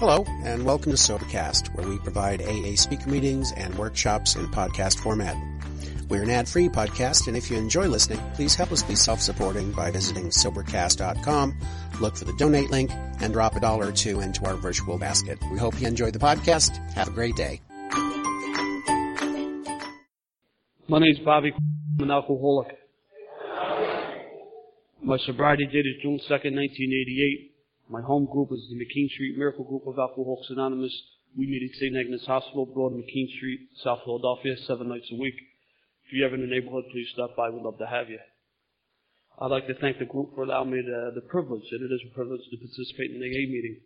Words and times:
Hello, 0.00 0.24
and 0.44 0.64
welcome 0.64 0.92
to 0.92 0.96
Sobercast, 0.96 1.74
where 1.74 1.86
we 1.86 1.98
provide 1.98 2.40
AA 2.40 2.74
speaker 2.74 3.10
meetings 3.10 3.52
and 3.52 3.74
workshops 3.74 4.34
in 4.34 4.46
podcast 4.46 4.98
format. 4.98 5.36
We're 6.08 6.22
an 6.22 6.30
ad-free 6.30 6.70
podcast, 6.70 7.28
and 7.28 7.36
if 7.36 7.50
you 7.50 7.58
enjoy 7.58 7.86
listening, 7.86 8.18
please 8.32 8.54
help 8.54 8.72
us 8.72 8.82
be 8.82 8.94
self-supporting 8.94 9.72
by 9.72 9.90
visiting 9.90 10.30
Sobercast.com, 10.30 11.54
look 12.00 12.16
for 12.16 12.24
the 12.24 12.32
donate 12.38 12.70
link, 12.70 12.90
and 13.20 13.34
drop 13.34 13.56
a 13.56 13.60
dollar 13.60 13.88
or 13.88 13.92
two 13.92 14.20
into 14.20 14.42
our 14.46 14.54
virtual 14.54 14.96
basket. 14.96 15.38
We 15.52 15.58
hope 15.58 15.78
you 15.78 15.86
enjoy 15.86 16.12
the 16.12 16.18
podcast. 16.18 16.78
Have 16.94 17.08
a 17.08 17.10
great 17.10 17.36
day. 17.36 17.60
My 20.88 20.98
name 20.98 21.12
is 21.12 21.18
Bobby. 21.18 21.52
I'm 21.98 22.04
an 22.04 22.10
alcoholic. 22.10 22.68
My 25.02 25.18
sobriety 25.26 25.66
date 25.66 25.84
is 25.84 26.00
June 26.00 26.18
2nd, 26.26 26.56
1988. 26.56 27.49
My 27.90 28.00
home 28.00 28.28
group 28.30 28.52
is 28.52 28.70
the 28.70 28.76
McKean 28.78 29.10
Street 29.10 29.36
Miracle 29.36 29.64
Group 29.64 29.82
of 29.84 29.98
Alcoholics 29.98 30.48
Anonymous. 30.50 30.94
We 31.36 31.46
meet 31.48 31.68
at 31.68 31.74
St. 31.74 31.96
Agnes 31.96 32.24
Hospital, 32.24 32.64
Broad 32.64 32.92
McKean 32.92 33.28
Street, 33.36 33.66
South 33.82 33.98
Philadelphia, 34.04 34.54
seven 34.68 34.88
nights 34.88 35.10
a 35.10 35.16
week. 35.16 35.34
If 36.06 36.12
you're 36.12 36.26
ever 36.26 36.36
in 36.36 36.42
the 36.42 36.46
neighborhood, 36.46 36.84
please 36.92 37.08
stop 37.12 37.34
by. 37.34 37.50
We'd 37.50 37.64
love 37.64 37.78
to 37.78 37.88
have 37.88 38.08
you. 38.08 38.20
I'd 39.40 39.50
like 39.50 39.66
to 39.66 39.74
thank 39.74 39.98
the 39.98 40.04
group 40.04 40.36
for 40.36 40.44
allowing 40.44 40.70
me 40.70 40.82
the, 40.86 41.10
the 41.16 41.26
privilege, 41.26 41.66
and 41.72 41.82
it 41.82 41.92
is 41.92 42.00
a 42.06 42.14
privilege 42.14 42.42
to 42.52 42.56
participate 42.58 43.10
in 43.10 43.18
the 43.18 43.26
AA 43.26 43.50
meeting. 43.50 43.80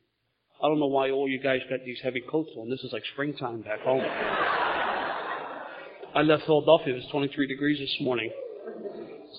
I 0.63 0.69
don't 0.69 0.81
know 0.81 0.93
why 0.93 1.11
all 1.11 1.27
you 1.27 1.41
guys 1.41 1.61
got 1.71 1.81
these 1.87 2.01
heavy 2.03 2.21
coats 2.31 2.51
on. 2.59 2.69
This 2.69 2.81
is 2.81 2.93
like 2.93 3.05
springtime 3.15 3.63
back 3.63 3.81
home. 3.81 4.05
I 6.15 6.21
left 6.21 6.45
Philadelphia. 6.45 6.93
It 6.93 6.97
was 6.97 7.09
23 7.11 7.49
degrees 7.49 7.79
this 7.79 7.97
morning. 8.03 8.31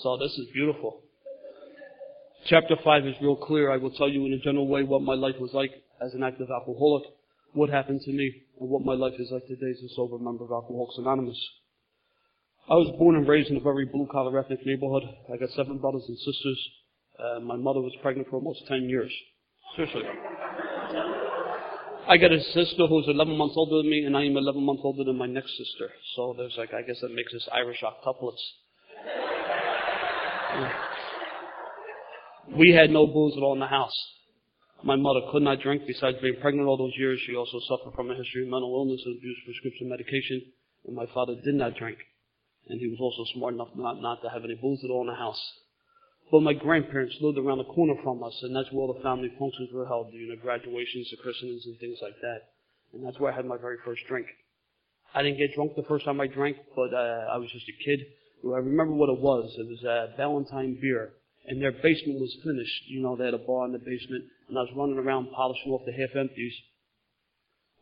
So 0.02 0.18
this 0.18 0.32
is 0.32 0.48
beautiful. 0.56 1.05
Chapter 2.48 2.76
5 2.84 3.08
is 3.08 3.16
real 3.22 3.36
clear. 3.36 3.72
I 3.72 3.78
will 3.78 3.90
tell 3.90 4.08
you 4.08 4.24
in 4.28 4.34
a 4.34 4.38
general 4.38 4.68
way 4.68 4.84
what 4.84 5.02
my 5.02 5.16
life 5.16 5.34
was 5.40 5.50
like 5.54 5.72
as 6.00 6.14
an 6.14 6.22
active 6.22 6.48
alcoholic, 6.52 7.04
what 7.54 7.72
happened 7.72 8.02
to 8.02 8.12
me, 8.12 8.32
and 8.62 8.70
what 8.70 8.86
my 8.86 8.94
life 8.94 9.14
is 9.18 9.30
like 9.32 9.48
today 9.48 9.72
as 9.72 9.82
a 9.84 9.96
sober 9.96 10.20
member 10.20 10.44
of 10.44 10.52
Alcoholics 10.52 11.00
Anonymous. 11.00 11.42
I 12.70 12.76
was 12.76 12.94
born 13.00 13.16
and 13.16 13.28
raised 13.28 13.50
in 13.50 13.58
a 13.58 13.62
very 13.62 13.86
blue-collar 13.86 14.38
ethnic 14.38 14.64
neighborhood. 14.64 15.04
I 15.34 15.38
got 15.38 15.50
seven 15.56 15.80
brothers 15.80 16.04
and 16.08 16.18
sisters. 16.20 16.70
Uh, 17.18 17.40
my 17.40 17.56
mother 17.56 17.82
was 17.82 17.94
pregnant 18.04 18.30
for 18.30 18.36
almost 18.36 18.62
10 18.68 18.90
years. 18.90 19.12
Seriously. 19.76 20.04
I 22.08 22.18
got 22.18 22.32
a 22.32 22.44
sister 22.54 22.86
who's 22.86 23.06
11 23.08 23.36
months 23.36 23.56
older 23.58 23.78
than 23.78 23.90
me, 23.90 24.06
and 24.06 24.16
I 24.16 24.24
am 24.24 24.38
11 24.38 24.62
months 24.62 24.82
older 24.86 25.04
than 25.04 25.18
my 25.18 25.26
next 25.26 25.58
sister. 25.58 25.90
So 26.16 26.36
there's 26.38 26.54
like, 26.60 26.76
I 26.76 26.84
guess 26.84 27.02
that 27.02 27.10
makes 27.10 27.34
us 27.34 27.50
Irish 27.52 27.82
octuplets. 27.82 28.38
Yeah. 30.54 30.85
We 32.54 32.72
had 32.72 32.92
no 32.92 33.08
booze 33.08 33.34
at 33.36 33.42
all 33.42 33.54
in 33.54 33.60
the 33.60 33.68
house. 33.68 33.96
My 34.84 34.96
mother 34.96 35.22
could 35.32 35.42
not 35.42 35.62
drink. 35.62 35.84
Besides 35.88 36.18
being 36.22 36.38
pregnant 36.42 36.68
all 36.68 36.78
those 36.78 36.94
years, 36.98 37.20
she 37.26 37.36
also 37.36 37.60
suffered 37.68 37.96
from 37.96 38.12
a 38.12 38.16
history 38.16 38.44
of 38.44 38.50
mental 38.50 38.70
illness 38.70 39.02
and 39.04 39.18
abused 39.18 39.42
prescription 39.46 39.90
medication. 39.90 40.42
And 40.86 40.96
my 40.96 41.08
father 41.12 41.34
did 41.44 41.56
not 41.56 41.76
drink. 41.76 41.98
And 42.70 42.80
he 42.80 42.88
was 42.88 43.00
also 43.02 43.26
smart 43.34 43.56
enough 43.56 43.74
not, 43.76 44.02
not 44.02 44.22
to 44.22 44.30
have 44.30 44.44
any 44.46 44.56
booze 44.56 44.82
at 44.84 44.92
all 44.92 45.02
in 45.02 45.08
the 45.08 45.18
house. 45.18 45.42
But 46.32 46.42
my 46.42 46.54
grandparents 46.54 47.18
lived 47.22 47.38
around 47.38 47.60
the 47.60 47.74
corner 47.74 47.96
from 48.04 48.24
us, 48.24 48.38
and 48.42 48.56
that's 48.56 48.72
where 48.72 48.82
all 48.82 48.94
the 48.94 49.02
family 49.02 49.30
functions 49.38 49.70
were 49.74 49.86
held, 49.86 50.14
you 50.14 50.30
know, 50.30 50.42
graduations, 50.42 51.10
the 51.10 51.18
christenings, 51.18 51.66
and 51.66 51.78
things 51.80 51.98
like 52.02 52.18
that. 52.22 52.42
And 52.94 53.06
that's 53.06 53.20
where 53.20 53.32
I 53.32 53.36
had 53.36 53.46
my 53.46 53.58
very 53.58 53.78
first 53.86 54.02
drink. 54.08 54.26
I 55.14 55.22
didn't 55.22 55.38
get 55.38 55.54
drunk 55.56 55.76
the 55.76 55.84
first 55.84 56.06
time 56.06 56.22
I 56.22 56.28
drank, 56.28 56.58
but 56.76 56.94
uh, 56.94 57.30
I 57.34 57.38
was 57.38 57.50
just 57.52 57.70
a 57.70 57.84
kid. 57.86 58.00
I 58.46 58.58
remember 58.58 58.94
what 58.94 59.10
it 59.10 59.20
was. 59.20 59.54
It 59.58 59.68
was 59.68 59.84
uh, 59.84 60.18
Ballantine 60.18 60.78
beer 60.82 61.14
and 61.48 61.62
their 61.62 61.72
basement 61.72 62.20
was 62.20 62.36
finished. 62.44 62.88
You 62.88 63.02
know, 63.02 63.16
they 63.16 63.26
had 63.26 63.34
a 63.34 63.40
bar 63.40 63.66
in 63.66 63.72
the 63.72 63.80
basement, 63.80 64.26
and 64.50 64.58
I 64.58 64.62
was 64.62 64.74
running 64.76 64.98
around 64.98 65.32
polishing 65.32 65.72
off 65.72 65.86
the 65.86 65.94
half 65.94 66.16
empties 66.16 66.54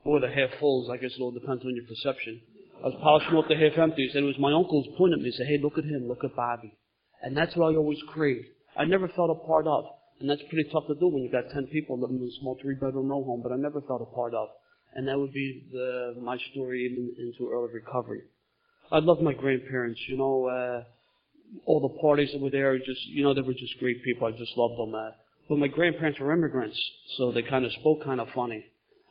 or 0.03 0.19
the 0.19 0.28
half 0.28 0.59
fulls. 0.59 0.90
I 0.90 0.97
guess 0.97 1.12
it 1.18 1.22
all 1.22 1.31
depends 1.31 1.63
on 1.63 1.75
your 1.75 1.85
perception. 1.85 2.41
I 2.84 2.88
was 2.88 3.00
polishing 3.01 3.35
off 3.35 3.47
the 3.47 3.56
half 3.56 3.78
empties, 3.78 4.12
and 4.16 4.25
it 4.25 4.28
was 4.28 4.40
my 4.40 4.51
uncle's 4.51 4.88
pointing 4.97 5.19
at 5.19 5.24
me 5.24 5.29
and 5.31 5.35
said, 5.35 5.47
"Hey, 5.47 5.57
look 5.57 5.78
at 5.78 5.85
him, 5.85 6.07
look 6.07 6.24
at 6.24 6.35
Bobby," 6.35 6.74
and 7.22 7.38
that's 7.38 7.56
what 7.56 7.72
I 7.72 7.78
always 7.78 8.01
craved. 8.07 8.47
I 8.75 8.85
never 8.85 9.07
felt 9.07 9.31
a 9.31 9.47
part 9.47 9.68
of, 9.68 9.85
and 10.19 10.30
that's 10.30 10.44
pretty 10.50 10.69
tough 10.69 10.88
to 10.88 10.95
do 10.95 11.07
when 11.07 11.24
you've 11.24 11.31
got 11.31 11.50
ten 11.53 11.68
people 11.68 12.00
living 12.00 12.18
in 12.18 12.28
a 12.28 12.40
small 12.41 12.57
three-bedroom 12.62 13.07
row 13.07 13.24
home. 13.24 13.41
But 13.41 13.53
I 13.53 13.57
never 13.57 13.80
felt 13.81 14.01
a 14.01 14.16
part 14.16 14.34
of, 14.34 14.50
and 14.95 15.07
that 15.07 15.18
would 15.18 15.31
be 15.31 15.63
the, 15.72 16.16
my 16.22 16.38
story 16.51 16.88
in, 16.88 17.16
into 17.24 17.51
early 17.51 17.72
recovery. 17.74 18.24
I 18.91 19.00
love 19.00 19.22
my 19.22 19.34
grandparents. 19.34 20.01
You 20.09 20.18
know. 20.18 20.47
Uh, 20.47 20.84
all 21.66 21.80
the 21.80 22.02
parties 22.02 22.31
that 22.31 22.42
were 22.42 22.50
there, 22.50 22.78
just 22.78 23.06
you 23.08 23.24
know, 23.24 23.34
they 23.34 23.42
were 23.42 23.54
just 23.54 23.80
great 23.80 24.04
people. 24.04 24.28
I 24.28 24.31
just 24.31 24.58
loved 24.58 24.78
them. 24.80 24.96
Uh, 24.96 25.12
but 25.50 25.58
my 25.58 25.68
grandparents 25.68 26.20
were 26.20 26.34
immigrants, 26.34 26.80
so 27.18 27.31
they 27.31 27.42
kind 27.42 27.66
of 27.66 27.72
spoke 27.74 28.04
kind 28.04 28.20
of 28.20 28.28
funny, 28.34 28.66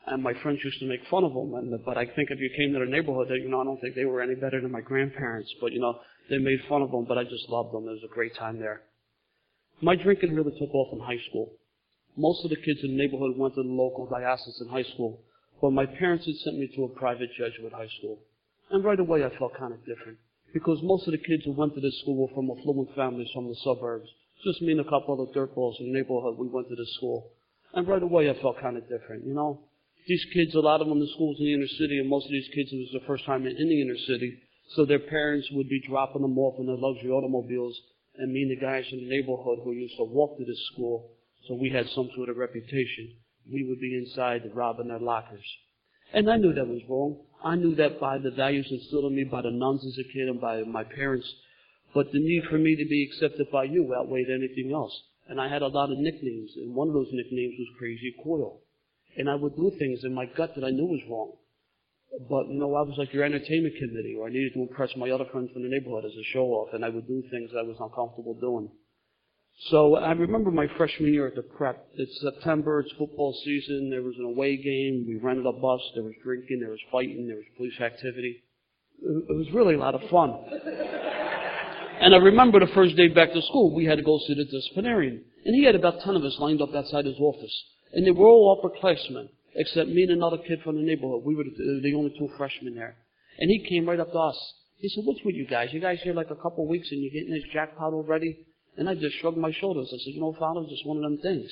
and 0.07 0.23
my 0.23 0.35
friends 0.43 0.61
used 0.65 0.81
to 0.81 0.87
make 0.87 1.07
fun 1.11 1.25
of 1.25 1.35
them. 1.35 1.55
And 1.55 1.85
but 1.85 1.97
I 1.97 2.07
think 2.07 2.31
if 2.31 2.41
you 2.41 2.51
came 2.57 2.73
to 2.73 2.81
the 2.81 2.91
neighborhood, 2.91 3.29
that 3.29 3.39
you 3.39 3.49
know, 3.49 3.61
I 3.61 3.65
don't 3.65 3.81
think 3.81 3.95
they 3.95 4.05
were 4.05 4.23
any 4.23 4.35
better 4.35 4.61
than 4.61 4.73
my 4.73 4.81
grandparents. 4.81 5.53
But 5.61 5.73
you 5.73 5.81
know, 5.81 6.01
they 6.31 6.39
made 6.39 6.61
fun 6.69 6.83
of 6.83 6.91
them. 6.91 7.05
But 7.07 7.19
I 7.19 7.25
just 7.25 7.49
loved 7.49 7.75
them. 7.75 7.85
It 7.89 7.93
was 7.93 8.09
a 8.11 8.15
great 8.15 8.35
time 8.35 8.59
there. 8.59 8.83
My 9.81 9.97
drinking 9.97 10.35
really 10.35 10.53
took 10.59 10.75
off 10.75 10.93
in 10.93 11.01
high 11.01 11.21
school. 11.29 11.53
Most 12.17 12.45
of 12.45 12.51
the 12.51 12.57
kids 12.57 12.81
in 12.83 12.97
the 12.97 13.03
neighborhood 13.03 13.39
went 13.39 13.55
to 13.55 13.63
the 13.63 13.69
local 13.69 14.07
diocesan 14.07 14.69
high 14.69 14.85
school, 14.95 15.21
but 15.61 15.71
my 15.71 15.87
parents 15.87 16.27
had 16.27 16.37
sent 16.37 16.59
me 16.59 16.71
to 16.77 16.85
a 16.85 16.89
private 16.89 17.31
Jesuit 17.37 17.73
high 17.73 17.89
school, 17.99 18.19
and 18.71 18.85
right 18.85 19.01
away 19.01 19.25
I 19.25 19.31
felt 19.39 19.57
kind 19.57 19.73
of 19.73 19.81
different 19.87 20.19
because 20.53 20.79
most 20.83 21.07
of 21.07 21.13
the 21.13 21.19
kids 21.19 21.45
who 21.45 21.53
went 21.53 21.75
to 21.75 21.81
this 21.81 21.99
school 22.01 22.17
were 22.17 22.35
from 22.35 22.51
affluent 22.51 22.95
families 22.95 23.29
from 23.33 23.49
the 23.49 23.57
suburbs. 23.65 24.09
Just 24.45 24.61
me 24.61 24.73
and 24.73 24.81
a 24.81 24.85
couple 24.85 25.15
other 25.15 25.31
dirtballs 25.33 25.79
in 25.81 25.93
the 25.93 25.99
neighborhood, 25.99 26.37
we 26.37 26.49
went 26.49 26.69
to 26.69 26.77
this 26.77 26.95
school. 26.97 27.31
And 27.75 27.89
right 27.89 28.03
away 28.03 28.29
I 28.29 28.41
felt 28.41 28.61
kind 28.61 28.77
of 28.77 28.89
different, 28.89 29.27
you 29.27 29.35
know. 29.35 29.61
These 30.07 30.25
kids, 30.35 30.55
a 30.55 30.61
lot 30.61 30.81
of 30.81 30.89
them 30.89 30.99
the 30.99 31.07
schools 31.15 31.37
in 31.39 31.47
the 31.47 31.55
inner 31.55 31.69
city, 31.79 31.99
and 31.99 32.09
most 32.09 32.27
of 32.27 32.33
these 32.33 32.49
kids, 32.55 32.71
it 32.73 32.77
was 32.77 32.91
their 32.93 33.07
first 33.07 33.25
time 33.25 33.47
in 33.47 33.69
the 33.69 33.81
inner 33.81 33.97
city, 33.97 34.37
so 34.75 34.85
their 34.85 34.99
parents 34.99 35.49
would 35.53 35.69
be 35.69 35.81
dropping 35.87 36.23
them 36.23 36.37
off 36.39 36.59
in 36.59 36.67
their 36.67 36.77
luxury 36.77 37.11
automobiles, 37.11 37.79
and 38.17 38.33
me 38.33 38.43
and 38.43 38.51
the 38.51 38.61
guys 38.61 38.85
in 38.91 38.99
the 38.99 39.09
neighborhood 39.09 39.61
who 39.63 39.73
used 39.73 39.97
to 39.97 40.05
walk 40.05 40.37
to 40.39 40.45
this 40.45 40.61
school, 40.73 41.13
so 41.47 41.55
we 41.55 41.71
had 41.71 41.89
some 41.91 42.11
sort 42.17 42.29
of 42.29 42.37
reputation, 42.37 43.15
we 43.51 43.65
would 43.69 43.81
be 43.81 43.95
inside 43.95 44.43
robbing 44.55 44.89
their 44.89 44.99
lockers. 44.99 45.45
And 46.13 46.31
I 46.31 46.37
knew 46.37 46.53
that 46.53 46.67
was 46.67 46.83
wrong. 46.89 47.21
I 47.45 47.57
knew 47.57 47.75
that 47.77 47.99
by 47.99 48.19
the 48.19 48.31
values 48.31 48.69
instilled 48.71 49.07
in 49.07 49.17
me 49.17 49.25
by 49.25 49.43
the 49.43 49.51
nuns 49.51 49.85
as 49.85 49.99
a 49.99 50.13
kid 50.13 50.29
and 50.29 50.41
by 50.41 50.63
my 50.63 50.85
parents. 50.85 51.33
But 51.95 52.13
the 52.13 52.21
need 52.21 52.45
for 52.45 52.59
me 52.59 52.77
to 52.77 52.89
be 52.89 53.03
accepted 53.05 53.51
by 53.51 53.65
you 53.65 53.95
outweighed 53.95 54.31
anything 54.31 54.73
else. 54.73 54.97
And 55.29 55.41
I 55.41 55.49
had 55.49 55.63
a 55.63 55.69
lot 55.69 55.91
of 55.91 55.99
nicknames, 55.99 56.53
and 56.57 56.75
one 56.75 56.89
of 56.89 56.95
those 56.95 57.13
nicknames 57.13 57.55
was 57.59 57.69
Crazy 57.79 58.15
Coil. 58.23 58.61
And 59.17 59.29
I 59.29 59.35
would 59.35 59.57
do 59.57 59.71
things 59.79 60.05
in 60.05 60.15
my 60.15 60.27
gut 60.27 60.55
that 60.55 60.65
I 60.65 60.71
knew 60.71 60.87
was 60.87 61.03
wrong. 61.09 61.37
But, 62.29 62.49
you 62.49 62.59
know, 62.59 62.75
I 62.75 62.83
was 62.83 62.97
like 62.99 63.13
your 63.13 63.25
entertainment 63.25 63.75
committee, 63.77 64.17
or 64.19 64.29
I 64.29 64.31
needed 64.31 64.55
to 64.55 64.63
impress 64.63 64.97
my 64.97 65.11
other 65.11 65.27
friends 65.33 65.51
from 65.53 65.63
the 65.63 65.69
neighborhood 65.69 66.05
as 66.05 66.13
a 66.13 66.25
show 66.33 66.47
off, 66.53 66.75
and 66.75 66.85
I 66.85 66.89
would 66.89 67.07
do 67.07 67.23
things 67.31 67.51
I 67.57 67.63
was 67.63 67.77
uncomfortable 67.81 68.35
doing. 68.41 68.71
So 69.71 69.97
I 69.97 70.13
remember 70.13 70.51
my 70.51 70.67
freshman 70.77 71.13
year 71.13 71.27
at 71.27 71.37
the 71.37 71.43
prep. 71.43 71.87
It's 71.95 72.21
September, 72.21 72.81
it's 72.81 72.93
football 72.99 73.33
season, 73.45 73.91
there 73.91 74.03
was 74.03 74.17
an 74.19 74.25
away 74.25 74.57
game, 74.57 75.05
we 75.07 75.21
rented 75.23 75.47
a 75.47 75.53
bus, 75.53 75.81
there 75.95 76.03
was 76.03 76.15
drinking, 76.25 76.61
there 76.61 76.71
was 76.71 76.81
fighting, 76.91 77.29
there 77.29 77.37
was 77.37 77.47
police 77.57 77.81
activity. 77.81 78.43
It 79.01 79.37
was 79.37 79.47
really 79.53 79.75
a 79.75 79.79
lot 79.79 79.95
of 79.95 80.03
fun. 80.11 80.35
and 82.01 82.15
I 82.15 82.19
remember 82.19 82.59
the 82.61 82.73
first 82.75 82.97
day 82.97 83.09
back 83.09 83.33
to 83.33 83.43
school, 83.43 83.75
we 83.75 83.85
had 83.85 83.99
to 83.99 84.05
go 84.05 84.19
see 84.27 84.35
the 84.35 84.45
disciplinarian. 84.45 85.25
And 85.45 85.55
he 85.55 85.65
had 85.65 85.75
about 85.75 86.01
ten 86.01 86.17
of 86.17 86.25
us 86.25 86.37
lined 86.39 86.63
up 86.63 86.75
outside 86.75 87.05
his 87.05 87.19
office. 87.19 87.65
And 87.93 88.07
they 88.07 88.11
were 88.11 88.27
all 88.27 88.59
upperclassmen, 88.59 89.29
except 89.55 89.89
me 89.89 90.03
and 90.03 90.13
another 90.13 90.39
kid 90.39 90.61
from 90.63 90.77
the 90.77 90.83
neighborhood. 90.83 91.23
We 91.25 91.35
were 91.35 91.45
the 91.45 91.95
only 91.95 92.15
two 92.19 92.29
freshmen 92.37 92.75
there. 92.75 92.97
And 93.39 93.51
he 93.51 93.67
came 93.69 93.89
right 93.89 94.01
up 94.01 94.13
to 94.13 94.19
us. 94.19 94.55
He 94.79 94.89
said, 94.89 95.05
what's 95.05 95.25
with 95.25 95.37
you 95.37 95.47
guys? 95.47 95.69
You 95.73 95.81
guys 95.81 96.01
here 96.03 96.15
like 96.15 96.31
a 96.31 96.37
couple 96.37 96.67
weeks 96.67 96.89
and 96.91 97.01
you're 97.01 97.13
getting 97.13 97.35
this 97.35 97.53
jackpot 97.53 97.93
already? 97.93 98.47
And 98.77 98.89
I 98.89 98.95
just 98.95 99.17
shrugged 99.19 99.37
my 99.37 99.53
shoulders. 99.53 99.89
I 99.93 99.99
said, 99.99 100.15
you 100.15 100.21
know, 100.21 100.35
Father, 100.39 100.63
just 100.69 100.87
one 100.87 100.97
of 100.97 101.03
them 101.03 101.19
things. 101.19 101.51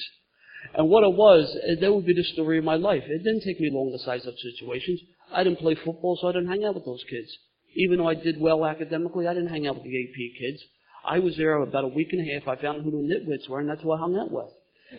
And 0.74 0.88
what 0.88 1.04
it 1.04 1.12
was, 1.12 1.56
eh, 1.64 1.76
that 1.80 1.92
would 1.92 2.06
be 2.06 2.14
the 2.14 2.24
story 2.24 2.58
of 2.58 2.64
my 2.64 2.76
life. 2.76 3.04
It 3.06 3.24
didn't 3.24 3.42
take 3.42 3.60
me 3.60 3.70
long 3.70 3.92
to 3.92 3.98
size 4.04 4.26
up 4.26 4.34
situations. 4.36 5.00
I 5.32 5.44
didn't 5.44 5.58
play 5.58 5.74
football, 5.74 6.18
so 6.20 6.28
I 6.28 6.32
didn't 6.32 6.48
hang 6.48 6.64
out 6.64 6.74
with 6.74 6.84
those 6.84 7.04
kids. 7.08 7.28
Even 7.74 7.98
though 7.98 8.08
I 8.08 8.14
did 8.14 8.40
well 8.40 8.66
academically, 8.66 9.26
I 9.26 9.34
didn't 9.34 9.50
hang 9.50 9.66
out 9.66 9.76
with 9.76 9.84
the 9.84 10.02
AP 10.02 10.38
kids. 10.38 10.62
I 11.04 11.18
was 11.18 11.36
there 11.36 11.56
about 11.56 11.84
a 11.84 11.88
week 11.88 12.12
and 12.12 12.20
a 12.20 12.32
half. 12.32 12.48
I 12.48 12.60
found 12.60 12.82
who 12.82 12.90
the 12.90 12.96
nitwits 12.96 13.48
were, 13.48 13.60
and 13.60 13.68
that's 13.68 13.82
who 13.82 13.92
I 13.92 13.98
hung 13.98 14.18
out 14.18 14.30
with. 14.30 14.50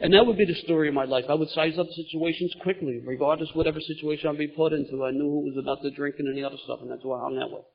And 0.01 0.13
that 0.13 0.25
would 0.25 0.37
be 0.37 0.45
the 0.45 0.55
story 0.55 0.87
of 0.87 0.93
my 0.93 1.03
life. 1.03 1.25
I 1.29 1.33
would 1.33 1.49
size 1.49 1.77
up 1.77 1.87
situations 1.89 2.55
quickly, 2.61 3.01
regardless 3.05 3.49
whatever 3.53 3.79
situation 3.81 4.29
I'd 4.29 4.37
be 4.37 4.47
put 4.47 4.73
into. 4.73 5.03
I 5.03 5.11
knew 5.11 5.29
who 5.29 5.41
was 5.41 5.57
about 5.57 5.83
the 5.83 5.91
drinking 5.91 6.27
and 6.27 6.37
the 6.37 6.45
other 6.45 6.57
stuff, 6.63 6.79
and 6.81 6.89
that's 6.89 7.03
who 7.03 7.13
I 7.13 7.19
hung 7.19 7.37
out 7.37 7.51
with. 7.51 7.65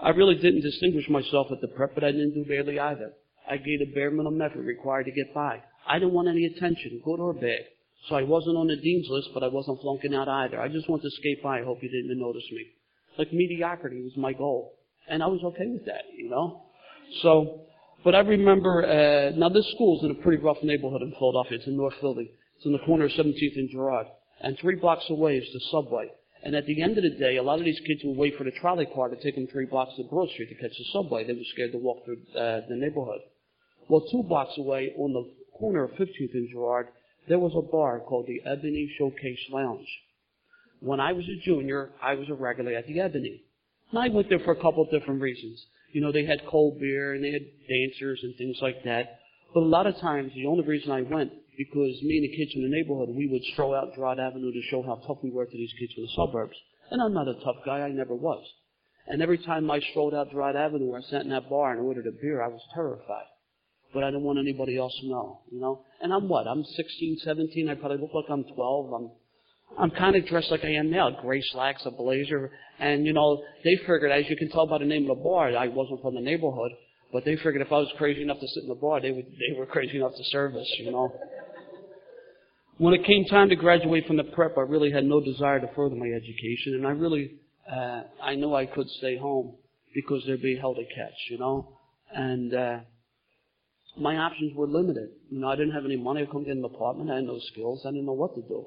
I 0.00 0.10
really 0.10 0.36
didn't 0.36 0.62
distinguish 0.62 1.08
myself 1.08 1.48
at 1.52 1.60
the 1.60 1.68
prep, 1.68 1.94
but 1.94 2.04
I 2.04 2.10
didn't 2.10 2.34
do 2.34 2.44
badly 2.48 2.80
either. 2.80 3.12
I 3.48 3.56
gave 3.58 3.80
the 3.80 3.92
bare 3.94 4.10
minimum 4.10 4.40
effort 4.40 4.62
required 4.62 5.04
to 5.04 5.12
get 5.12 5.34
by. 5.34 5.62
I 5.86 5.98
didn't 5.98 6.14
want 6.14 6.28
any 6.28 6.46
attention, 6.46 7.02
good 7.04 7.20
or 7.20 7.34
bad. 7.34 7.60
So 8.08 8.16
I 8.16 8.22
wasn't 8.22 8.56
on 8.56 8.66
the 8.66 8.76
dean's 8.76 9.08
list, 9.08 9.30
but 9.32 9.42
I 9.42 9.48
wasn't 9.48 9.80
flunking 9.80 10.14
out 10.14 10.28
either. 10.28 10.60
I 10.60 10.68
just 10.68 10.88
wanted 10.88 11.04
to 11.04 11.10
skate 11.10 11.42
by. 11.42 11.60
I 11.60 11.64
hope 11.64 11.82
you 11.82 11.88
didn't 11.88 12.06
even 12.06 12.20
notice 12.20 12.44
me. 12.52 12.66
Like 13.18 13.32
mediocrity 13.32 14.02
was 14.02 14.16
my 14.16 14.32
goal. 14.32 14.74
And 15.08 15.22
I 15.22 15.26
was 15.26 15.40
okay 15.42 15.66
with 15.66 15.86
that, 15.86 16.04
you 16.16 16.28
know? 16.28 16.62
So, 17.22 17.62
but 18.02 18.14
I 18.14 18.20
remember, 18.20 18.84
uh, 18.84 19.36
now 19.36 19.48
this 19.48 19.70
school's 19.74 20.04
in 20.04 20.10
a 20.10 20.14
pretty 20.14 20.42
rough 20.42 20.62
neighborhood 20.62 21.02
in 21.02 21.14
Philadelphia. 21.18 21.58
It's 21.58 21.66
in 21.66 21.76
North 21.76 21.94
Philly. 22.00 22.30
It's 22.56 22.66
in 22.66 22.72
the 22.72 22.78
corner 22.80 23.06
of 23.06 23.12
17th 23.12 23.56
and 23.56 23.70
Girard. 23.70 24.06
And 24.40 24.58
three 24.58 24.76
blocks 24.76 25.04
away 25.08 25.36
is 25.38 25.52
the 25.52 25.60
subway. 25.70 26.10
And 26.42 26.54
at 26.54 26.66
the 26.66 26.82
end 26.82 26.98
of 26.98 27.04
the 27.04 27.16
day, 27.18 27.36
a 27.38 27.42
lot 27.42 27.58
of 27.58 27.64
these 27.64 27.80
kids 27.86 28.02
would 28.04 28.18
wait 28.18 28.36
for 28.36 28.44
the 28.44 28.50
trolley 28.50 28.86
car 28.94 29.08
to 29.08 29.16
take 29.16 29.34
them 29.34 29.46
three 29.46 29.64
blocks 29.64 29.96
to 29.96 30.04
Broad 30.04 30.28
Street 30.30 30.50
to 30.50 30.54
catch 30.56 30.76
the 30.76 30.84
subway. 30.92 31.24
They 31.24 31.32
were 31.32 31.50
scared 31.52 31.72
to 31.72 31.78
walk 31.78 32.04
through 32.04 32.20
uh, 32.36 32.60
the 32.68 32.76
neighborhood. 32.76 33.20
Well, 33.88 34.06
two 34.10 34.22
blocks 34.22 34.56
away 34.58 34.94
on 34.96 35.12
the 35.12 35.30
corner 35.58 35.84
of 35.84 35.90
15th 35.92 36.34
and 36.34 36.48
Girard, 36.50 36.88
there 37.28 37.38
was 37.38 37.52
a 37.56 37.70
bar 37.70 38.00
called 38.00 38.26
the 38.26 38.40
Ebony 38.48 38.90
Showcase 38.98 39.50
Lounge. 39.50 39.88
When 40.80 41.00
I 41.00 41.12
was 41.12 41.24
a 41.24 41.44
junior, 41.44 41.92
I 42.02 42.14
was 42.14 42.28
a 42.28 42.34
regular 42.34 42.72
at 42.72 42.86
the 42.86 43.00
Ebony. 43.00 43.42
And 43.90 43.98
I 43.98 44.08
went 44.08 44.28
there 44.28 44.40
for 44.40 44.52
a 44.52 44.60
couple 44.60 44.82
of 44.82 44.90
different 44.90 45.20
reasons. 45.20 45.64
You 45.92 46.00
know, 46.00 46.12
they 46.12 46.24
had 46.24 46.46
cold 46.46 46.80
beer 46.80 47.14
and 47.14 47.22
they 47.22 47.30
had 47.30 47.42
dancers 47.68 48.20
and 48.22 48.34
things 48.36 48.58
like 48.60 48.82
that. 48.84 49.20
But 49.54 49.60
a 49.60 49.66
lot 49.66 49.86
of 49.86 49.96
times, 49.98 50.32
the 50.34 50.46
only 50.46 50.64
reason 50.64 50.90
I 50.90 51.02
went 51.02 51.32
because 51.56 52.02
me 52.02 52.18
and 52.18 52.24
the 52.24 52.36
kids 52.36 52.52
in 52.54 52.62
the 52.62 52.68
neighborhood, 52.68 53.10
we 53.10 53.28
would 53.28 53.44
stroll 53.52 53.74
out 53.74 53.94
Girard 53.94 54.18
Avenue 54.18 54.52
to 54.52 54.62
show 54.70 54.82
how 54.82 54.96
tough 55.06 55.18
we 55.22 55.30
were 55.30 55.46
to 55.46 55.56
these 55.56 55.72
kids 55.78 55.92
from 55.94 56.04
the 56.04 56.10
suburbs. 56.16 56.56
And 56.90 57.00
I'm 57.00 57.14
not 57.14 57.28
a 57.28 57.34
tough 57.34 57.64
guy, 57.64 57.80
I 57.80 57.90
never 57.90 58.14
was. 58.14 58.44
And 59.06 59.22
every 59.22 59.38
time 59.38 59.70
I 59.70 59.80
strolled 59.80 60.14
out 60.14 60.30
Girard 60.32 60.56
Avenue 60.56 60.90
or 60.90 60.98
I 60.98 61.02
sat 61.02 61.22
in 61.22 61.30
that 61.30 61.48
bar 61.48 61.72
and 61.72 61.80
ordered 61.80 62.06
a 62.06 62.12
beer, 62.12 62.42
I 62.42 62.48
was 62.48 62.60
terrified. 62.74 63.26
But 63.94 64.02
I 64.04 64.10
don't 64.10 64.22
want 64.22 64.40
anybody 64.40 64.76
else 64.76 64.92
to 65.00 65.08
know, 65.08 65.40
you 65.50 65.60
know? 65.60 65.82
And 66.00 66.12
I'm 66.12 66.28
what? 66.28 66.48
I'm 66.48 66.64
16, 66.64 67.18
17, 67.22 67.68
I 67.68 67.74
probably 67.76 67.98
look 67.98 68.12
like 68.12 68.24
I'm 68.28 68.42
12. 68.42 68.92
I'm, 68.92 69.10
I'm 69.78 69.90
kind 69.92 70.16
of 70.16 70.26
dressed 70.26 70.50
like 70.50 70.64
I 70.64 70.72
am 70.72 70.90
now, 70.90 71.10
gray 71.10 71.40
slacks, 71.52 71.82
a 71.86 71.92
blazer. 71.92 72.50
And, 72.80 73.06
you 73.06 73.12
know, 73.12 73.42
they 73.62 73.76
figured, 73.76 74.10
as 74.10 74.28
you 74.28 74.36
can 74.36 74.50
tell 74.50 74.66
by 74.66 74.78
the 74.78 74.84
name 74.84 75.08
of 75.08 75.16
the 75.16 75.22
bar, 75.22 75.56
I 75.56 75.68
wasn't 75.68 76.02
from 76.02 76.16
the 76.16 76.20
neighborhood. 76.20 76.72
But 77.12 77.24
they 77.24 77.36
figured 77.36 77.60
if 77.60 77.70
I 77.70 77.78
was 77.78 77.92
crazy 77.96 78.22
enough 78.22 78.40
to 78.40 78.48
sit 78.48 78.64
in 78.64 78.68
the 78.68 78.74
bar, 78.74 79.00
they 79.00 79.12
would, 79.12 79.26
they 79.26 79.56
were 79.56 79.66
crazy 79.66 79.98
enough 79.98 80.16
to 80.16 80.24
serve 80.24 80.56
us, 80.56 80.66
you 80.80 80.90
know? 80.90 81.14
When 82.78 82.92
it 82.92 83.04
came 83.04 83.24
time 83.26 83.50
to 83.50 83.56
graduate 83.56 84.08
from 84.08 84.16
the 84.16 84.24
prep, 84.24 84.58
I 84.58 84.62
really 84.62 84.90
had 84.90 85.04
no 85.04 85.20
desire 85.20 85.60
to 85.60 85.68
further 85.76 85.94
my 85.94 86.08
education, 86.08 86.74
and 86.74 86.84
I 86.84 86.90
really, 86.90 87.36
uh, 87.72 88.02
I 88.20 88.34
knew 88.34 88.52
I 88.52 88.66
could 88.66 88.88
stay 88.98 89.16
home 89.16 89.54
because 89.94 90.24
there'd 90.26 90.42
be 90.42 90.56
hell 90.56 90.74
to 90.74 90.82
catch, 90.82 91.14
you 91.30 91.38
know, 91.38 91.78
and 92.12 92.52
uh, 92.52 92.78
my 93.96 94.16
options 94.16 94.54
were 94.54 94.66
limited. 94.66 95.10
You 95.30 95.40
know, 95.40 95.48
I 95.48 95.56
didn't 95.56 95.72
have 95.72 95.84
any 95.84 95.96
money. 95.96 96.22
I 96.22 96.26
couldn't 96.26 96.44
get 96.44 96.56
an 96.56 96.64
apartment. 96.64 97.10
I 97.10 97.16
had 97.16 97.24
no 97.24 97.38
skills. 97.52 97.82
I 97.84 97.90
didn't 97.90 98.06
know 98.06 98.12
what 98.12 98.34
to 98.34 98.42
do. 98.42 98.66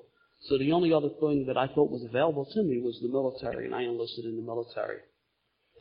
So 0.49 0.57
the 0.57 0.71
only 0.71 0.93
other 0.93 1.09
thing 1.19 1.45
that 1.47 1.57
I 1.57 1.67
thought 1.67 1.89
was 1.89 2.05
available 2.07 2.45
to 2.45 2.63
me 2.63 2.79
was 2.81 2.99
the 3.01 3.09
military, 3.09 3.65
and 3.65 3.75
I 3.75 3.83
enlisted 3.83 4.25
in 4.25 4.35
the 4.35 4.43
military. 4.43 4.99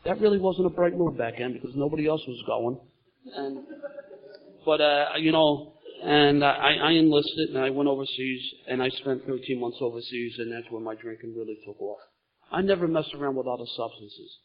That 0.05 0.21
really 0.21 0.39
wasn't 0.39 0.67
a 0.67 0.71
bright 0.71 0.97
move 0.97 1.19
back 1.19 1.35
then 1.39 1.53
because 1.53 1.73
nobody 1.75 2.07
else 2.07 2.23
was 2.27 2.43
going. 2.47 2.79
And, 3.35 3.67
but 4.65 4.81
uh, 4.81 5.07
you 5.19 5.33
know, 5.33 5.75
and 6.03 6.45
I, 6.45 6.75
I 6.83 6.91
enlisted 6.93 7.51
and 7.51 7.59
I 7.59 7.71
went 7.71 7.89
overseas 7.89 8.43
and 8.69 8.83
I 8.83 8.89
spent 8.91 9.27
13 9.27 9.59
months 9.61 9.79
overseas 9.81 10.35
and 10.39 10.53
that's 10.53 10.71
when 10.71 10.85
my 10.85 10.95
drinking 10.95 11.35
really 11.37 11.59
took 11.67 11.81
off. 11.81 11.99
I 12.53 12.63
never 12.63 12.87
messed 12.87 13.15
around 13.15 13.35
with 13.35 13.47
other 13.47 13.67
substances. 13.77 14.39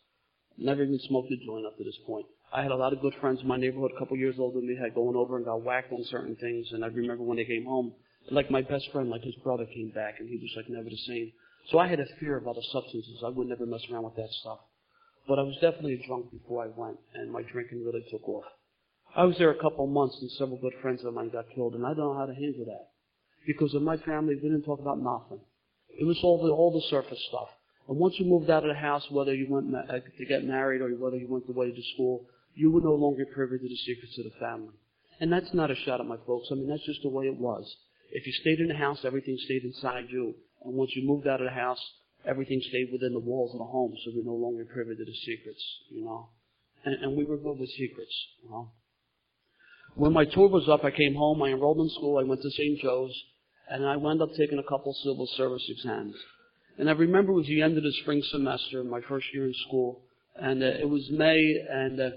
Never 0.57 0.83
even 0.83 0.99
smoked 1.07 1.31
a 1.31 1.45
joint 1.45 1.65
up 1.65 1.77
to 1.77 1.83
this 1.83 1.97
point. 2.05 2.25
I 2.53 2.63
had 2.63 2.71
a 2.71 2.75
lot 2.75 2.91
of 2.91 2.99
good 2.99 3.15
friends 3.21 3.39
in 3.41 3.47
my 3.47 3.55
neighborhood, 3.55 3.91
a 3.95 3.99
couple 3.99 4.17
years 4.17 4.35
older 4.37 4.59
than 4.59 4.67
me, 4.67 4.75
had 4.75 4.93
going 4.93 5.15
over 5.15 5.37
and 5.37 5.45
got 5.45 5.61
whacked 5.61 5.93
on 5.93 6.03
certain 6.05 6.35
things. 6.35 6.67
And 6.71 6.83
I 6.83 6.87
remember 6.87 7.23
when 7.23 7.37
they 7.37 7.45
came 7.45 7.63
home, 7.63 7.93
like 8.29 8.51
my 8.51 8.61
best 8.61 8.91
friend, 8.91 9.09
like 9.09 9.23
his 9.23 9.35
brother 9.35 9.65
came 9.65 9.91
back 9.95 10.15
and 10.19 10.27
he 10.27 10.35
was 10.35 10.51
like 10.57 10.69
never 10.69 10.89
the 10.89 10.97
same. 11.07 11.31
So 11.71 11.79
I 11.79 11.87
had 11.87 12.01
a 12.01 12.05
fear 12.19 12.35
of 12.35 12.47
other 12.47 12.61
substances. 12.71 13.23
I 13.25 13.29
would 13.29 13.47
never 13.47 13.65
mess 13.65 13.81
around 13.89 14.03
with 14.03 14.15
that 14.15 14.29
stuff. 14.41 14.59
But 15.27 15.39
I 15.39 15.43
was 15.43 15.55
definitely 15.61 16.03
drunk 16.05 16.31
before 16.31 16.63
I 16.63 16.67
went 16.75 16.97
and 17.13 17.31
my 17.31 17.41
drinking 17.41 17.85
really 17.85 18.03
took 18.11 18.27
off. 18.27 18.45
I 19.15 19.23
was 19.23 19.37
there 19.37 19.51
a 19.51 19.61
couple 19.61 19.85
of 19.85 19.91
months 19.91 20.17
and 20.21 20.29
several 20.31 20.57
good 20.57 20.73
friends 20.81 21.03
of 21.03 21.13
mine 21.13 21.29
got 21.29 21.45
killed, 21.53 21.75
and 21.75 21.85
I 21.85 21.89
don't 21.89 22.13
know 22.13 22.17
how 22.17 22.25
to 22.25 22.33
handle 22.33 22.65
that. 22.65 22.89
Because 23.45 23.73
in 23.73 23.83
my 23.83 23.97
family, 23.97 24.35
we 24.35 24.41
didn't 24.49 24.63
talk 24.63 24.79
about 24.79 24.99
nothing. 25.01 25.39
It 25.89 26.05
was 26.05 26.17
all 26.23 26.41
the, 26.41 26.49
all 26.49 26.71
the 26.71 26.87
surface 26.89 27.19
stuff. 27.27 27.49
And 27.89 27.97
once 27.97 28.15
you 28.17 28.25
moved 28.25 28.49
out 28.49 28.63
of 28.63 28.69
the 28.69 28.79
house, 28.79 29.05
whether 29.09 29.33
you 29.33 29.47
went 29.49 29.69
ma- 29.69 29.79
uh, 29.79 29.99
to 30.17 30.25
get 30.25 30.45
married 30.45 30.81
or 30.81 30.89
whether 30.91 31.17
you 31.17 31.27
went 31.27 31.49
away 31.49 31.71
to 31.71 31.81
school, 31.93 32.25
you 32.53 32.71
were 32.71 32.81
no 32.81 32.93
longer 32.93 33.25
privy 33.25 33.57
to 33.57 33.67
the 33.67 33.75
secrets 33.75 34.17
of 34.17 34.25
the 34.25 34.39
family. 34.39 34.75
And 35.19 35.31
that's 35.31 35.53
not 35.53 35.71
a 35.71 35.75
shot 35.75 36.01
at 36.01 36.07
my 36.07 36.17
folks. 36.25 36.47
I 36.51 36.55
mean, 36.55 36.67
that's 36.67 36.85
just 36.85 37.03
the 37.03 37.09
way 37.09 37.25
it 37.25 37.37
was. 37.37 37.75
If 38.11 38.25
you 38.25 38.33
stayed 38.33 38.59
in 38.59 38.67
the 38.67 38.75
house, 38.75 38.99
everything 39.05 39.37
stayed 39.37 39.63
inside 39.63 40.05
you. 40.09 40.35
And 40.63 40.73
once 40.73 40.91
you 40.95 41.07
moved 41.07 41.27
out 41.27 41.41
of 41.41 41.47
the 41.47 41.53
house, 41.53 41.79
everything 42.25 42.61
stayed 42.67 42.89
within 42.91 43.13
the 43.13 43.19
walls 43.19 43.53
of 43.53 43.59
the 43.59 43.65
home, 43.65 43.93
so 44.03 44.11
we're 44.13 44.25
no 44.25 44.35
longer 44.35 44.65
privy 44.65 44.95
to 44.95 45.05
the 45.05 45.15
secrets, 45.25 45.63
you 45.89 46.03
know. 46.03 46.29
And, 46.83 46.95
and 47.03 47.17
we 47.17 47.23
were 47.23 47.37
good 47.37 47.59
with 47.59 47.69
secrets, 47.69 48.13
you 48.43 48.49
know. 48.49 48.71
When 49.95 50.13
my 50.13 50.25
tour 50.25 50.47
was 50.47 50.69
up, 50.69 50.83
I 50.83 50.91
came 50.91 51.15
home, 51.15 51.41
I 51.41 51.49
enrolled 51.49 51.79
in 51.79 51.89
school, 51.89 52.17
I 52.17 52.23
went 52.23 52.41
to 52.41 52.49
St. 52.49 52.79
Joe's, 52.79 53.13
and 53.69 53.85
I 53.85 53.97
wound 53.97 54.21
up 54.21 54.33
taking 54.37 54.59
a 54.59 54.69
couple 54.69 54.93
civil 55.03 55.27
service 55.37 55.65
exams. 55.69 56.15
And 56.77 56.89
I 56.89 56.93
remember 56.93 57.31
it 57.31 57.35
was 57.35 57.47
the 57.47 57.61
end 57.61 57.77
of 57.77 57.83
the 57.83 57.93
spring 58.01 58.21
semester, 58.31 58.83
my 58.83 59.01
first 59.01 59.27
year 59.33 59.45
in 59.45 59.53
school, 59.67 60.03
and 60.35 60.63
uh, 60.63 60.67
it 60.67 60.89
was 60.89 61.09
May, 61.11 61.55
and 61.69 61.99
uh, 61.99 62.09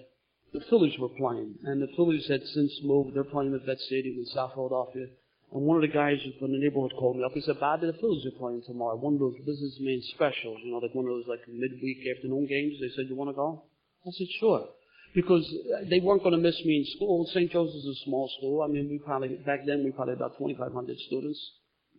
the 0.54 0.64
Phillies 0.70 0.98
were 0.98 1.10
playing. 1.10 1.58
And 1.64 1.82
the 1.82 1.92
Phillies 1.96 2.26
had 2.28 2.40
since 2.54 2.72
moved, 2.82 3.14
they're 3.14 3.24
playing 3.24 3.54
at 3.54 3.66
Vet 3.66 3.78
Stadium 3.80 4.16
in 4.16 4.26
South 4.26 4.54
Philadelphia. 4.54 5.06
And 5.52 5.62
one 5.62 5.76
of 5.76 5.82
the 5.82 5.92
guys 5.92 6.16
from 6.38 6.52
the 6.52 6.58
neighborhood 6.58 6.94
called 6.98 7.16
me 7.16 7.24
up. 7.24 7.32
He 7.34 7.42
said, 7.42 7.60
Bobby, 7.60 7.86
the 7.86 7.98
Phillies 8.00 8.24
are 8.24 8.38
playing 8.38 8.62
tomorrow. 8.66 8.96
One 8.96 9.14
of 9.14 9.20
those 9.20 9.36
businessman 9.44 10.00
specials, 10.14 10.58
you 10.64 10.72
know, 10.72 10.78
like 10.78 10.94
one 10.94 11.04
of 11.04 11.12
those 11.12 11.28
like 11.28 11.42
midweek 11.50 11.98
afternoon 12.16 12.46
games. 12.46 12.78
They 12.80 12.94
said, 12.96 13.10
you 13.10 13.16
want 13.16 13.30
to 13.30 13.34
go? 13.34 13.64
I 14.06 14.10
said, 14.16 14.28
sure 14.40 14.68
because 15.14 15.48
they 15.88 16.00
weren't 16.00 16.22
going 16.22 16.34
to 16.34 16.40
miss 16.40 16.58
me 16.64 16.78
in 16.78 16.96
school. 16.96 17.26
St. 17.32 17.50
Joseph's 17.50 17.76
is 17.76 18.02
a 18.02 18.04
small 18.04 18.28
school. 18.36 18.62
I 18.62 18.66
mean, 18.66 18.88
we 18.90 18.98
probably 18.98 19.28
back 19.46 19.60
then 19.64 19.84
we 19.84 19.92
probably 19.92 20.14
had 20.14 20.20
about 20.20 20.36
2,500 20.38 20.98
students, 21.06 21.38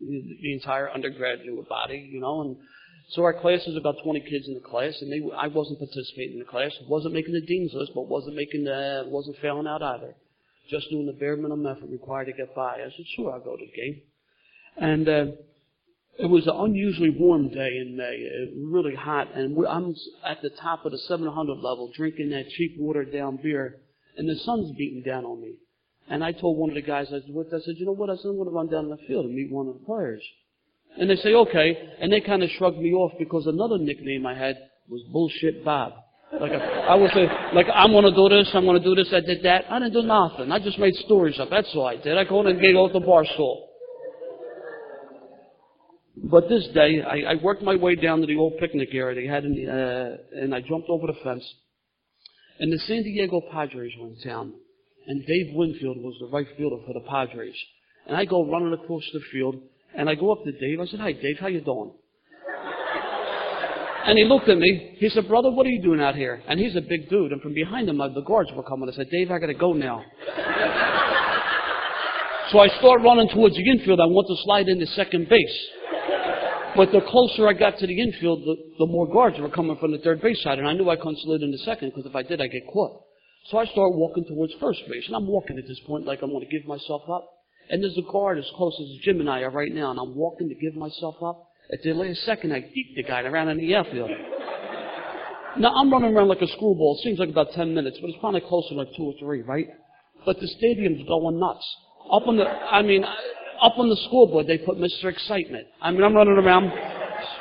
the 0.01 0.53
entire 0.53 0.91
undergraduate 0.91 1.69
body, 1.69 2.09
you 2.11 2.19
know, 2.19 2.41
and 2.41 2.57
so 3.09 3.23
our 3.23 3.33
class 3.33 3.65
was 3.67 3.75
about 3.75 3.95
20 4.03 4.19
kids 4.21 4.47
in 4.47 4.55
the 4.55 4.59
class, 4.59 5.01
and 5.01 5.11
they, 5.11 5.21
I 5.35 5.47
wasn't 5.47 5.79
participating 5.79 6.33
in 6.33 6.39
the 6.39 6.45
class. 6.45 6.71
wasn't 6.87 7.13
making 7.13 7.33
the 7.33 7.41
dean's 7.41 7.73
list, 7.73 7.91
but 7.93 8.07
wasn't 8.07 8.35
making 8.35 8.63
the, 8.63 9.03
wasn't 9.07 9.37
failing 9.41 9.67
out 9.67 9.83
either. 9.83 10.15
Just 10.69 10.89
doing 10.89 11.05
the 11.05 11.13
bare 11.13 11.35
minimum 11.35 11.67
effort 11.67 11.89
required 11.89 12.25
to 12.25 12.33
get 12.33 12.55
by. 12.55 12.75
I 12.75 12.89
said, 12.95 13.05
sure, 13.15 13.31
I'll 13.31 13.39
go 13.39 13.55
to 13.55 13.65
the 13.65 13.71
game. 13.71 14.01
And 14.77 15.07
uh, 15.07 15.25
it 16.17 16.25
was 16.27 16.47
an 16.47 16.55
unusually 16.55 17.11
warm 17.11 17.49
day 17.49 17.77
in 17.77 17.95
May, 17.97 18.15
it 18.15 18.55
was 18.55 18.71
really 18.71 18.95
hot, 18.95 19.35
and 19.35 19.57
I'm 19.67 19.93
at 20.25 20.41
the 20.41 20.49
top 20.49 20.85
of 20.85 20.91
the 20.91 20.97
700 20.97 21.53
level 21.53 21.91
drinking 21.95 22.29
that 22.29 22.49
cheap 22.49 22.75
watered 22.79 23.11
down 23.11 23.37
beer, 23.41 23.81
and 24.17 24.27
the 24.27 24.35
sun's 24.35 24.75
beating 24.77 25.03
down 25.03 25.25
on 25.25 25.41
me. 25.41 25.55
And 26.07 26.23
I 26.23 26.31
told 26.31 26.57
one 26.57 26.69
of 26.69 26.75
the 26.75 26.81
guys 26.81 27.07
I 27.11 27.19
with, 27.27 27.47
I 27.53 27.59
said, 27.59 27.75
you 27.77 27.85
know 27.85 27.91
what, 27.91 28.09
I 28.09 28.15
said, 28.15 28.29
I'm 28.29 28.37
going 28.37 28.47
to 28.47 28.55
run 28.55 28.69
down 28.69 28.83
to 28.85 28.89
the 28.95 29.07
field 29.07 29.25
and 29.25 29.35
meet 29.35 29.51
one 29.51 29.67
of 29.67 29.73
the 29.73 29.85
players. 29.85 30.23
And 30.97 31.09
they 31.09 31.15
say, 31.17 31.33
okay, 31.33 31.77
and 31.99 32.11
they 32.11 32.21
kind 32.21 32.43
of 32.43 32.49
shrugged 32.51 32.77
me 32.77 32.93
off 32.93 33.11
because 33.19 33.47
another 33.47 33.77
nickname 33.77 34.25
I 34.25 34.33
had 34.33 34.57
was 34.87 35.01
Bullshit 35.11 35.65
Bob. 35.65 35.93
Like 36.39 36.51
I, 36.51 36.95
would 36.95 37.11
say, 37.11 37.27
like 37.53 37.67
I'm 37.73 37.91
to 37.91 38.11
do 38.11 38.29
this, 38.29 38.49
I'm 38.53 38.65
to 38.65 38.79
do 38.79 38.95
this, 38.95 39.09
I 39.13 39.19
did 39.21 39.43
that. 39.43 39.65
I 39.69 39.79
didn't 39.79 39.93
do 39.93 40.01
nothing. 40.01 40.51
I 40.51 40.59
just 40.59 40.79
made 40.79 40.93
stories 40.95 41.39
up. 41.39 41.49
That's 41.49 41.69
all 41.75 41.85
I 41.85 41.97
did. 41.97 42.17
I 42.17 42.23
go 42.23 42.41
in 42.41 42.47
and 42.47 42.59
gave 42.59 42.75
out 42.75 42.93
the 42.93 42.99
bar 42.99 43.25
stool. 43.25 43.69
But 46.17 46.49
this 46.49 46.67
day, 46.73 47.01
I, 47.01 47.33
I 47.33 47.35
worked 47.41 47.61
my 47.61 47.75
way 47.75 47.95
down 47.95 48.21
to 48.21 48.27
the 48.27 48.37
old 48.37 48.57
picnic 48.59 48.89
area 48.93 49.21
they 49.21 49.27
had 49.27 49.45
in 49.45 49.53
the, 49.53 49.67
uh, 49.69 50.41
and 50.41 50.55
I 50.55 50.61
jumped 50.61 50.89
over 50.89 51.07
the 51.07 51.19
fence. 51.23 51.45
And 52.59 52.71
the 52.71 52.79
San 52.79 53.03
Diego 53.03 53.41
Padres 53.51 53.91
were 53.99 54.07
in 54.07 54.17
town. 54.23 54.53
And 55.07 55.25
Dave 55.25 55.53
Winfield 55.53 55.97
was 55.97 56.15
the 56.19 56.27
right 56.27 56.47
fielder 56.57 56.77
for 56.85 56.93
the 56.93 57.05
Padres. 57.07 57.55
And 58.07 58.15
I 58.15 58.25
go 58.25 58.49
running 58.49 58.73
across 58.73 59.03
the 59.13 59.19
field, 59.31 59.55
and 59.97 60.09
I 60.09 60.15
go 60.15 60.31
up 60.31 60.43
to 60.43 60.51
Dave. 60.51 60.79
I 60.79 60.85
said, 60.85 60.99
hi, 60.99 61.13
Dave, 61.13 61.37
how 61.39 61.47
you 61.47 61.61
doing? 61.61 61.91
And 64.05 64.19
he 64.19 64.25
looked 64.25 64.47
at 64.49 64.57
me. 64.59 64.95
He 64.99 65.09
said, 65.09 65.27
brother, 65.27 65.49
what 65.49 65.65
are 65.65 65.69
you 65.69 65.81
doing 65.81 65.99
out 65.99 66.15
here? 66.15 66.43
And 66.47 66.59
he's 66.59 66.75
a 66.75 66.81
big 66.81 67.09
dude. 67.09 67.31
And 67.31 67.41
from 67.41 67.55
behind 67.55 67.89
him, 67.89 67.99
uh, 67.99 68.09
the 68.09 68.21
guards 68.21 68.51
were 68.55 68.61
coming. 68.61 68.87
I 68.87 68.93
said, 68.93 69.09
Dave, 69.09 69.31
I 69.31 69.39
got 69.39 69.47
to 69.47 69.55
go 69.55 69.73
now. 69.73 70.05
so 72.51 72.59
I 72.59 72.67
start 72.77 73.01
running 73.01 73.29
towards 73.29 73.55
the 73.55 73.67
infield. 73.67 73.99
I 73.99 74.05
want 74.05 74.27
to 74.27 74.35
slide 74.43 74.67
into 74.67 74.85
second 74.87 75.27
base. 75.27 75.67
But 76.75 76.91
the 76.91 77.01
closer 77.07 77.47
I 77.47 77.53
got 77.53 77.79
to 77.79 77.87
the 77.87 77.99
infield, 77.99 78.43
the, 78.43 78.55
the 78.79 78.85
more 78.85 79.07
guards 79.11 79.39
were 79.39 79.49
coming 79.49 79.77
from 79.77 79.91
the 79.91 79.97
third 79.99 80.21
base 80.21 80.43
side, 80.43 80.59
and 80.59 80.67
I 80.67 80.73
knew 80.73 80.89
I 80.89 80.97
couldn't 80.97 81.19
slide 81.23 81.41
into 81.41 81.57
second 81.59 81.89
because 81.89 82.05
if 82.05 82.15
I 82.15 82.21
did, 82.21 82.41
I'd 82.41 82.51
get 82.51 82.67
caught. 82.71 83.01
So 83.49 83.57
I 83.57 83.65
start 83.65 83.93
walking 83.93 84.25
towards 84.25 84.53
first 84.59 84.81
base, 84.89 85.05
and 85.07 85.15
I'm 85.15 85.25
walking 85.25 85.57
at 85.57 85.67
this 85.67 85.79
point 85.87 86.05
like 86.05 86.21
I'm 86.21 86.31
going 86.31 86.45
to 86.45 86.51
give 86.51 86.67
myself 86.67 87.03
up. 87.09 87.34
And 87.69 87.83
there's 87.83 87.97
a 87.97 88.11
guard 88.11 88.37
as 88.37 88.45
close 88.55 88.79
as 88.79 89.03
Jim 89.03 89.19
and 89.19 89.29
I 89.29 89.41
are 89.41 89.49
right 89.49 89.73
now, 89.73 89.91
and 89.91 89.99
I'm 89.99 90.15
walking 90.15 90.49
to 90.49 90.55
give 90.55 90.75
myself 90.75 91.15
up. 91.23 91.49
At 91.73 91.81
the 91.83 91.93
last 91.93 92.23
second, 92.23 92.53
I 92.53 92.59
beat 92.61 92.93
the 92.95 93.03
guy 93.03 93.21
around 93.21 93.49
in 93.49 93.57
the 93.57 93.75
outfield. 93.75 94.11
Now 95.57 95.73
I'm 95.73 95.91
running 95.91 96.15
around 96.15 96.27
like 96.27 96.41
a 96.41 96.47
screwball. 96.47 96.97
It 96.99 97.03
seems 97.03 97.17
like 97.17 97.29
about 97.29 97.53
10 97.53 97.73
minutes, 97.73 97.97
but 98.01 98.09
it's 98.09 98.19
probably 98.19 98.41
closer 98.41 98.69
to 98.69 98.75
like 98.75 98.89
two 98.95 99.03
or 99.03 99.13
three, 99.19 99.41
right? 99.41 99.67
But 100.25 100.39
the 100.39 100.47
stadium's 100.47 101.07
going 101.07 101.39
nuts. 101.39 101.65
Up 102.11 102.27
on 102.27 102.37
the, 102.37 102.45
I 102.45 102.81
mean, 102.81 103.03
up 103.03 103.77
on 103.77 103.89
the 103.89 103.97
scoreboard, 104.07 104.47
they 104.47 104.57
put 104.57 104.77
Mr. 104.77 105.05
Excitement. 105.05 105.65
I 105.81 105.91
mean, 105.91 106.03
I'm 106.03 106.13
running 106.13 106.37
around. 106.37 106.71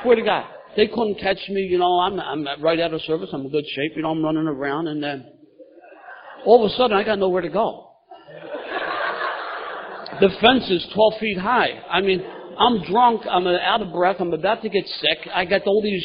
Swear 0.03 0.17
to 0.17 0.23
God. 0.23 0.45
They 0.77 0.87
couldn't 0.87 1.19
catch 1.21 1.49
me, 1.51 1.63
you 1.63 1.79
know, 1.79 2.01
I'm, 2.01 2.19
I'm 2.19 2.63
right 2.63 2.81
out 2.81 2.95
of 2.95 3.03
service. 3.03 3.29
I'm 3.33 3.43
in 3.43 3.51
good 3.51 3.67
shape. 3.67 3.93
You 3.97 4.03
know, 4.03 4.11
I'm 4.11 4.25
running 4.25 4.47
around 4.47 4.89
and 4.89 5.03
then 5.03 5.25
all 6.45 6.65
of 6.65 6.71
a 6.71 6.75
sudden 6.75 6.97
I 6.97 7.03
got 7.05 7.19
nowhere 7.19 7.43
to 7.43 7.49
go. 7.49 7.94
The 10.21 10.29
fence 10.41 10.71
is 10.71 10.87
12 10.95 11.15
feet 11.19 11.39
high. 11.39 11.71
I 11.91 12.01
mean, 12.01 12.23
I'm 12.59 12.85
drunk. 12.85 13.23
I'm 13.29 13.47
out 13.47 13.83
of 13.83 13.93
breath. 13.93 14.17
I'm 14.21 14.33
about 14.33 14.63
to 14.63 14.69
get 14.69 14.87
sick. 14.87 15.29
I 15.35 15.45
got 15.45 15.63
all 15.67 15.83
these 15.83 16.05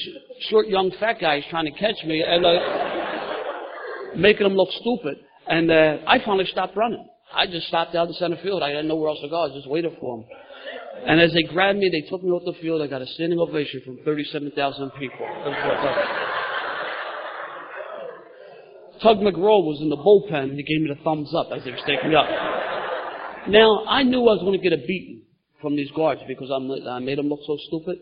short, 0.49 0.67
young, 0.67 0.91
fat 0.99 1.19
guys 1.21 1.43
trying 1.49 1.65
to 1.65 1.71
catch 1.71 2.03
me 2.05 2.23
and 2.25 2.45
uh, 2.45 4.15
making 4.15 4.43
them 4.43 4.53
look 4.53 4.69
stupid. 4.71 5.17
And 5.47 5.69
uh, 5.71 5.97
I 6.07 6.19
finally 6.25 6.45
stopped 6.45 6.75
running. 6.75 7.07
I 7.33 7.45
just 7.45 7.67
stopped 7.67 7.93
out 7.95 8.07
in 8.07 8.13
center 8.15 8.37
field. 8.41 8.63
I 8.63 8.71
had 8.71 8.85
nowhere 8.85 9.09
else 9.09 9.19
to 9.21 9.29
go. 9.29 9.41
I 9.41 9.47
was 9.47 9.55
just 9.55 9.69
waited 9.69 9.93
for 9.99 10.17
them. 10.17 10.25
And 11.05 11.21
as 11.21 11.31
they 11.33 11.43
grabbed 11.43 11.77
me, 11.77 11.89
they 11.89 12.09
took 12.09 12.23
me 12.23 12.31
off 12.31 12.43
the 12.45 12.59
field. 12.61 12.81
I 12.81 12.87
got 12.87 13.01
a 13.01 13.07
standing 13.07 13.39
ovation 13.39 13.81
from 13.85 13.99
37,000 14.03 14.91
people. 14.99 15.25
Tug 19.01 19.17
McGraw 19.17 19.63
was 19.63 19.79
in 19.81 19.89
the 19.89 19.97
bullpen. 19.97 20.49
And 20.49 20.57
he 20.57 20.63
gave 20.63 20.81
me 20.81 20.89
the 20.89 21.01
thumbs 21.03 21.33
up 21.35 21.49
as 21.55 21.63
they 21.63 21.71
were 21.71 21.77
taking 21.85 22.09
me 22.09 22.15
up. 22.15 22.27
Now, 23.49 23.83
I 23.85 24.03
knew 24.03 24.19
I 24.19 24.35
was 24.35 24.41
going 24.41 24.59
to 24.59 24.63
get 24.63 24.73
a 24.73 24.85
beating 24.85 25.23
from 25.61 25.75
these 25.75 25.89
guards 25.91 26.21
because 26.27 26.51
I'm, 26.51 26.69
I 26.87 26.99
made 26.99 27.17
them 27.17 27.29
look 27.29 27.39
so 27.47 27.57
stupid. 27.67 27.97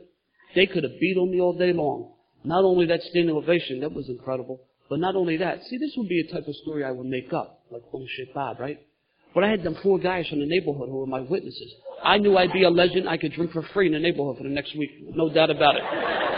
They 0.55 0.65
could 0.65 0.83
have 0.83 0.99
beat 0.99 1.17
on 1.17 1.31
me 1.31 1.39
all 1.39 1.57
day 1.57 1.71
long. 1.71 2.11
Not 2.43 2.63
only 2.63 2.85
that 2.87 3.01
standing 3.03 3.35
ovation, 3.35 3.79
that 3.81 3.93
was 3.93 4.09
incredible, 4.09 4.61
but 4.89 4.99
not 4.99 5.15
only 5.15 5.37
that. 5.37 5.63
See, 5.69 5.77
this 5.77 5.93
would 5.97 6.09
be 6.09 6.19
a 6.19 6.33
type 6.33 6.47
of 6.47 6.55
story 6.55 6.83
I 6.83 6.91
would 6.91 7.05
make 7.05 7.31
up, 7.33 7.63
like 7.71 7.83
oh 7.93 8.05
shit 8.15 8.33
Bob, 8.33 8.59
right? 8.59 8.79
But 9.33 9.43
I 9.43 9.49
had 9.49 9.63
them 9.63 9.77
four 9.83 9.99
guys 9.99 10.27
from 10.27 10.39
the 10.39 10.45
neighborhood 10.45 10.89
who 10.89 10.97
were 10.97 11.07
my 11.07 11.21
witnesses. 11.21 11.73
I 12.03 12.17
knew 12.17 12.37
I'd 12.37 12.53
be 12.53 12.63
a 12.63 12.69
legend. 12.69 13.07
I 13.07 13.17
could 13.17 13.33
drink 13.33 13.51
for 13.51 13.63
free 13.73 13.87
in 13.87 13.93
the 13.93 13.99
neighborhood 13.99 14.37
for 14.37 14.43
the 14.43 14.49
next 14.49 14.75
week. 14.77 14.91
No 15.15 15.33
doubt 15.33 15.49
about 15.49 15.75
it. 15.75 16.36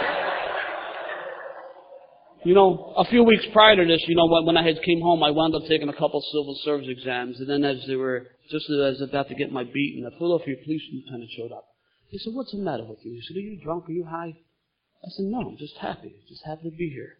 You 2.45 2.53
know, 2.53 2.93
a 2.95 3.03
few 3.05 3.23
weeks 3.23 3.45
prior 3.51 3.75
to 3.75 3.85
this, 3.85 4.01
you 4.07 4.15
know, 4.15 4.27
when, 4.45 4.55
I 4.55 4.63
had 4.63 4.81
came 4.83 5.01
home, 5.01 5.21
I 5.23 5.31
wound 5.31 5.55
up 5.55 5.63
taking 5.67 5.89
a 5.89 5.93
couple 5.93 6.21
civil 6.31 6.57
service 6.63 6.87
exams, 6.87 7.37
and 7.39 7.49
then 7.49 7.65
as 7.65 7.85
they 7.85 7.97
were, 7.97 8.27
just 8.49 8.69
as 8.69 8.79
I 8.79 8.89
was 8.95 9.01
about 9.01 9.27
to 9.27 9.35
get 9.35 9.51
my 9.51 9.65
beating, 9.65 10.05
a 10.07 10.17
Philadelphia 10.17 10.55
police 10.63 10.81
lieutenant 10.93 11.29
showed 11.35 11.51
up. 11.51 11.67
He 12.07 12.17
said, 12.17 12.33
what's 12.33 12.51
the 12.51 12.57
matter 12.59 12.85
with 12.85 12.99
you? 13.03 13.11
He 13.11 13.21
said, 13.27 13.35
are 13.35 13.41
you 13.41 13.59
drunk? 13.61 13.89
Are 13.89 13.91
you 13.91 14.05
high? 14.05 14.39
I 15.03 15.07
said, 15.11 15.25
no, 15.25 15.41
I'm 15.41 15.57
just 15.57 15.75
happy. 15.77 16.15
Just 16.29 16.43
happy 16.45 16.69
to 16.69 16.75
be 16.75 16.89
here. 16.89 17.19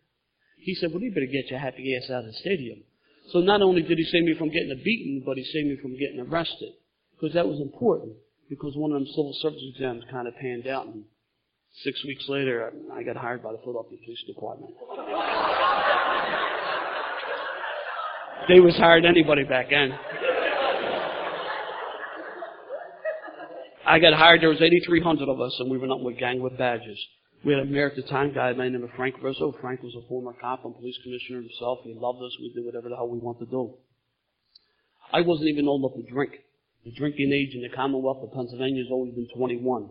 He 0.58 0.74
said, 0.76 0.92
well, 0.92 1.02
you 1.02 1.12
better 1.12 1.32
get 1.32 1.52
your 1.52 1.60
happy 1.60 1.96
ass 1.96 2.10
out 2.10 2.24
of 2.24 2.28
the 2.28 2.34
stadium. 2.34 2.84
So 3.32 3.40
not 3.40 3.62
only 3.62 3.82
did 3.82 3.98
he 3.98 4.06
save 4.06 4.24
me 4.24 4.36
from 4.38 4.50
getting 4.50 4.72
a 4.72 4.84
beating, 4.84 5.24
but 5.26 5.38
he 5.38 5.44
saved 5.44 5.68
me 5.68 5.78
from 5.82 6.00
getting 6.00 6.20
arrested. 6.20 6.74
Because 7.16 7.34
that 7.36 7.48
was 7.48 7.60
important. 7.60 8.14
Because 8.50 8.74
one 8.76 8.92
of 8.92 9.00
them 9.00 9.08
civil 9.08 9.36
service 9.42 9.62
exams 9.76 10.04
kind 10.10 10.28
of 10.28 10.36
panned 10.38 10.66
out. 10.66 10.88
And 10.88 11.04
six 11.84 12.04
weeks 12.06 12.26
later, 12.28 12.72
I 12.94 13.04
got 13.04 13.16
hired 13.16 13.44
by 13.44 13.52
the 13.52 13.60
Philadelphia 13.60 13.98
Police 14.04 14.24
Department. 14.28 14.74
they 18.48 18.60
was 18.60 18.76
hired 18.78 19.06
anybody 19.06 19.44
back 19.44 19.70
then. 19.70 19.98
I 23.86 23.98
got 23.98 24.14
hired, 24.14 24.42
there 24.42 24.50
was 24.50 24.62
8,300 24.62 25.30
of 25.30 25.42
us, 25.42 25.56
and 25.60 25.72
we 25.72 25.78
were 25.78 25.88
not 25.88 26.04
with 26.04 26.20
gang 26.20 26.42
with 26.42 26.58
badges. 26.58 27.00
We 27.44 27.54
had 27.54 27.64
a 27.64 27.66
mayor 27.66 27.90
at 27.90 27.96
the 27.96 28.04
time, 28.04 28.34
guy 28.34 28.54
by 28.54 28.66
the 28.66 28.72
name 28.72 28.84
of 28.84 28.92
Frank 28.96 29.16
Rizzo. 29.22 29.56
Frank 29.62 29.82
was 29.82 29.96
a 29.96 30.08
former 30.08 30.34
cop 30.34 30.66
and 30.66 30.76
police 30.76 30.98
commissioner 31.04 31.42
himself. 31.42 31.80
He 31.84 31.94
loved 31.94 32.22
us. 32.22 32.36
We 32.40 32.52
did 32.54 32.66
whatever 32.66 32.90
the 32.90 32.96
hell 32.96 33.08
we 33.08 33.18
wanted 33.18 33.46
to 33.46 33.52
do. 33.52 33.76
I 35.12 35.22
wasn't 35.22 35.50
even 35.50 35.68
old 35.68 35.82
enough 35.82 35.96
to 35.96 36.12
drink. 36.12 36.34
The 36.86 36.92
drinking 36.92 37.32
age 37.34 37.56
in 37.56 37.62
the 37.62 37.70
Commonwealth 37.70 38.24
of 38.24 38.34
Pennsylvania 38.34 38.84
has 38.84 38.92
always 38.92 39.14
been 39.14 39.28
21. 39.36 39.90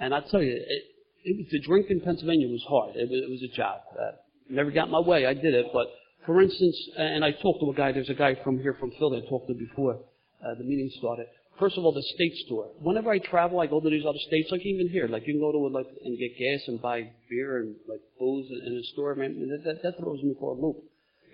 And 0.00 0.14
I 0.14 0.20
tell 0.30 0.42
you, 0.42 0.52
it, 0.52 0.82
it 1.28 1.36
was, 1.36 1.46
the 1.50 1.60
drink 1.60 1.86
in 1.90 2.00
Pennsylvania 2.00 2.48
was 2.48 2.64
hard. 2.68 2.96
It 2.96 3.08
was, 3.10 3.20
it 3.20 3.30
was 3.30 3.42
a 3.42 3.54
job. 3.54 3.80
Uh, 3.92 4.12
never 4.48 4.70
got 4.70 4.90
my 4.90 5.00
way. 5.00 5.26
I 5.26 5.34
did 5.34 5.54
it. 5.54 5.66
But 5.72 5.88
for 6.24 6.40
instance, 6.40 6.76
and 6.96 7.24
I 7.24 7.32
talked 7.32 7.60
to 7.60 7.70
a 7.70 7.74
guy, 7.74 7.92
there's 7.92 8.10
a 8.10 8.14
guy 8.14 8.34
from 8.42 8.58
here 8.58 8.76
from 8.80 8.90
Philly 8.98 9.22
I 9.24 9.28
talked 9.28 9.48
to 9.48 9.54
before 9.54 10.00
uh, 10.44 10.54
the 10.56 10.64
meeting 10.64 10.90
started. 10.98 11.26
First 11.58 11.76
of 11.76 11.84
all, 11.84 11.92
the 11.92 12.02
state 12.14 12.34
store. 12.46 12.70
Whenever 12.80 13.10
I 13.10 13.18
travel, 13.18 13.58
I 13.60 13.66
go 13.66 13.80
to 13.80 13.90
these 13.90 14.06
other 14.06 14.18
states, 14.26 14.48
like 14.52 14.64
even 14.64 14.88
here. 14.88 15.08
Like 15.08 15.26
you 15.26 15.34
can 15.34 15.40
go 15.40 15.50
to 15.50 15.58
like 15.58 15.86
and 16.04 16.16
get 16.16 16.38
gas 16.38 16.60
and 16.68 16.80
buy 16.80 17.10
beer 17.28 17.58
and 17.58 17.74
like 17.88 18.00
booze 18.18 18.46
in 18.50 18.76
a 18.76 18.84
store. 18.92 19.14
Man, 19.16 19.48
that, 19.50 19.64
that, 19.64 19.82
that 19.82 19.98
throws 19.98 20.22
me 20.22 20.34
for 20.38 20.52
a 20.52 20.60
loop. 20.60 20.76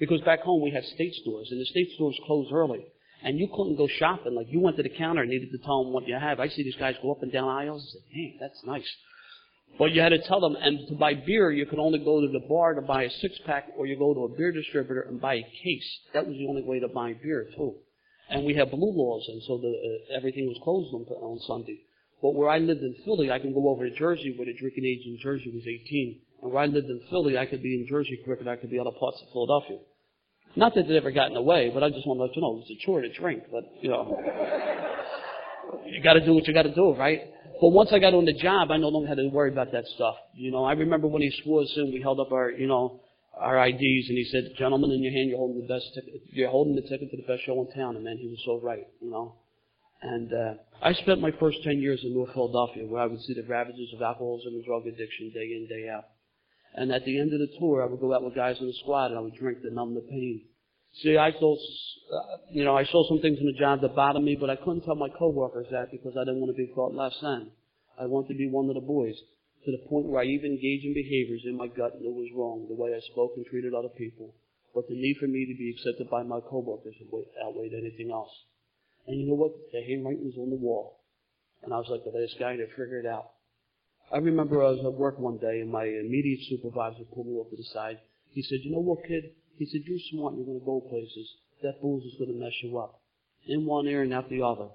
Because 0.01 0.21
back 0.23 0.41
home 0.41 0.63
we 0.63 0.71
had 0.71 0.85
state 0.85 1.15
stores, 1.15 1.49
and 1.51 1.61
the 1.61 1.67
state 1.67 1.91
stores 1.95 2.19
close 2.27 2.49
early, 2.53 2.87
and 3.23 3.39
you 3.39 3.49
couldn't 3.55 3.77
go 3.77 3.87
shopping. 3.87 4.35
Like 4.35 4.47
you 4.49 4.61
went 4.61 4.77
to 4.79 4.83
the 4.83 4.89
counter 4.89 5.23
and 5.23 5.31
needed 5.31 5.53
to 5.53 5.59
tell 5.59 5.85
them 5.85 5.93
what 5.93 6.09
you 6.09 6.15
have. 6.15 6.41
I 6.41 6.49
see 6.49 6.63
these 6.63 6.77
guys 6.77 6.95
go 7.03 7.13
up 7.13 7.23
and 7.23 7.31
down 7.31 7.49
aisles 7.49 7.83
and 7.83 7.93
say, 7.93 8.09
"Hey, 8.11 8.37
that's 8.41 8.61
nice." 8.65 8.89
But 9.79 9.93
you 9.93 10.01
had 10.01 10.11
to 10.11 10.23
tell 10.23 10.41
them, 10.41 10.57
and 10.61 10.87
to 10.89 10.95
buy 10.95 11.15
beer, 11.15 11.51
you 11.51 11.67
could 11.67 11.81
only 11.81 11.99
go 11.99 12.21
to 12.21 12.29
the 12.29 12.47
bar 12.49 12.75
to 12.75 12.81
buy 12.81 13.05
a 13.05 13.11
six 13.11 13.35
pack, 13.45 13.69
or 13.77 13.87
you 13.87 13.99
go 13.99 14.15
to 14.15 14.33
a 14.33 14.37
beer 14.37 14.53
distributor 14.53 15.03
and 15.03 15.21
buy 15.21 15.35
a 15.35 15.43
case. 15.43 15.99
That 16.13 16.27
was 16.27 16.37
the 16.37 16.47
only 16.47 16.63
way 16.63 16.79
to 16.79 16.89
buy 16.89 17.15
beer 17.21 17.49
too 17.57 17.75
and 18.31 18.45
we 18.45 18.55
have 18.55 18.71
blue 18.71 18.93
laws, 18.93 19.25
and 19.29 19.43
so 19.47 19.59
the, 19.59 19.69
uh, 19.69 20.17
everything 20.17 20.47
was 20.47 20.59
closed 20.63 20.93
on, 20.95 21.03
on 21.23 21.39
Sunday. 21.47 21.81
But 22.23 22.35
where 22.35 22.49
I 22.49 22.59
lived 22.59 22.81
in 22.81 22.95
Philly, 23.05 23.31
I 23.31 23.39
can 23.39 23.53
go 23.53 23.69
over 23.69 23.89
to 23.89 23.95
Jersey, 23.97 24.35
where 24.37 24.47
the 24.47 24.55
drinking 24.59 24.85
age 24.85 25.05
in 25.05 25.19
Jersey 25.23 25.51
was 25.53 25.65
18. 25.67 26.21
And 26.43 26.53
where 26.53 26.63
I 26.63 26.67
lived 26.67 26.89
in 26.89 27.01
Philly, 27.11 27.37
I 27.37 27.45
could 27.45 27.63
be 27.63 27.75
in 27.75 27.87
Jersey 27.89 28.19
quicker 28.25 28.45
than 28.45 28.53
I 28.53 28.57
could 28.57 28.71
be 28.71 28.79
other 28.79 28.97
parts 28.99 29.21
of 29.21 29.29
Philadelphia. 29.33 29.79
Not 30.57 30.75
that 30.75 30.89
it 30.89 30.97
ever 30.97 31.11
got 31.11 31.29
in 31.29 31.35
the 31.35 31.43
way, 31.43 31.71
but 31.75 31.83
I 31.83 31.91
just 31.91 32.07
want 32.07 32.19
to 32.19 32.25
let 32.25 32.37
you 32.37 32.41
know, 32.41 32.63
it's 32.63 32.71
a 32.71 32.87
chore 32.87 33.03
to 33.03 33.13
drink, 33.13 33.43
but, 33.51 33.65
you 33.83 33.91
know. 33.91 34.17
you 35.87 36.03
gotta 36.03 36.25
do 36.25 36.33
what 36.33 36.47
you 36.47 36.55
gotta 36.55 36.75
do, 36.75 36.95
right? 36.95 37.21
But 37.65 37.73
once 37.73 37.89
I 37.95 37.99
got 37.99 38.13
on 38.13 38.27
the 38.27 38.35
job, 38.35 38.71
I 38.71 38.77
no 38.77 38.91
longer 38.91 39.09
had 39.09 39.17
to 39.17 39.29
worry 39.29 39.49
about 39.51 39.73
that 39.73 39.87
stuff. 39.97 40.17
You 40.35 40.51
know, 40.51 40.65
I 40.65 40.73
remember 40.73 41.07
when 41.07 41.23
he 41.23 41.33
swore 41.43 41.63
us 41.63 41.73
in, 41.79 41.95
we 41.95 42.03
held 42.03 42.21
up 42.21 42.31
our, 42.31 42.51
you 42.51 42.67
know, 42.67 43.01
our 43.33 43.57
IDs, 43.57 44.05
and 44.11 44.19
he 44.19 44.29
said, 44.31 44.53
"Gentlemen, 44.59 44.91
in 44.91 45.03
your 45.03 45.15
hand, 45.15 45.31
you're 45.31 45.39
holding 45.39 45.63
the 45.63 45.67
best. 45.67 45.87
Ticket. 45.95 46.13
You're 46.31 46.51
holding 46.51 46.77
the 46.77 46.83
ticket 46.83 47.11
to 47.11 47.17
the 47.17 47.23
best 47.23 47.41
show 47.47 47.59
in 47.65 47.73
town." 47.73 47.97
And 47.97 48.05
man, 48.05 48.19
he 48.19 48.29
was 48.29 48.39
so 48.45 48.61
right, 48.61 48.87
you 49.01 49.11
know. 49.11 49.37
And 50.03 50.31
uh, 50.31 50.55
I 50.83 50.93
spent 50.93 51.23
my 51.23 51.31
first 51.41 51.65
ten 51.65 51.81
years 51.81 52.01
in 52.05 52.13
North 52.13 52.35
Philadelphia, 52.35 52.85
where 52.85 53.01
I 53.01 53.07
would 53.07 53.23
see 53.23 53.33
the 53.33 53.49
ravages 53.49 53.95
of 53.95 54.03
alcoholism 54.03 54.53
and 54.53 54.65
drug 54.67 54.87
addiction 54.87 55.33
day 55.33 55.57
in, 55.57 55.67
day 55.67 55.89
out. 55.89 56.05
And 56.75 56.93
at 56.93 57.07
the 57.07 57.19
end 57.19 57.33
of 57.33 57.41
the 57.41 57.49
tour, 57.59 57.83
I 57.83 57.87
would 57.87 57.99
go 57.99 58.13
out 58.13 58.25
with 58.25 58.35
guys 58.35 58.61
in 58.61 58.67
the 58.67 58.77
squad, 58.83 59.07
and 59.07 59.17
I 59.17 59.23
would 59.23 59.37
drink 59.37 59.63
to 59.63 59.73
numb 59.73 59.95
the 59.95 60.03
pain. 60.03 60.43
See, 61.03 61.17
I 61.17 61.33
saw, 61.33 61.55
uh, 61.55 62.37
you 62.51 62.65
know, 62.65 62.77
I 62.77 62.85
saw 62.85 63.07
some 63.09 63.21
things 63.21 63.39
in 63.41 63.47
the 63.47 63.59
job 63.59 63.81
that 63.81 63.97
bothered 63.97 64.23
me, 64.23 64.37
but 64.39 64.51
I 64.51 64.57
couldn't 64.57 64.83
tell 64.83 64.95
my 64.95 65.09
coworkers 65.09 65.67
that 65.73 65.91
because 65.91 66.17
I 66.17 66.25
didn't 66.25 66.41
want 66.41 66.55
to 66.55 66.57
be 66.57 66.73
thought 66.75 66.95
less 66.95 67.15
than. 67.21 67.51
I 67.99 68.07
wanted 68.07 68.29
to 68.29 68.39
be 68.39 68.49
one 68.49 68.69
of 68.69 68.75
the 68.75 68.81
boys 68.81 69.17
to 69.65 69.73
the 69.73 69.89
point 69.89 70.07
where 70.07 70.23
I 70.23 70.27
even 70.27 70.53
engaged 70.53 70.85
in 70.85 70.95
behaviors 70.95 71.43
in 71.47 71.57
my 71.57 71.67
gut 71.67 71.99
that 71.99 72.11
was 72.11 72.31
wrong, 72.37 72.67
the 72.69 72.75
way 72.75 72.95
I 72.95 73.01
spoke 73.11 73.33
and 73.37 73.47
treated 73.47 73.75
other 73.75 73.89
people. 73.89 74.35
But 74.75 74.89
the 74.89 74.95
need 74.95 75.17
for 75.19 75.27
me 75.27 75.47
to 75.47 75.57
be 75.57 75.71
accepted 75.71 76.11
by 76.11 76.23
my 76.23 76.41
coworkers 76.41 76.95
outweighed 77.43 77.73
anything 77.73 78.11
else. 78.11 78.31
And 79.07 79.21
you 79.21 79.29
know 79.29 79.35
what? 79.35 79.53
The 79.73 79.83
handwriting 79.83 80.25
was 80.25 80.37
on 80.39 80.51
the 80.51 80.57
wall. 80.57 81.01
And 81.63 81.73
I 81.73 81.79
was 81.79 81.89
like 81.89 82.05
the 82.05 82.17
last 82.17 82.39
guy 82.39 82.57
to 82.57 82.67
figure 82.69 83.01
it 83.01 83.07
out. 83.07 83.31
I 84.13 84.19
remember 84.19 84.63
I 84.63 84.71
was 84.71 84.85
at 84.85 84.93
work 84.93 85.19
one 85.19 85.39
day 85.39 85.61
and 85.61 85.71
my 85.71 85.85
immediate 85.85 86.41
supervisor 86.49 87.05
pulled 87.15 87.27
me 87.27 87.35
off 87.35 87.51
to 87.51 87.57
the 87.57 87.65
side. 87.73 87.99
He 88.31 88.43
said, 88.43 88.59
you 88.63 88.73
know 88.73 88.81
what, 88.81 89.07
kid? 89.09 89.33
He 89.57 89.67
said, 89.67 89.83
you're 89.87 89.99
smart 90.11 90.35
you're 90.35 90.47
going 90.47 90.61
to 90.61 90.67
go 90.67 90.81
places. 90.81 91.29
That 91.63 91.81
booze 91.81 92.05
is 92.05 92.19
going 92.19 92.33
to 92.33 92.39
mess 92.39 92.55
you 92.63 92.79
up. 92.79 93.01
In 93.47 93.67
one 93.67 93.87
ear 93.87 94.03
and 94.03 94.13
out 94.13 94.29
the 94.29 94.43
other. 94.43 94.69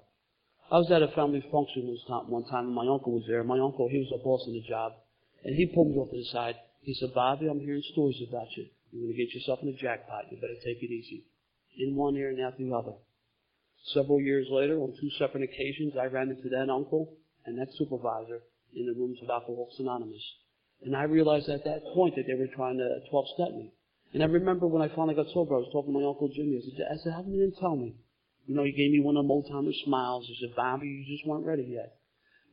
I 0.70 0.78
was 0.78 0.90
at 0.90 1.02
a 1.02 1.08
family 1.08 1.42
function 1.50 1.90
one 2.06 2.44
time, 2.44 2.66
and 2.66 2.74
my 2.74 2.86
uncle 2.86 3.12
was 3.12 3.24
there. 3.26 3.42
My 3.42 3.58
uncle, 3.58 3.88
he 3.90 3.98
was 3.98 4.12
a 4.14 4.22
boss 4.22 4.46
in 4.46 4.54
the 4.54 4.62
job, 4.62 4.92
and 5.44 5.56
he 5.56 5.66
pulled 5.66 5.90
me 5.90 5.96
off 5.96 6.10
to 6.10 6.16
the 6.16 6.24
side. 6.30 6.54
He 6.82 6.94
said, 6.94 7.12
Bobby, 7.12 7.48
I'm 7.48 7.60
hearing 7.60 7.82
stories 7.92 8.22
about 8.28 8.46
you. 8.56 8.66
You're 8.92 9.02
going 9.02 9.16
to 9.16 9.18
get 9.18 9.34
yourself 9.34 9.58
in 9.62 9.68
a 9.68 9.76
jackpot. 9.76 10.30
You 10.30 10.38
better 10.40 10.62
take 10.64 10.82
it 10.82 10.90
easy. 10.90 11.26
In 11.76 11.96
one 11.96 12.16
ear 12.16 12.30
and 12.30 12.40
out 12.40 12.56
the 12.56 12.72
other. 12.72 12.94
Several 13.92 14.20
years 14.20 14.46
later, 14.50 14.78
on 14.78 14.94
two 15.00 15.10
separate 15.18 15.42
occasions, 15.42 15.94
I 16.00 16.06
ran 16.06 16.30
into 16.30 16.48
that 16.50 16.70
uncle 16.70 17.16
and 17.46 17.58
that 17.58 17.72
supervisor 17.74 18.42
in 18.74 18.86
the 18.86 18.94
rooms 18.94 19.18
of 19.22 19.30
Alcoholics 19.30 19.78
Anonymous. 19.78 20.22
And 20.82 20.96
I 20.96 21.04
realized 21.04 21.48
at 21.48 21.64
that 21.64 21.82
point 21.94 22.14
that 22.16 22.26
they 22.26 22.34
were 22.34 22.48
trying 22.54 22.78
to 22.78 23.00
12 23.10 23.26
step 23.34 23.52
me. 23.52 23.72
And 24.12 24.22
I 24.22 24.26
remember 24.26 24.66
when 24.66 24.82
I 24.82 24.88
finally 24.94 25.14
got 25.14 25.26
sober, 25.32 25.54
I 25.54 25.58
was 25.58 25.70
talking 25.72 25.92
to 25.92 26.00
my 26.00 26.06
Uncle 26.06 26.28
Jimmy. 26.34 26.58
I 26.58 26.76
said, 26.76 26.86
I 26.90 26.96
said 27.02 27.12
how 27.12 27.22
come 27.22 27.32
you 27.32 27.46
didn't 27.46 27.60
tell 27.60 27.76
me? 27.76 27.94
You 28.46 28.56
know, 28.56 28.64
he 28.64 28.72
gave 28.72 28.90
me 28.90 29.00
one 29.00 29.16
of 29.16 29.22
them 29.22 29.30
old 29.30 29.46
timer 29.48 29.70
smiles. 29.84 30.26
He 30.26 30.36
said, 30.40 30.56
Bobby, 30.56 30.88
you 30.88 31.16
just 31.16 31.26
weren't 31.26 31.46
ready 31.46 31.68
yet. 31.70 31.94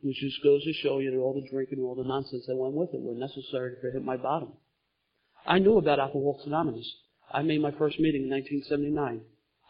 Which 0.02 0.16
just 0.16 0.42
goes 0.44 0.62
to 0.62 0.72
show 0.74 1.00
you 1.00 1.10
that 1.10 1.18
all 1.18 1.34
the 1.34 1.48
drinking 1.50 1.78
and 1.78 1.86
all 1.86 1.96
the 1.96 2.04
nonsense 2.04 2.44
that 2.46 2.54
went 2.54 2.74
with 2.74 2.94
it 2.94 3.00
were 3.00 3.14
necessary 3.14 3.74
to 3.82 3.90
hit 3.90 4.04
my 4.04 4.16
bottom. 4.16 4.52
I 5.44 5.58
knew 5.58 5.78
about 5.78 5.98
Alcoholics 5.98 6.46
Anonymous. 6.46 6.88
I 7.32 7.42
made 7.42 7.60
my 7.60 7.72
first 7.72 7.98
meeting 7.98 8.24
in 8.24 8.30
1979. 8.30 9.22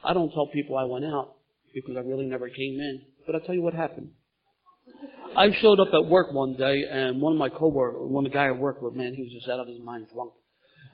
I 0.05 0.13
don't 0.13 0.33
tell 0.33 0.47
people 0.49 0.77
I 0.77 0.85
went 0.85 1.07
out 1.07 1.37
because 1.73 1.97
I 1.97 2.01
really 2.01 2.27
never 2.27 2.49
came 2.49 2.79
in, 2.79 3.03
but 3.25 3.35
I'll 3.35 3.41
tell 3.41 3.55
you 3.55 3.63
what 3.63 3.75
happened. 3.75 4.11
I 5.37 5.53
showed 5.61 5.81
up 5.81 5.95
at 5.95 6.07
work 6.07 6.33
one 6.33 6.57
day 6.57 6.85
and 6.91 7.21
one 7.21 7.33
of 7.33 7.39
my 7.39 7.49
coworkers, 7.49 8.01
one 8.03 8.27
of 8.27 8.33
the 8.33 8.37
guy 8.37 8.47
I 8.47 8.53
worked 8.53 8.83
with, 8.83 8.95
man, 8.95 9.15
he 9.15 9.23
was 9.23 9.33
just 9.33 9.49
out 9.49 9.61
of 9.61 9.69
his 9.69 9.81
mind 9.81 10.07
drunk. 10.13 10.33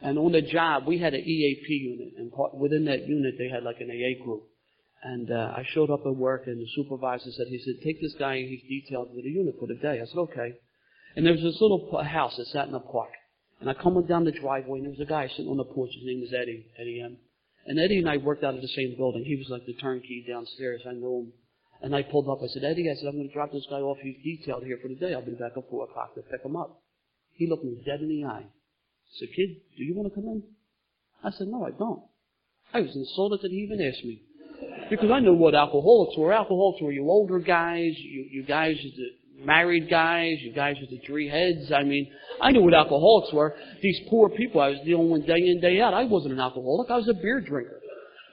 And 0.04 0.18
on 0.18 0.32
the 0.32 0.42
job, 0.42 0.86
we 0.86 0.98
had 0.98 1.14
an 1.14 1.22
EAP 1.24 1.66
unit, 1.66 2.12
and 2.18 2.30
part, 2.30 2.54
within 2.54 2.84
that 2.84 3.08
unit, 3.08 3.36
they 3.38 3.48
had 3.48 3.62
like 3.62 3.80
an 3.80 3.88
AA 3.88 4.22
group. 4.22 4.42
And 5.02 5.30
uh, 5.30 5.54
I 5.56 5.64
showed 5.72 5.88
up 5.88 6.02
at 6.04 6.14
work, 6.14 6.42
and 6.46 6.60
the 6.60 6.68
supervisor 6.76 7.30
said, 7.32 7.46
he 7.48 7.58
said, 7.64 7.82
take 7.82 8.02
this 8.02 8.12
guy, 8.18 8.36
he's 8.36 8.60
detailed 8.68 9.08
to 9.14 9.22
the 9.22 9.30
unit 9.30 9.54
for 9.58 9.66
the 9.66 9.80
day. 9.80 10.02
I 10.02 10.04
said, 10.04 10.18
okay. 10.28 10.52
And 11.16 11.24
there 11.24 11.32
was 11.32 11.42
this 11.42 11.58
little 11.58 11.88
house 12.04 12.36
that 12.36 12.48
sat 12.48 12.66
in 12.66 12.72
the 12.72 12.80
park. 12.80 13.12
And 13.60 13.70
I 13.70 13.72
come 13.72 13.96
down 14.06 14.24
the 14.24 14.32
driveway, 14.32 14.80
and 14.80 14.84
there 14.84 14.92
was 14.92 15.00
a 15.00 15.08
guy 15.08 15.26
sitting 15.28 15.48
on 15.48 15.56
the 15.56 15.64
porch. 15.64 15.92
His 15.94 16.04
name 16.04 16.20
was 16.20 16.34
Eddie, 16.34 16.66
Eddie 16.78 17.00
M. 17.00 17.16
And 17.64 17.80
Eddie 17.80 17.98
and 17.98 18.08
I 18.08 18.18
worked 18.18 18.44
out 18.44 18.56
of 18.56 18.60
the 18.60 18.68
same 18.68 18.96
building. 18.98 19.24
He 19.24 19.36
was 19.36 19.48
like 19.48 19.64
the 19.64 19.72
turnkey 19.80 20.22
downstairs. 20.28 20.82
I 20.86 20.92
knew 20.92 21.32
him. 21.32 21.32
And 21.80 21.96
I 21.96 22.02
pulled 22.02 22.28
up. 22.28 22.44
I 22.44 22.48
said, 22.52 22.64
Eddie, 22.64 22.90
I 22.90 22.94
said, 22.94 23.08
I'm 23.08 23.16
going 23.16 23.28
to 23.28 23.32
drop 23.32 23.52
this 23.52 23.66
guy 23.70 23.80
off. 23.80 23.96
He's 24.02 24.20
detailed 24.22 24.64
here 24.64 24.78
for 24.82 24.88
the 24.88 24.96
day. 24.96 25.14
I'll 25.14 25.24
be 25.24 25.32
back 25.32 25.56
at 25.56 25.70
4 25.70 25.84
o'clock 25.84 26.14
to 26.14 26.20
pick 26.20 26.44
him 26.44 26.56
up. 26.56 26.82
He 27.32 27.48
looked 27.48 27.64
me 27.64 27.80
dead 27.86 28.00
in 28.00 28.08
the 28.08 28.24
eye. 28.24 28.44
Said, 29.18 29.28
kid, 29.34 29.56
do 29.76 29.84
you 29.84 29.94
want 29.94 30.08
to 30.08 30.14
come 30.14 30.28
in? 30.28 30.42
I 31.22 31.30
said, 31.30 31.48
no, 31.48 31.64
I 31.64 31.70
don't. 31.70 32.02
I 32.72 32.80
was 32.80 32.94
insulted 32.94 33.40
that 33.42 33.50
he 33.50 33.58
even 33.58 33.80
asked 33.80 34.04
me. 34.04 34.22
Because 34.90 35.10
I 35.10 35.20
knew 35.20 35.34
what 35.34 35.54
alcoholics 35.54 36.18
were. 36.18 36.32
Alcoholics 36.32 36.82
were 36.82 36.92
you 36.92 37.08
older 37.08 37.38
guys, 37.38 37.92
you, 37.96 38.26
you 38.30 38.42
guys 38.44 38.76
the 38.76 39.44
married 39.44 39.88
guys, 39.90 40.36
you 40.40 40.52
guys 40.52 40.76
with 40.80 40.90
the 40.90 41.00
three 41.06 41.28
heads. 41.28 41.72
I 41.72 41.82
mean, 41.82 42.10
I 42.40 42.50
knew 42.50 42.62
what 42.62 42.74
alcoholics 42.74 43.32
were. 43.32 43.54
These 43.82 44.00
poor 44.08 44.28
people 44.28 44.60
I 44.60 44.70
was 44.70 44.78
dealing 44.84 45.10
with 45.10 45.26
day 45.26 45.38
in, 45.38 45.60
day 45.60 45.80
out. 45.80 45.94
I 45.94 46.04
wasn't 46.04 46.34
an 46.34 46.40
alcoholic. 46.40 46.90
I 46.90 46.96
was 46.96 47.08
a 47.08 47.14
beer 47.14 47.40
drinker. 47.40 47.80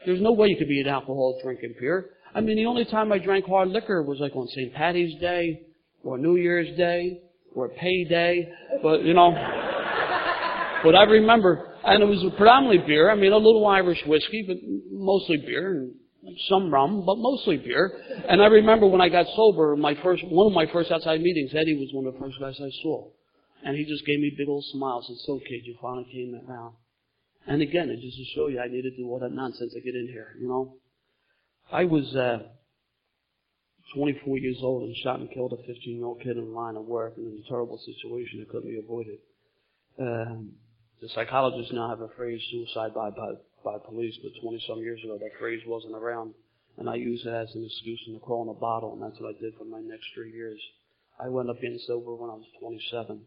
There's 0.05 0.21
no 0.21 0.31
way 0.31 0.47
you 0.47 0.57
could 0.57 0.67
be 0.67 0.81
an 0.81 0.87
alcoholic 0.87 1.43
drinking 1.43 1.75
beer. 1.79 2.09
I 2.33 2.41
mean, 2.41 2.57
the 2.57 2.65
only 2.65 2.85
time 2.85 3.11
I 3.11 3.19
drank 3.19 3.45
hard 3.45 3.69
liquor 3.69 4.01
was 4.03 4.19
like 4.19 4.35
on 4.35 4.47
St. 4.47 4.73
Patty's 4.73 5.19
Day, 5.19 5.61
or 6.03 6.17
New 6.17 6.37
Year's 6.37 6.75
Day, 6.77 7.21
or 7.53 7.69
payday. 7.69 8.51
But, 8.81 9.03
you 9.03 9.13
know, 9.13 9.31
but 10.83 10.95
I 10.95 11.03
remember, 11.03 11.73
and 11.83 12.03
it 12.03 12.05
was 12.05 12.23
predominantly 12.37 12.85
beer. 12.85 13.09
I 13.09 13.15
mean, 13.15 13.31
a 13.31 13.37
little 13.37 13.65
Irish 13.67 14.01
whiskey, 14.05 14.45
but 14.47 14.57
mostly 14.91 15.37
beer, 15.37 15.71
and 15.71 15.93
some 16.49 16.71
rum, 16.71 17.03
but 17.05 17.17
mostly 17.17 17.57
beer. 17.57 17.91
And 18.27 18.41
I 18.41 18.45
remember 18.45 18.87
when 18.87 19.01
I 19.01 19.09
got 19.09 19.25
sober, 19.35 19.75
my 19.75 19.95
first, 20.03 20.23
one 20.25 20.47
of 20.47 20.53
my 20.53 20.71
first 20.71 20.91
outside 20.91 21.21
meetings, 21.21 21.51
Eddie 21.53 21.77
was 21.77 21.89
one 21.93 22.05
of 22.05 22.13
the 22.13 22.19
first 22.19 22.39
guys 22.39 22.55
I 22.59 22.69
saw. 22.83 23.09
And 23.63 23.77
he 23.77 23.85
just 23.85 24.05
gave 24.05 24.19
me 24.19 24.33
big 24.37 24.47
old 24.47 24.65
smiles 24.71 25.05
and 25.07 25.17
said, 25.17 25.25
so 25.25 25.39
kid, 25.39 25.61
you 25.65 25.77
finally 25.81 26.07
came 26.11 26.33
around. 26.47 26.75
And 27.47 27.61
again, 27.61 27.89
it 27.89 27.99
just 28.01 28.17
to 28.17 28.25
show 28.35 28.47
you 28.47 28.59
I 28.59 28.67
needed 28.67 28.91
to 28.91 28.97
do 28.97 29.09
all 29.09 29.19
that 29.19 29.31
nonsense 29.31 29.73
to 29.73 29.81
get 29.81 29.95
in 29.95 30.07
here, 30.07 30.35
you 30.39 30.47
know. 30.47 30.77
I 31.71 31.85
was, 31.85 32.15
uh, 32.15 32.39
24 33.95 34.37
years 34.37 34.57
old 34.61 34.83
and 34.83 34.95
shot 35.03 35.19
and 35.19 35.29
killed 35.31 35.53
a 35.53 35.57
15 35.57 35.75
year 35.97 36.05
old 36.05 36.21
kid 36.21 36.37
in 36.37 36.45
the 36.45 36.51
line 36.51 36.75
of 36.75 36.85
work 36.85 37.13
and 37.17 37.27
in 37.27 37.43
a 37.43 37.49
terrible 37.49 37.77
situation 37.77 38.39
that 38.39 38.49
couldn't 38.49 38.69
be 38.69 38.79
avoided. 38.79 39.17
Um, 39.99 40.53
the 41.01 41.09
psychologists 41.09 41.73
now 41.73 41.89
have 41.89 42.01
a 42.01 42.09
phrase, 42.15 42.41
suicide 42.51 42.93
by, 42.93 43.09
by, 43.09 43.33
by 43.65 43.77
police, 43.85 44.15
but 44.21 44.31
20 44.41 44.63
some 44.67 44.79
years 44.79 44.99
ago 45.03 45.17
that 45.17 45.39
phrase 45.39 45.61
wasn't 45.65 45.95
around. 45.95 46.33
And 46.77 46.89
I 46.89 46.95
used 46.95 47.25
it 47.25 47.33
as 47.33 47.53
an 47.55 47.65
excuse 47.65 47.99
to 48.05 48.19
crawl 48.19 48.43
in 48.43 48.49
a 48.49 48.59
bottle, 48.59 48.93
and 48.93 49.01
that's 49.01 49.19
what 49.19 49.35
I 49.35 49.41
did 49.41 49.53
for 49.57 49.65
my 49.65 49.81
next 49.81 50.05
three 50.13 50.31
years. 50.31 50.59
I 51.19 51.27
wound 51.27 51.49
up 51.49 51.59
getting 51.59 51.79
sober 51.87 52.15
when 52.15 52.29
I 52.29 52.33
was 52.33 52.45
27. 52.59 53.19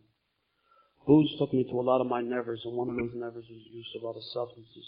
Booze 1.06 1.34
took 1.38 1.52
me 1.52 1.64
to 1.64 1.80
a 1.80 1.82
lot 1.82 2.00
of 2.00 2.06
my 2.06 2.22
nevers, 2.22 2.62
and 2.64 2.74
one 2.74 2.88
of 2.88 2.96
those 2.96 3.12
nevers 3.14 3.44
was 3.50 3.62
use 3.70 3.92
of 3.96 4.06
other 4.06 4.24
substances. 4.32 4.86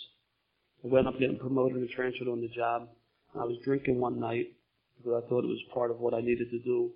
I 0.84 0.88
wound 0.88 1.08
up 1.08 1.18
getting 1.18 1.38
promoted 1.38 1.76
and 1.76 1.90
transferred 1.90 2.28
on 2.28 2.40
the 2.40 2.48
job. 2.48 2.88
And 3.34 3.42
I 3.42 3.44
was 3.44 3.58
drinking 3.64 4.00
one 4.00 4.20
night 4.20 4.54
because 4.96 5.22
I 5.22 5.28
thought 5.28 5.44
it 5.44 5.48
was 5.48 5.62
part 5.74 5.90
of 5.90 5.98
what 5.98 6.14
I 6.14 6.20
needed 6.20 6.50
to 6.50 6.58
do, 6.60 6.92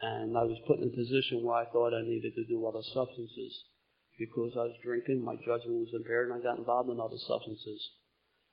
and 0.00 0.38
I 0.38 0.44
was 0.44 0.56
put 0.66 0.78
in 0.78 0.88
a 0.88 0.96
position 0.96 1.42
where 1.42 1.56
I 1.56 1.66
thought 1.66 1.92
I 1.92 2.02
needed 2.02 2.34
to 2.36 2.44
do 2.44 2.64
other 2.64 2.82
substances. 2.94 3.64
Because 4.18 4.52
I 4.54 4.64
was 4.70 4.76
drinking, 4.82 5.24
my 5.24 5.36
judgment 5.36 5.80
was 5.80 5.94
impaired, 5.94 6.30
and 6.30 6.38
I 6.38 6.42
got 6.42 6.58
involved 6.58 6.90
in 6.90 7.00
other 7.00 7.18
substances. 7.26 7.80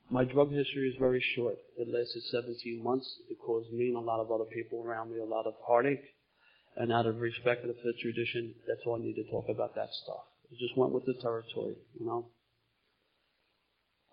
My 0.10 0.24
drug 0.24 0.52
history 0.52 0.90
is 0.90 0.96
very 0.98 1.24
short. 1.36 1.58
It 1.78 1.88
lasted 1.88 2.24
17 2.32 2.84
months. 2.84 3.08
It 3.30 3.38
caused 3.46 3.72
me 3.72 3.90
and 3.90 3.98
a 3.98 4.00
lot 4.00 4.20
of 4.20 4.32
other 4.32 4.46
people 4.46 4.84
around 4.84 5.12
me 5.12 5.20
a 5.20 5.26
lot 5.26 5.46
of 5.46 5.54
heartache. 5.66 6.04
And 6.76 6.92
out 6.92 7.06
of 7.06 7.20
respect 7.20 7.62
for 7.62 7.68
the 7.68 7.76
fifth 7.76 8.00
tradition, 8.02 8.56
that's 8.68 8.82
all 8.88 8.96
I 8.96 9.04
need 9.04 9.16
to 9.16 9.30
talk 9.30 9.46
about 9.50 9.76
that 9.76 9.90
stuff. 10.04 10.26
It 10.52 10.58
just 10.58 10.76
went 10.76 10.94
with 10.94 11.06
the 11.06 11.14
territory, 11.22 11.76
you 12.00 12.06
know. 12.08 12.26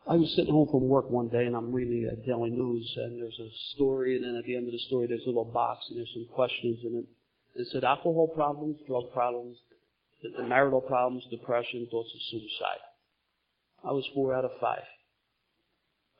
I 0.06 0.16
was 0.16 0.30
sitting 0.36 0.52
home 0.52 0.68
from 0.70 0.86
work 0.86 1.10
one 1.10 1.28
day 1.28 1.46
and 1.46 1.56
I'm 1.56 1.72
reading 1.72 2.02
the 2.04 2.16
Daily 2.26 2.50
News 2.50 2.92
and 2.96 3.20
there's 3.20 3.40
a 3.40 3.50
story 3.74 4.16
and 4.16 4.24
then 4.24 4.36
at 4.36 4.44
the 4.44 4.54
end 4.54 4.66
of 4.66 4.72
the 4.72 4.78
story 4.86 5.06
there's 5.06 5.24
a 5.24 5.28
little 5.28 5.50
box 5.50 5.86
and 5.88 5.98
there's 5.98 6.12
some 6.12 6.26
questions 6.32 6.78
in 6.84 6.94
it. 6.98 7.60
It 7.60 7.68
said 7.72 7.84
alcohol 7.84 8.28
problems, 8.28 8.76
drug 8.86 9.10
problems, 9.12 9.56
the 10.22 10.42
marital 10.42 10.80
problems, 10.80 11.24
depression, 11.30 11.86
thoughts 11.90 12.10
of 12.14 12.20
suicide. 12.30 12.82
I 13.84 13.92
was 13.92 14.04
four 14.14 14.34
out 14.34 14.44
of 14.44 14.50
five. 14.60 14.82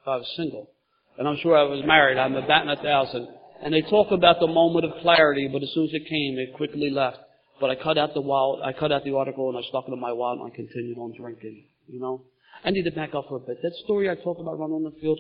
I 0.07 0.17
was 0.17 0.33
single. 0.37 0.71
And 1.19 1.27
I'm 1.27 1.39
sure 1.43 1.57
I 1.57 1.65
was 1.65 1.85
married. 1.85 2.19
I'm 2.19 2.35
a 2.35 2.47
bat 2.47 2.63
in 2.63 2.69
a 2.69 2.77
thousand. 2.77 3.29
And 3.63 3.73
they 3.73 3.83
talk 3.83 4.13
about 4.13 4.39
the 4.39 4.47
moment 4.47 4.85
of 4.85 5.01
clarity, 5.01 5.49
but 5.51 5.63
as 5.63 5.71
soon 5.73 5.85
as 5.85 5.95
it 5.95 6.09
came, 6.09 6.39
it 6.39 6.55
quickly 6.55 6.91
left. 6.91 7.19
But 7.59 7.71
I 7.71 7.75
cut 7.75 7.97
out 7.97 8.13
the 8.13 8.21
wallet, 8.21 8.63
I 8.63 8.79
cut 8.79 8.93
out 8.93 9.03
the 9.05 9.17
article 9.17 9.49
and 9.49 9.57
I 9.59 9.67
stuck 9.69 9.89
it 9.89 9.93
in 9.93 9.99
my 9.99 10.13
wallet 10.13 10.41
and 10.41 10.53
I 10.53 10.55
continued 10.55 10.99
on 10.99 11.15
drinking. 11.19 11.65
You 11.89 12.01
know? 12.01 12.23
I 12.65 12.71
need 12.71 12.83
to 12.83 12.91
back 12.91 13.15
up 13.15 13.27
for 13.29 13.37
a 13.37 13.41
bit. 13.41 13.63
That 13.63 13.73
story 13.85 14.11
I 14.11 14.15
talked 14.15 14.41
about 14.41 14.59
running 14.59 14.77
on 14.77 14.85
the 14.85 15.01
field, 15.01 15.19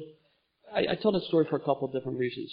I, 0.73 0.81
I 0.81 0.95
tell 1.01 1.12
that 1.12 1.23
story 1.25 1.47
for 1.49 1.57
a 1.57 1.61
couple 1.61 1.85
of 1.89 1.93
different 1.93 2.19
reasons. 2.19 2.53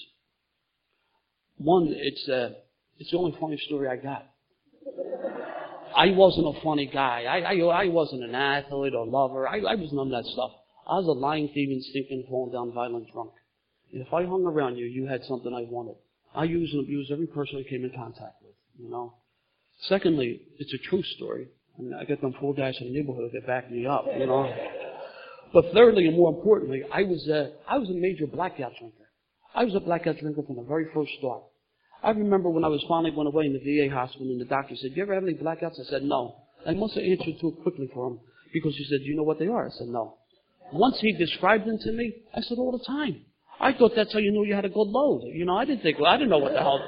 One, 1.58 1.94
it's 1.96 2.28
uh, 2.30 2.50
it's 2.98 3.12
the 3.12 3.18
only 3.18 3.36
funny 3.40 3.58
story 3.68 3.88
I 3.88 3.98
got. 3.98 4.26
I 5.96 6.12
wasn't 6.12 6.56
a 6.56 6.62
funny 6.62 6.88
guy. 6.92 7.24
I, 7.24 7.54
I, 7.54 7.84
I 7.84 7.88
wasn't 7.88 8.24
an 8.24 8.36
athlete 8.36 8.94
or 8.96 9.06
lover. 9.06 9.48
I, 9.48 9.60
I 9.60 9.76
was 9.76 9.92
none 9.92 10.14
of 10.14 10.24
that 10.24 10.30
stuff. 10.32 10.52
I 10.88 10.96
was 10.96 11.08
a 11.08 11.12
lying, 11.12 11.50
thieving, 11.54 11.82
stinking, 11.90 12.26
falling 12.30 12.52
down, 12.52 12.74
violent 12.74 13.12
drunk. 13.12 13.32
If 13.92 14.12
I 14.14 14.26
hung 14.26 14.46
around 14.46 14.78
you, 14.78 14.86
you 14.86 15.08
had 15.08 15.24
something 15.26 15.54
I 15.54 15.70
wanted. 15.70 15.96
I 16.36 16.46
used 16.46 16.74
and 16.74 16.84
abused 16.84 17.12
every 17.12 17.28
person 17.28 17.64
I 17.66 17.70
came 17.70 17.84
in 17.84 17.92
contact 17.92 18.42
with, 18.42 18.56
you 18.78 18.90
know. 18.90 19.14
Secondly, 19.88 20.42
it's 20.58 20.74
a 20.74 20.90
true 20.90 21.04
story. 21.16 21.48
I 21.78 21.82
mean, 21.82 21.94
I 21.94 22.06
got 22.06 22.22
them 22.22 22.34
four 22.40 22.54
guys 22.54 22.76
in 22.82 22.88
the 22.88 22.94
neighborhood 22.94 23.32
that 23.34 23.46
back 23.46 23.72
me 23.72 23.86
up, 23.86 24.06
you 24.18 24.26
know. 24.26 24.52
But 25.54 25.66
thirdly, 25.74 26.08
and 26.08 26.18
more 26.18 26.34
importantly, 26.34 26.84
I 26.92 27.04
was 27.04 27.28
a, 27.28 27.52
I 27.68 27.78
was 27.78 27.90
a 27.90 27.94
major 27.94 28.26
blackout 28.26 28.74
drinker. 28.80 29.10
I 29.54 29.64
was 29.64 29.76
a 29.76 29.80
blackout 29.80 30.18
drinker 30.18 30.42
from 30.42 30.56
the 30.56 30.64
very 30.64 30.88
first 30.94 31.12
start. 31.20 31.44
I 32.04 32.12
remember 32.12 32.50
when 32.50 32.66
I 32.66 32.68
was 32.68 32.84
finally 32.88 33.12
went 33.12 33.28
away 33.28 33.46
in 33.46 33.54
the 33.54 33.60
VA 33.60 33.94
hospital 33.94 34.28
and 34.28 34.42
the 34.42 34.46
doctor 34.46 34.76
said, 34.76 34.92
you 34.94 35.04
ever 35.04 35.14
have 35.14 35.24
any 35.24 35.34
blackouts? 35.34 35.80
I 35.80 35.90
said, 35.90 36.04
no. 36.04 36.36
I 36.68 36.74
must 36.74 36.96
have 36.96 37.04
answered 37.04 37.40
too 37.40 37.58
quickly 37.64 37.90
for 37.94 38.08
him 38.08 38.20
because 38.54 38.76
he 38.76 38.86
said, 38.86 39.00
do 39.00 39.06
you 39.06 39.16
know 39.16 39.24
what 39.24 39.40
they 39.40 39.48
are? 39.48 39.68
I 39.68 39.72
said, 39.72 39.88
no. 39.88 40.18
Once 40.72 41.00
he 41.00 41.14
described 41.14 41.66
them 41.66 41.78
to 41.78 41.92
me, 41.92 42.14
I 42.36 42.42
said, 42.42 42.58
all 42.58 42.72
the 42.72 42.84
time. 42.86 43.22
I 43.60 43.74
thought 43.74 43.94
that's 43.96 44.12
how 44.12 44.20
you 44.20 44.32
knew 44.32 44.46
you 44.46 44.56
had 44.56 44.66
a 44.66 44.70
good 44.70 44.88
load. 44.88 45.22
You 45.34 45.46
know, 45.46 45.56
I 45.56 45.66
didn't 45.66 45.84
think, 45.84 46.00
well, 46.00 46.12
I 46.12 46.18
didn't 46.18 46.30
know 46.30 46.40
what 46.40 46.54
the 46.54 46.60
hell 46.60 46.82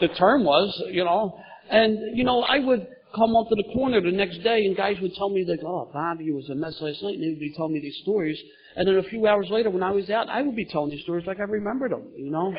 the 0.00 0.08
term 0.08 0.44
was, 0.44 0.82
you 0.90 1.04
know. 1.04 1.38
And, 1.70 2.16
you 2.16 2.24
know, 2.24 2.42
I 2.42 2.58
would 2.58 2.86
come 3.14 3.36
up 3.36 3.48
to 3.48 3.54
the 3.54 3.72
corner 3.72 4.00
the 4.00 4.10
next 4.10 4.42
day 4.42 4.66
and 4.66 4.76
guys 4.76 4.96
would 5.00 5.14
tell 5.14 5.30
me 5.30 5.44
like, 5.48 5.60
oh, 5.64 5.90
Bobby 5.92 6.30
was 6.32 6.48
a 6.50 6.54
mess 6.54 6.74
last 6.80 7.02
night 7.02 7.14
and 7.14 7.22
they 7.22 7.28
would 7.28 7.40
be 7.40 7.54
telling 7.56 7.72
me 7.72 7.80
these 7.80 7.98
stories. 8.02 8.38
And 8.76 8.88
then 8.88 8.96
a 8.96 9.02
few 9.04 9.26
hours 9.26 9.48
later 9.50 9.70
when 9.70 9.82
I 9.82 9.90
was 9.90 10.10
out, 10.10 10.28
I 10.28 10.42
would 10.42 10.56
be 10.56 10.64
telling 10.64 10.90
these 10.90 11.02
stories 11.02 11.26
like 11.26 11.38
I 11.38 11.44
remembered 11.44 11.92
them, 11.92 12.10
you 12.16 12.30
know. 12.30 12.54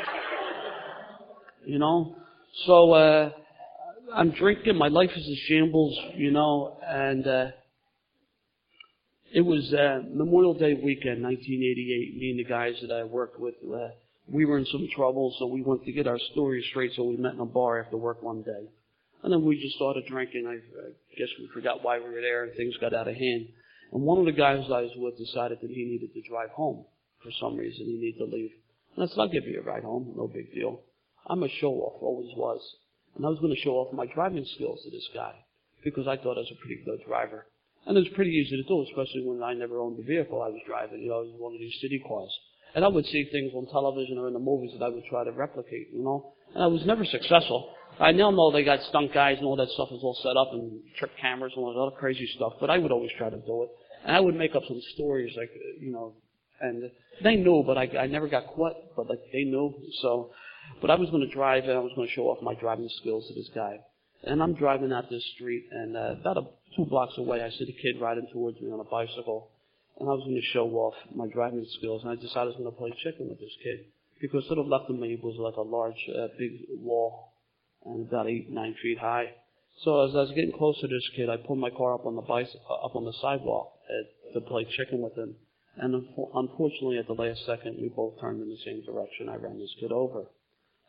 You 1.65 1.79
know? 1.79 2.15
So, 2.65 2.93
uh, 2.93 3.29
I'm 4.13 4.31
drinking, 4.31 4.77
my 4.77 4.89
life 4.89 5.11
is 5.15 5.27
a 5.27 5.35
shambles, 5.47 5.97
you 6.15 6.31
know, 6.31 6.77
and, 6.85 7.27
uh, 7.27 7.47
it 9.33 9.41
was 9.41 9.73
uh, 9.73 10.01
Memorial 10.13 10.53
Day 10.53 10.75
weekend, 10.75 11.23
1988. 11.23 12.17
Me 12.17 12.29
and 12.29 12.39
the 12.39 12.43
guys 12.43 12.75
that 12.81 12.93
I 12.93 13.03
worked 13.03 13.39
with, 13.39 13.55
uh, 13.65 13.87
we 14.27 14.45
were 14.45 14.59
in 14.59 14.65
some 14.67 14.87
trouble, 14.95 15.35
so 15.39 15.47
we 15.47 15.63
went 15.63 15.83
to 15.85 15.91
get 15.91 16.05
our 16.05 16.19
stories 16.31 16.63
straight. 16.69 16.91
So 16.95 17.03
we 17.03 17.17
met 17.17 17.33
in 17.33 17.39
a 17.39 17.45
bar 17.45 17.83
after 17.83 17.97
work 17.97 18.21
one 18.21 18.43
day, 18.43 18.69
and 19.23 19.33
then 19.33 19.43
we 19.43 19.59
just 19.59 19.75
started 19.75 20.05
drinking. 20.05 20.45
I, 20.45 20.53
I 20.53 20.91
guess 21.17 21.29
we 21.39 21.49
forgot 21.51 21.83
why 21.83 21.97
we 21.97 22.05
were 22.05 22.21
there, 22.21 22.43
and 22.43 22.53
things 22.55 22.77
got 22.77 22.93
out 22.93 23.07
of 23.07 23.15
hand. 23.15 23.47
And 23.91 24.03
one 24.03 24.19
of 24.19 24.25
the 24.25 24.31
guys 24.31 24.65
I 24.67 24.81
was 24.81 24.91
with 24.95 25.17
decided 25.17 25.57
that 25.61 25.69
he 25.71 25.83
needed 25.83 26.13
to 26.13 26.29
drive 26.29 26.49
home 26.51 26.85
for 27.23 27.31
some 27.39 27.57
reason. 27.57 27.85
He 27.85 27.97
needed 27.97 28.19
to 28.19 28.25
leave. 28.25 28.51
And 28.95 29.05
I 29.05 29.07
said, 29.07 29.19
"I'll 29.19 29.29
give 29.29 29.47
you 29.47 29.61
a 29.61 29.63
ride 29.63 29.83
home. 29.83 30.13
No 30.15 30.27
big 30.27 30.53
deal." 30.53 30.81
I'm 31.27 31.43
a 31.43 31.49
show 31.49 31.73
off, 31.73 32.01
always 32.01 32.31
was, 32.35 32.61
and 33.15 33.25
I 33.25 33.29
was 33.29 33.39
going 33.39 33.55
to 33.55 33.61
show 33.61 33.75
off 33.75 33.93
my 33.93 34.05
driving 34.05 34.45
skills 34.55 34.81
to 34.83 34.91
this 34.91 35.07
guy 35.13 35.33
because 35.83 36.07
I 36.07 36.17
thought 36.17 36.37
I 36.37 36.43
was 36.43 36.51
a 36.51 36.59
pretty 36.59 36.83
good 36.83 36.99
driver. 37.07 37.45
And 37.85 37.97
it 37.97 37.99
was 37.99 38.15
pretty 38.15 38.31
easy 38.31 38.55
to 38.55 38.63
do, 38.63 38.85
especially 38.89 39.23
when 39.25 39.43
I 39.43 39.53
never 39.53 39.79
owned 39.79 39.99
the 39.99 40.03
vehicle 40.03 40.41
I 40.41 40.47
was 40.47 40.61
driving. 40.65 41.01
You 41.01 41.09
know, 41.09 41.19
it 41.21 41.31
was 41.31 41.39
one 41.39 41.53
of 41.53 41.59
these 41.59 41.75
city 41.81 42.01
cars. 42.07 42.31
And 42.75 42.83
I 42.83 42.87
would 42.87 43.05
see 43.05 43.27
things 43.31 43.51
on 43.53 43.67
television 43.67 44.17
or 44.17 44.27
in 44.27 44.33
the 44.33 44.39
movies 44.39 44.71
that 44.73 44.83
I 44.83 44.89
would 44.89 45.03
try 45.09 45.23
to 45.23 45.31
replicate, 45.31 45.89
you 45.91 46.03
know. 46.03 46.33
And 46.55 46.63
I 46.63 46.67
was 46.67 46.85
never 46.85 47.03
successful. 47.05 47.73
I 47.99 48.11
now 48.11 48.31
know 48.31 48.51
they 48.51 48.63
got 48.63 48.81
stunt 48.83 49.13
guys 49.13 49.37
and 49.37 49.45
all 49.45 49.55
that 49.57 49.69
stuff 49.69 49.89
is 49.91 49.99
all 50.01 50.17
set 50.23 50.37
up 50.37 50.49
and 50.53 50.79
trick 50.97 51.11
cameras 51.21 51.53
and 51.55 51.63
all 51.63 51.73
that 51.73 51.79
other 51.79 51.99
crazy 51.99 52.27
stuff, 52.35 52.53
but 52.59 52.69
I 52.69 52.77
would 52.77 52.91
always 52.91 53.11
try 53.17 53.29
to 53.29 53.37
do 53.37 53.63
it. 53.63 53.69
And 54.05 54.15
I 54.15 54.19
would 54.19 54.35
make 54.35 54.55
up 54.55 54.63
some 54.67 54.81
stories 54.95 55.33
like, 55.37 55.51
you 55.79 55.91
know, 55.91 56.15
and 56.61 56.89
they 57.23 57.35
knew, 57.35 57.63
but 57.65 57.77
I, 57.77 57.89
I 57.99 58.07
never 58.07 58.27
got 58.27 58.47
caught, 58.47 58.73
but 58.95 59.09
like 59.09 59.19
they 59.31 59.43
knew. 59.43 59.73
So, 60.01 60.31
but 60.83 60.91
I 60.91 60.95
was 60.95 61.09
going 61.11 61.25
to 61.25 61.33
drive 61.33 61.63
and 61.63 61.71
I 61.71 61.79
was 61.79 61.93
going 61.95 62.09
to 62.09 62.13
show 62.13 62.23
off 62.23 62.43
my 62.43 62.55
driving 62.55 62.89
skills 62.99 63.25
to 63.29 63.33
this 63.33 63.49
guy. 63.55 63.79
And 64.25 64.43
I'm 64.43 64.53
driving 64.53 64.91
out 64.91 65.09
this 65.09 65.23
street 65.33 65.63
and 65.71 65.95
uh, 65.95 66.19
about 66.19 66.35
a 66.35 66.43
two 66.75 66.85
blocks 66.85 67.17
away, 67.17 67.41
I 67.41 67.49
see 67.51 67.63
a 67.63 67.81
kid 67.81 68.01
riding 68.01 68.27
towards 68.33 68.59
me 68.59 68.69
on 68.69 68.81
a 68.81 68.83
bicycle, 68.83 69.51
and 69.97 70.09
I 70.09 70.11
was 70.11 70.23
going 70.25 70.35
to 70.35 70.51
show 70.51 70.67
off 70.75 70.93
my 71.15 71.27
driving 71.27 71.65
skills, 71.77 72.01
and 72.03 72.11
I 72.11 72.15
decided 72.15 72.41
I 72.41 72.45
was 72.51 72.55
going 72.57 72.71
to 72.71 72.77
play 72.77 72.91
chicken 73.01 73.29
with 73.29 73.39
this 73.39 73.55
kid 73.63 73.85
because 74.19 74.43
to 74.49 74.55
the 74.55 74.61
left 74.61 74.89
of 74.89 74.99
me 74.99 75.17
was 75.23 75.35
like 75.39 75.55
a 75.55 75.61
large, 75.61 75.99
uh, 76.11 76.27
big 76.37 76.51
wall, 76.79 77.31
and 77.85 78.07
about 78.07 78.27
eight, 78.27 78.51
nine 78.51 78.75
feet 78.81 78.99
high. 78.99 79.31
So 79.83 80.03
as 80.03 80.15
I 80.15 80.27
was 80.27 80.31
getting 80.35 80.51
closer 80.51 80.81
to 80.81 80.87
this 80.87 81.09
kid, 81.15 81.29
I 81.29 81.37
pulled 81.37 81.59
my 81.59 81.69
car 81.69 81.95
up 81.95 82.05
on 82.05 82.15
the 82.15 82.21
bicycle, 82.21 82.61
uh, 82.69 82.85
up 82.85 82.95
on 82.95 83.05
the 83.05 83.13
sidewalk 83.21 83.71
uh, 83.87 84.33
to 84.33 84.41
play 84.41 84.65
chicken 84.65 85.01
with 85.01 85.17
him. 85.17 85.35
And 85.77 85.95
unfortunately, 86.35 86.99
at 86.99 87.07
the 87.07 87.13
last 87.13 87.45
second, 87.45 87.77
we 87.81 87.89
both 87.89 88.19
turned 88.19 88.41
in 88.41 88.49
the 88.49 88.61
same 88.63 88.83
direction. 88.85 89.29
I 89.29 89.35
ran 89.35 89.59
this 89.59 89.73
kid 89.79 89.91
over. 89.91 90.25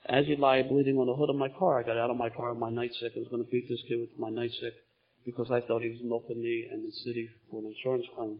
As 0.06 0.26
he 0.26 0.36
lay 0.36 0.62
bleeding 0.62 0.98
on 0.98 1.06
the 1.06 1.16
hood 1.16 1.30
of 1.30 1.36
my 1.36 1.48
car, 1.48 1.80
I 1.80 1.82
got 1.82 1.96
out 1.96 2.10
of 2.10 2.18
my 2.18 2.28
car 2.28 2.52
with 2.52 2.60
my 2.60 2.70
nightstick. 2.70 3.16
I 3.16 3.24
was 3.24 3.28
going 3.30 3.42
to 3.42 3.50
beat 3.50 3.68
this 3.68 3.80
kid 3.88 4.00
with 4.00 4.18
my 4.18 4.28
nightstick 4.28 4.76
because 5.24 5.50
I 5.50 5.62
thought 5.62 5.80
he 5.80 5.88
was 5.88 6.04
milking 6.04 6.42
me 6.42 6.68
and 6.70 6.84
the 6.84 6.92
city 6.92 7.30
for 7.50 7.60
an 7.60 7.72
insurance 7.72 8.04
claim. 8.14 8.38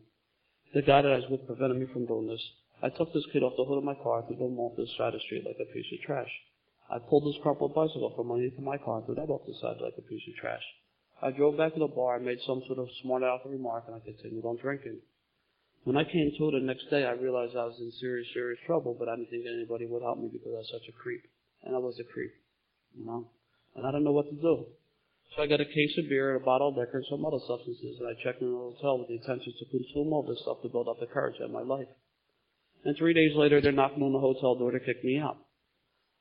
The 0.75 0.83
guy 0.83 1.01
that 1.01 1.11
I 1.11 1.25
was 1.25 1.31
with 1.31 1.47
prevented 1.47 1.79
me 1.79 1.87
from 1.91 2.05
doing 2.05 2.29
this. 2.29 2.43
I 2.83 2.91
took 2.91 3.15
this 3.15 3.25
kid 3.33 3.43
off 3.43 3.57
the 3.57 3.65
hood 3.65 3.79
of 3.79 3.85
my 3.85 3.95
car 3.95 4.21
and 4.21 4.37
threw 4.37 4.47
him 4.47 4.61
off 4.61 4.77
the 4.77 4.87
side 4.99 5.15
of 5.15 5.21
the 5.21 5.25
street 5.25 5.47
like 5.47 5.57
a 5.57 5.73
piece 5.73 5.89
of 5.89 6.05
trash. 6.05 6.29
I 6.91 6.99
pulled 6.99 7.25
this 7.25 7.41
crumpled 7.41 7.75
bicycle 7.75 8.13
from 8.15 8.31
underneath 8.31 8.59
my 8.61 8.77
car 8.77 8.99
and 8.99 9.07
threw 9.07 9.15
that 9.15 9.33
off 9.33 9.47
the 9.47 9.57
side 9.63 9.81
like 9.81 9.97
a 9.97 10.05
piece 10.05 10.29
of 10.29 10.37
trash. 10.37 10.65
I 11.23 11.31
drove 11.31 11.57
back 11.57 11.73
to 11.73 11.81
the 11.81 11.89
bar, 11.89 12.17
and 12.17 12.27
made 12.27 12.45
some 12.45 12.61
sort 12.67 12.79
of 12.79 12.89
smart 13.01 13.23
aleck 13.23 13.47
remark, 13.47 13.85
and 13.87 13.97
I 13.97 14.01
continued 14.05 14.45
on 14.45 14.59
drinking. 14.61 15.01
When 15.85 15.97
I 15.97 16.05
came 16.05 16.31
to 16.37 16.51
the 16.51 16.61
next 16.61 16.91
day, 16.91 17.07
I 17.07 17.13
realized 17.13 17.57
I 17.57 17.65
was 17.65 17.81
in 17.81 17.91
serious, 17.93 18.29
serious 18.35 18.61
trouble, 18.67 18.95
but 18.99 19.09
I 19.09 19.17
didn't 19.17 19.31
think 19.31 19.47
anybody 19.47 19.87
would 19.87 20.03
help 20.03 20.19
me 20.19 20.29
because 20.31 20.53
I 20.53 20.61
was 20.61 20.69
such 20.71 20.89
a 20.89 20.93
creep. 20.93 21.25
And 21.65 21.75
I 21.75 21.79
was 21.79 21.99
a 21.99 22.05
creep, 22.05 22.33
you 22.97 23.05
know? 23.05 23.29
And 23.75 23.87
I 23.87 23.91
didn't 23.91 24.05
know 24.05 24.13
what 24.13 24.29
to 24.29 24.37
do. 24.37 24.67
So 25.35 25.43
I 25.43 25.47
got 25.47 25.61
a 25.61 25.65
case 25.65 25.99
of 25.99 26.09
beer, 26.09 26.35
and 26.35 26.43
a 26.43 26.45
bottle 26.45 26.69
of 26.69 26.77
liquor, 26.77 26.99
and 26.99 27.07
some 27.11 27.25
other 27.25 27.43
substances, 27.49 27.99
and 27.99 28.07
I 28.07 28.15
checked 28.23 28.41
in 28.41 28.53
the 28.53 28.57
hotel 28.57 28.99
with 28.99 29.09
the 29.09 29.19
intention 29.19 29.53
to 29.59 29.65
consume 29.67 30.13
all 30.13 30.23
this 30.23 30.39
stuff 30.43 30.63
to 30.63 30.69
build 30.69 30.87
up 30.87 31.01
the 31.01 31.11
courage 31.11 31.41
in 31.41 31.51
my 31.51 31.63
life. 31.63 31.89
And 32.85 32.97
three 32.97 33.15
days 33.15 33.35
later, 33.35 33.61
they're 33.61 33.73
knocking 33.73 34.03
on 34.05 34.13
the 34.13 34.21
hotel 34.21 34.55
door 34.55 34.71
to 34.71 34.79
kick 34.79 35.03
me 35.03 35.19
out. 35.19 35.39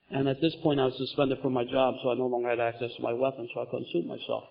And 0.10 0.28
at 0.28 0.42
this 0.42 0.56
point, 0.64 0.80
I 0.80 0.86
was 0.86 0.98
suspended 0.98 1.40
from 1.42 1.54
my 1.54 1.64
job, 1.64 1.96
so 2.02 2.10
I 2.10 2.16
no 2.16 2.28
longer 2.28 2.50
had 2.50 2.60
access 2.60 2.90
to 2.96 3.04
my 3.04 3.14
weapon, 3.14 3.48
so 3.54 3.62
I 3.62 3.66
couldn't 3.66 3.88
shoot 3.92 4.06
myself. 4.08 4.46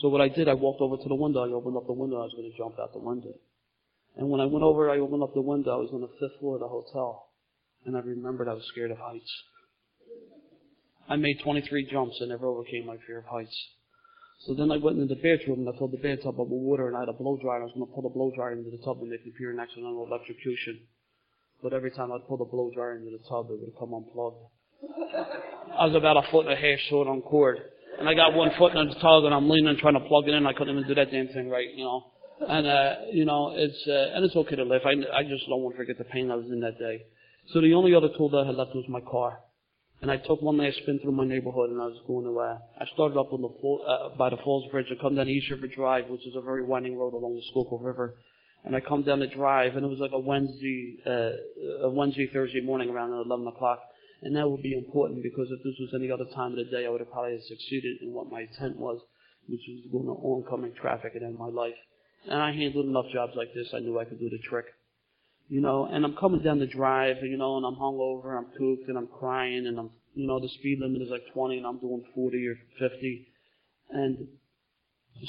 So 0.00 0.08
what 0.08 0.20
I 0.20 0.28
did, 0.28 0.48
I 0.48 0.54
walked 0.54 0.80
over 0.80 0.96
to 0.96 1.08
the 1.08 1.14
window, 1.14 1.44
I 1.44 1.52
opened 1.52 1.76
up 1.76 1.86
the 1.86 1.92
window, 1.92 2.20
I 2.20 2.30
was 2.30 2.34
going 2.36 2.50
to 2.50 2.56
jump 2.56 2.78
out 2.78 2.92
the 2.92 3.00
window. 3.00 3.34
And 4.16 4.30
when 4.30 4.40
I 4.40 4.46
went 4.46 4.62
over, 4.62 4.90
I 4.90 4.98
opened 4.98 5.22
up 5.22 5.34
the 5.34 5.42
window, 5.42 5.74
I 5.74 5.80
was 5.82 5.90
on 5.92 6.00
the 6.00 6.12
fifth 6.20 6.38
floor 6.40 6.54
of 6.54 6.60
the 6.60 6.68
hotel, 6.68 7.27
and 7.86 7.96
I 7.96 8.00
remembered 8.00 8.48
I 8.48 8.54
was 8.54 8.66
scared 8.68 8.90
of 8.90 8.98
heights. 8.98 9.30
I 11.08 11.16
made 11.16 11.40
23 11.42 11.88
jumps 11.90 12.16
and 12.20 12.28
never 12.28 12.46
overcame 12.46 12.86
my 12.86 12.96
fear 13.06 13.18
of 13.18 13.24
heights. 13.24 13.56
So 14.46 14.54
then 14.54 14.70
I 14.70 14.76
went 14.76 14.98
into 14.98 15.14
the 15.14 15.20
bathroom 15.20 15.66
and 15.66 15.68
I 15.68 15.76
filled 15.78 15.92
the 15.92 15.98
bathtub 15.98 16.38
up 16.38 16.46
with 16.46 16.62
water 16.62 16.86
and 16.86 16.96
I 16.96 17.00
had 17.00 17.08
a 17.08 17.16
blow 17.16 17.38
dryer. 17.42 17.60
I 17.60 17.64
was 17.64 17.72
going 17.74 17.86
to 17.86 17.92
pull 17.92 18.02
the 18.02 18.14
blow 18.14 18.30
dryer 18.36 18.52
into 18.52 18.70
the 18.70 18.78
tub 18.84 19.00
and 19.00 19.10
make 19.10 19.24
me 19.24 19.32
fear 19.36 19.50
an 19.50 19.58
accidental 19.58 20.06
electrocution. 20.06 20.86
But 21.62 21.72
every 21.72 21.90
time 21.90 22.12
I'd 22.12 22.28
pull 22.28 22.36
the 22.38 22.44
blow 22.44 22.70
dryer 22.72 22.96
into 22.96 23.10
the 23.10 23.24
tub, 23.28 23.50
it 23.50 23.58
would 23.58 23.74
come 23.78 23.94
unplugged. 23.94 24.46
I 25.74 25.86
was 25.86 25.96
about 25.96 26.22
a 26.22 26.30
foot 26.30 26.46
and 26.46 26.54
a 26.54 26.60
half 26.60 26.78
short 26.88 27.08
on 27.08 27.20
cord. 27.22 27.58
And 27.98 28.08
I 28.08 28.14
got 28.14 28.34
one 28.34 28.52
foot 28.58 28.76
in 28.76 28.86
the 28.86 28.94
tub 28.94 29.24
and 29.24 29.34
I'm 29.34 29.50
leaning 29.50 29.76
trying 29.80 29.98
to 29.98 30.06
plug 30.06 30.28
it 30.28 30.34
in. 30.34 30.46
I 30.46 30.52
couldn't 30.52 30.76
even 30.76 30.86
do 30.86 30.94
that 30.94 31.10
damn 31.10 31.28
thing 31.28 31.50
right, 31.50 31.66
you 31.74 31.82
know. 31.82 32.04
And, 32.46 32.66
uh, 32.66 32.94
you 33.10 33.24
know, 33.24 33.54
it's, 33.56 33.82
uh, 33.88 34.14
and 34.14 34.24
it's 34.24 34.36
okay 34.36 34.54
to 34.54 34.62
live. 34.62 34.82
I, 34.84 34.94
I 35.18 35.22
just 35.24 35.48
don't 35.48 35.62
want 35.62 35.74
to 35.74 35.82
forget 35.82 35.98
the 35.98 36.04
pain 36.04 36.30
I 36.30 36.36
was 36.36 36.46
in 36.46 36.60
that 36.60 36.78
day. 36.78 37.02
So 37.52 37.62
the 37.62 37.72
only 37.74 37.94
other 37.94 38.10
tool 38.16 38.28
that 38.30 38.44
I 38.44 38.46
had 38.46 38.56
left 38.56 38.74
was 38.74 38.84
my 38.88 39.00
car. 39.00 39.40
And 40.00 40.10
I 40.10 40.16
took 40.16 40.42
one 40.42 40.58
last 40.58 40.76
spin 40.78 41.00
through 41.00 41.12
my 41.12 41.24
neighborhood 41.24 41.70
and 41.70 41.80
I 41.80 41.86
was 41.86 41.98
going 42.06 42.24
to, 42.24 42.38
I 42.38 42.86
started 42.94 43.18
up 43.18 43.32
on 43.32 43.42
the, 43.42 43.48
fall, 43.60 43.82
uh, 43.82 44.16
by 44.16 44.30
the 44.30 44.36
Falls 44.44 44.70
Bridge 44.70 44.86
and 44.90 45.00
come 45.00 45.16
down 45.16 45.28
East 45.28 45.50
River 45.50 45.66
Drive, 45.66 46.08
which 46.08 46.26
is 46.26 46.36
a 46.36 46.40
very 46.40 46.62
winding 46.62 46.96
road 46.96 47.14
along 47.14 47.34
the 47.34 47.42
Schuylkill 47.50 47.78
River. 47.78 48.14
And 48.64 48.76
I 48.76 48.80
come 48.80 49.02
down 49.02 49.20
the 49.20 49.26
drive 49.26 49.74
and 49.74 49.84
it 49.84 49.88
was 49.88 49.98
like 49.98 50.12
a 50.12 50.18
Wednesday, 50.18 50.98
uh, 51.06 51.86
a 51.86 51.90
Wednesday, 51.90 52.28
Thursday 52.32 52.60
morning 52.60 52.90
around 52.90 53.12
11 53.12 53.46
o'clock. 53.48 53.80
And 54.22 54.36
that 54.36 54.48
would 54.48 54.62
be 54.62 54.76
important 54.76 55.22
because 55.22 55.48
if 55.50 55.58
this 55.64 55.74
was 55.80 55.90
any 55.94 56.10
other 56.10 56.26
time 56.34 56.52
of 56.52 56.58
the 56.58 56.70
day, 56.70 56.86
I 56.86 56.90
would 56.90 57.00
have 57.00 57.10
probably 57.10 57.40
succeeded 57.48 58.02
in 58.02 58.12
what 58.12 58.30
my 58.30 58.42
intent 58.42 58.76
was, 58.76 59.00
which 59.48 59.62
was 59.66 59.90
going 59.90 60.06
to 60.06 60.20
oncoming 60.22 60.74
traffic 60.74 61.12
and 61.14 61.24
end 61.24 61.38
my 61.38 61.48
life. 61.48 61.78
And 62.28 62.42
I 62.42 62.52
handled 62.52 62.86
enough 62.86 63.06
jobs 63.12 63.32
like 63.36 63.54
this. 63.54 63.68
I 63.74 63.78
knew 63.78 63.98
I 63.98 64.04
could 64.04 64.20
do 64.20 64.28
the 64.28 64.38
trick. 64.38 64.66
You 65.48 65.62
know, 65.62 65.88
and 65.90 66.04
I'm 66.04 66.14
coming 66.16 66.42
down 66.42 66.58
the 66.58 66.66
drive, 66.66 67.16
you 67.22 67.38
know, 67.38 67.56
and 67.56 67.64
I'm 67.64 67.74
hungover, 67.74 68.36
I'm 68.36 68.46
cooked, 68.58 68.88
and 68.88 68.98
I'm 68.98 69.06
crying, 69.06 69.66
and 69.66 69.78
I'm, 69.78 69.90
you 70.14 70.26
know, 70.26 70.38
the 70.40 70.48
speed 70.48 70.78
limit 70.80 71.00
is 71.00 71.08
like 71.10 71.22
20, 71.32 71.56
and 71.56 71.66
I'm 71.66 71.78
doing 71.78 72.04
40 72.14 72.46
or 72.46 72.58
50. 72.78 73.26
And 73.90 74.28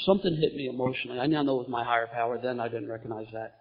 something 0.05 0.36
hit 0.36 0.55
me 0.55 0.67
emotionally. 0.67 1.19
I 1.19 1.27
now 1.27 1.43
know 1.43 1.55
it 1.55 1.63
was 1.63 1.69
my 1.69 1.86
higher 1.86 2.08
power. 2.08 2.38
Then 2.41 2.60
I 2.60 2.67
didn't 2.67 2.89
recognize 2.89 3.27
that. 3.34 3.55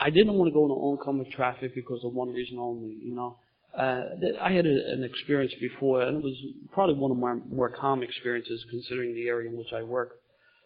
I 0.00 0.10
didn't 0.10 0.34
want 0.34 0.48
to 0.48 0.54
go 0.54 0.64
into 0.64 0.74
oncoming 0.74 1.30
traffic 1.30 1.74
because 1.74 2.00
of 2.04 2.12
one 2.12 2.30
reason 2.32 2.58
only, 2.58 2.96
you 3.02 3.14
know. 3.14 3.38
Uh, 3.76 4.04
I 4.40 4.52
had 4.52 4.66
a, 4.66 4.92
an 4.92 5.02
experience 5.04 5.52
before, 5.60 6.02
and 6.02 6.18
it 6.18 6.22
was 6.22 6.36
probably 6.72 6.94
one 6.94 7.10
of 7.10 7.16
my 7.16 7.34
more 7.54 7.70
calm 7.70 8.02
experiences 8.02 8.64
considering 8.70 9.14
the 9.14 9.28
area 9.28 9.50
in 9.50 9.56
which 9.56 9.72
I 9.74 9.82
work. 9.82 10.12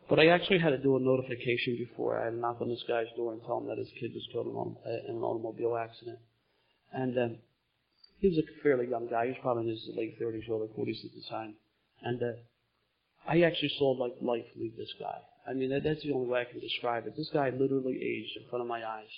But 0.08 0.18
I 0.18 0.28
actually 0.28 0.58
had 0.58 0.70
to 0.70 0.78
do 0.78 0.96
a 0.96 1.00
notification 1.00 1.76
before. 1.76 2.18
I 2.18 2.26
had 2.26 2.34
knock 2.34 2.58
on 2.60 2.68
this 2.68 2.82
guy's 2.88 3.06
door 3.16 3.32
and 3.32 3.42
tell 3.44 3.58
him 3.58 3.66
that 3.68 3.78
his 3.78 3.90
kid 4.00 4.12
was 4.14 4.26
killed 4.32 4.46
in 4.46 5.16
an 5.16 5.22
automobile 5.22 5.76
accident. 5.76 6.18
And 6.92 7.18
um, 7.18 7.36
he 8.18 8.28
was 8.28 8.38
a 8.38 8.62
fairly 8.62 8.88
young 8.88 9.08
guy. 9.08 9.24
He 9.24 9.30
was 9.32 9.38
probably 9.42 9.64
in 9.64 9.68
his 9.68 9.88
late 9.94 10.18
30s, 10.20 10.48
early 10.48 10.68
40s 10.68 11.04
at 11.04 11.12
the 11.12 11.22
time. 11.28 11.54
And 12.02 12.22
uh, 12.22 12.32
I 13.28 13.42
actually 13.42 13.72
saw 13.78 13.90
like 13.90 14.14
life 14.22 14.46
leave 14.56 14.76
this 14.76 14.92
guy. 14.98 15.18
I 15.46 15.52
mean, 15.52 15.70
that, 15.70 15.84
that's 15.84 16.02
the 16.02 16.12
only 16.12 16.28
way 16.28 16.40
I 16.40 16.50
can 16.50 16.60
describe 16.60 17.06
it. 17.06 17.14
This 17.16 17.30
guy 17.32 17.50
literally 17.50 18.00
aged 18.00 18.36
in 18.36 18.48
front 18.48 18.62
of 18.62 18.68
my 18.68 18.84
eyes. 18.84 19.12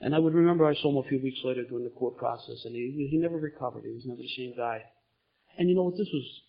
And 0.00 0.14
I 0.14 0.18
would 0.18 0.34
remember 0.34 0.66
I 0.66 0.74
saw 0.74 0.90
him 0.90 1.04
a 1.04 1.08
few 1.08 1.22
weeks 1.22 1.38
later 1.44 1.62
during 1.64 1.84
the 1.84 1.90
court 1.90 2.16
process, 2.16 2.64
and 2.64 2.74
he 2.74 3.08
he 3.08 3.18
never 3.18 3.36
recovered. 3.36 3.84
He 3.84 3.92
was 3.92 4.04
never 4.04 4.20
the 4.20 4.34
same 4.36 4.54
guy. 4.56 4.82
And 5.56 5.68
you 5.68 5.76
know 5.76 5.84
what? 5.84 5.96
This 5.96 6.08
was 6.12 6.42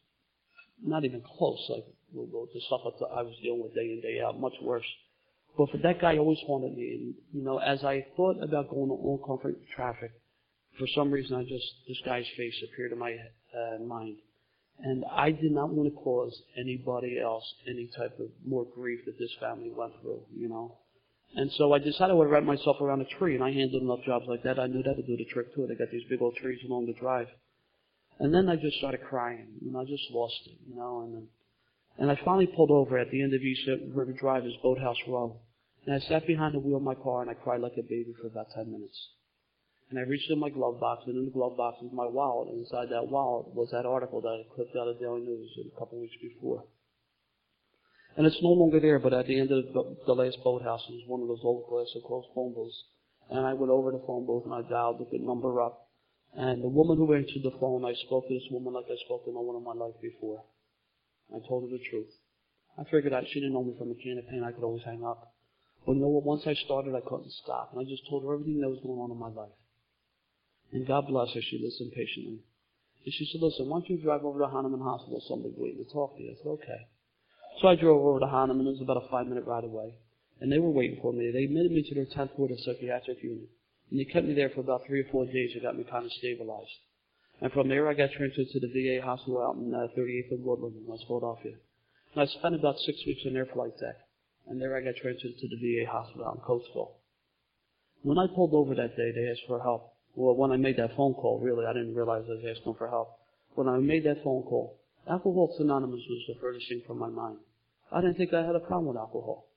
not 0.83 1.05
even 1.05 1.21
close. 1.21 1.63
Like 1.69 1.85
the 2.13 2.61
stuff 2.67 2.81
that 2.99 3.05
I 3.07 3.21
was 3.21 3.35
dealing 3.41 3.63
with 3.63 3.73
day 3.73 3.91
in 3.91 4.01
day 4.01 4.21
out, 4.21 4.39
much 4.39 4.53
worse. 4.61 4.85
But 5.57 5.69
for 5.69 5.77
that 5.77 6.01
guy, 6.01 6.17
always 6.17 6.39
haunted 6.45 6.75
me. 6.75 6.89
And 6.93 7.15
you 7.33 7.43
know, 7.43 7.57
as 7.59 7.83
I 7.83 8.05
thought 8.15 8.41
about 8.41 8.69
going 8.69 8.89
to 8.89 8.95
oncoming 8.95 9.57
traffic, 9.75 10.11
for 10.77 10.87
some 10.95 11.11
reason, 11.11 11.35
I 11.35 11.43
just 11.43 11.65
this 11.87 12.01
guy's 12.05 12.27
face 12.37 12.55
appeared 12.63 12.91
in 12.91 12.99
my 12.99 13.13
uh, 13.13 13.83
mind. 13.83 14.17
And 14.79 15.05
I 15.11 15.29
did 15.31 15.51
not 15.51 15.69
want 15.69 15.89
to 15.89 15.95
cause 15.95 16.41
anybody 16.57 17.19
else 17.19 17.45
any 17.69 17.89
type 17.95 18.19
of 18.19 18.27
more 18.43 18.65
grief 18.65 19.01
that 19.05 19.19
this 19.19 19.29
family 19.39 19.71
went 19.75 19.93
through, 20.01 20.21
you 20.35 20.49
know. 20.49 20.77
And 21.35 21.51
so 21.57 21.73
I 21.73 21.79
decided 21.79 22.11
I 22.11 22.15
would 22.15 22.29
wrap 22.29 22.43
myself 22.43 22.81
around 22.81 23.01
a 23.01 23.05
tree, 23.05 23.35
and 23.35 23.43
I 23.43 23.51
handled 23.51 23.83
enough 23.83 24.05
jobs 24.05 24.25
like 24.27 24.43
that. 24.43 24.59
I 24.59 24.67
knew 24.67 24.83
that 24.83 24.95
would 24.95 25.07
do 25.07 25.17
the 25.17 25.25
trick 25.25 25.53
too. 25.53 25.65
They 25.67 25.75
got 25.75 25.91
these 25.91 26.07
big 26.09 26.21
old 26.21 26.35
trees 26.35 26.59
along 26.67 26.87
the 26.87 26.93
drive. 26.93 27.27
And 28.19 28.33
then 28.33 28.49
I 28.49 28.55
just 28.55 28.77
started 28.77 29.01
crying, 29.03 29.47
know, 29.61 29.81
I 29.81 29.85
just 29.85 30.03
lost 30.11 30.39
it, 30.45 30.57
you 30.67 30.75
know, 30.75 31.01
and 31.01 31.13
then, 31.15 31.27
and 31.97 32.11
I 32.11 32.19
finally 32.23 32.47
pulled 32.47 32.71
over 32.71 32.97
at 32.97 33.11
the 33.11 33.21
end 33.21 33.33
of 33.33 33.41
East 33.41 33.67
River 33.67 34.13
Drive, 34.13 34.45
is 34.45 34.53
Boathouse 34.61 34.97
Row. 35.07 35.39
And 35.85 35.95
I 35.95 35.99
sat 35.99 36.25
behind 36.25 36.55
the 36.55 36.59
wheel 36.59 36.77
of 36.77 36.83
my 36.83 36.95
car 36.95 37.21
and 37.21 37.29
I 37.29 37.33
cried 37.33 37.61
like 37.61 37.77
a 37.77 37.83
baby 37.83 38.13
for 38.19 38.27
about 38.27 38.47
10 38.55 38.71
minutes. 38.71 38.97
And 39.89 39.99
I 39.99 40.03
reached 40.03 40.31
in 40.31 40.39
my 40.39 40.49
glove 40.49 40.79
box, 40.79 41.03
and 41.05 41.15
in 41.15 41.25
the 41.25 41.31
glove 41.31 41.55
box 41.55 41.77
was 41.81 41.91
my 41.93 42.07
wallet, 42.07 42.49
and 42.49 42.65
inside 42.65 42.89
that 42.89 43.09
wallet 43.09 43.53
was 43.53 43.69
that 43.71 43.85
article 43.85 44.21
that 44.21 44.41
I 44.41 44.55
clipped 44.55 44.75
out 44.75 44.87
of 44.87 44.99
Daily 44.99 45.21
News 45.21 45.51
a 45.59 45.77
couple 45.77 45.99
weeks 45.99 46.15
before. 46.19 46.65
And 48.15 48.25
it's 48.25 48.41
no 48.41 48.49
longer 48.49 48.79
there, 48.79 48.97
but 48.97 49.13
at 49.13 49.27
the 49.27 49.39
end 49.39 49.51
of 49.51 49.65
the, 49.73 50.13
last 50.13 50.37
boathouse, 50.43 50.81
was 50.89 51.03
one 51.07 51.21
of 51.21 51.27
those 51.27 51.41
old 51.43 51.67
glass 51.69 51.89
enclosed 51.95 52.29
phone 52.33 52.53
booths. 52.53 52.83
And 53.29 53.45
I 53.45 53.53
went 53.53 53.71
over 53.71 53.91
the 53.91 54.03
phone 54.05 54.25
booth 54.25 54.45
and 54.45 54.53
I 54.53 54.61
dialed 54.69 54.99
the 54.99 55.19
number 55.19 55.61
up. 55.61 55.89
And 56.35 56.63
the 56.63 56.69
woman 56.69 56.97
who 56.97 57.13
answered 57.13 57.43
the 57.43 57.57
phone, 57.59 57.85
I 57.85 57.93
spoke 58.05 58.27
to 58.27 58.33
this 58.33 58.49
woman 58.51 58.73
like 58.73 58.85
I 58.85 58.97
spoke 59.05 59.25
to 59.25 59.31
no 59.31 59.41
one 59.41 59.57
in 59.57 59.63
my 59.63 59.73
life 59.73 59.95
before. 60.01 60.43
I 61.29 61.39
told 61.47 61.69
her 61.69 61.77
the 61.77 61.83
truth. 61.89 62.09
I 62.77 62.83
figured 62.89 63.13
out 63.13 63.23
she 63.29 63.39
didn't 63.39 63.53
know 63.53 63.63
me 63.63 63.75
from 63.77 63.91
a 63.91 63.95
can 63.95 64.17
of 64.17 64.27
paint. 64.27 64.43
I 64.43 64.51
could 64.51 64.63
always 64.63 64.83
hang 64.83 65.05
up. 65.05 65.33
But 65.85 65.93
you 65.93 66.01
know 66.01 66.07
what? 66.09 66.23
Once 66.23 66.43
I 66.47 66.53
started, 66.65 66.95
I 66.95 67.01
couldn't 67.01 67.31
stop. 67.43 67.71
And 67.73 67.81
I 67.81 67.89
just 67.89 68.07
told 68.09 68.23
her 68.23 68.33
everything 68.33 68.61
that 68.61 68.69
was 68.69 68.79
going 68.81 68.99
on 68.99 69.11
in 69.11 69.19
my 69.19 69.29
life. 69.29 69.53
And 70.71 70.87
God 70.87 71.05
bless 71.07 71.33
her. 71.33 71.41
She 71.41 71.61
listened 71.61 71.91
patiently. 71.91 72.39
And 73.05 73.13
she 73.13 73.29
said, 73.31 73.41
listen, 73.41 73.69
why 73.69 73.79
don't 73.79 73.89
you 73.89 74.01
drive 74.01 74.23
over 74.23 74.39
to 74.39 74.47
Hahnemann 74.47 74.81
Hospital? 74.81 75.21
Somebody's 75.27 75.57
waiting 75.57 75.83
to 75.83 75.91
talk 75.91 76.15
to 76.15 76.23
you. 76.23 76.31
I 76.31 76.35
said, 76.41 76.49
okay. 76.49 76.81
So 77.61 77.67
I 77.67 77.75
drove 77.75 78.01
over 78.01 78.19
to 78.19 78.25
Hahnemann. 78.25 78.65
It 78.65 78.79
was 78.79 78.81
about 78.81 79.03
a 79.03 79.09
five 79.11 79.27
minute 79.27 79.45
ride 79.45 79.65
away. 79.65 79.93
And 80.41 80.51
they 80.51 80.59
were 80.59 80.71
waiting 80.71 80.99
for 81.01 81.13
me. 81.13 81.29
They 81.31 81.43
admitted 81.45 81.71
me 81.71 81.83
to 81.83 81.95
their 81.95 82.09
10th 82.09 82.37
ward 82.37 82.51
psychiatric 82.57 83.21
unit. 83.21 83.49
And 83.91 83.99
they 83.99 84.05
kept 84.05 84.25
me 84.25 84.33
there 84.33 84.49
for 84.49 84.61
about 84.61 84.87
three 84.87 85.01
or 85.01 85.11
four 85.11 85.25
days. 85.25 85.51
It 85.53 85.61
got 85.61 85.77
me 85.77 85.83
kind 85.83 86.05
of 86.05 86.11
stabilized. 86.13 86.79
And 87.43 87.51
from 87.51 87.67
there, 87.67 87.89
I 87.89 87.93
got 87.93 88.11
transferred 88.15 88.47
to 88.53 88.59
the 88.61 88.71
VA 88.71 89.03
hospital 89.03 89.43
out 89.43 89.57
in 89.57 89.75
uh, 89.75 89.91
38th 89.99 90.31
and 90.31 90.45
Woodland 90.45 90.77
in 90.77 90.87
West 90.87 91.03
Philadelphia. 91.07 91.59
And 92.15 92.23
I 92.23 92.25
spent 92.39 92.55
about 92.55 92.79
six 92.79 92.97
weeks 93.05 93.19
in 93.25 93.33
their 93.33 93.47
flight 93.47 93.77
deck. 93.81 93.99
And 94.47 94.61
there 94.61 94.77
I 94.77 94.79
got 94.79 94.95
transferred 94.95 95.35
to 95.37 95.47
the 95.49 95.59
VA 95.59 95.83
hospital 95.91 96.25
out 96.25 96.35
in 96.35 96.41
Coatesville. 96.41 96.91
When 98.01 98.17
I 98.17 98.27
pulled 98.33 98.53
over 98.53 98.73
that 98.75 98.95
day, 98.95 99.11
they 99.11 99.27
asked 99.27 99.43
for 99.45 99.61
help. 99.61 99.91
Well, 100.15 100.37
when 100.37 100.53
I 100.53 100.57
made 100.57 100.77
that 100.77 100.95
phone 100.95 101.15
call, 101.15 101.41
really, 101.43 101.65
I 101.65 101.73
didn't 101.73 101.95
realize 101.95 102.23
I 102.27 102.39
was 102.39 102.55
asking 102.57 102.75
for 102.75 102.87
help. 102.87 103.11
When 103.55 103.67
I 103.67 103.77
made 103.77 104.05
that 104.05 104.23
phone 104.23 104.43
call, 104.43 104.79
Alcoholics 105.09 105.59
Anonymous 105.59 105.99
was 106.09 106.23
the 106.29 106.39
furthest 106.39 106.69
thing 106.69 106.81
from 106.87 106.97
my 106.97 107.09
mind. 107.09 107.39
I 107.91 107.99
didn't 107.99 108.15
think 108.15 108.33
I 108.33 108.45
had 108.45 108.55
a 108.55 108.61
problem 108.61 108.87
with 108.87 108.97
alcohol. 108.97 109.47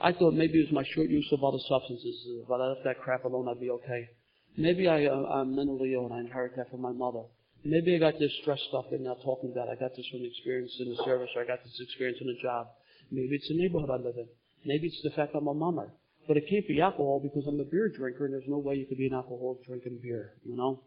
I 0.00 0.12
thought 0.12 0.32
maybe 0.32 0.58
it 0.58 0.72
was 0.72 0.72
my 0.72 0.88
short 0.94 1.10
use 1.10 1.28
of 1.32 1.44
other 1.44 1.60
substances. 1.68 2.16
If 2.42 2.50
I 2.50 2.56
left 2.56 2.84
that 2.84 3.00
crap 3.00 3.24
alone, 3.24 3.46
I'd 3.48 3.60
be 3.60 3.70
okay. 3.70 4.08
Maybe 4.56 4.88
I, 4.88 5.06
uh, 5.06 5.40
I'm 5.40 5.54
mentally 5.54 5.94
ill 5.94 6.06
and 6.06 6.14
I 6.14 6.20
inherit 6.20 6.56
that 6.56 6.70
from 6.70 6.80
my 6.80 6.92
mother. 6.92 7.22
Maybe 7.64 7.94
I 7.94 7.98
got 7.98 8.18
this 8.18 8.32
stress 8.42 8.60
stuff 8.68 8.86
they're 8.90 8.98
now 8.98 9.16
talking 9.24 9.52
about. 9.52 9.68
I 9.68 9.74
got 9.74 9.96
this 9.96 10.06
from 10.10 10.24
experience 10.24 10.72
in 10.80 10.88
the 10.88 11.02
service 11.04 11.30
or 11.36 11.42
I 11.42 11.46
got 11.46 11.62
this 11.64 11.78
experience 11.80 12.18
in 12.20 12.28
a 12.28 12.42
job. 12.42 12.68
Maybe 13.10 13.36
it's 13.36 13.48
the 13.48 13.56
neighborhood 13.56 13.90
I 13.90 13.96
live 13.96 14.16
in. 14.16 14.28
Maybe 14.64 14.88
it's 14.88 15.02
the 15.02 15.10
fact 15.10 15.34
I'm 15.34 15.46
a 15.46 15.54
mummer. 15.54 15.92
But 16.26 16.36
it 16.36 16.44
can't 16.48 16.66
be 16.66 16.80
alcohol 16.80 17.20
because 17.22 17.46
I'm 17.46 17.60
a 17.60 17.64
beer 17.64 17.88
drinker 17.88 18.24
and 18.24 18.34
there's 18.34 18.48
no 18.48 18.58
way 18.58 18.74
you 18.76 18.86
could 18.86 18.98
be 18.98 19.06
an 19.06 19.14
alcoholic 19.14 19.64
drinking 19.66 20.00
beer, 20.02 20.34
you 20.44 20.56
know? 20.56 20.82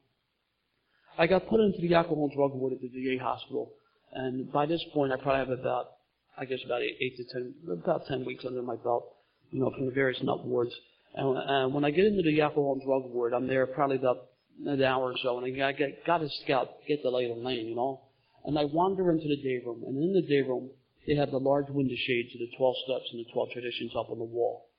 I 1.18 1.28
got 1.28 1.48
put 1.48 1.60
into 1.60 1.80
the 1.82 1.94
alcohol 1.96 2.26
and 2.26 2.34
drug 2.34 2.54
ward 2.54 2.74
at 2.74 2.80
the 2.82 2.88
VA 2.88 3.22
hospital, 3.22 3.74
and 4.14 4.52
by 4.54 4.66
this 4.66 4.82
point, 4.94 5.12
I 5.12 5.18
probably 5.18 5.40
have 5.40 5.60
about, 5.60 5.88
I 6.38 6.46
guess, 6.46 6.60
about 6.66 6.82
eight, 6.82 6.96
eight 7.02 7.18
to 7.18 7.26
ten, 7.26 7.54
about 7.70 8.08
ten 8.08 8.24
weeks 8.24 8.46
under 8.46 8.62
my 8.62 8.78
belt, 8.78 9.04
you 9.52 9.60
know, 9.60 9.70
from 9.76 9.86
the 9.86 9.92
various 9.92 10.24
nut 10.24 10.46
wards. 10.46 10.72
And, 11.16 11.38
and 11.38 11.74
when 11.74 11.84
I 11.84 11.92
get 11.92 12.06
into 12.06 12.24
the 12.24 12.42
alcohol 12.42 12.74
and 12.74 12.84
drug 12.84 13.12
ward, 13.12 13.34
I'm 13.34 13.48
there 13.48 13.66
probably 13.68 13.98
about 13.98 14.18
an 14.66 14.84
hour 14.84 15.12
or 15.12 15.16
so, 15.22 15.38
and 15.40 15.64
I 15.64 15.72
get, 15.72 16.06
got 16.06 16.20
to 16.20 16.30
scout, 16.44 16.70
get 16.88 17.02
the 17.04 17.10
lay 17.10 17.30
of 17.30 17.38
the 17.38 17.44
land, 17.44 17.68
you 17.68 17.76
know. 17.76 18.02
And 18.46 18.58
I 18.58 18.66
wander 18.66 19.12
into 19.12 19.28
the 19.28 19.38
day 19.38 19.62
room, 19.66 19.84
and 19.86 19.98
in 19.98 20.14
the 20.14 20.22
day 20.22 20.48
room, 20.48 20.70
they 21.08 21.16
have 21.16 21.32
the 21.32 21.40
large 21.40 21.70
window 21.70 21.96
shades 21.96 22.34
of 22.34 22.40
the 22.40 22.50
12 22.58 22.76
steps 22.86 23.10
and 23.12 23.26
the 23.26 23.32
12 23.32 23.50
traditions 23.52 23.92
up 23.98 24.10
on 24.10 24.20
the 24.20 24.26
wall. 24.26 24.70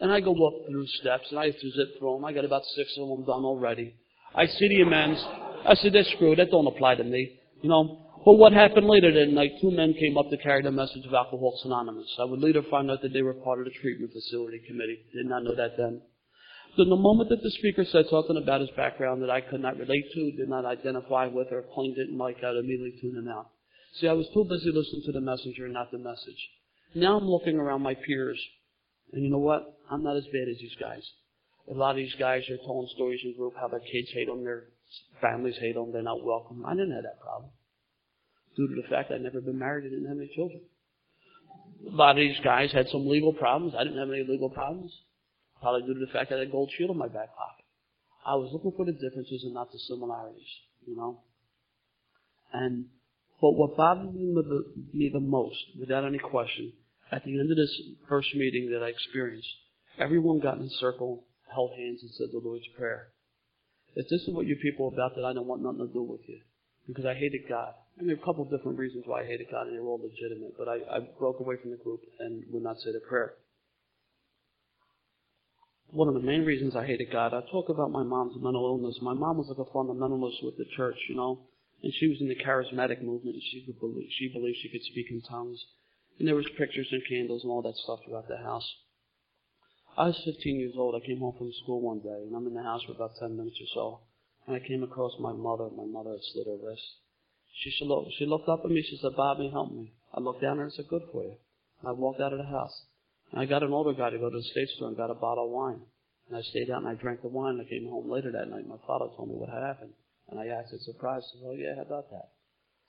And 0.00 0.10
I 0.12 0.20
go 0.20 0.32
up 0.32 0.66
through 0.68 0.86
steps, 0.86 1.26
and 1.30 1.38
I 1.38 1.46
have 1.46 1.58
to 1.58 1.70
zip 1.70 1.98
through 1.98 2.14
them. 2.14 2.24
I 2.24 2.32
got 2.32 2.44
about 2.44 2.64
six 2.76 2.92
of 2.98 3.08
them 3.08 3.24
done 3.24 3.44
already. 3.44 3.94
I 4.34 4.46
see 4.46 4.68
the 4.68 4.82
amends. 4.82 5.22
I 5.66 5.74
said, 5.74 5.92
that's 5.92 6.10
screwed. 6.12 6.38
That 6.38 6.50
don't 6.50 6.66
apply 6.66 6.94
to 6.96 7.04
me. 7.04 7.40
You 7.60 7.68
know. 7.68 8.09
But 8.24 8.34
what 8.34 8.52
happened 8.52 8.86
later 8.86 9.12
that 9.12 9.32
night, 9.32 9.52
two 9.62 9.70
men 9.70 9.94
came 9.94 10.18
up 10.18 10.28
to 10.28 10.36
carry 10.36 10.62
the 10.62 10.70
message 10.70 11.06
of 11.06 11.14
Alcoholics 11.14 11.64
Anonymous. 11.64 12.16
I 12.18 12.24
would 12.24 12.40
later 12.40 12.62
find 12.70 12.90
out 12.90 13.00
that 13.00 13.14
they 13.14 13.22
were 13.22 13.32
part 13.32 13.60
of 13.60 13.64
the 13.64 13.70
treatment 13.80 14.12
facility 14.12 14.60
committee. 14.66 15.06
Did 15.14 15.26
not 15.26 15.42
know 15.42 15.54
that 15.54 15.78
then. 15.78 16.02
So 16.76 16.84
the 16.84 16.96
moment 16.96 17.30
that 17.30 17.42
the 17.42 17.50
speaker 17.50 17.84
said 17.84 18.06
something 18.10 18.36
about 18.36 18.60
his 18.60 18.70
background 18.76 19.22
that 19.22 19.30
I 19.30 19.40
could 19.40 19.62
not 19.62 19.78
relate 19.78 20.04
to, 20.14 20.32
did 20.32 20.50
not 20.50 20.66
identify 20.66 21.26
with, 21.26 21.48
or 21.50 21.64
claimed 21.74 21.96
it 21.96 22.12
Mike, 22.12 22.44
I'd 22.44 22.56
immediately 22.56 23.00
tune 23.00 23.16
him 23.16 23.28
out. 23.28 23.48
See, 23.94 24.06
I 24.06 24.12
was 24.12 24.28
too 24.34 24.44
busy 24.44 24.70
listening 24.70 25.02
to 25.06 25.12
the 25.12 25.20
messenger 25.20 25.64
and 25.64 25.74
not 25.74 25.90
the 25.90 25.98
message. 25.98 26.48
Now 26.94 27.18
I'm 27.18 27.28
looking 27.28 27.56
around 27.56 27.82
my 27.82 27.94
peers, 27.94 28.40
and 29.12 29.24
you 29.24 29.30
know 29.30 29.38
what? 29.38 29.78
I'm 29.90 30.04
not 30.04 30.16
as 30.16 30.26
bad 30.26 30.48
as 30.48 30.58
these 30.58 30.76
guys. 30.78 31.02
A 31.70 31.74
lot 31.74 31.92
of 31.92 31.96
these 31.96 32.14
guys 32.18 32.42
are 32.50 32.58
telling 32.58 32.88
stories 32.94 33.20
in 33.24 33.34
group 33.36 33.54
how 33.58 33.68
their 33.68 33.80
kids 33.80 34.10
hate 34.12 34.26
them, 34.28 34.44
their 34.44 34.64
families 35.20 35.56
hate 35.58 35.74
them, 35.74 35.90
they're 35.90 36.02
not 36.02 36.22
welcome. 36.22 36.64
I 36.66 36.74
didn't 36.74 36.92
have 36.92 37.04
that 37.04 37.20
problem. 37.20 37.50
Due 38.60 38.68
to 38.68 38.82
the 38.82 38.88
fact 38.94 39.10
I'd 39.10 39.22
never 39.22 39.40
been 39.40 39.58
married 39.58 39.84
and 39.84 39.92
didn't 39.92 40.08
have 40.08 40.18
any 40.18 40.30
children. 40.36 40.60
A 41.90 41.96
lot 41.96 42.10
of 42.10 42.16
these 42.16 42.36
guys 42.44 42.70
had 42.72 42.90
some 42.90 43.08
legal 43.08 43.32
problems. 43.32 43.72
I 43.74 43.84
didn't 43.84 43.98
have 43.98 44.10
any 44.10 44.22
legal 44.22 44.50
problems. 44.50 44.92
Probably 45.62 45.80
due 45.86 45.94
to 45.94 46.04
the 46.04 46.12
fact 46.12 46.30
I 46.30 46.36
had 46.36 46.46
a 46.46 46.50
gold 46.50 46.70
shield 46.76 46.90
in 46.90 46.98
my 46.98 47.08
back 47.08 47.34
pocket. 47.34 47.64
I 48.26 48.34
was 48.34 48.50
looking 48.52 48.72
for 48.76 48.84
the 48.84 48.92
differences 48.92 49.44
and 49.44 49.54
not 49.54 49.72
the 49.72 49.78
similarities, 49.78 50.52
you 50.86 50.94
know. 50.94 51.22
And 52.52 52.84
but 53.40 53.52
what 53.52 53.78
bothered 53.78 54.14
me 54.14 54.34
the, 54.34 54.64
me 54.92 55.08
the 55.10 55.20
most, 55.20 55.56
without 55.78 56.04
any 56.04 56.18
question, 56.18 56.74
at 57.10 57.24
the 57.24 57.40
end 57.40 57.50
of 57.50 57.56
this 57.56 57.80
first 58.10 58.34
meeting 58.34 58.70
that 58.72 58.84
I 58.84 58.88
experienced, 58.88 59.48
everyone 59.98 60.40
got 60.40 60.58
in 60.58 60.64
a 60.64 60.70
circle, 60.80 61.24
held 61.50 61.70
hands, 61.78 62.02
and 62.02 62.10
said 62.10 62.26
the 62.30 62.46
Lord's 62.46 62.68
Prayer. 62.76 63.08
If 63.96 64.06
this 64.10 64.20
is 64.20 64.34
what 64.34 64.44
you 64.44 64.56
people 64.56 64.90
are 64.90 64.92
about, 64.92 65.16
then 65.16 65.24
I 65.24 65.32
don't 65.32 65.46
want 65.46 65.62
nothing 65.62 65.88
to 65.88 65.92
do 65.94 66.02
with 66.02 66.20
you. 66.28 66.40
Because 66.86 67.06
I 67.06 67.14
hated 67.14 67.48
God. 67.48 67.72
I 68.00 68.02
mean, 68.02 68.16
a 68.16 68.24
couple 68.24 68.42
of 68.44 68.50
different 68.50 68.78
reasons 68.78 69.04
why 69.06 69.20
I 69.20 69.26
hated 69.26 69.48
God, 69.50 69.66
and 69.66 69.76
they 69.76 69.80
were 69.80 69.90
all 69.90 70.00
legitimate. 70.00 70.56
But 70.56 70.68
I, 70.68 70.80
I 70.88 71.00
broke 71.18 71.38
away 71.38 71.56
from 71.60 71.70
the 71.70 71.76
group 71.76 72.00
and 72.18 72.42
would 72.50 72.62
not 72.62 72.80
say 72.80 72.92
the 72.92 73.00
prayer. 73.00 73.34
One 75.90 76.08
of 76.08 76.14
the 76.14 76.24
main 76.24 76.46
reasons 76.46 76.74
I 76.74 76.86
hated 76.86 77.12
God, 77.12 77.34
I 77.34 77.42
talk 77.52 77.68
about 77.68 77.90
my 77.90 78.02
mom's 78.02 78.40
mental 78.40 78.64
illness. 78.64 78.96
My 79.02 79.12
mom 79.12 79.36
was 79.36 79.48
like 79.52 79.60
a 79.60 79.68
fundamentalist 79.68 80.42
with 80.42 80.56
the 80.56 80.64
church, 80.76 80.96
you 81.10 81.16
know. 81.16 81.44
And 81.82 81.92
she 81.92 82.08
was 82.08 82.16
in 82.20 82.28
the 82.28 82.36
charismatic 82.40 83.02
movement, 83.02 83.36
and 83.36 83.42
she 83.52 83.64
could 83.66 83.78
believe, 83.78 84.08
she 84.16 84.32
believed 84.32 84.56
she 84.62 84.70
could 84.70 84.84
speak 84.84 85.10
in 85.10 85.20
tongues. 85.28 85.60
And 86.18 86.26
there 86.26 86.36
was 86.36 86.46
pictures 86.56 86.88
and 86.92 87.02
candles 87.06 87.42
and 87.42 87.50
all 87.50 87.62
that 87.62 87.76
stuff 87.76 88.00
throughout 88.06 88.28
the 88.28 88.38
house. 88.38 88.68
I 89.98 90.06
was 90.06 90.22
15 90.24 90.58
years 90.58 90.74
old. 90.76 90.94
I 90.94 91.04
came 91.04 91.18
home 91.18 91.34
from 91.36 91.52
school 91.64 91.82
one 91.82 92.00
day, 92.00 92.24
and 92.24 92.34
I'm 92.34 92.46
in 92.46 92.54
the 92.54 92.62
house 92.62 92.82
for 92.84 92.92
about 92.92 93.16
10 93.20 93.36
minutes 93.36 93.56
or 93.60 93.68
so. 93.74 94.00
And 94.46 94.56
I 94.56 94.66
came 94.66 94.82
across 94.82 95.12
my 95.20 95.32
mother. 95.32 95.68
My 95.76 95.84
mother 95.84 96.12
had 96.12 96.24
slit 96.32 96.46
her 96.46 96.56
wrist. 96.64 97.09
She, 97.52 97.70
she, 97.70 97.84
looked, 97.84 98.12
she 98.18 98.26
looked 98.26 98.48
up 98.48 98.64
at 98.64 98.70
me. 98.70 98.82
She 98.82 98.98
said, 99.00 99.16
Bobby, 99.16 99.50
help 99.50 99.72
me. 99.72 99.92
I 100.14 100.20
looked 100.20 100.42
down 100.42 100.58
and 100.60 100.72
said, 100.72 100.88
good 100.88 101.02
for 101.12 101.22
you. 101.24 101.36
And 101.80 101.88
I 101.88 101.92
walked 101.92 102.20
out 102.20 102.32
of 102.32 102.38
the 102.38 102.44
house. 102.46 102.84
And 103.30 103.40
I 103.40 103.44
got 103.44 103.62
an 103.62 103.72
older 103.72 103.92
guy 103.92 104.10
to 104.10 104.18
go 104.18 104.30
to 104.30 104.36
the 104.36 104.42
state 104.42 104.68
store 104.70 104.88
and 104.88 104.96
got 104.96 105.10
a 105.10 105.14
bottle 105.14 105.44
of 105.46 105.50
wine. 105.50 105.80
And 106.28 106.36
I 106.36 106.42
stayed 106.42 106.70
out 106.70 106.82
and 106.82 106.88
I 106.88 106.94
drank 106.94 107.22
the 107.22 107.28
wine. 107.28 107.60
I 107.60 107.68
came 107.68 107.88
home 107.88 108.10
later 108.10 108.32
that 108.32 108.48
night. 108.48 108.66
My 108.66 108.80
father 108.86 109.06
told 109.16 109.28
me 109.28 109.34
what 109.34 109.50
had 109.50 109.62
happened. 109.62 109.92
And 110.30 110.38
I 110.38 110.46
acted 110.48 110.80
surprised. 110.82 111.26
I 111.30 111.38
said, 111.38 111.46
oh, 111.46 111.56
yeah, 111.58 111.74
how 111.76 111.82
about 111.82 112.10
that? 112.10 112.30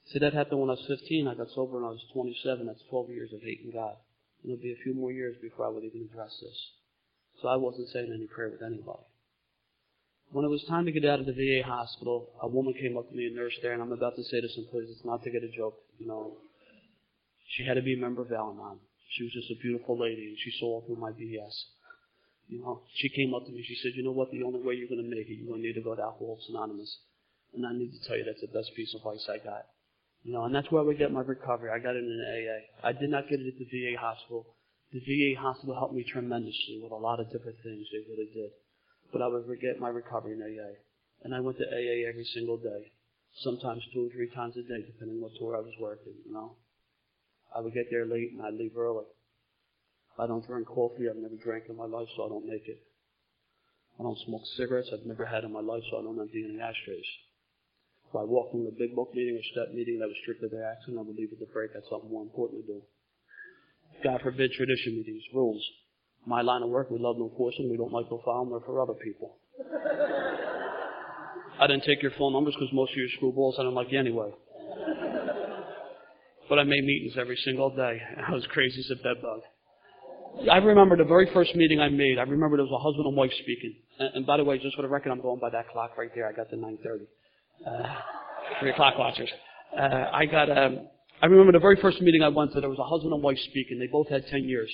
See, 0.07 0.19
that 0.19 0.33
happened 0.33 0.61
when 0.61 0.69
I 0.69 0.73
was 0.73 0.85
15. 0.87 1.27
I 1.27 1.35
got 1.35 1.49
sober 1.53 1.77
when 1.77 1.85
I 1.85 1.93
was 1.93 2.05
27. 2.13 2.65
That's 2.65 2.83
12 2.89 3.09
years 3.09 3.33
of 3.33 3.41
hating 3.41 3.71
God. 3.73 3.95
It'll 4.43 4.57
be 4.57 4.73
a 4.73 4.83
few 4.83 4.93
more 4.93 5.11
years 5.11 5.35
before 5.41 5.65
I 5.65 5.69
would 5.69 5.83
even 5.83 6.09
address 6.11 6.33
this. 6.41 6.57
So 7.41 7.47
I 7.47 7.55
wasn't 7.55 7.89
saying 7.89 8.11
any 8.13 8.27
prayer 8.27 8.49
with 8.49 8.61
anybody. 8.61 9.05
When 10.31 10.45
it 10.45 10.49
was 10.49 10.63
time 10.63 10.85
to 10.85 10.91
get 10.91 11.03
out 11.03 11.19
of 11.19 11.25
the 11.25 11.35
VA 11.35 11.59
hospital, 11.67 12.31
a 12.41 12.47
woman 12.47 12.73
came 12.73 12.97
up 12.97 13.09
to 13.09 13.15
me, 13.15 13.27
a 13.27 13.35
nurse 13.35 13.51
there, 13.61 13.73
and 13.73 13.81
I'm 13.81 13.91
about 13.91 14.15
to 14.15 14.23
say 14.23 14.39
this 14.39 14.55
in 14.55 14.65
place. 14.71 14.87
It's 14.87 15.03
not 15.03 15.23
to 15.23 15.29
get 15.29 15.43
a 15.43 15.51
joke, 15.51 15.75
you 15.99 16.07
know. 16.07 16.37
She 17.51 17.65
had 17.65 17.75
to 17.75 17.81
be 17.81 17.95
a 17.95 17.99
member 17.99 18.21
of 18.21 18.31
Al-Anon. 18.31 18.79
She 19.11 19.23
was 19.23 19.33
just 19.33 19.51
a 19.51 19.59
beautiful 19.61 19.99
lady, 19.99 20.31
and 20.31 20.37
she 20.39 20.51
saw 20.57 20.79
through 20.87 20.95
my 20.95 21.11
BS. 21.11 21.51
You 22.47 22.63
know, 22.63 22.83
she 22.95 23.09
came 23.09 23.33
up 23.33 23.43
to 23.45 23.51
me. 23.51 23.61
She 23.67 23.75
said, 23.83 23.91
"You 23.95 24.03
know 24.03 24.11
what? 24.11 24.31
The 24.31 24.43
only 24.43 24.61
way 24.61 24.75
you're 24.75 24.87
going 24.87 25.03
to 25.03 25.09
make 25.09 25.27
it, 25.27 25.35
you're 25.35 25.51
going 25.51 25.61
to 25.61 25.67
need 25.67 25.75
to 25.75 25.83
go 25.83 25.95
to 25.95 26.01
Alcoholics 26.01 26.47
Anonymous." 26.47 26.99
And 27.53 27.67
I 27.67 27.73
need 27.73 27.91
to 27.91 27.99
tell 28.07 28.15
you, 28.15 28.23
that's 28.23 28.39
the 28.39 28.55
best 28.55 28.71
piece 28.75 28.95
of 28.95 29.03
advice 29.03 29.27
I 29.27 29.43
got. 29.43 29.67
You 30.23 30.31
know, 30.31 30.45
and 30.45 30.55
that's 30.55 30.71
where 30.71 30.83
we 30.83 30.95
get 30.95 31.11
my 31.11 31.21
recovery. 31.21 31.71
I 31.71 31.79
got 31.79 31.95
it 31.95 32.03
in 32.07 32.23
AA. 32.23 32.87
I 32.87 32.93
did 32.93 33.09
not 33.09 33.27
get 33.27 33.41
it 33.41 33.47
at 33.51 33.59
the 33.59 33.67
VA 33.67 33.99
hospital. 33.99 34.55
The 34.93 34.99
VA 34.99 35.39
hospital 35.39 35.75
helped 35.75 35.93
me 35.93 36.03
tremendously 36.03 36.79
with 36.81 36.91
a 36.91 36.95
lot 36.95 37.19
of 37.19 37.31
different 37.31 37.57
things. 37.63 37.87
They 37.91 38.07
really 38.07 38.31
did. 38.31 38.51
But 39.11 39.21
I 39.21 39.27
would 39.27 39.45
get 39.61 39.79
my 39.79 39.89
recovery 39.89 40.33
in 40.33 40.41
AA. 40.41 40.79
And 41.23 41.35
I 41.35 41.39
went 41.39 41.57
to 41.57 41.65
AA 41.65 42.07
every 42.07 42.25
single 42.33 42.57
day. 42.57 42.91
Sometimes 43.43 43.81
two 43.93 44.07
or 44.07 44.09
three 44.09 44.29
times 44.33 44.55
a 44.57 44.63
day, 44.63 44.83
depending 44.85 45.21
what 45.21 45.31
tour 45.39 45.55
I 45.55 45.59
was 45.59 45.73
working, 45.79 46.13
you 46.25 46.33
know. 46.33 46.55
I 47.55 47.61
would 47.61 47.73
get 47.73 47.87
there 47.91 48.05
late 48.05 48.31
and 48.31 48.41
I'd 48.41 48.53
leave 48.53 48.77
early. 48.77 49.05
I 50.19 50.27
don't 50.27 50.45
drink 50.45 50.67
coffee. 50.67 51.09
I've 51.09 51.15
never 51.15 51.35
drank 51.41 51.65
in 51.69 51.77
my 51.77 51.85
life, 51.85 52.07
so 52.15 52.25
I 52.25 52.29
don't 52.29 52.47
make 52.47 52.67
it. 52.67 52.81
I 53.99 54.03
don't 54.03 54.17
smoke 54.25 54.41
cigarettes. 54.57 54.89
I've 54.91 55.05
never 55.05 55.25
had 55.25 55.43
in 55.43 55.53
my 55.53 55.61
life, 55.61 55.83
so 55.89 55.99
I 55.99 56.03
don't 56.03 56.19
empty 56.19 56.43
any 56.47 56.59
ashtrays. 56.59 57.05
If 58.09 58.15
I 58.15 58.23
walk 58.23 58.51
from 58.51 58.67
a 58.67 58.71
big 58.71 58.95
book 58.95 59.15
meeting 59.15 59.39
or 59.39 59.43
step 59.51 59.73
meeting 59.73 59.99
that 59.99 60.07
was 60.07 60.17
strictly 60.23 60.49
by 60.49 60.63
accident, 60.67 60.99
I 60.99 61.07
would 61.07 61.15
leave 61.15 61.31
at 61.31 61.39
the 61.39 61.47
break. 61.53 61.73
That's 61.73 61.87
something 61.89 62.11
more 62.11 62.23
important 62.23 62.65
to 62.65 62.73
do. 62.73 62.81
God 64.03 64.21
forbid 64.21 64.51
tradition 64.51 64.97
meetings, 64.97 65.23
rules. 65.33 65.63
My 66.25 66.41
line 66.41 66.61
of 66.61 66.69
work, 66.69 66.91
we 66.91 66.99
love 66.99 67.17
no 67.17 67.31
forcing. 67.35 67.69
We 67.69 67.77
don't 67.77 67.91
like 67.91 68.05
no 68.11 68.21
foul. 68.23 68.45
We're 68.45 68.61
for 68.61 68.81
other 68.81 68.93
people. 68.93 69.37
I 71.59 71.67
didn't 71.67 71.83
take 71.83 72.01
your 72.01 72.11
phone 72.17 72.33
numbers 72.33 72.55
because 72.55 72.73
most 72.73 72.91
of 72.91 72.97
you 72.97 73.05
are 73.05 73.17
screwballs. 73.21 73.59
I 73.59 73.63
didn't 73.63 73.75
like 73.75 73.91
you 73.91 73.99
anyway. 73.99 74.31
But 76.49 76.59
I 76.59 76.63
made 76.63 76.83
meetings 76.83 77.13
every 77.19 77.37
single 77.45 77.69
day. 77.69 78.01
I 78.27 78.31
was 78.31 78.45
crazy 78.51 78.79
as 78.79 78.91
a 78.91 78.95
bedbug. 79.01 79.41
I 80.51 80.57
remember 80.57 80.97
the 80.97 81.03
very 81.03 81.29
first 81.33 81.55
meeting 81.55 81.79
I 81.79 81.89
made. 81.89 82.17
I 82.17 82.23
remember 82.23 82.57
there 82.57 82.65
was 82.65 82.73
a 82.73 82.83
husband 82.83 83.05
and 83.05 83.15
wife 83.15 83.31
speaking. 83.41 83.75
And, 83.99 84.09
and 84.15 84.25
by 84.25 84.37
the 84.37 84.43
way, 84.43 84.57
just 84.59 84.75
for 84.75 84.81
the 84.81 84.87
record, 84.87 85.11
I'm 85.11 85.21
going 85.21 85.39
by 85.39 85.49
that 85.49 85.69
clock 85.69 85.97
right 85.97 86.09
there. 86.15 86.27
I 86.27 86.33
got 86.33 86.49
the 86.49 86.57
9:30 86.57 87.07
uh, 87.67 87.95
for 88.59 88.65
your 88.65 88.75
clock 88.75 88.97
watchers. 88.97 89.29
Uh, 89.77 90.05
I 90.11 90.25
got. 90.25 90.49
Um, 90.49 90.87
I 91.21 91.27
remember 91.27 91.51
the 91.51 91.59
very 91.59 91.77
first 91.79 92.01
meeting 92.01 92.23
I 92.23 92.29
went 92.29 92.53
to. 92.53 92.61
There 92.61 92.69
was 92.69 92.79
a 92.79 92.83
husband 92.83 93.13
and 93.13 93.21
wife 93.21 93.37
speaking. 93.49 93.77
They 93.77 93.87
both 93.87 94.09
had 94.09 94.25
10 94.27 94.45
years. 94.45 94.71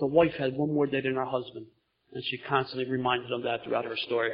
The 0.00 0.06
wife 0.06 0.32
had 0.38 0.56
one 0.56 0.72
more 0.72 0.86
day 0.86 1.00
than 1.02 1.14
her 1.14 1.24
husband, 1.24 1.66
and 2.12 2.24
she 2.24 2.38
constantly 2.38 2.90
reminded 2.90 3.30
them 3.30 3.42
that 3.44 3.64
throughout 3.64 3.84
her 3.84 3.96
story. 3.96 4.30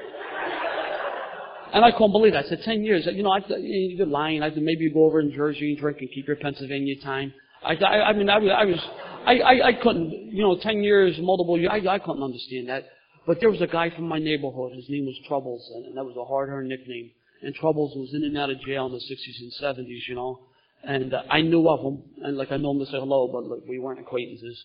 And 1.72 1.84
I 1.84 1.90
couldn't 1.90 2.12
believe 2.12 2.34
it. 2.34 2.44
I 2.44 2.48
said, 2.48 2.62
10 2.62 2.84
years. 2.84 3.06
You 3.06 3.22
know, 3.22 3.32
I, 3.32 3.40
you're 3.58 4.06
lying. 4.06 4.42
I 4.42 4.50
said, 4.50 4.62
maybe 4.62 4.84
you 4.84 4.94
go 4.94 5.04
over 5.04 5.20
in 5.20 5.32
Jersey 5.32 5.72
and 5.72 5.78
drink 5.78 5.98
and 6.00 6.08
keep 6.14 6.26
your 6.26 6.36
Pennsylvania 6.36 6.94
time. 7.02 7.34
I, 7.64 7.74
I, 7.74 8.08
I 8.08 8.12
mean, 8.12 8.30
I, 8.30 8.36
I 8.36 8.64
was, 8.64 8.80
I, 9.26 9.32
I, 9.38 9.66
I 9.68 9.72
couldn't, 9.82 10.10
you 10.32 10.42
know, 10.42 10.56
10 10.56 10.82
years, 10.84 11.16
multiple 11.20 11.58
years, 11.58 11.72
I, 11.72 11.86
I 11.88 11.98
couldn't 11.98 12.22
understand 12.22 12.68
that. 12.68 12.84
But 13.26 13.40
there 13.40 13.50
was 13.50 13.60
a 13.60 13.66
guy 13.66 13.90
from 13.90 14.06
my 14.06 14.20
neighborhood. 14.20 14.72
His 14.76 14.88
name 14.88 15.04
was 15.04 15.18
Troubles, 15.26 15.68
and 15.74 15.96
that 15.96 16.04
was 16.04 16.16
a 16.16 16.24
hard-earned 16.24 16.68
nickname 16.68 17.10
and 17.42 17.54
Troubles 17.54 17.94
was 17.96 18.12
in 18.14 18.24
and 18.24 18.36
out 18.36 18.50
of 18.50 18.60
jail 18.60 18.86
in 18.86 18.92
the 18.92 18.98
60s 18.98 19.40
and 19.40 19.52
70s, 19.78 20.08
you 20.08 20.14
know. 20.14 20.40
And 20.82 21.12
uh, 21.12 21.22
I 21.30 21.42
knew 21.42 21.68
of 21.68 21.80
him, 21.80 22.02
and 22.22 22.36
like 22.36 22.52
I 22.52 22.56
know 22.56 22.72
him 22.72 22.78
to 22.80 22.86
say 22.86 22.98
hello, 22.98 23.28
but 23.32 23.44
like, 23.44 23.68
we 23.68 23.78
weren't 23.78 24.00
acquaintances. 24.00 24.64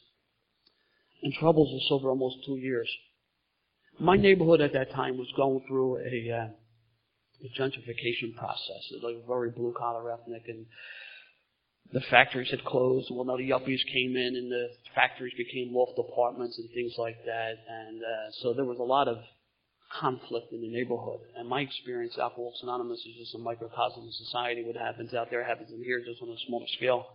And 1.24 1.34
Troubles 1.34 1.74
us 1.76 1.88
over 1.92 2.10
almost 2.10 2.38
two 2.46 2.58
years. 2.58 2.90
My 4.00 4.18
neighborhood 4.18 4.62
at 4.62 4.74
that 4.74 4.92
time 4.92 5.18
was 5.18 5.28
going 5.36 5.64
through 5.68 5.98
a, 5.98 6.32
uh, 6.32 6.48
a 7.46 7.60
gentrification 7.60 8.36
process. 8.36 8.82
It 8.92 9.04
was 9.04 9.14
like 9.16 9.28
very 9.28 9.52
blue 9.52 9.74
collar 9.78 10.12
ethnic, 10.12 10.44
and 10.48 10.66
the 11.94 12.02
factories 12.10 12.50
had 12.50 12.64
closed. 12.64 13.10
Well, 13.12 13.26
now 13.26 13.38
the 13.38 13.50
yuppies 13.50 13.86
came 13.94 14.16
in, 14.16 14.36
and 14.36 14.52
the 14.52 14.70
factories 14.96 15.34
became 15.38 15.76
loft 15.76 16.00
apartments 16.00 16.58
and 16.58 16.70
things 16.74 16.94
like 16.98 17.18
that. 17.26 17.54
And 17.70 18.02
uh, 18.02 18.32
so 18.42 18.54
there 18.54 18.66
was 18.66 18.80
a 18.80 18.84
lot 18.84 19.08
of 19.08 19.18
conflict 20.00 20.52
in 20.54 20.62
the 20.62 20.72
neighborhood. 20.72 21.20
And 21.36 21.48
my 21.48 21.62
experience, 21.62 22.18
Alcoholics 22.18 22.64
Anonymous 22.64 23.00
is 23.00 23.16
just 23.20 23.36
a 23.36 23.40
microcosm 23.40 24.08
of 24.08 24.14
society. 24.14 24.64
What 24.66 24.78
happens 24.78 25.14
out 25.14 25.30
there 25.30 25.44
happens 25.44 25.72
in 25.72 25.84
here 25.84 26.00
just 26.00 26.22
on 26.22 26.30
a 26.30 26.40
smaller 26.48 26.66
scale. 26.78 27.06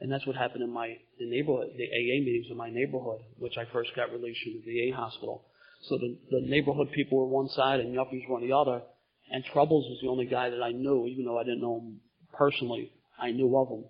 And 0.00 0.12
that's 0.12 0.26
what 0.26 0.36
happened 0.36 0.62
in 0.62 0.70
my 0.70 0.96
the 1.18 1.28
neighborhood, 1.28 1.68
the 1.76 1.88
AA 1.88 2.20
meetings 2.20 2.46
in 2.50 2.56
my 2.56 2.70
neighborhood, 2.70 3.20
which 3.38 3.56
I 3.56 3.64
first 3.72 3.90
got 3.96 4.12
released 4.12 4.40
from 4.42 4.60
the 4.64 4.90
VA 4.90 4.96
hospital. 4.96 5.46
So 5.88 5.96
the, 5.98 6.16
the 6.30 6.46
neighborhood 6.46 6.88
people 6.94 7.18
were 7.18 7.26
one 7.26 7.48
side 7.48 7.80
and 7.80 7.94
yuppies 7.94 8.28
were 8.28 8.36
on 8.36 8.46
the 8.46 8.56
other. 8.56 8.82
And 9.30 9.44
Troubles 9.44 9.86
was 9.88 9.98
the 10.02 10.08
only 10.08 10.26
guy 10.26 10.50
that 10.50 10.62
I 10.62 10.72
knew, 10.72 11.06
even 11.06 11.24
though 11.24 11.38
I 11.38 11.44
didn't 11.44 11.62
know 11.62 11.80
him 11.80 12.00
personally. 12.32 12.92
I 13.18 13.30
knew 13.32 13.56
of 13.56 13.68
him. 13.68 13.84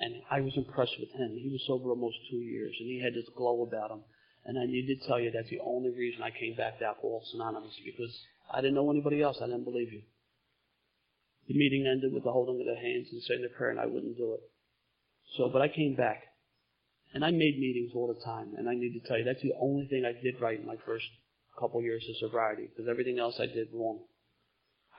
And 0.00 0.14
I 0.30 0.40
was 0.40 0.56
impressed 0.56 0.96
with 0.98 1.10
him. 1.10 1.36
He 1.36 1.50
was 1.52 1.62
sober 1.66 1.90
almost 1.90 2.16
two 2.30 2.38
years, 2.38 2.74
and 2.80 2.88
he 2.88 3.02
had 3.04 3.14
this 3.14 3.28
glow 3.36 3.62
about 3.62 3.90
him. 3.90 4.00
And 4.46 4.58
I 4.58 4.64
need 4.64 4.86
to 4.88 5.06
tell 5.06 5.20
you 5.20 5.30
that's 5.30 5.50
the 5.50 5.60
only 5.60 5.90
reason 5.90 6.22
I 6.22 6.30
came 6.30 6.56
back 6.56 6.78
to 6.78 6.86
Alcoholics 6.86 7.34
Anonymous 7.34 7.76
because 7.84 8.16
I 8.50 8.62
didn't 8.62 8.74
know 8.74 8.90
anybody 8.90 9.20
else. 9.22 9.36
I 9.42 9.46
didn't 9.46 9.64
believe 9.64 9.92
you. 9.92 10.02
The 11.46 11.54
meeting 11.54 11.86
ended 11.86 12.12
with 12.12 12.24
the 12.24 12.32
holding 12.32 12.60
of 12.60 12.66
the 12.66 12.80
hands 12.80 13.08
and 13.12 13.22
saying 13.22 13.42
the 13.42 13.48
prayer, 13.50 13.70
and 13.70 13.80
I 13.80 13.86
wouldn't 13.86 14.16
do 14.16 14.34
it. 14.34 14.40
So, 15.36 15.48
but 15.52 15.62
I 15.62 15.68
came 15.68 15.94
back. 15.94 16.22
And 17.12 17.24
I 17.24 17.32
made 17.32 17.58
meetings 17.58 17.90
all 17.94 18.06
the 18.06 18.24
time. 18.24 18.54
And 18.56 18.68
I 18.68 18.74
need 18.74 18.92
to 18.92 19.08
tell 19.08 19.18
you, 19.18 19.24
that's 19.24 19.42
the 19.42 19.54
only 19.60 19.86
thing 19.88 20.04
I 20.04 20.12
did 20.22 20.40
right 20.40 20.60
in 20.60 20.66
my 20.66 20.76
first 20.86 21.06
couple 21.58 21.82
years 21.82 22.04
of 22.08 22.16
sobriety, 22.16 22.68
because 22.68 22.88
everything 22.88 23.18
else 23.18 23.34
I 23.40 23.46
did 23.46 23.68
wrong. 23.72 24.00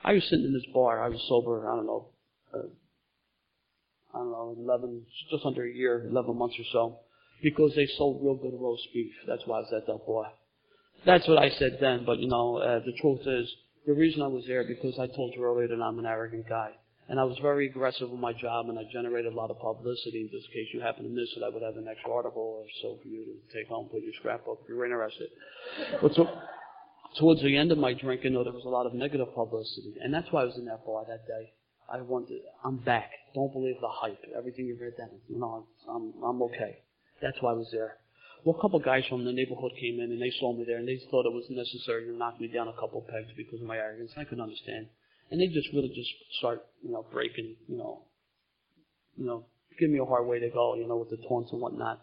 I 0.04 0.12
was 0.12 0.24
sitting 0.24 0.44
in 0.44 0.52
this 0.52 0.66
bar. 0.74 1.02
I 1.02 1.08
was 1.08 1.24
sober, 1.28 1.68
I 1.68 1.76
don't 1.76 1.86
know, 1.86 2.08
uh, 2.54 2.58
I 4.14 4.18
don't 4.18 4.30
know, 4.30 4.56
11, 4.58 5.06
just 5.30 5.46
under 5.46 5.64
a 5.64 5.72
year, 5.72 6.06
11 6.10 6.36
months 6.36 6.56
or 6.58 6.64
so, 6.72 6.98
because 7.42 7.74
they 7.74 7.86
sold 7.96 8.22
real 8.22 8.36
good 8.36 8.58
roast 8.60 8.86
beef. 8.92 9.12
That's 9.26 9.42
why 9.46 9.58
I 9.58 9.60
was 9.60 9.72
at 9.74 9.86
that 9.86 10.06
bar. 10.06 10.32
That's 11.06 11.26
what 11.26 11.38
I 11.38 11.50
said 11.50 11.78
then, 11.80 12.04
but 12.04 12.18
you 12.18 12.28
know, 12.28 12.58
uh, 12.58 12.80
the 12.80 12.92
truth 13.00 13.26
is, 13.26 13.52
the 13.86 13.92
reason 13.92 14.22
I 14.22 14.28
was 14.28 14.44
there 14.46 14.64
because 14.64 14.98
I 14.98 15.08
told 15.08 15.34
you 15.34 15.42
earlier 15.42 15.66
that 15.68 15.82
I'm 15.82 15.98
an 15.98 16.06
arrogant 16.06 16.48
guy. 16.48 16.70
And 17.12 17.20
I 17.20 17.24
was 17.24 17.36
very 17.42 17.66
aggressive 17.66 18.08
with 18.08 18.20
my 18.20 18.32
job 18.32 18.70
and 18.70 18.78
I 18.78 18.84
generated 18.90 19.34
a 19.34 19.36
lot 19.36 19.50
of 19.50 19.60
publicity. 19.60 20.22
In 20.22 20.30
this 20.32 20.46
case 20.48 20.72
you 20.72 20.80
happen 20.80 21.04
to 21.04 21.10
miss 21.10 21.28
it, 21.36 21.42
I 21.44 21.50
would 21.50 21.62
have 21.62 21.76
an 21.76 21.86
extra 21.86 22.10
article 22.10 22.40
or 22.40 22.64
so 22.80 22.96
for 23.02 23.06
you 23.06 23.26
to 23.28 23.36
take 23.52 23.68
home, 23.68 23.90
put 23.92 24.00
your 24.00 24.14
scrapbook 24.18 24.60
if 24.62 24.68
you're 24.70 24.82
interested. 24.82 25.28
But 26.00 26.14
so, 26.14 26.26
towards 27.18 27.42
the 27.42 27.54
end 27.54 27.70
of 27.70 27.76
my 27.76 27.92
drinking, 27.92 28.32
though, 28.32 28.44
there 28.44 28.56
was 28.56 28.64
a 28.64 28.72
lot 28.72 28.86
of 28.86 28.94
negative 28.94 29.28
publicity. 29.34 29.92
And 30.00 30.08
that's 30.08 30.32
why 30.32 30.40
I 30.40 30.44
was 30.44 30.56
in 30.56 30.64
that 30.64 30.86
bar 30.86 31.04
that 31.06 31.26
day. 31.26 31.52
I 31.92 32.00
wanted, 32.00 32.40
I'm 32.64 32.78
back. 32.78 33.10
Don't 33.34 33.52
believe 33.52 33.76
the 33.82 33.92
hype. 33.92 34.24
Everything 34.34 34.64
you've 34.64 34.80
read 34.80 34.94
you 35.28 35.38
know, 35.38 35.66
I'm, 35.86 36.14
I'm 36.24 36.40
okay. 36.48 36.78
That's 37.20 37.36
why 37.42 37.50
I 37.50 37.56
was 37.60 37.68
there. 37.72 37.98
Well, 38.42 38.56
a 38.56 38.62
couple 38.62 38.78
of 38.78 38.86
guys 38.86 39.04
from 39.10 39.26
the 39.26 39.34
neighborhood 39.34 39.72
came 39.78 40.00
in 40.00 40.12
and 40.12 40.22
they 40.22 40.32
saw 40.40 40.56
me 40.56 40.64
there 40.66 40.78
and 40.78 40.88
they 40.88 40.98
thought 41.10 41.26
it 41.26 41.32
was 41.36 41.44
necessary 41.50 42.06
to 42.06 42.16
knock 42.16 42.40
me 42.40 42.48
down 42.48 42.68
a 42.68 42.80
couple 42.80 43.02
of 43.02 43.08
pegs 43.08 43.36
because 43.36 43.60
of 43.60 43.66
my 43.66 43.76
arrogance. 43.76 44.12
I 44.16 44.24
couldn't 44.24 44.40
understand. 44.40 44.86
And 45.32 45.40
they 45.40 45.46
just 45.46 45.72
really 45.72 45.88
just 45.88 46.10
start, 46.38 46.62
you 46.82 46.92
know, 46.92 47.06
breaking, 47.10 47.56
you 47.66 47.78
know, 47.78 48.02
you 49.16 49.24
know, 49.24 49.46
give 49.80 49.88
me 49.88 49.98
a 49.98 50.04
hard 50.04 50.26
way 50.26 50.38
to 50.38 50.50
go, 50.50 50.74
you 50.74 50.86
know, 50.86 50.98
with 50.98 51.08
the 51.08 51.16
taunts 51.26 51.50
and 51.52 51.60
whatnot. 51.62 52.02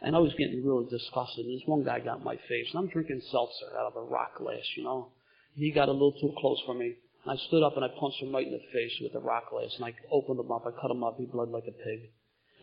And 0.00 0.16
I 0.16 0.18
was 0.18 0.32
getting 0.38 0.64
really 0.64 0.86
disgusted. 0.88 1.44
And 1.44 1.54
this 1.54 1.66
one 1.66 1.84
guy 1.84 2.00
got 2.00 2.20
in 2.20 2.24
my 2.24 2.36
face, 2.48 2.68
and 2.72 2.80
I'm 2.80 2.88
drinking 2.88 3.20
seltzer 3.30 3.76
out 3.78 3.92
of 3.92 3.96
a 3.96 4.02
rock 4.02 4.38
glass, 4.38 4.64
you 4.76 4.84
know. 4.84 5.08
He 5.54 5.70
got 5.72 5.90
a 5.90 5.92
little 5.92 6.12
too 6.12 6.32
close 6.38 6.58
for 6.64 6.72
me. 6.72 6.94
I 7.26 7.36
stood 7.48 7.62
up 7.62 7.76
and 7.76 7.84
I 7.84 7.88
punched 8.00 8.22
him 8.22 8.34
right 8.34 8.46
in 8.46 8.52
the 8.52 8.64
face 8.72 8.92
with 9.02 9.12
the 9.12 9.20
rock 9.20 9.50
glass, 9.50 9.76
and 9.76 9.84
I 9.84 9.92
opened 10.10 10.40
him 10.40 10.50
up. 10.50 10.64
I 10.64 10.70
cut 10.80 10.90
him 10.90 11.04
up. 11.04 11.18
He 11.18 11.26
bled 11.26 11.50
like 11.50 11.68
a 11.68 11.76
pig. 11.84 12.08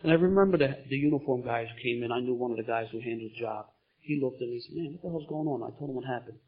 And 0.02 0.10
I 0.10 0.16
remember 0.16 0.58
the, 0.58 0.78
the 0.90 0.96
uniform 0.96 1.42
guys 1.42 1.68
came 1.80 2.02
in. 2.02 2.10
I 2.10 2.18
knew 2.18 2.34
one 2.34 2.50
of 2.50 2.56
the 2.56 2.64
guys 2.64 2.88
who 2.90 2.98
handled 2.98 3.30
the 3.36 3.40
job. 3.40 3.66
He 4.00 4.18
looked 4.20 4.42
at 4.42 4.48
me 4.48 4.54
and 4.54 4.62
said, 4.64 4.74
man, 4.74 4.92
what 4.98 5.02
the 5.02 5.10
hell's 5.10 5.28
going 5.28 5.46
on? 5.46 5.62
I 5.62 5.70
told 5.78 5.90
him 5.90 5.96
what 5.96 6.06
happened. 6.06 6.38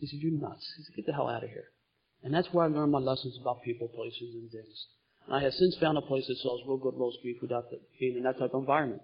He 0.00 0.08
said, 0.08 0.18
you're 0.18 0.32
nuts. 0.32 0.66
He 0.76 0.82
said, 0.82 0.96
get 0.96 1.06
the 1.06 1.12
hell 1.12 1.28
out 1.28 1.44
of 1.44 1.50
here. 1.50 1.70
And 2.24 2.32
that's 2.32 2.48
where 2.52 2.64
I 2.64 2.68
learned 2.68 2.92
my 2.92 2.98
lessons 2.98 3.38
about 3.40 3.62
people, 3.62 3.86
places, 3.88 4.34
and 4.34 4.50
things. 4.50 4.86
And 5.26 5.36
I 5.36 5.42
have 5.42 5.52
since 5.52 5.76
found 5.76 5.98
a 5.98 6.02
place 6.02 6.26
that 6.26 6.38
sells 6.38 6.62
real 6.66 6.78
good 6.78 6.94
roast 6.96 7.18
beef 7.22 7.36
without 7.42 7.70
the, 7.70 7.78
being 8.00 8.16
in 8.16 8.22
that 8.24 8.38
type 8.38 8.54
of 8.54 8.60
environment. 8.60 9.02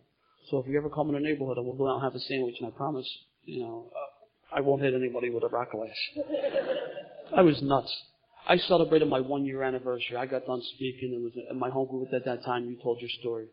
So 0.51 0.59
if 0.59 0.67
you 0.67 0.77
ever 0.79 0.89
come 0.89 1.11
in 1.11 1.17
a 1.17 1.21
neighborhood, 1.21 1.59
I 1.59 1.61
will 1.61 1.77
go 1.77 1.89
out 1.89 1.97
and 1.97 2.03
have 2.05 2.15
a 2.15 2.21
sandwich, 2.21 2.57
and 2.59 2.69
I 2.69 2.71
promise, 2.71 3.07
you 3.45 3.61
know, 3.61 3.93
uh, 3.95 4.57
I 4.57 4.61
won't 4.63 4.83
hit 4.83 4.95
anybody 4.95 5.31
with 5.31 5.45
a 5.45 5.49
rock 5.49 5.73
glass. 5.73 5.91
I 7.37 7.43
was 7.43 7.63
nuts. 7.63 7.95
I 8.49 8.57
celebrated 8.57 9.07
my 9.09 9.21
one 9.21 9.45
year 9.45 9.63
anniversary. 9.63 10.17
I 10.17 10.27
got 10.27 10.47
done 10.47 10.63
speaking. 10.75 11.13
It 11.13 11.23
was 11.23 11.33
in 11.51 11.59
my 11.59 11.69
home 11.71 11.89
group 11.89 12.09
at 12.15 12.25
that 12.25 12.43
time. 12.45 12.69
You 12.69 12.77
told 12.83 13.01
your 13.01 13.11
story. 13.21 13.47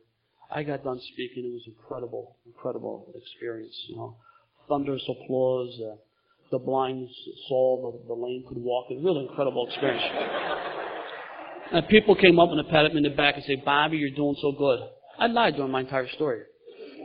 I 0.50 0.64
got 0.64 0.84
done 0.84 1.00
speaking. 1.14 1.46
It 1.46 1.54
was 1.54 1.64
incredible, 1.68 2.38
incredible 2.46 3.14
experience. 3.16 3.76
You 3.90 3.98
know, 3.98 4.16
thunderous 4.70 5.04
applause. 5.08 5.78
Uh, 5.80 5.96
the 6.52 6.60
blind 6.60 7.10
saw, 7.48 7.92
the, 7.92 8.08
the 8.08 8.14
lame 8.14 8.44
could 8.48 8.58
walk. 8.58 8.88
It 8.90 8.96
was 8.96 9.04
a 9.04 9.06
really 9.06 9.28
incredible 9.28 9.68
experience. 9.68 10.04
and 11.72 11.88
people 11.88 12.16
came 12.16 12.40
up 12.40 12.50
and 12.52 12.68
patted 12.70 12.94
me 12.94 13.00
in 13.00 13.04
the 13.04 13.16
back 13.16 13.36
and 13.36 13.44
said, 13.46 13.66
Bobby, 13.66 13.98
you're 13.98 14.16
doing 14.16 14.36
so 14.42 14.52
good. 14.52 14.80
I 15.20 15.28
lied 15.28 15.56
during 15.56 15.72
my 15.72 15.82
entire 15.82 16.08
story. 16.10 16.44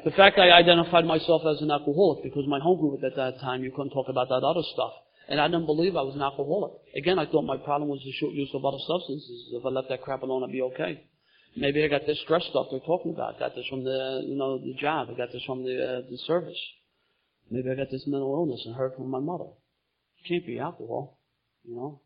The 0.05 0.11
fact 0.13 0.39
I 0.39 0.51
identified 0.51 1.05
myself 1.05 1.43
as 1.47 1.63
an 1.63 1.71
alcoholic 1.71 2.25
because 2.25 2.45
my 2.49 2.59
home 2.59 2.81
group 2.81 3.03
at 3.05 3.17
that 3.17 3.41
time, 3.41 3.63
you 3.63 3.71
couldn't 3.71 3.91
talk 3.91 4.09
about 4.09 4.29
that 4.29 4.43
other 4.43 4.63
stuff. 4.75 4.93
And 5.29 5.41
I 5.41 5.47
didn't 5.47 5.67
believe 5.67 5.95
I 5.95 6.03
was 6.03 6.17
an 6.17 6.23
alcoholic. 6.23 6.73
Again, 6.97 7.19
I 7.19 7.27
thought 7.27 7.43
my 7.43 7.57
problem 7.57 7.89
was 7.89 8.01
the 8.05 8.13
short 8.19 8.35
use 8.35 8.51
of 8.53 8.65
other 8.65 8.83
substances. 8.87 9.51
If 9.53 9.65
I 9.65 9.69
left 9.69 9.89
that 9.89 10.03
crap 10.03 10.23
alone, 10.23 10.43
I'd 10.43 10.53
be 10.53 10.63
okay. 10.63 11.05
Maybe 11.57 11.85
I 11.85 11.89
got 11.89 12.07
this 12.07 12.19
stress 12.25 12.43
stuff 12.51 12.67
they're 12.71 12.81
talking 12.81 13.15
about. 13.15 13.37
I 13.37 13.39
got 13.39 13.55
this 13.55 13.67
from 13.69 13.85
the, 13.85 14.25
you 14.27 14.37
know, 14.37 14.59
the 14.59 14.75
job. 14.81 15.09
I 15.13 15.17
got 15.17 15.31
this 15.33 15.43
from 15.47 15.63
the, 15.63 15.77
uh, 15.79 16.11
the 16.11 16.19
service. 16.27 16.59
Maybe 17.51 17.71
I 17.71 17.75
got 17.75 17.91
this 17.91 18.07
mental 18.07 18.33
illness 18.35 18.63
and 18.65 18.75
heard 18.75 18.95
from 18.95 19.11
my 19.11 19.21
mother. 19.21 19.51
It 20.19 20.29
can't 20.29 20.47
be 20.47 20.59
alcohol, 20.59 21.19
you 21.65 21.75
know. 21.75 22.01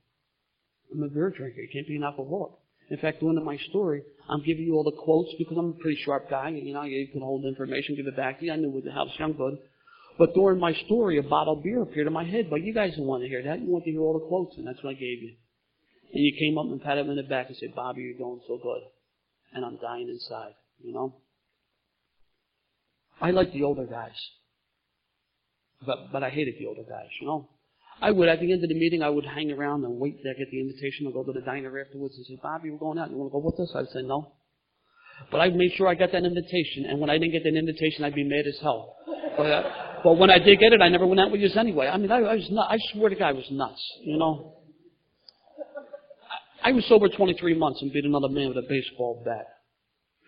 I'm 0.92 1.03
a 1.03 1.09
beer 1.09 1.31
drinker. 1.31 1.61
It 1.61 1.72
can't 1.72 1.87
be 1.87 1.96
an 1.96 2.05
alcoholic. 2.05 2.53
In 2.88 2.99
fact, 2.99 3.20
the 3.20 3.29
end 3.29 3.44
my 3.44 3.57
story, 3.68 4.03
I'm 4.29 4.42
giving 4.44 4.64
you 4.64 4.75
all 4.75 4.85
the 4.85 4.92
quotes 4.92 5.35
because 5.38 5.57
I'm 5.59 5.70
a 5.70 5.83
pretty 5.83 6.01
sharp 6.05 6.31
guy. 6.31 6.49
And 6.49 6.66
you 6.66 6.72
know, 6.72 6.83
you 6.83 7.09
can 7.09 7.20
hold 7.20 7.44
information, 7.44 7.96
give 7.96 8.07
it 8.07 8.16
back 8.16 8.38
to 8.38 8.46
you. 8.46 8.53
I 8.53 8.57
knew 8.57 8.70
what 8.70 8.85
the 8.85 8.92
house 8.92 9.09
young 9.18 9.33
good. 9.33 9.59
But 10.18 10.35
during 10.35 10.61
my 10.61 10.72
story, 10.87 11.18
a 11.18 11.22
bottle 11.22 11.59
of 11.59 11.64
beer 11.64 11.83
appeared 11.83 12.07
in 12.07 12.12
my 12.12 12.25
head. 12.25 12.49
But 12.49 12.62
you 12.62 12.72
guys 12.72 12.94
don't 12.96 13.07
want 13.07 13.22
to 13.22 13.29
hear 13.29 13.42
that. 13.42 13.61
You 13.61 13.70
want 13.70 13.85
to 13.85 13.90
hear 13.90 14.01
all 14.01 14.18
the 14.18 14.27
quotes, 14.27 14.57
and 14.57 14.66
that's 14.66 14.83
what 14.83 14.90
I 14.90 14.94
gave 14.94 15.22
you. 15.22 15.35
And 16.12 16.25
you 16.25 16.33
came 16.38 16.57
up 16.59 16.66
and 16.66 16.83
patted 16.83 17.05
me 17.07 17.11
in 17.11 17.16
the 17.16 17.25
back 17.25 17.49
and 17.49 17.57
said, 17.57 17.75
Bobby, 17.75 18.03
you're 18.03 18.18
doing 18.18 18.40
so 18.46 18.59
good. 18.62 18.83
And 19.53 19.64
I'm 19.64 19.79
dying 19.79 20.09
inside, 20.09 20.55
you 20.83 20.92
know. 20.92 21.16
I 23.20 23.31
like 23.31 23.53
the 23.53 23.64
older 23.64 23.85
guys. 23.85 24.16
But, 25.84 26.12
but 26.12 26.22
I 26.22 26.30
hated 26.30 26.54
the 26.58 26.66
older 26.66 26.82
guys, 26.88 27.08
you 27.20 27.26
know. 27.26 27.48
I 28.00 28.10
would, 28.10 28.28
at 28.28 28.40
the 28.40 28.52
end 28.52 28.62
of 28.62 28.68
the 28.68 28.78
meeting, 28.78 29.02
I 29.02 29.08
would 29.08 29.24
hang 29.24 29.50
around 29.50 29.84
and 29.84 29.98
wait 29.98 30.22
to 30.22 30.34
get 30.34 30.50
the 30.50 30.60
invitation 30.60 31.06
and 31.06 31.14
go 31.14 31.24
to 31.24 31.32
the 31.32 31.40
diner 31.40 31.80
afterwards 31.80 32.14
and 32.16 32.26
say, 32.26 32.38
Bobby, 32.42 32.70
we're 32.70 32.78
going 32.78 32.98
out. 32.98 33.10
You 33.10 33.16
want 33.16 33.30
to 33.30 33.32
go 33.32 33.44
with 33.44 33.58
us? 33.60 33.74
I'd 33.74 33.88
say 33.92 34.02
no. 34.02 34.32
But 35.30 35.38
I 35.38 35.48
made 35.48 35.72
sure 35.76 35.88
I 35.88 35.94
got 35.94 36.12
that 36.12 36.24
invitation. 36.24 36.84
And 36.88 37.00
when 37.00 37.08
I 37.08 37.16
didn't 37.16 37.32
get 37.32 37.42
that 37.44 37.56
invitation, 37.56 38.04
I'd 38.04 38.14
be 38.14 38.24
mad 38.24 38.46
as 38.46 38.58
hell. 38.60 38.96
But, 39.36 39.46
uh, 39.46 39.62
but 40.04 40.14
when 40.18 40.30
I 40.30 40.38
did 40.38 40.60
get 40.60 40.72
it, 40.74 40.82
I 40.82 40.88
never 40.90 41.06
went 41.06 41.20
out 41.20 41.32
with 41.32 41.40
you 41.40 41.48
anyway. 41.58 41.88
I 41.88 41.96
mean, 41.96 42.12
I, 42.12 42.18
I 42.18 42.34
was 42.34 42.48
not, 42.50 42.70
I 42.70 42.76
swear 42.92 43.08
to 43.08 43.16
God, 43.16 43.28
I 43.28 43.32
was 43.32 43.46
nuts, 43.50 43.82
you 44.02 44.18
know. 44.18 44.58
I, 46.62 46.68
I 46.68 46.72
was 46.72 46.84
sober 46.86 47.08
23 47.08 47.54
months 47.54 47.80
and 47.80 47.92
beat 47.92 48.04
another 48.04 48.28
man 48.28 48.48
with 48.48 48.58
a 48.58 48.66
baseball 48.68 49.22
bat. 49.24 49.46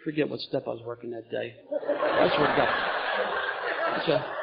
Forget 0.05 0.29
what 0.31 0.41
step 0.41 0.63
I 0.67 0.71
was 0.71 0.83
working 0.87 1.11
that 1.11 1.31
day. 1.31 1.55
That's 1.71 1.85
what 1.85 2.01
I 2.01 2.35
swear 2.35 4.07
to 4.07 4.07
God. 4.07 4.35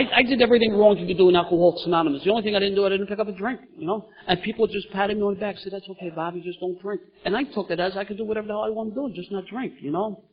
I, 0.00 0.20
I 0.20 0.22
did 0.22 0.40
everything 0.40 0.72
wrong 0.72 0.96
you 0.96 1.06
could 1.06 1.18
do 1.18 1.28
in 1.28 1.36
Alcoholics 1.36 1.82
Anonymous. 1.84 2.24
The 2.24 2.30
only 2.30 2.42
thing 2.42 2.56
I 2.56 2.58
didn't 2.58 2.74
do, 2.74 2.86
I 2.86 2.88
didn't 2.88 3.08
pick 3.08 3.18
up 3.18 3.28
a 3.28 3.32
drink, 3.32 3.60
you 3.76 3.86
know. 3.86 4.08
And 4.26 4.40
people 4.42 4.66
just 4.66 4.90
patted 4.92 5.18
me 5.18 5.22
on 5.22 5.34
the 5.34 5.40
back, 5.40 5.58
said, 5.58 5.72
"That's 5.72 5.88
okay, 5.90 6.10
Bobby, 6.14 6.40
just 6.40 6.58
don't 6.58 6.80
drink." 6.80 7.02
And 7.26 7.36
I 7.36 7.44
took 7.44 7.70
it 7.70 7.78
as 7.78 7.96
I 7.98 8.04
could 8.04 8.16
do 8.16 8.24
whatever 8.24 8.46
the 8.46 8.54
hell 8.54 8.62
I 8.62 8.70
want 8.70 8.94
to 8.94 9.08
do, 9.08 9.14
just 9.14 9.30
not 9.30 9.46
drink, 9.46 9.74
you 9.80 9.90
know. 9.90 10.24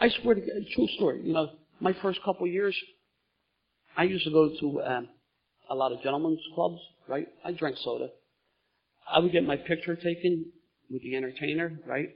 I 0.00 0.08
swear 0.08 0.34
to 0.34 0.40
God, 0.40 0.48
true 0.74 0.88
story. 0.96 1.20
You 1.22 1.32
know, 1.32 1.50
my 1.78 1.92
first 2.02 2.24
couple 2.24 2.46
years, 2.48 2.76
I 3.96 4.02
used 4.02 4.24
to 4.24 4.32
go 4.32 4.50
to 4.58 4.82
um, 4.82 5.08
a 5.70 5.76
lot 5.76 5.92
of 5.92 6.02
gentlemen's 6.02 6.40
clubs, 6.56 6.80
right? 7.06 7.28
I 7.44 7.52
drank 7.52 7.76
soda. 7.84 8.08
I 9.08 9.20
would 9.20 9.30
get 9.30 9.44
my 9.44 9.56
picture 9.56 9.94
taken 9.94 10.46
with 10.90 11.02
the 11.02 11.14
entertainer, 11.14 11.78
right? 11.86 12.08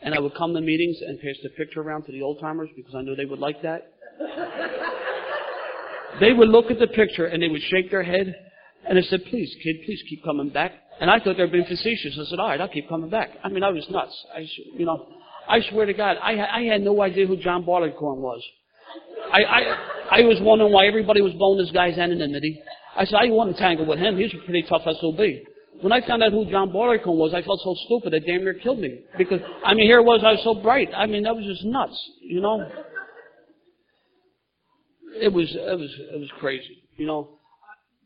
And 0.00 0.14
I 0.14 0.20
would 0.20 0.34
come 0.34 0.54
to 0.54 0.60
meetings 0.62 0.96
and 1.06 1.20
pass 1.20 1.36
the 1.42 1.50
picture 1.50 1.82
around 1.82 2.04
to 2.04 2.12
the 2.12 2.22
old 2.22 2.40
timers 2.40 2.70
because 2.74 2.94
I 2.94 3.02
knew 3.02 3.14
they 3.14 3.26
would 3.26 3.40
like 3.40 3.60
that. 3.62 3.90
They 6.20 6.32
would 6.32 6.48
look 6.48 6.70
at 6.70 6.78
the 6.78 6.86
picture 6.86 7.26
and 7.26 7.42
they 7.42 7.48
would 7.48 7.62
shake 7.62 7.90
their 7.90 8.02
head 8.02 8.34
and 8.88 8.98
they 8.98 9.02
said, 9.02 9.24
please, 9.30 9.54
kid, 9.62 9.76
please 9.84 10.02
keep 10.08 10.22
coming 10.24 10.50
back. 10.50 10.72
And 11.00 11.10
I 11.10 11.18
thought 11.18 11.36
they 11.36 11.42
were 11.42 11.50
being 11.50 11.66
facetious. 11.66 12.18
I 12.20 12.24
said, 12.30 12.38
all 12.38 12.48
right, 12.48 12.60
I'll 12.60 12.68
keep 12.68 12.88
coming 12.88 13.10
back. 13.10 13.30
I 13.42 13.48
mean, 13.48 13.62
I 13.62 13.70
was 13.70 13.84
nuts. 13.90 14.14
I, 14.34 14.46
you 14.76 14.86
know, 14.86 15.08
I 15.48 15.60
swear 15.70 15.86
to 15.86 15.94
God, 15.94 16.16
I, 16.22 16.38
I 16.38 16.62
had 16.64 16.82
no 16.82 17.02
idea 17.02 17.26
who 17.26 17.36
John 17.36 17.64
Barleycorn 17.64 18.20
was. 18.20 18.42
I, 19.32 19.42
I, 19.42 20.18
I 20.18 20.20
was 20.22 20.38
wondering 20.40 20.72
why 20.72 20.86
everybody 20.86 21.20
was 21.20 21.32
blowing 21.32 21.58
this 21.58 21.72
guy's 21.72 21.98
anonymity. 21.98 22.62
I 22.96 23.04
said, 23.04 23.16
I 23.16 23.26
want 23.30 23.54
to 23.54 23.60
tangle 23.60 23.86
with 23.86 23.98
him. 23.98 24.16
He's 24.16 24.32
a 24.34 24.44
pretty 24.44 24.62
tough 24.68 24.82
SOB. 24.84 25.20
When 25.80 25.92
I 25.92 26.06
found 26.06 26.22
out 26.22 26.30
who 26.30 26.48
John 26.50 26.72
Barleycorn 26.72 27.18
was, 27.18 27.34
I 27.34 27.42
felt 27.42 27.60
so 27.64 27.74
stupid 27.86 28.14
it 28.14 28.24
damn 28.26 28.44
near 28.44 28.54
killed 28.54 28.78
me. 28.78 29.00
Because, 29.18 29.40
I 29.64 29.74
mean, 29.74 29.86
here 29.86 29.98
it 29.98 30.04
was, 30.04 30.20
I 30.24 30.32
was 30.32 30.40
so 30.44 30.54
bright. 30.54 30.90
I 30.96 31.06
mean, 31.06 31.24
that 31.24 31.34
was 31.34 31.44
just 31.44 31.64
nuts, 31.64 31.98
you 32.22 32.40
know? 32.40 32.70
It 35.20 35.32
was 35.32 35.48
it 35.54 35.78
was 35.78 35.90
it 36.12 36.18
was 36.18 36.30
crazy. 36.40 36.82
You 36.96 37.06
know, 37.06 37.38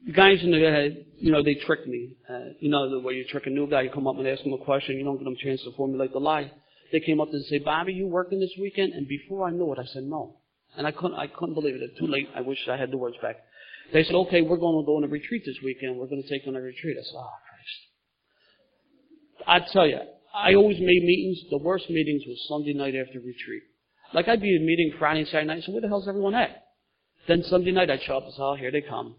the 0.06 0.12
guys 0.12 0.38
in 0.42 0.50
the 0.50 0.59
head, 0.59 1.04
you 1.18 1.32
know, 1.32 1.42
they 1.42 1.54
tricked 1.54 1.86
me. 1.86 2.16
Uh, 2.28 2.50
you 2.61 2.70
know, 2.70 2.90
the 2.90 3.00
way 3.00 3.14
you 3.14 3.24
trick 3.24 3.46
a 3.46 3.50
new 3.50 3.68
guy, 3.68 3.82
you 3.82 3.90
come 3.90 4.06
up 4.06 4.16
and 4.16 4.26
ask 4.26 4.42
him 4.42 4.52
a 4.52 4.64
question, 4.64 4.96
you 4.96 5.04
don't 5.04 5.16
give 5.16 5.24
them 5.24 5.36
a 5.40 5.44
chance 5.44 5.62
to 5.64 5.72
formulate 5.76 6.12
the 6.12 6.18
lie. 6.18 6.50
They 6.92 7.00
came 7.00 7.20
up 7.20 7.28
and 7.32 7.44
say, 7.46 7.59
"Bobby, 7.59 7.92
you 7.92 8.06
working 8.06 8.40
this 8.40 8.52
weekend?" 8.59 8.92
And 8.94 9.06
before 9.06 9.46
I 9.46 9.50
knew 9.50 9.72
it, 9.72 9.78
I 9.78 9.84
said 9.86 10.04
no, 10.04 10.36
and 10.76 10.86
I 10.86 10.90
couldn't 10.90 11.18
I 11.18 11.26
couldn't 11.26 11.54
believe 11.54 11.74
it. 11.74 11.82
It's 11.82 11.98
too 11.98 12.06
late. 12.06 12.28
I 12.34 12.40
wish 12.40 12.59
I 12.68 12.76
had 12.76 12.90
the 12.90 12.96
words 12.96 13.16
back. 13.20 13.36
They 13.92 14.04
said, 14.04 14.14
"Okay, 14.14 14.40
we're 14.40 14.56
going 14.56 14.82
to 14.82 14.86
go 14.86 14.96
on 14.96 15.04
a 15.04 15.09
retreat 15.09 15.42
this 15.44 15.56
weekend. 15.62 15.98
We're 15.98 16.06
going 16.06 16.22
to 16.22 16.28
take 16.28 16.46
on 16.46 16.56
a 16.56 16.61
retreat." 16.61 16.96
I 16.98 17.02
said, 17.02 17.16
"Oh 17.16 17.30
Christ." 17.48 17.78
I 19.46 19.61
tell 19.72 19.86
you, 19.86 20.00
I 20.34 20.54
always 20.54 20.78
made 20.78 21.02
meetings. 21.04 21.38
The 21.50 21.59
worst 21.59 21.90
meetings 21.90 22.22
was 22.26 22.38
Sunday 22.48 22.72
night 22.72 22.94
after 22.94 23.18
retreat. 23.18 23.62
Like 24.14 24.28
I'd 24.28 24.40
be 24.40 24.54
in 24.54 24.62
a 24.62 24.64
meeting 24.64 24.94
Friday 24.98 25.20
and 25.20 25.28
Saturday 25.28 25.46
night, 25.46 25.64
so 25.64 25.72
where 25.72 25.82
the 25.82 25.88
hell's 25.88 26.09
everyone 26.09 26.34
at? 26.34 26.67
Then 27.29 27.43
Sunday 27.45 27.72
night 27.72 27.91
I'd 27.91 28.03
show 28.03 28.16
up 28.16 28.24
and 28.24 28.33
say, 28.33 28.41
oh, 28.41 28.57
here 28.57 28.72
they 28.72 28.81
come. 28.81 29.14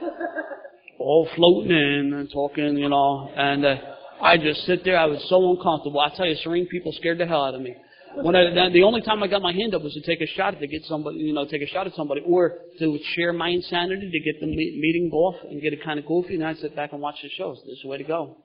All 0.98 1.28
floating 1.34 1.72
in 1.72 2.12
and 2.14 2.30
talking, 2.32 2.78
you 2.78 2.88
know, 2.88 3.30
and 3.34 3.64
uh, 3.64 3.76
I 4.22 4.36
just 4.36 4.64
sit 4.66 4.84
there. 4.84 4.98
I 4.98 5.06
was 5.06 5.24
so 5.28 5.50
uncomfortable. 5.50 5.98
I 6.00 6.14
tell 6.14 6.26
you, 6.26 6.36
serene 6.36 6.66
people 6.66 6.92
scared 6.92 7.18
the 7.18 7.26
hell 7.26 7.44
out 7.44 7.54
of 7.54 7.60
me. 7.60 7.74
When 8.14 8.34
I, 8.34 8.70
the 8.70 8.82
only 8.82 9.02
time 9.02 9.22
I 9.22 9.28
got 9.28 9.40
my 9.40 9.52
hand 9.52 9.74
up 9.74 9.82
was 9.82 9.94
to 9.94 10.00
take 10.02 10.20
a 10.20 10.26
shot 10.26 10.58
to 10.58 10.66
get 10.66 10.84
somebody, 10.84 11.18
you 11.18 11.32
know, 11.32 11.46
take 11.46 11.62
a 11.62 11.66
shot 11.66 11.86
at 11.86 11.94
somebody, 11.94 12.22
or 12.26 12.58
to 12.78 12.98
share 13.14 13.32
my 13.32 13.48
insanity 13.48 14.10
to 14.10 14.20
get 14.20 14.40
the 14.40 14.46
meeting 14.46 15.10
off 15.12 15.36
and 15.48 15.62
get 15.62 15.72
it 15.72 15.82
kind 15.84 15.98
of 15.98 16.06
goofy, 16.06 16.34
and 16.34 16.44
I'd 16.44 16.58
sit 16.58 16.74
back 16.74 16.92
and 16.92 17.00
watch 17.00 17.16
the 17.22 17.30
shows. 17.30 17.58
This 17.64 17.76
is 17.76 17.82
the 17.82 17.88
way 17.88 17.98
to 17.98 18.04
go. 18.04 18.38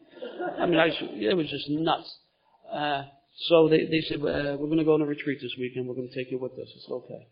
I 0.59 0.65
mean, 0.65 0.79
I, 0.79 0.87
it 0.87 1.35
was 1.35 1.49
just 1.49 1.69
nuts. 1.69 2.15
Uh, 2.71 3.03
so 3.49 3.67
they, 3.67 3.85
they 3.85 4.01
said, 4.07 4.17
uh, 4.17 4.55
we're 4.57 4.67
going 4.67 4.77
to 4.77 4.85
go 4.85 4.93
on 4.93 5.01
a 5.01 5.05
retreat 5.05 5.39
this 5.41 5.51
weekend. 5.59 5.87
We're 5.87 5.95
going 5.95 6.09
to 6.09 6.15
take 6.15 6.31
you 6.31 6.39
with 6.39 6.53
us. 6.53 6.69
It's 6.75 6.87
okay. 6.89 7.27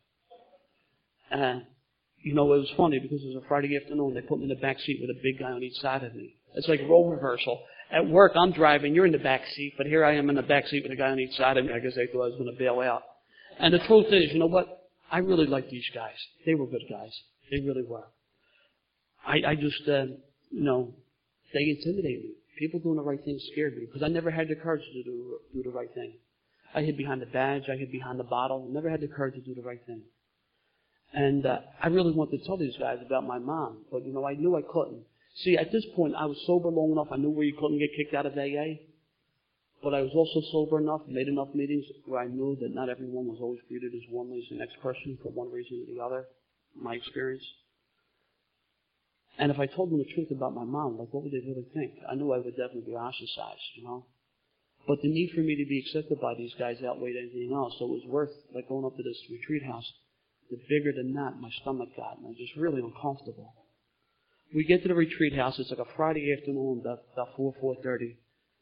And, 1.34 1.64
you 2.22 2.36
know, 2.36 2.54
it 2.54 2.60
was 2.60 2.72
funny 2.78 3.00
because 3.00 3.22
it 3.24 3.34
was 3.36 3.44
a 3.44 3.48
Friday 3.48 3.76
afternoon. 3.76 4.14
They 4.14 4.22
put 4.22 4.38
me 4.38 4.44
in 4.44 4.50
the 4.50 4.62
back 4.62 4.80
seat 4.80 5.00
with 5.02 5.10
a 5.10 5.20
big 5.22 5.40
guy 5.40 5.52
on 5.52 5.64
each 5.64 5.80
side 5.82 6.04
of 6.04 6.14
me. 6.14 6.36
It's 6.56 6.68
like 6.68 6.82
role 6.88 7.10
reversal. 7.10 7.64
At 7.92 8.08
work, 8.08 8.34
I'm 8.36 8.52
driving, 8.52 8.94
you're 8.94 9.06
in 9.06 9.12
the 9.12 9.18
back 9.18 9.42
seat, 9.56 9.74
but 9.78 9.88
here 9.88 10.06
I 10.06 10.16
am 10.16 10.30
in 10.30 10.36
the 10.36 10.44
back 10.44 10.68
seat 10.68 10.84
with 10.84 10.92
a 10.92 10.96
guy 10.96 11.10
on 11.10 11.20
each 11.20 11.36
side 11.36 11.58
of 11.58 11.66
me. 11.66 11.74
I 11.74 11.80
guess 11.80 11.96
they 11.96 12.08
thought 12.08 12.24
I 12.24 12.30
was 12.30 12.38
going 12.38 12.52
to 12.52 12.58
bail 12.58 12.80
out. 12.80 13.02
And 13.60 13.74
the 13.74 13.80
truth 13.80 14.08
is, 14.12 14.32
you 14.32 14.40
know 14.40 14.48
what? 14.48 14.90
I 15.12 15.20
really 15.20 15.46
like 15.48 15.70
these 15.70 15.86
guys. 15.94 16.16
They 16.46 16.54
were 16.54 16.68
good 16.68 16.84
guys. 16.90 17.12
They 17.52 17.60
really 17.60 17.84
were. 17.84 18.08
I, 19.26 19.52
I 19.52 19.56
just, 19.56 19.88
uh, 19.88 20.06
you 20.52 20.64
know, 20.64 20.94
they 21.54 21.70
intimidate 21.70 22.24
me. 22.24 22.32
People 22.58 22.80
doing 22.80 22.98
the 22.98 23.04
right 23.04 23.24
thing 23.24 23.40
scared 23.52 23.76
me 23.76 23.86
because 23.86 24.04
I 24.04 24.08
never 24.08 24.30
had 24.30 24.48
the 24.48 24.56
courage 24.56 24.84
to 24.86 25.04
do, 25.04 25.40
do 25.54 25.64
the 25.64 25.70
right 25.70 25.92
thing. 25.94 26.14
I 26.76 26.82
hid 26.82 26.98
behind 26.98 27.22
the 27.22 27.28
badge. 27.28 27.64
I 27.72 27.76
hid 27.76 27.92
behind 27.92 28.20
the 28.20 28.24
bottle. 28.24 28.70
Never 28.72 28.90
had 28.90 29.02
the 29.02 29.08
courage 29.08 29.36
to 29.36 29.42
do 29.42 29.56
the 29.56 29.62
right 29.62 29.84
thing. 29.86 30.02
And 31.14 31.46
uh, 31.46 31.60
I 31.82 31.88
really 31.88 32.12
wanted 32.12 32.40
to 32.40 32.46
tell 32.46 32.58
these 32.58 32.76
guys 32.80 32.98
about 33.06 33.28
my 33.28 33.38
mom, 33.38 33.86
but 33.92 34.06
you 34.06 34.14
know, 34.14 34.26
I 34.26 34.34
knew 34.34 34.56
I 34.56 34.62
couldn't. 34.62 35.04
See, 35.44 35.58
at 35.58 35.72
this 35.72 35.86
point, 35.96 36.16
I 36.18 36.26
was 36.26 36.38
sober 36.46 36.70
long 36.70 36.92
enough. 36.92 37.08
I 37.12 37.18
knew 37.18 37.30
where 37.30 37.46
you 37.46 37.54
couldn't 37.54 37.80
get 37.80 37.90
kicked 37.96 38.14
out 38.14 38.26
of 38.26 38.34
AA. 38.34 38.82
But 39.84 39.94
I 39.94 40.02
was 40.02 40.12
also 40.16 40.42
sober 40.52 40.80
enough, 40.80 41.02
made 41.08 41.28
enough 41.28 41.50
meetings 41.54 41.86
where 42.06 42.22
I 42.22 42.28
knew 42.28 42.56
that 42.62 42.74
not 42.74 42.90
everyone 42.90 43.28
was 43.28 43.40
always 43.42 43.60
treated 43.68 43.94
as 43.94 44.10
warmly 44.10 44.40
as 44.40 44.50
the 44.50 44.56
next 44.56 44.80
person 44.82 45.18
for 45.22 45.30
one 45.30 45.52
reason 45.52 45.84
or 45.84 45.94
the 45.94 46.02
other. 46.02 46.26
My 46.74 46.96
experience. 46.96 47.44
And 49.38 49.52
if 49.52 49.60
I 49.60 49.66
told 49.66 49.92
them 49.92 49.98
the 49.98 50.14
truth 50.14 50.32
about 50.32 50.56
my 50.56 50.64
mom, 50.64 50.98
like 50.98 51.10
what 51.12 51.24
would 51.24 51.34
they 51.34 51.46
really 51.46 51.68
think? 51.74 51.94
I 52.10 52.16
knew 52.16 52.32
I 52.32 52.38
would 52.38 52.56
definitely 52.56 52.88
be 52.88 52.96
ostracized, 52.96 53.76
you 53.76 53.84
know. 53.84 54.06
But 54.88 55.02
the 55.02 55.10
need 55.10 55.32
for 55.36 55.42
me 55.42 55.56
to 55.56 55.66
be 55.68 55.80
accepted 55.80 56.20
by 56.22 56.36
these 56.36 56.54
guys 56.58 56.78
outweighed 56.84 57.18
anything 57.18 57.52
else. 57.54 57.76
So 57.78 57.86
it 57.86 57.92
was 57.92 58.06
worth 58.08 58.32
like 58.56 58.70
going 58.70 58.86
up 58.86 58.96
to 58.96 59.04
this 59.04 59.20
retreat 59.30 59.64
house. 59.64 59.92
The 60.50 60.58
bigger 60.70 60.92
than 60.96 61.14
that 61.14 61.40
my 61.40 61.50
stomach 61.62 61.90
got, 61.96 62.18
and 62.18 62.26
I 62.26 62.30
was 62.30 62.38
just 62.38 62.56
really 62.56 62.82
uncomfortable. 62.82 63.54
We 64.54 64.66
get 64.66 64.84
to 64.84 64.88
the 64.88 64.96
retreat 64.96 65.34
house. 65.36 65.58
It's 65.58 65.72
like 65.72 65.80
a 65.80 65.96
Friday 65.96 66.36
afternoon, 66.38 66.82
about, 66.82 67.00
about 67.14 67.36
4, 67.36 67.56
4.30. 67.62 68.16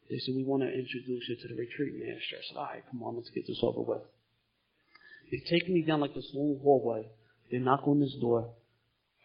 They 0.08 0.18
said, 0.18 0.34
we 0.34 0.44
want 0.44 0.62
to 0.62 0.68
introduce 0.68 1.28
you 1.28 1.36
to 1.36 1.48
the 1.48 1.54
retreat 1.54 1.94
master. 1.94 2.36
I 2.36 2.42
said, 2.48 2.56
all 2.56 2.64
right, 2.64 2.82
come 2.90 3.02
on, 3.02 3.16
let's 3.16 3.30
get 3.30 3.46
this 3.46 3.60
over 3.62 3.82
with. 3.82 4.02
They 5.30 5.42
take 5.48 5.68
me 5.68 5.82
down 5.82 6.00
like 6.00 6.14
this 6.14 6.30
long 6.34 6.60
hallway. 6.62 7.08
They 7.50 7.58
knock 7.58 7.86
on 7.86 8.00
this 8.00 8.14
door. 8.20 8.54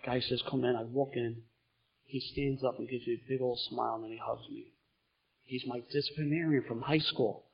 Guy 0.06 0.20
says, 0.20 0.42
come 0.50 0.64
in. 0.64 0.76
I 0.76 0.84
walk 0.84 1.12
in. 1.16 1.44
He 2.06 2.20
stands 2.20 2.64
up 2.64 2.80
and 2.80 2.90
gives 2.90 3.06
me 3.06 3.14
a 3.14 3.30
big 3.30 3.42
old 3.42 3.60
smile 3.70 3.96
and 3.96 4.06
then 4.06 4.12
he 4.12 4.20
hugs 4.22 4.50
me. 4.50 4.72
He's 5.44 5.64
my 5.68 5.82
disciplinarian 5.92 6.64
from 6.68 6.82
high 6.82 7.00
school. 7.00 7.46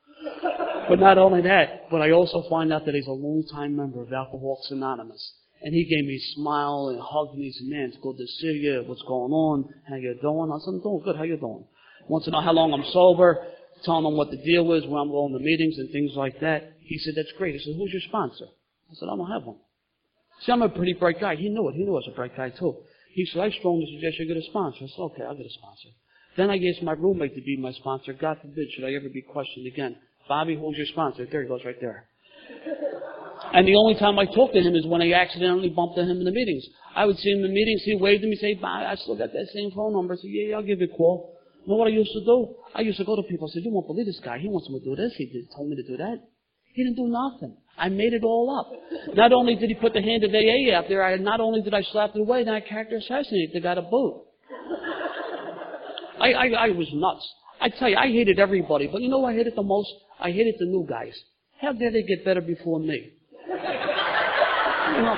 But 0.89 0.99
not 0.99 1.17
only 1.17 1.41
that, 1.41 1.89
but 1.89 2.01
I 2.01 2.11
also 2.11 2.43
find 2.49 2.71
out 2.73 2.85
that 2.85 2.95
he's 2.95 3.07
a 3.07 3.11
long-time 3.11 3.75
member 3.75 4.01
of 4.01 4.11
Alcoholics 4.11 4.71
Anonymous. 4.71 5.33
And 5.61 5.73
he 5.73 5.85
gave 5.85 6.05
me 6.05 6.15
a 6.15 6.35
smile 6.35 6.89
and 6.89 6.99
hugged 7.01 7.37
me. 7.37 7.45
He 7.45 7.51
said, 7.53 7.67
man, 7.67 7.89
it's 7.89 7.97
good 8.03 8.17
to 8.17 8.27
see 8.27 8.59
you. 8.63 8.83
What's 8.85 9.01
going 9.03 9.31
on? 9.31 9.69
How 9.87 9.95
you 9.95 10.13
doing? 10.21 10.51
I 10.51 10.59
said, 10.59 10.75
I'm 10.75 10.81
doing 10.81 11.01
good. 11.05 11.15
How 11.15 11.23
you 11.23 11.37
doing? 11.37 11.63
Wants 12.09 12.25
to 12.25 12.31
know 12.31 12.41
how 12.41 12.51
long 12.51 12.73
I'm 12.73 12.83
sober, 12.91 13.47
telling 13.85 14.05
him 14.05 14.17
what 14.17 14.29
the 14.29 14.43
deal 14.43 14.73
is, 14.73 14.85
where 14.85 15.01
I'm 15.01 15.09
going 15.09 15.31
to 15.31 15.39
meetings 15.39 15.77
and 15.77 15.89
things 15.91 16.11
like 16.15 16.41
that. 16.41 16.73
He 16.81 16.97
said, 16.97 17.13
that's 17.15 17.31
great. 17.37 17.55
He 17.55 17.59
said, 17.59 17.75
who's 17.77 17.93
your 17.93 18.01
sponsor? 18.09 18.45
I 18.91 18.95
said, 18.95 19.07
I 19.07 19.15
don't 19.15 19.31
have 19.31 19.43
one. 19.43 19.57
See, 20.41 20.51
I'm 20.51 20.61
a 20.61 20.69
pretty 20.69 20.93
bright 20.93 21.21
guy. 21.21 21.35
He 21.37 21.47
knew 21.47 21.69
it. 21.69 21.75
He 21.75 21.83
knew 21.83 21.91
I 21.91 22.03
was 22.03 22.09
a 22.11 22.15
bright 22.15 22.35
guy 22.35 22.49
too. 22.49 22.75
He 23.13 23.25
said, 23.25 23.41
I 23.41 23.49
strongly 23.51 23.87
suggest 23.95 24.19
you 24.19 24.27
get 24.27 24.35
a 24.35 24.43
sponsor. 24.49 24.83
I 24.83 24.87
said, 24.87 25.01
okay, 25.01 25.23
I'll 25.23 25.37
get 25.37 25.45
a 25.45 25.53
sponsor. 25.53 25.89
Then 26.35 26.49
I 26.49 26.57
gave 26.57 26.81
my 26.81 26.93
roommate 26.93 27.35
to 27.35 27.41
be 27.41 27.55
my 27.55 27.71
sponsor. 27.71 28.11
God 28.11 28.39
forbid 28.41 28.67
should 28.73 28.83
I 28.83 28.93
ever 28.95 29.07
be 29.07 29.21
questioned 29.21 29.67
again. 29.67 29.95
Bobby, 30.27 30.55
who's 30.55 30.77
your 30.77 30.87
sponsor? 30.87 31.27
There 31.29 31.41
he 31.41 31.47
goes 31.47 31.61
right 31.65 31.79
there. 31.79 32.07
And 33.53 33.67
the 33.67 33.75
only 33.75 33.95
time 33.95 34.17
I 34.17 34.25
talked 34.25 34.53
to 34.55 34.61
him 34.61 34.75
is 34.75 34.85
when 34.87 35.01
I 35.01 35.13
accidentally 35.13 35.69
bumped 35.69 35.97
into 35.97 36.09
him 36.09 36.17
in 36.19 36.25
the 36.25 36.31
meetings. 36.31 36.65
I 36.95 37.05
would 37.05 37.17
see 37.17 37.29
him 37.29 37.43
in 37.43 37.53
meetings, 37.53 37.83
he 37.83 37.95
waved 37.95 38.23
at 38.23 38.29
me, 38.29 38.35
say, 38.35 38.55
bye, 38.55 38.85
I 38.87 38.95
still 38.95 39.15
got 39.15 39.31
that 39.33 39.47
same 39.53 39.71
phone 39.71 39.93
number. 39.93 40.13
I 40.13 40.17
said, 40.17 40.29
yeah, 40.29 40.49
yeah, 40.49 40.55
I'll 40.55 40.63
give 40.63 40.79
you 40.79 40.87
a 40.91 40.97
call. 40.97 41.37
You 41.65 41.71
know 41.71 41.77
what 41.77 41.87
I 41.87 41.91
used 41.91 42.11
to 42.13 42.25
do? 42.25 42.55
I 42.73 42.81
used 42.81 42.97
to 42.97 43.05
go 43.05 43.15
to 43.15 43.23
people 43.23 43.47
and 43.47 43.53
say, 43.53 43.61
you 43.61 43.71
won't 43.71 43.87
believe 43.87 44.05
this 44.05 44.19
guy. 44.23 44.39
He 44.39 44.47
wants 44.47 44.69
me 44.69 44.79
to 44.79 44.85
do 44.85 44.95
this. 44.95 45.13
He 45.17 45.25
did, 45.27 45.49
told 45.55 45.69
me 45.69 45.75
to 45.75 45.83
do 45.83 45.97
that. 45.97 46.17
He 46.73 46.83
didn't 46.83 46.97
do 46.97 47.07
nothing. 47.07 47.55
I 47.77 47.89
made 47.89 48.13
it 48.13 48.23
all 48.23 48.49
up. 48.49 49.15
Not 49.15 49.31
only 49.33 49.55
did 49.55 49.69
he 49.69 49.75
put 49.75 49.93
the 49.93 50.01
hand 50.01 50.23
of 50.23 50.31
AA 50.31 50.75
out 50.75 50.85
there, 50.89 51.03
I, 51.03 51.17
not 51.17 51.39
only 51.39 51.61
did 51.61 51.73
I 51.73 51.83
slap 51.91 52.15
it 52.15 52.21
away, 52.21 52.43
then 52.43 52.53
I 52.53 52.59
character 52.59 52.97
assassinated 52.97 53.51
the 53.53 53.61
guy 53.61 53.75
to 53.75 53.81
boot. 53.81 54.23
I, 56.19 56.33
I, 56.33 56.47
I 56.47 56.69
was 56.69 56.87
nuts. 56.93 57.27
I 57.61 57.69
tell 57.69 57.89
you, 57.89 57.97
I 57.97 58.07
hated 58.07 58.39
everybody, 58.39 58.87
but 58.87 59.01
you 59.01 59.09
know 59.09 59.23
I 59.25 59.33
hated 59.33 59.53
the 59.55 59.63
most? 59.63 59.89
I 60.23 60.31
hated 60.31 60.55
the 60.57 60.65
new 60.65 60.87
guys. 60.89 61.13
How 61.61 61.73
dare 61.73 61.91
they 61.91 62.03
get 62.03 62.25
better 62.25 62.41
before 62.41 62.79
me? 62.79 63.11
You 63.47 65.01
know, 65.01 65.17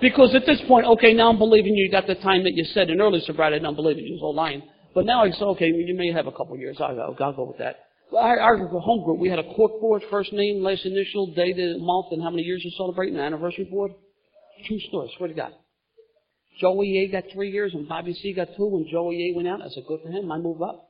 because 0.00 0.34
at 0.34 0.46
this 0.46 0.60
point, 0.66 0.86
okay, 0.86 1.12
now 1.12 1.28
I'm 1.28 1.38
believing 1.38 1.74
you 1.74 1.90
got 1.90 2.06
the 2.06 2.14
time 2.16 2.44
that 2.44 2.54
you 2.54 2.64
said 2.64 2.88
in 2.88 3.00
early 3.00 3.20
sobriety, 3.20 3.64
I'm 3.64 3.74
believing 3.74 4.04
you 4.04 4.14
was 4.14 4.22
all 4.22 4.34
lying. 4.34 4.62
But 4.94 5.04
now 5.04 5.22
I 5.22 5.30
say, 5.30 5.42
okay, 5.42 5.66
you 5.66 5.94
may 5.96 6.10
have 6.12 6.26
a 6.26 6.32
couple 6.32 6.56
years. 6.56 6.78
I'll, 6.80 6.98
I'll, 7.00 7.16
I'll 7.20 7.32
go 7.32 7.44
with 7.44 7.58
that. 7.58 7.76
Our, 8.16 8.40
our 8.40 8.56
home 8.80 9.04
group, 9.04 9.20
we 9.20 9.28
had 9.28 9.38
a 9.38 9.54
court 9.54 9.80
board, 9.80 10.02
first 10.10 10.32
name, 10.32 10.62
last 10.62 10.84
initial, 10.84 11.32
date, 11.34 11.56
month, 11.78 12.06
and 12.10 12.22
how 12.22 12.30
many 12.30 12.42
years 12.42 12.62
you're 12.64 12.72
celebrating, 12.76 13.14
the 13.14 13.22
anniversary 13.22 13.68
board. 13.70 13.92
True 14.66 14.80
story, 14.88 15.12
swear 15.16 15.28
to 15.28 15.34
God. 15.34 15.52
Joey 16.60 16.98
A 17.04 17.12
got 17.12 17.24
three 17.32 17.50
years 17.50 17.72
and 17.74 17.88
Bobby 17.88 18.14
C 18.14 18.32
got 18.32 18.48
two. 18.56 18.66
When 18.66 18.86
Joey 18.90 19.30
A 19.30 19.36
went 19.36 19.48
out, 19.48 19.62
I 19.62 19.68
said, 19.68 19.84
good 19.86 20.00
for 20.02 20.10
him, 20.10 20.32
I 20.32 20.38
move 20.38 20.60
up. 20.60 20.89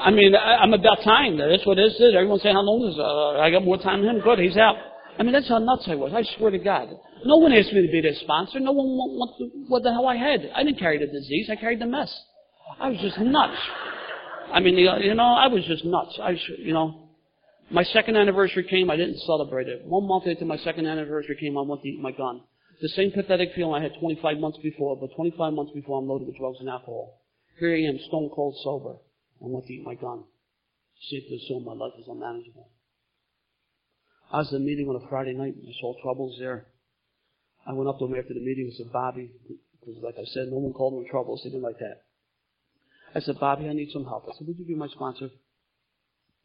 I 0.00 0.10
mean, 0.10 0.34
I, 0.34 0.62
am 0.62 0.72
about 0.72 1.02
time. 1.04 1.36
That's 1.36 1.66
what 1.66 1.76
this 1.76 1.94
is. 1.94 2.14
Everyone 2.14 2.40
say, 2.40 2.52
how 2.52 2.62
long 2.62 2.88
is 2.88 2.98
uh, 2.98 3.40
I 3.40 3.50
got 3.50 3.64
more 3.64 3.78
time 3.78 4.02
than 4.02 4.16
him. 4.16 4.22
Good, 4.22 4.38
he's 4.38 4.56
out. 4.56 4.76
I 5.18 5.22
mean, 5.22 5.32
that's 5.32 5.48
how 5.48 5.58
nuts 5.58 5.84
I 5.86 5.94
was. 5.94 6.12
I 6.14 6.22
swear 6.38 6.50
to 6.50 6.58
God. 6.58 6.88
No 7.24 7.36
one 7.36 7.52
asked 7.52 7.72
me 7.72 7.84
to 7.84 7.92
be 7.92 8.00
their 8.00 8.14
sponsor. 8.14 8.60
No 8.60 8.72
one 8.72 8.86
wanted 8.86 9.68
what 9.68 9.82
the 9.82 9.92
hell 9.92 10.06
I 10.06 10.16
had. 10.16 10.50
I 10.54 10.64
didn't 10.64 10.78
carry 10.78 10.98
the 10.98 11.06
disease. 11.06 11.48
I 11.50 11.56
carried 11.56 11.80
the 11.80 11.86
mess. 11.86 12.10
I 12.80 12.88
was 12.88 12.98
just 13.00 13.18
nuts. 13.18 13.58
I 14.52 14.60
mean, 14.60 14.76
you 14.76 15.14
know, 15.14 15.34
I 15.34 15.48
was 15.48 15.64
just 15.66 15.84
nuts. 15.84 16.18
I, 16.22 16.36
you 16.58 16.72
know, 16.72 17.10
my 17.70 17.84
second 17.84 18.16
anniversary 18.16 18.64
came. 18.64 18.90
I 18.90 18.96
didn't 18.96 19.18
celebrate 19.26 19.68
it. 19.68 19.84
One 19.84 20.08
month 20.08 20.26
after 20.26 20.44
my 20.44 20.56
second 20.58 20.86
anniversary 20.86 21.36
came, 21.38 21.58
I 21.58 21.62
went 21.62 21.82
to 21.82 21.88
eat 21.88 22.00
my 22.00 22.12
gun. 22.12 22.40
The 22.80 22.88
same 22.88 23.12
pathetic 23.12 23.50
feeling 23.54 23.74
I 23.74 23.82
had 23.82 23.92
25 24.00 24.38
months 24.38 24.58
before, 24.62 24.96
but 24.98 25.14
25 25.14 25.52
months 25.52 25.72
before 25.74 25.98
I'm 25.98 26.08
loaded 26.08 26.26
with 26.26 26.38
drugs 26.38 26.56
and 26.60 26.68
alcohol. 26.70 27.20
Here 27.58 27.74
I 27.74 27.82
am, 27.82 27.98
stone 28.08 28.30
cold 28.34 28.56
sober. 28.64 28.96
I 29.42 29.46
want 29.46 29.66
to 29.66 29.72
eat 29.72 29.84
my 29.84 29.94
gun. 29.94 30.24
Safe 31.08 31.24
to 31.28 31.34
assume 31.36 31.64
my 31.64 31.72
life 31.72 31.92
is 31.98 32.06
unmanageable. 32.08 32.68
I 34.32 34.38
was 34.38 34.48
at 34.48 34.56
a 34.56 34.58
meeting 34.60 34.88
on 34.88 35.02
a 35.02 35.08
Friday 35.08 35.32
night. 35.32 35.56
and 35.56 35.66
I 35.66 35.72
saw 35.80 35.94
troubles 36.02 36.36
there. 36.38 36.66
I 37.66 37.72
went 37.72 37.88
up 37.88 37.98
to 37.98 38.04
him 38.04 38.14
after 38.14 38.34
the 38.34 38.40
meeting 38.40 38.66
and 38.66 38.74
said, 38.74 38.92
Bobby, 38.92 39.32
because 39.80 40.02
like 40.02 40.16
I 40.18 40.24
said, 40.24 40.48
no 40.48 40.58
one 40.58 40.72
called 40.72 40.94
him 40.94 41.10
troubles. 41.10 41.40
They 41.42 41.50
didn't 41.50 41.62
like 41.64 41.78
that. 41.78 42.02
I 43.14 43.20
said, 43.20 43.40
Bobby, 43.40 43.68
I 43.68 43.72
need 43.72 43.90
some 43.92 44.04
help. 44.04 44.26
I 44.28 44.36
said, 44.38 44.46
would 44.46 44.58
you 44.58 44.64
be 44.64 44.74
my 44.74 44.88
sponsor? 44.88 45.30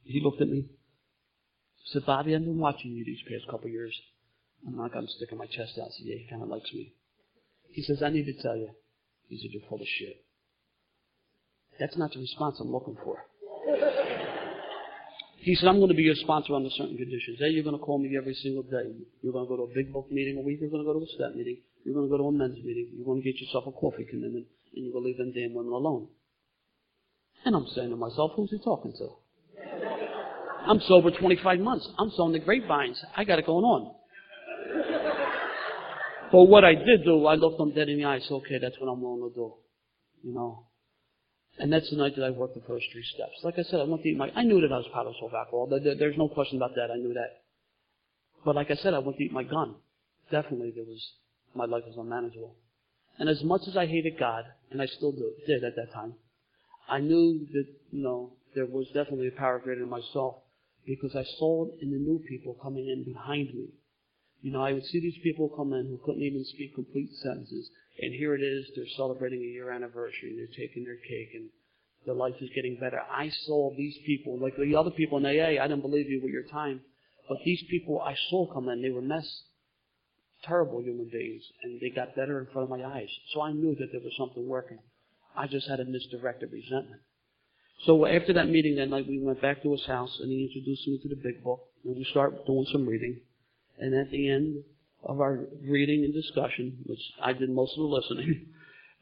He 0.04 0.22
looked 0.22 0.42
at 0.42 0.50
me. 0.50 0.66
He 1.84 1.92
said, 1.92 2.06
Bobby, 2.06 2.36
I've 2.36 2.44
been 2.44 2.60
watching 2.60 2.92
you 2.92 3.06
these 3.06 3.22
past 3.30 3.46
couple 3.50 3.68
of 3.68 3.74
years. 3.74 3.96
I'm 4.66 4.78
not 4.78 4.94
going 4.94 5.06
to 5.06 5.12
stick 5.12 5.36
my 5.38 5.46
chest 5.46 5.78
out. 5.78 5.88
I 5.88 5.92
said, 5.92 6.06
yeah, 6.06 6.16
he 6.16 6.28
kind 6.30 6.42
of 6.42 6.50
likes 6.50 6.74
me. 6.74 6.94
He 7.70 7.84
says, 7.84 8.02
I 8.02 8.10
need 8.10 8.26
to 8.26 8.42
tell 8.42 8.56
you. 8.56 8.70
He 9.28 9.38
said, 9.38 9.52
you're 9.52 9.70
full 9.70 9.82
of 9.82 9.88
shit. 9.88 10.25
That's 11.80 11.98
not 11.98 12.12
the 12.14 12.20
response 12.20 12.58
I'm 12.60 12.72
looking 12.72 12.98
for. 13.04 13.26
He 15.40 15.54
said, 15.56 15.70
I'm 15.70 15.78
going 15.78 15.90
to 15.90 15.96
be 15.96 16.04
your 16.04 16.16
sponsor 16.16 16.56
under 16.56 16.70
certain 16.72 16.98
conditions. 16.98 17.38
Hey, 17.40 17.50
you're 17.50 17.64
going 17.64 17.78
to 17.78 17.84
call 17.84 18.00
me 18.00 18.18
every 18.18 18.34
single 18.34 18.64
day. 18.64 18.98
You're 19.22 19.34
going 19.34 19.46
to 19.46 19.50
go 19.50 19.58
to 19.58 19.70
a 19.70 19.76
big 19.76 19.94
book 19.94 20.12
meeting 20.12 20.38
a 20.38 20.42
week. 20.42 20.58
You're 20.60 20.72
going 20.72 20.84
to 20.84 20.92
go 20.92 20.98
to 20.98 21.06
a 21.06 21.10
step 21.14 21.36
meeting. 21.36 21.58
You're 21.84 21.94
going 21.94 22.08
to 22.08 22.10
go 22.10 22.18
to 22.18 22.28
a 22.30 22.32
men's 22.32 22.58
meeting. 22.58 22.90
You're 22.96 23.06
going 23.06 23.22
to 23.22 23.26
get 23.26 23.40
yourself 23.40 23.66
a 23.68 23.72
coffee 23.72 24.06
commitment. 24.10 24.48
And 24.74 24.86
you're 24.86 24.94
going 24.94 25.04
to 25.04 25.08
leave 25.10 25.18
them 25.18 25.34
damn 25.34 25.54
women 25.54 25.72
alone. 25.72 26.08
And 27.46 27.56
I'm 27.56 27.68
saying 27.76 27.92
to 27.92 27.96
myself, 27.96 28.32
who's 28.36 28.50
he 28.50 28.58
talking 28.58 28.94
to? 28.98 29.10
I'm 30.68 30.82
sober 30.88 31.12
25 31.12 31.60
months. 31.60 31.88
I'm 32.00 32.10
sowing 32.18 32.34
the 32.34 32.40
grapevines. 32.40 33.00
I 33.16 33.24
got 33.24 33.38
it 33.38 33.46
going 33.46 33.66
on. 33.66 33.94
But 36.32 36.46
what 36.46 36.66
I 36.66 36.74
did 36.74 37.04
do, 37.06 37.28
I 37.28 37.36
looked 37.36 37.60
them 37.60 37.72
dead 37.74 37.88
in 37.88 38.00
the 38.00 38.06
eyes. 38.06 38.26
Okay, 38.32 38.58
that's 38.60 38.76
what 38.80 38.92
I'm 38.92 39.00
willing 39.00 39.30
to 39.30 39.36
do. 39.36 39.54
You 40.24 40.34
know, 40.34 40.66
And 41.58 41.72
that's 41.72 41.90
the 41.90 41.96
night 41.96 42.16
that 42.18 42.26
I 42.26 42.32
worked 42.32 42.56
the 42.56 42.62
first 42.68 42.86
three 42.92 43.04
steps. 43.14 43.44
Like 43.44 43.58
I 43.58 43.64
said, 43.64 43.80
I 43.80 43.84
went 43.84 44.04
to 44.04 44.10
eat 44.10 44.18
my, 44.18 44.30
I 44.36 44.44
knew 44.44 44.60
that 44.62 44.74
I 44.74 44.78
was 44.78 44.88
part 44.94 45.08
of 45.08 45.14
alcohol. 45.34 45.68
There's 45.70 46.18
no 46.18 46.28
question 46.28 46.58
about 46.58 46.76
that. 46.76 46.92
I 46.92 46.98
knew 46.98 47.14
that. 47.14 47.44
But 48.44 48.56
like 48.56 48.70
I 48.72 48.76
said, 48.76 48.94
I 48.94 49.00
went 49.00 49.18
to 49.18 49.24
eat 49.24 49.32
my 49.32 49.44
gun. 49.44 49.76
Definitely 50.32 50.74
there 50.76 50.84
was, 50.84 51.02
my 51.56 51.66
life 51.66 51.84
was 51.88 51.96
unmanageable. 51.98 52.56
And 53.18 53.30
as 53.30 53.42
much 53.44 53.62
as 53.68 53.78
I 53.78 53.86
hated 53.86 54.20
God, 54.20 54.44
and 54.72 54.82
I 54.82 54.86
still 54.88 55.14
do, 55.14 55.32
did 55.48 55.64
at 55.64 55.76
that 55.78 55.94
time, 55.94 56.16
I 56.90 57.00
knew 57.00 57.48
that, 57.54 57.66
you 57.92 58.04
know, 58.04 58.34
there 58.54 58.66
was 58.66 58.88
definitely 58.88 59.30
a 59.30 59.32
power 59.32 59.60
greater 59.60 59.82
than 59.82 59.90
myself 59.90 60.36
because 60.86 61.16
I 61.16 61.24
saw 61.40 61.68
it 61.68 61.76
in 61.82 61.92
the 61.92 61.98
new 61.98 62.22
people 62.28 62.58
coming 62.62 62.88
in 62.88 63.04
behind 63.06 63.54
me. 63.54 63.70
You 64.46 64.52
know, 64.52 64.62
I 64.62 64.74
would 64.74 64.86
see 64.86 65.00
these 65.00 65.18
people 65.24 65.50
come 65.50 65.74
in 65.74 65.88
who 65.88 65.98
couldn't 66.06 66.22
even 66.22 66.46
speak 66.46 66.76
complete 66.76 67.10
sentences, 67.24 67.68
and 68.00 68.14
here 68.14 68.36
it 68.36 68.44
is, 68.44 68.70
they're 68.76 68.86
celebrating 68.96 69.40
a 69.40 69.54
year 69.58 69.72
anniversary, 69.72 70.30
and 70.30 70.38
they're 70.38 70.68
taking 70.68 70.84
their 70.84 70.98
cake, 70.98 71.32
and 71.34 71.50
their 72.06 72.14
life 72.14 72.36
is 72.40 72.52
getting 72.54 72.78
better. 72.80 73.02
I 73.10 73.32
saw 73.48 73.72
these 73.76 73.98
people, 74.06 74.38
like 74.40 74.56
the 74.56 74.76
other 74.76 74.92
people 74.92 75.18
in 75.18 75.26
AA, 75.26 75.60
I 75.60 75.68
didn't 75.68 75.82
believe 75.82 76.08
you 76.12 76.22
with 76.22 76.32
your 76.32 76.44
time, 76.44 76.82
but 77.28 77.40
these 77.44 77.64
people 77.72 78.00
I 78.00 78.16
saw 78.30 78.46
come 78.54 78.70
in, 78.70 78.84
they 78.84 78.92
were 78.92 79.02
mess, 79.02 79.26
terrible 80.44 80.80
human 80.80 81.10
beings, 81.12 81.42
and 81.64 81.82
they 81.82 81.90
got 81.90 82.16
better 82.16 82.40
in 82.40 82.46
front 82.54 82.70
of 82.72 82.78
my 82.78 82.86
eyes. 82.86 83.10
So 83.34 83.42
I 83.42 83.52
knew 83.52 83.74
that 83.74 83.88
there 83.92 84.02
was 84.02 84.14
something 84.16 84.48
working. 84.48 84.78
I 85.36 85.48
just 85.48 85.68
had 85.68 85.80
a 85.80 85.86
misdirected 85.86 86.52
resentment. 86.52 87.02
So 87.88 88.06
after 88.06 88.34
that 88.34 88.50
meeting 88.50 88.76
that 88.76 88.92
night, 88.92 89.08
we 89.08 89.20
went 89.20 89.42
back 89.42 89.64
to 89.64 89.72
his 89.72 89.88
house, 89.88 90.20
and 90.22 90.30
he 90.30 90.44
introduced 90.46 90.88
me 90.88 91.00
to 91.02 91.10
the 91.10 91.16
big 91.16 91.44
book, 91.44 91.62
and 91.84 91.96
we 91.96 92.04
started 92.12 92.46
doing 92.46 92.68
some 92.72 92.86
reading. 92.86 93.22
And 93.80 93.94
at 93.94 94.12
the 94.12 94.30
end 94.30 94.64
of 95.04 95.20
our 95.22 95.46
reading 95.64 96.04
and 96.04 96.14
discussion, 96.14 96.78
which 96.86 97.02
I 97.22 97.34
did 97.34 97.50
most 97.50 97.74
of 97.74 97.78
the 97.78 97.84
listening, 97.84 98.48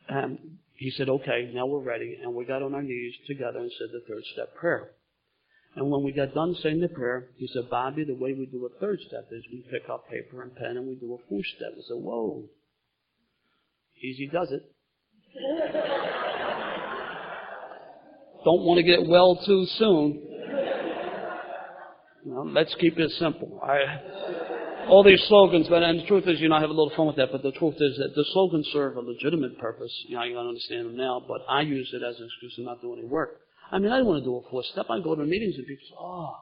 um, 0.09 0.37
he 0.75 0.91
said, 0.91 1.09
okay, 1.09 1.51
now 1.53 1.65
we're 1.65 1.79
ready. 1.79 2.17
And 2.21 2.33
we 2.33 2.45
got 2.45 2.61
on 2.61 2.73
our 2.73 2.81
knees 2.81 3.13
together 3.27 3.59
and 3.59 3.71
said 3.77 3.87
the 3.93 4.01
third 4.07 4.23
step 4.33 4.55
prayer. 4.55 4.91
And 5.75 5.89
when 5.89 6.03
we 6.03 6.11
got 6.11 6.33
done 6.33 6.55
saying 6.61 6.81
the 6.81 6.87
prayer, 6.87 7.29
he 7.37 7.47
said, 7.47 7.69
Bobby, 7.69 8.03
the 8.03 8.13
way 8.15 8.33
we 8.33 8.45
do 8.45 8.65
a 8.65 8.79
third 8.79 8.99
step 9.07 9.27
is 9.31 9.43
we 9.51 9.65
pick 9.71 9.89
up 9.89 10.09
paper 10.09 10.43
and 10.43 10.55
pen 10.55 10.77
and 10.77 10.87
we 10.87 10.95
do 10.95 11.13
a 11.13 11.17
fourth 11.29 11.45
step. 11.55 11.69
I 11.73 11.81
said, 11.87 11.97
whoa. 11.97 12.43
Easy 14.01 14.27
does 14.27 14.51
it. 14.51 14.71
Don't 18.43 18.63
want 18.63 18.77
to 18.77 18.83
get 18.83 19.07
well 19.07 19.37
too 19.37 19.65
soon. 19.77 20.21
Let's 22.25 22.75
keep 22.75 22.99
it 22.99 23.11
simple. 23.11 23.59
I, 23.63 24.52
all 24.87 25.03
these 25.03 25.21
slogans, 25.27 25.67
but 25.69 25.83
and 25.83 25.99
the 25.99 26.05
truth 26.05 26.27
is, 26.27 26.39
you 26.39 26.49
know, 26.49 26.55
I 26.55 26.61
have 26.61 26.69
a 26.69 26.73
little 26.73 26.93
fun 26.95 27.07
with 27.07 27.15
that. 27.17 27.31
But 27.31 27.43
the 27.43 27.51
truth 27.51 27.75
is 27.79 27.97
that 27.97 28.13
the 28.15 28.25
slogans 28.33 28.67
serve 28.71 28.97
a 28.97 29.01
legitimate 29.01 29.57
purpose. 29.59 29.91
You 30.07 30.15
know, 30.15 30.23
you 30.23 30.33
don't 30.33 30.47
understand 30.47 30.87
them 30.87 30.97
now, 30.97 31.23
but 31.27 31.41
I 31.49 31.61
use 31.61 31.89
it 31.93 32.03
as 32.03 32.19
an 32.19 32.25
excuse 32.25 32.55
to 32.55 32.63
not 32.63 32.81
do 32.81 32.93
any 32.93 33.05
work. 33.05 33.41
I 33.71 33.79
mean, 33.79 33.91
I 33.91 33.97
don't 33.97 34.07
want 34.07 34.23
to 34.23 34.25
do 34.25 34.35
a 34.35 34.49
four 34.49 34.63
step. 34.71 34.87
I 34.89 34.99
go 34.99 35.15
to 35.15 35.23
meetings 35.23 35.55
and 35.57 35.65
people 35.65 35.85
say, 35.89 35.95
ah, 35.99 36.03
"Oh, 36.05 36.35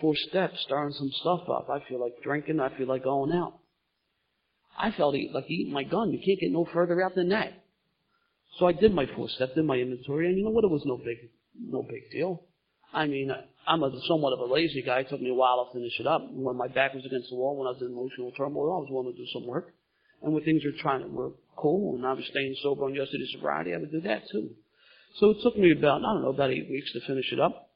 four 0.00 0.14
steps, 0.16 0.60
stirring 0.62 0.92
some 0.92 1.10
stuff 1.20 1.48
up. 1.48 1.68
I 1.70 1.80
feel 1.88 2.00
like 2.00 2.14
drinking. 2.22 2.60
I 2.60 2.76
feel 2.76 2.86
like 2.86 3.04
going 3.04 3.32
out." 3.32 3.58
I 4.78 4.90
felt 4.92 5.14
like 5.14 5.50
eating 5.50 5.72
my 5.72 5.84
gun. 5.84 6.12
You 6.12 6.20
can't 6.24 6.40
get 6.40 6.52
no 6.52 6.66
further 6.72 7.02
out 7.02 7.14
than 7.14 7.30
that. 7.30 7.64
So 8.58 8.66
I 8.66 8.72
did 8.72 8.94
my 8.94 9.06
four 9.14 9.28
step, 9.28 9.54
did 9.54 9.64
my 9.64 9.76
inventory, 9.76 10.28
and 10.28 10.38
you 10.38 10.44
know 10.44 10.50
what? 10.50 10.64
It 10.64 10.70
was 10.70 10.84
no 10.84 10.96
big, 10.96 11.30
no 11.60 11.82
big 11.82 12.10
deal. 12.10 12.45
I 12.92 13.06
mean, 13.06 13.30
I'm 13.66 13.82
a 13.82 13.90
somewhat 14.08 14.32
of 14.32 14.40
a 14.40 14.52
lazy 14.52 14.82
guy. 14.82 15.00
It 15.00 15.08
took 15.10 15.20
me 15.20 15.30
a 15.30 15.34
while 15.34 15.64
to 15.64 15.72
finish 15.72 15.98
it 15.98 16.06
up. 16.06 16.22
When 16.30 16.56
my 16.56 16.68
back 16.68 16.94
was 16.94 17.04
against 17.04 17.30
the 17.30 17.36
wall, 17.36 17.56
when 17.56 17.66
I 17.66 17.72
was 17.72 17.82
in 17.82 17.88
emotional 17.88 18.32
turmoil, 18.32 18.72
I 18.72 18.80
was 18.80 18.88
willing 18.90 19.12
to 19.12 19.18
do 19.18 19.26
some 19.32 19.46
work. 19.46 19.74
And 20.22 20.32
when 20.32 20.44
things 20.44 20.64
were 20.64 20.72
trying 20.80 21.02
to 21.02 21.08
work 21.08 21.34
cool, 21.56 21.96
and 21.96 22.06
I 22.06 22.12
was 22.12 22.24
staying 22.30 22.56
sober 22.62 22.84
on 22.84 22.94
yesterday's 22.94 23.32
sobriety, 23.32 23.74
I 23.74 23.78
would 23.78 23.92
do 23.92 24.00
that 24.02 24.22
too. 24.30 24.50
So 25.18 25.30
it 25.30 25.38
took 25.42 25.58
me 25.58 25.72
about, 25.72 26.04
I 26.04 26.12
don't 26.14 26.22
know, 26.22 26.30
about 26.30 26.50
eight 26.50 26.68
weeks 26.70 26.92
to 26.92 27.00
finish 27.06 27.32
it 27.32 27.40
up. 27.40 27.70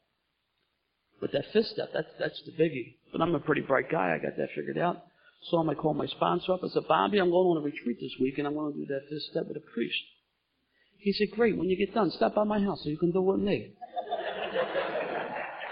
But 1.21 1.33
that 1.33 1.45
fifth 1.53 1.67
step, 1.67 1.91
that's, 1.93 2.09
that's 2.19 2.41
the 2.47 2.53
biggie. 2.53 2.97
But 3.13 3.21
I'm 3.21 3.35
a 3.35 3.41
pretty 3.41 3.61
bright 3.61 3.91
guy. 3.91 4.15
I 4.15 4.19
got 4.19 4.37
that 4.37 4.49
figured 4.55 4.79
out. 4.79 5.05
So 5.49 5.63
going 5.63 5.75
to 5.75 5.81
call 5.81 5.95
my 5.95 6.07
sponsor 6.07 6.53
up. 6.53 6.61
I 6.65 6.69
said, 6.69 6.87
Bobby, 6.89 7.19
I'm 7.19 7.31
going 7.31 7.49
on 7.49 7.57
a 7.57 7.65
retreat 7.65 7.97
this 8.01 8.13
week, 8.21 8.39
and 8.39 8.47
I'm 8.47 8.55
going 8.55 8.73
to 8.73 8.79
do 8.79 8.87
that 8.87 9.09
fifth 9.09 9.23
step 9.31 9.49
with 9.49 9.57
a 9.57 9.73
priest. 9.73 10.01
He 10.99 11.13
said, 11.13 11.31
great, 11.31 11.57
when 11.57 11.69
you 11.69 11.79
get 11.79 11.95
done, 11.95 12.11
stop 12.11 12.35
by 12.35 12.45
my 12.45 12.61
house 12.61 12.81
so 12.83 12.91
you 12.91 12.99
can 12.99 13.11
do 13.11 13.21
it 13.21 13.33
with 13.37 13.41
me. 13.41 13.73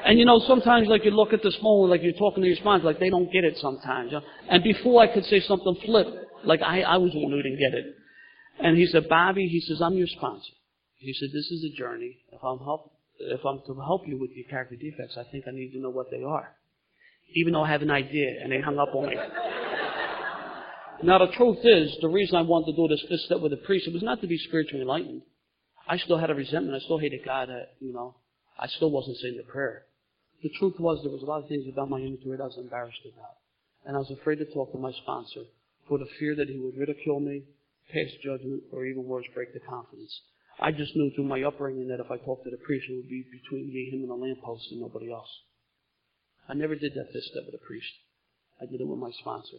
And 0.04 0.18
you 0.18 0.24
know, 0.24 0.40
sometimes 0.46 0.88
like 0.88 1.04
you 1.04 1.10
look 1.10 1.32
at 1.32 1.42
this 1.42 1.56
phone, 1.62 1.90
like 1.90 2.02
you're 2.02 2.12
talking 2.12 2.42
to 2.42 2.48
your 2.48 2.56
sponsor, 2.56 2.86
like 2.86 3.00
they 3.00 3.10
don't 3.10 3.30
get 3.32 3.44
it 3.44 3.58
sometimes. 3.58 4.12
You 4.12 4.18
know? 4.18 4.24
And 4.48 4.62
before 4.62 5.02
I 5.02 5.12
could 5.12 5.24
say 5.24 5.40
something 5.40 5.76
flip, 5.84 6.06
like 6.44 6.60
I, 6.62 6.82
I 6.82 6.96
was 6.98 7.12
the 7.12 7.20
one 7.20 7.32
who 7.32 7.42
didn't 7.42 7.58
get 7.58 7.74
it. 7.74 7.94
And 8.60 8.76
he 8.76 8.86
said, 8.86 9.08
Bobby, 9.08 9.48
he 9.48 9.60
says, 9.60 9.80
I'm 9.80 9.94
your 9.94 10.06
sponsor. 10.06 10.52
He 10.96 11.12
said, 11.12 11.28
this 11.32 11.46
is 11.50 11.64
a 11.64 11.76
journey. 11.76 12.18
If 12.32 12.42
I'm 12.42 12.58
help, 12.58 12.92
if 13.20 13.44
I'm 13.44 13.60
to 13.66 13.80
help 13.80 14.02
you 14.06 14.18
with 14.18 14.30
your 14.34 14.48
character 14.48 14.76
defects, 14.76 15.16
I 15.16 15.24
think 15.30 15.44
I 15.46 15.52
need 15.52 15.72
to 15.72 15.80
know 15.80 15.90
what 15.90 16.10
they 16.10 16.22
are. 16.22 16.56
Even 17.34 17.52
though 17.52 17.62
I 17.62 17.70
have 17.70 17.82
an 17.82 17.90
idea, 17.90 18.30
and 18.42 18.50
they 18.50 18.60
hung 18.60 18.78
up 18.78 18.94
on 18.94 19.08
me. 19.08 19.16
Now 21.02 21.18
the 21.18 21.30
truth 21.32 21.58
is, 21.62 21.96
the 22.00 22.08
reason 22.08 22.36
I 22.36 22.42
wanted 22.42 22.72
to 22.72 22.76
do 22.76 22.88
this 22.88 23.04
fifth 23.08 23.20
step 23.20 23.40
with 23.40 23.52
a 23.52 23.58
priest, 23.58 23.86
it 23.86 23.92
was 23.92 24.02
not 24.02 24.20
to 24.22 24.26
be 24.26 24.38
spiritually 24.38 24.82
enlightened. 24.82 25.22
I 25.86 25.96
still 25.98 26.18
had 26.18 26.30
a 26.30 26.34
resentment. 26.34 26.74
I 26.74 26.84
still 26.84 26.98
hated 26.98 27.24
God. 27.24 27.50
Uh, 27.50 27.60
you 27.80 27.92
know, 27.92 28.16
I 28.58 28.66
still 28.66 28.90
wasn't 28.90 29.18
saying 29.18 29.36
the 29.36 29.44
prayer. 29.44 29.84
The 30.42 30.50
truth 30.58 30.78
was, 30.78 31.02
there 31.02 31.12
was 31.12 31.22
a 31.22 31.26
lot 31.26 31.42
of 31.42 31.48
things 31.48 31.66
about 31.66 31.90
my 31.90 31.98
inventory 31.98 32.36
that 32.36 32.44
I 32.44 32.46
was 32.46 32.58
embarrassed 32.58 33.02
about, 33.04 33.42
and 33.84 33.96
I 33.96 33.98
was 33.98 34.10
afraid 34.10 34.38
to 34.38 34.46
talk 34.46 34.70
to 34.72 34.78
my 34.78 34.92
sponsor 35.02 35.42
for 35.88 35.98
the 35.98 36.06
fear 36.18 36.36
that 36.36 36.48
he 36.48 36.58
would 36.58 36.76
ridicule 36.76 37.18
me, 37.18 37.42
pass 37.90 38.12
judgment, 38.22 38.62
or 38.70 38.84
even 38.86 39.04
worse, 39.04 39.26
break 39.34 39.52
the 39.52 39.60
confidence. 39.60 40.14
I 40.60 40.70
just 40.70 40.94
knew 40.94 41.10
through 41.14 41.30
my 41.30 41.42
upbringing 41.42 41.88
that 41.88 42.00
if 42.00 42.10
I 42.10 42.18
talked 42.18 42.44
to 42.44 42.50
the 42.50 42.62
priest, 42.62 42.86
it 42.90 42.96
would 42.96 43.08
be 43.08 43.24
between 43.30 43.72
me, 43.72 43.90
him, 43.90 44.02
and 44.02 44.10
the 44.10 44.14
lamppost, 44.14 44.70
and 44.70 44.80
nobody 44.80 45.10
else. 45.10 45.30
I 46.48 46.54
never 46.54 46.74
did 46.74 46.94
that 46.94 47.12
fifth 47.12 47.30
step 47.30 47.46
with 47.46 47.54
a 47.54 47.64
priest. 47.66 47.92
I 48.60 48.66
did 48.66 48.80
it 48.80 48.86
with 48.86 48.98
my 48.98 49.10
sponsor. 49.20 49.58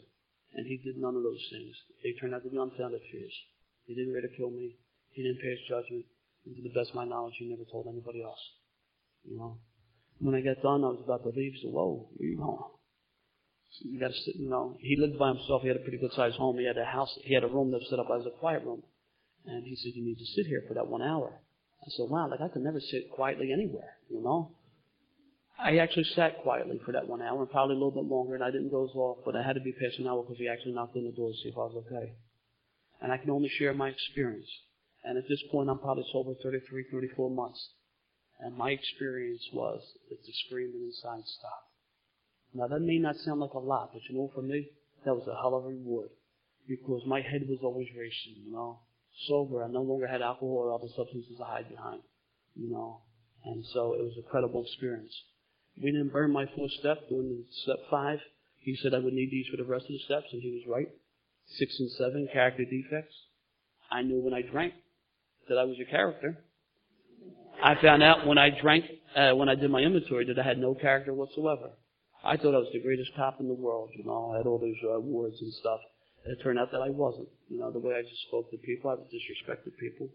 And 0.56 0.66
he 0.66 0.78
did 0.78 0.98
none 0.98 1.16
of 1.16 1.24
those 1.24 1.46
things. 1.52 1.76
They 2.04 2.14
turned 2.20 2.34
out 2.34 2.44
to 2.44 2.50
be 2.50 2.58
unfounded 2.58 3.02
fears. 3.12 3.34
He 3.86 3.96
didn't 3.96 4.14
ridicule 4.14 4.50
me. 4.50 4.76
He 5.12 5.24
didn't 5.24 5.40
pass 5.40 5.60
judgment. 5.70 6.06
And 6.46 6.56
to 6.56 6.62
the 6.64 6.74
best 6.74 6.90
of 6.90 6.96
my 6.96 7.06
knowledge, 7.06 7.36
he 7.38 7.48
never 7.48 7.64
told 7.70 7.88
anybody 7.88 8.24
else. 8.24 8.42
You 9.24 9.38
know? 9.38 9.58
When 10.20 10.36
I 10.36 10.42
got 10.42 10.62
done, 10.62 10.84
I 10.84 10.90
was 10.90 11.02
about 11.04 11.24
to 11.24 11.30
leave. 11.30 11.54
Said, 11.62 11.72
whoa, 11.72 12.10
where 12.16 12.30
you 12.30 12.38
going? 12.38 12.60
You 13.82 14.00
gotta 14.00 14.14
sit, 14.14 14.36
you 14.36 14.50
know, 14.50 14.76
he 14.80 14.98
lived 14.98 15.20
by 15.20 15.30
himself. 15.30 15.62
He 15.62 15.68
had 15.68 15.78
a 15.78 15.82
pretty 15.82 16.00
good 16.00 16.12
sized 16.14 16.36
home. 16.36 16.58
He 16.58 16.66
had 16.66 16.78
a 16.78 16.86
house, 16.86 17.18
he 17.24 17.34
had 17.34 17.44
a 17.44 17.48
room 17.48 17.72
that 17.72 17.78
was 17.78 17.90
set 17.90 18.00
up 18.00 18.10
as 18.14 18.26
a 18.26 18.38
quiet 18.40 18.64
room. 18.66 18.84
And 19.46 19.66
he 19.66 19.76
said, 19.76 19.94
you 19.96 20.04
need 20.04 20.18
to 20.18 20.26
sit 20.26 20.48
here 20.48 20.64
for 20.68 20.74
that 20.74 20.88
one 20.88 21.02
hour. 21.02 21.40
I 21.82 21.88
said, 21.96 22.10
wow, 22.10 22.30
like 22.30 22.42
I 22.42 22.50
could 22.50 22.64
never 22.64 22.80
sit 22.80 23.10
quietly 23.12 23.54
anywhere, 23.54 23.96
you 24.10 24.22
know? 24.22 24.52
I 25.58 25.78
actually 25.78 26.06
sat 26.16 26.42
quietly 26.42 26.80
for 26.86 26.94
that 26.94 27.08
one 27.08 27.22
hour, 27.22 27.42
and 27.42 27.50
probably 27.50 27.76
a 27.76 27.80
little 27.80 27.92
bit 27.92 28.10
longer, 28.10 28.36
and 28.36 28.44
I 28.44 28.52
didn't 28.52 28.72
doze 28.72 28.96
off, 28.96 29.20
but 29.26 29.36
I 29.36 29.44
had 29.44 29.56
to 29.56 29.62
be 29.62 29.74
past 29.74 30.00
an 30.00 30.08
hour 30.08 30.24
because 30.24 30.38
he 30.38 30.48
actually 30.48 30.74
knocked 30.74 30.96
on 30.96 31.04
the 31.04 31.12
door 31.12 31.32
to 31.32 31.36
see 31.36 31.50
if 31.50 31.56
I 31.56 31.68
was 31.68 31.84
okay. 31.86 32.14
And 33.02 33.12
I 33.12 33.18
can 33.18 33.30
only 33.30 33.50
share 33.50 33.74
my 33.74 33.90
experience. 33.90 34.48
And 35.04 35.18
at 35.18 35.28
this 35.28 35.42
point, 35.52 35.70
I'm 35.70 35.80
probably 35.80 36.06
sober 36.12 36.34
33, 36.42 36.86
34 36.92 37.30
months. 37.30 37.70
And 38.40 38.58
my 38.58 38.72
experience 38.72 39.44
was 39.54 39.82
that 40.10 40.24
the 40.26 40.34
screaming 40.46 40.86
inside 40.86 41.26
stopped. 41.26 41.70
Now 42.54 42.68
that 42.68 42.80
may 42.80 42.98
not 42.98 43.18
sound 43.18 43.42
like 43.42 43.54
a 43.54 43.60
lot, 43.60 43.92
but 43.94 44.02
you 44.10 44.16
know, 44.16 44.32
for 44.34 44.42
me, 44.42 44.70
that 45.06 45.14
was 45.14 45.28
a 45.28 45.36
hell 45.36 45.56
of 45.56 45.66
a 45.66 45.68
reward. 45.68 46.10
Because 46.68 47.02
my 47.06 47.22
head 47.22 47.48
was 47.48 47.60
always 47.64 47.88
racing, 47.98 48.44
you 48.46 48.52
know. 48.52 48.80
Sober, 49.28 49.64
I 49.64 49.68
no 49.68 49.82
longer 49.82 50.08
had 50.08 50.22
alcohol 50.22 50.56
or 50.56 50.74
other 50.74 50.88
substances 50.96 51.38
to 51.38 51.44
hide 51.44 51.70
behind, 51.70 52.02
you 52.56 52.72
know. 52.72 53.02
And 53.44 53.66
so 53.74 53.94
it 53.94 54.02
was 54.02 54.14
a 54.18 54.30
credible 54.30 54.64
experience. 54.64 55.14
We 55.82 55.92
didn't 55.92 56.14
burn 56.14 56.32
my 56.32 56.46
fourth 56.56 56.72
step 56.80 57.10
doing 57.10 57.44
step 57.64 57.78
five. 57.90 58.20
He 58.60 58.76
said 58.76 58.94
I 58.94 59.00
would 59.00 59.14
need 59.14 59.32
these 59.32 59.48
for 59.48 59.58
the 59.58 59.64
rest 59.64 59.86
of 59.86 59.92
the 59.92 60.00
steps, 60.00 60.28
and 60.32 60.42
he 60.42 60.52
was 60.52 60.68
right. 60.68 60.90
Six 61.48 61.80
and 61.80 61.92
seven, 61.92 62.28
character 62.32 62.66
defects. 62.66 63.16
I 63.92 64.02
knew 64.02 64.20
when 64.20 64.34
I 64.34 64.42
drank 64.42 64.74
that 65.48 65.58
I 65.58 65.64
was 65.64 65.78
a 65.80 65.90
character. 65.90 66.38
I 67.62 67.76
found 67.82 68.04
out 68.04 68.26
when 68.26 68.38
I 68.38 68.50
drank, 68.50 68.86
uh, 69.16 69.32
when 69.36 69.50
I 69.50 69.56
did 69.56 69.70
my 69.70 69.82
inventory, 69.82 70.26
that 70.26 70.40
I 70.40 70.44
had 70.44 70.58
no 70.58 70.74
character 70.76 71.14
whatsoever. 71.14 71.72
I 72.24 72.38
thought 72.38 72.56
I 72.56 72.60
was 72.60 72.72
the 72.74 72.82
greatest 72.82 73.16
cop 73.16 73.40
in 73.40 73.48
the 73.48 73.54
world, 73.54 73.90
you 73.96 74.04
know. 74.04 74.32
I 74.34 74.38
had 74.38 74.48
all 74.48 74.60
these 74.60 74.80
uh, 74.84 75.00
awards 75.00 75.38
and 75.42 75.54
stuff. 75.54 75.80
It 76.26 76.40
turned 76.44 76.60
out 76.60 76.72
that 76.72 76.82
I 76.82 76.90
wasn't. 76.90 77.30
You 77.50 77.60
know, 77.60 77.72
the 77.72 77.80
way 77.80 77.96
I 77.96 78.02
just 78.02 78.28
spoke 78.28 78.52
to 78.52 78.58
people, 78.58 78.92
I 78.92 78.96
disrespected 79.08 79.78
people. 79.80 80.10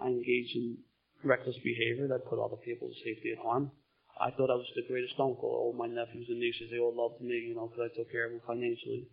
I 0.00 0.08
engaged 0.08 0.56
in 0.56 0.78
reckless 1.22 1.56
behavior 1.62 2.08
that 2.08 2.24
put 2.28 2.42
other 2.42 2.56
people's 2.56 2.96
safety 3.04 3.32
at 3.32 3.42
harm. 3.44 3.70
I 4.20 4.30
thought 4.30 4.50
I 4.50 4.56
was 4.56 4.68
the 4.74 4.88
greatest 4.88 5.14
uncle. 5.20 5.48
All 5.48 5.74
my 5.76 5.86
nephews 5.86 6.26
and 6.28 6.40
nieces, 6.40 6.70
they 6.70 6.78
all 6.78 6.96
loved 6.96 7.22
me, 7.22 7.36
you 7.48 7.54
know, 7.54 7.68
because 7.68 7.90
I 7.92 7.96
took 7.96 8.10
care 8.10 8.26
of 8.26 8.32
them 8.32 8.40
financially. 8.46 9.08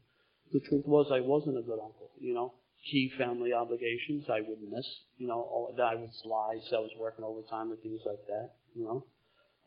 The 0.52 0.60
truth 0.62 0.86
was 0.86 1.08
I 1.12 1.20
wasn't 1.20 1.58
a 1.58 1.62
good 1.62 1.80
uncle, 1.80 2.12
you 2.20 2.34
know. 2.34 2.54
Key 2.92 3.12
family 3.18 3.52
obligations 3.54 4.26
I 4.30 4.42
would 4.42 4.60
miss, 4.72 4.86
you 5.18 5.28
know, 5.28 5.42
all, 5.42 5.76
I 5.82 5.96
would 5.96 6.10
lie, 6.24 6.60
so 6.70 6.78
I 6.78 6.80
was 6.80 6.92
working 7.00 7.26
overtime 7.26 7.72
and 7.72 7.82
things 7.82 8.02
like 8.06 8.26
that, 8.28 8.52
you 8.76 8.84
know. 8.86 9.06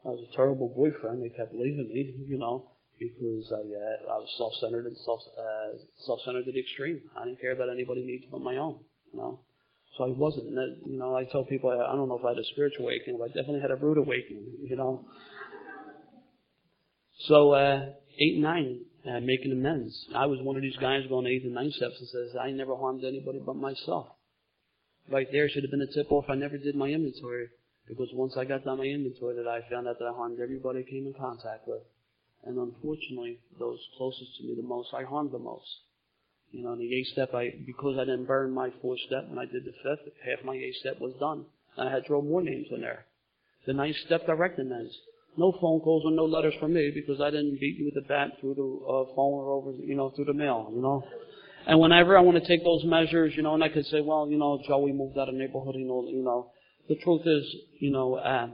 I 0.04 0.08
was 0.08 0.26
a 0.32 0.36
terrible 0.36 0.72
boyfriend. 0.74 1.22
They 1.22 1.28
kept 1.28 1.52
leaving 1.52 1.88
me, 1.92 2.14
you 2.26 2.38
know, 2.38 2.70
because 2.98 3.52
I, 3.52 3.60
uh, 3.60 4.14
I 4.14 4.16
was 4.16 4.32
self-centered 4.38 4.86
and 4.86 4.96
self, 5.04 5.20
uh, 5.36 5.76
self-centered 6.06 6.44
to 6.46 6.52
the 6.52 6.60
extreme. 6.60 7.02
I 7.14 7.24
didn't 7.24 7.40
care 7.40 7.52
about 7.52 7.68
anybody 7.68 8.04
needs 8.04 8.24
but 8.30 8.40
my 8.40 8.56
own, 8.56 8.80
you 9.12 9.20
know. 9.20 9.40
So 9.98 10.04
I 10.04 10.08
wasn't. 10.08 10.50
You 10.86 10.98
know, 10.98 11.16
I 11.16 11.24
tell 11.24 11.44
people 11.44 11.70
I, 11.70 11.74
I 11.74 11.96
don't 11.96 12.08
know 12.08 12.18
if 12.18 12.24
I 12.24 12.30
had 12.30 12.38
a 12.38 12.44
spiritual 12.52 12.86
awakening, 12.86 13.18
but 13.18 13.24
I 13.24 13.28
definitely 13.28 13.60
had 13.60 13.70
a 13.70 13.76
rude 13.76 13.98
awakening. 13.98 14.46
You 14.62 14.76
know. 14.76 15.04
So 17.26 17.52
uh, 17.52 17.86
eight 18.18 18.38
nine, 18.38 18.80
uh, 19.08 19.20
making 19.20 19.52
amends. 19.52 20.06
I 20.14 20.26
was 20.26 20.40
one 20.42 20.56
of 20.56 20.62
these 20.62 20.76
guys 20.76 21.02
going 21.08 21.26
eighth 21.26 21.44
and 21.44 21.54
ninth 21.54 21.74
steps 21.74 21.98
and 21.98 22.08
says 22.08 22.36
I 22.40 22.50
never 22.50 22.76
harmed 22.76 23.04
anybody 23.04 23.40
but 23.44 23.56
myself. 23.56 24.08
Right 25.10 25.28
there 25.32 25.48
should 25.48 25.64
have 25.64 25.70
been 25.70 25.82
a 25.82 25.92
tip 25.92 26.12
off. 26.12 26.26
I 26.28 26.34
never 26.34 26.58
did 26.58 26.76
my 26.76 26.88
inventory 26.88 27.48
because 27.88 28.08
once 28.12 28.34
I 28.36 28.44
got 28.44 28.64
done 28.64 28.78
my 28.78 28.84
inventory, 28.84 29.36
that 29.36 29.48
I 29.48 29.68
found 29.70 29.88
out 29.88 29.98
that 29.98 30.06
I 30.06 30.12
harmed 30.12 30.38
everybody 30.40 30.80
I 30.80 30.90
came 30.90 31.06
in 31.06 31.14
contact 31.14 31.66
with. 31.66 31.82
And 32.44 32.56
unfortunately, 32.56 33.38
those 33.58 33.78
closest 33.96 34.36
to 34.38 34.44
me 34.44 34.54
the 34.54 34.62
most, 34.66 34.94
I 34.94 35.02
harmed 35.02 35.32
the 35.32 35.38
most. 35.38 35.66
You 36.52 36.62
know, 36.62 36.72
in 36.72 36.78
the 36.78 36.94
eighth 36.94 37.08
step, 37.08 37.34
I 37.34 37.52
because 37.66 37.96
I 37.98 38.04
didn't 38.04 38.26
burn 38.26 38.52
my 38.52 38.70
fourth 38.80 39.00
step 39.06 39.28
when 39.28 39.38
I 39.38 39.44
did 39.44 39.64
the 39.64 39.72
fifth, 39.82 40.12
half 40.24 40.44
my 40.44 40.54
eighth 40.54 40.76
step 40.76 41.00
was 41.00 41.14
done. 41.20 41.44
And 41.76 41.88
I 41.88 41.92
had 41.92 42.02
to 42.02 42.08
throw 42.08 42.22
more 42.22 42.42
names 42.42 42.66
in 42.70 42.80
there. 42.80 43.06
The 43.66 43.72
ninth 43.72 43.96
step 44.06 44.26
direct 44.26 44.58
amends. 44.58 44.96
No 45.36 45.52
phone 45.60 45.80
calls 45.80 46.02
or 46.04 46.10
no 46.10 46.24
letters 46.24 46.54
from 46.60 46.74
me 46.74 46.90
because 46.94 47.20
I 47.20 47.30
didn't 47.30 47.58
beat 47.60 47.78
you 47.78 47.90
with 47.92 48.04
a 48.04 48.06
bat 48.06 48.32
through 48.40 48.54
the 48.54 48.62
uh, 48.62 49.14
phone 49.14 49.34
or 49.34 49.50
over, 49.52 49.72
you 49.72 49.94
know, 49.94 50.10
through 50.10 50.26
the 50.26 50.34
mail, 50.34 50.70
you 50.74 50.82
know. 50.82 51.04
And 51.66 51.78
whenever 51.78 52.16
I 52.16 52.20
want 52.20 52.42
to 52.42 52.46
take 52.46 52.64
those 52.64 52.84
measures, 52.84 53.34
you 53.36 53.42
know, 53.42 53.54
and 53.54 53.62
I 53.62 53.68
could 53.68 53.86
say, 53.86 54.00
well, 54.00 54.28
you 54.28 54.38
know, 54.38 54.60
Joey 54.66 54.92
moved 54.92 55.18
out 55.18 55.28
of 55.28 55.34
neighborhood, 55.34 55.76
you 55.76 55.86
know, 55.86 56.06
you 56.08 56.22
know, 56.22 56.50
the 56.88 56.96
truth 56.96 57.22
is, 57.26 57.44
you 57.78 57.92
know, 57.92 58.14
uh, 58.14 58.48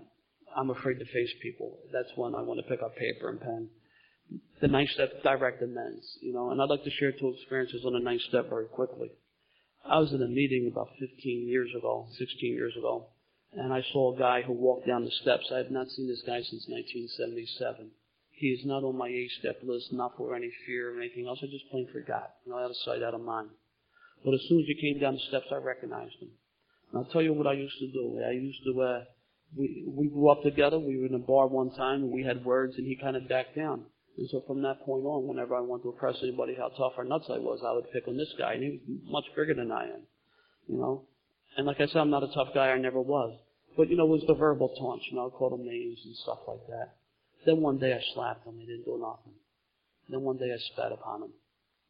I'm 0.57 0.70
afraid 0.70 0.99
to 0.99 1.05
face 1.07 1.31
people. 1.43 1.79
That's 1.93 2.11
when 2.16 2.35
I 2.35 2.43
want 2.43 2.61
to 2.61 2.68
pick 2.68 2.83
up 2.83 2.97
paper 2.97 3.31
and 3.31 3.41
pen 3.41 3.68
the 4.61 4.68
ninth 4.68 4.91
step 4.91 5.22
direct 5.22 5.62
amends, 5.62 6.18
you 6.20 6.33
know, 6.33 6.51
and 6.51 6.61
I'd 6.61 6.70
like 6.70 6.85
to 6.85 6.91
share 6.91 7.12
two 7.12 7.35
experiences 7.37 7.83
on 7.85 7.93
the 7.93 8.01
ninth 8.01 8.22
step 8.22 8.49
very 8.49 8.66
quickly. 8.66 9.11
I 9.85 9.99
was 9.99 10.12
in 10.12 10.22
a 10.22 10.29
meeting 10.29 10.68
about 10.72 10.89
15 10.99 11.49
years 11.49 11.70
ago, 11.77 12.07
16 12.18 12.53
years 12.53 12.74
ago, 12.77 13.09
and 13.57 13.73
I 13.73 13.83
saw 13.93 14.15
a 14.15 14.19
guy 14.19 14.43
who 14.43 14.53
walked 14.53 14.87
down 14.87 15.05
the 15.05 15.11
steps. 15.23 15.51
I 15.53 15.59
have 15.59 15.71
not 15.71 15.89
seen 15.91 16.09
this 16.09 16.23
guy 16.27 16.41
since 16.43 16.69
1977. 16.69 17.91
He 18.33 18.49
is 18.49 18.67
not 18.67 18.85
on 18.85 18.99
my 18.99 19.09
eight 19.09 19.31
step 19.39 19.61
list, 19.63 19.93
not 19.93 20.17
for 20.17 20.35
any 20.35 20.51
fear 20.67 20.95
or 20.95 21.01
anything 21.01 21.27
else. 21.27 21.39
I 21.43 21.47
just 21.47 21.71
plain 21.71 21.89
forgot. 21.91 22.35
You 22.45 22.53
know, 22.53 22.59
out 22.59 22.71
of 22.71 22.77
sight, 22.85 23.03
out 23.03 23.15
of 23.15 23.23
mind. 23.23 23.49
But 24.25 24.35
as 24.35 24.41
soon 24.49 24.61
as 24.61 24.67
he 24.67 24.75
came 24.75 25.01
down 25.01 25.15
the 25.15 25.21
steps, 25.29 25.47
I 25.51 25.57
recognized 25.57 26.17
him. 26.21 26.29
And 26.93 26.99
I'll 26.99 27.11
tell 27.11 27.23
you 27.23 27.33
what 27.33 27.47
I 27.47 27.55
used 27.55 27.79
to 27.79 27.91
do. 27.93 28.23
I 28.27 28.33
used 28.33 28.61
to, 28.65 28.83
uh, 28.83 29.05
we, 29.57 29.85
we 29.87 30.09
grew 30.09 30.31
up 30.31 30.43
together. 30.43 30.79
We 30.79 30.99
were 30.99 31.07
in 31.07 31.15
a 31.15 31.19
bar 31.19 31.47
one 31.47 31.71
time 31.71 32.03
and 32.03 32.13
we 32.13 32.25
had 32.25 32.45
words 32.45 32.75
and 32.77 32.87
he 32.87 32.97
kind 32.97 33.17
of 33.17 33.29
backed 33.29 33.57
down. 33.57 33.87
And 34.19 34.29
so 34.31 34.43
from 34.47 34.63
that 34.63 34.85
point 34.85 35.05
on, 35.05 35.27
whenever 35.27 35.55
I 35.55 35.61
wanted 35.61 35.85
to 35.85 35.93
impress 35.93 36.17
anybody 36.23 36.55
how 36.55 36.69
tough 36.69 36.93
or 36.97 37.05
nuts 37.05 37.27
I 37.31 37.39
was, 37.39 37.61
I 37.65 37.73
would 37.73 37.91
pick 37.93 38.09
on 38.09 38.17
this 38.17 38.33
guy, 38.39 38.55
and 38.55 38.63
he 38.63 38.71
was 38.71 38.81
much 39.05 39.25
bigger 39.37 39.53
than 39.53 39.71
I 39.71 39.85
am, 39.85 40.01
you 40.69 40.79
know. 40.79 41.03
And 41.57 41.67
like 41.67 41.81
I 41.81 41.87
said, 41.87 41.99
I'm 41.99 42.11
not 42.11 42.23
a 42.23 42.33
tough 42.33 42.49
guy. 42.55 42.69
I 42.69 42.79
never 42.79 43.01
was. 43.01 43.39
But 43.77 43.91
you 43.91 43.97
know, 43.97 44.07
it 44.07 44.16
was 44.20 44.24
the 44.27 44.35
verbal 44.35 44.72
taunts. 44.79 45.05
You 45.11 45.16
know, 45.16 45.27
I 45.27 45.31
called 45.31 45.61
him 45.61 45.66
names 45.66 46.01
and 46.05 46.16
stuff 46.16 46.39
like 46.49 46.66
that. 46.68 46.97
Then 47.45 47.61
one 47.61 47.79
day 47.79 47.93
I 47.93 48.01
slapped 48.14 48.47
him. 48.47 48.59
He 48.59 48.66
didn't 48.66 48.85
do 48.85 48.99
nothing. 48.99 49.37
Then 50.09 50.22
one 50.22 50.39
day 50.39 50.51
I 50.53 50.59
spat 50.72 50.93
upon 50.93 51.22
him. 51.22 51.33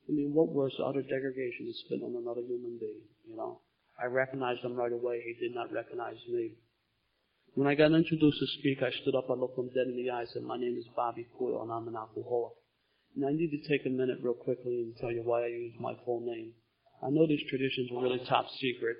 I 0.08 0.12
mean, 0.12 0.32
what 0.34 0.48
worse 0.48 0.74
utter 0.82 1.02
degradation 1.02 1.66
than 1.66 1.74
spit 1.86 2.02
on 2.02 2.14
another 2.14 2.42
human 2.42 2.78
being? 2.78 3.06
You 3.28 3.36
know, 3.36 3.60
I 4.00 4.06
recognized 4.06 4.62
him 4.62 4.74
right 4.74 4.92
away. 4.92 5.22
He 5.24 5.34
did 5.40 5.54
not 5.54 5.72
recognize 5.72 6.18
me. 6.28 6.52
When 7.54 7.66
I 7.66 7.74
got 7.74 7.92
introduced 7.92 8.38
to 8.38 8.46
speak, 8.58 8.82
I 8.82 8.90
stood 9.02 9.16
up, 9.16 9.30
I 9.30 9.34
looked 9.34 9.58
him 9.58 9.70
dead 9.72 9.88
in 9.88 9.96
the 9.96 10.10
eyes, 10.10 10.28
and 10.34 10.42
said, 10.44 10.48
My 10.48 10.58
name 10.58 10.76
is 10.76 10.84
Bobby 10.94 11.26
Coyle, 11.38 11.62
and 11.62 11.72
I'm 11.72 11.88
an 11.88 11.96
alcoholic. 11.96 12.52
And 13.16 13.24
I 13.24 13.32
need 13.32 13.50
to 13.50 13.68
take 13.68 13.86
a 13.86 13.90
minute 13.90 14.18
real 14.20 14.34
quickly 14.34 14.84
and 14.84 14.96
tell 15.00 15.10
you 15.10 15.22
why 15.24 15.44
I 15.44 15.48
use 15.48 15.74
my 15.80 15.94
full 16.04 16.20
name. 16.20 16.52
I 17.02 17.08
know 17.08 17.26
these 17.26 17.48
traditions 17.48 17.90
are 17.92 18.02
really 18.02 18.20
top 18.28 18.44
secret, 18.60 18.96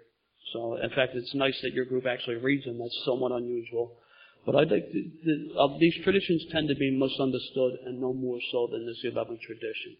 so 0.53 0.76
in 0.76 0.90
fact, 0.90 1.14
it's 1.14 1.34
nice 1.34 1.59
that 1.62 1.72
your 1.72 1.84
group 1.84 2.07
actually 2.07 2.36
reads 2.36 2.64
them. 2.64 2.78
That's 2.78 3.03
somewhat 3.05 3.32
unusual. 3.32 3.97
But 4.44 4.55
I 4.55 4.68
think 4.68 4.92
the, 4.92 5.11
the, 5.24 5.59
uh, 5.59 5.78
these 5.78 5.94
traditions 6.05 6.44
tend 6.53 6.68
to 6.68 6.76
be 6.76 6.90
misunderstood, 6.90 7.72
and 7.84 8.01
no 8.01 8.12
more 8.12 8.38
so 8.53 8.68
than 8.70 8.86
this 8.86 9.01
11 9.03 9.38
tradition. 9.44 9.97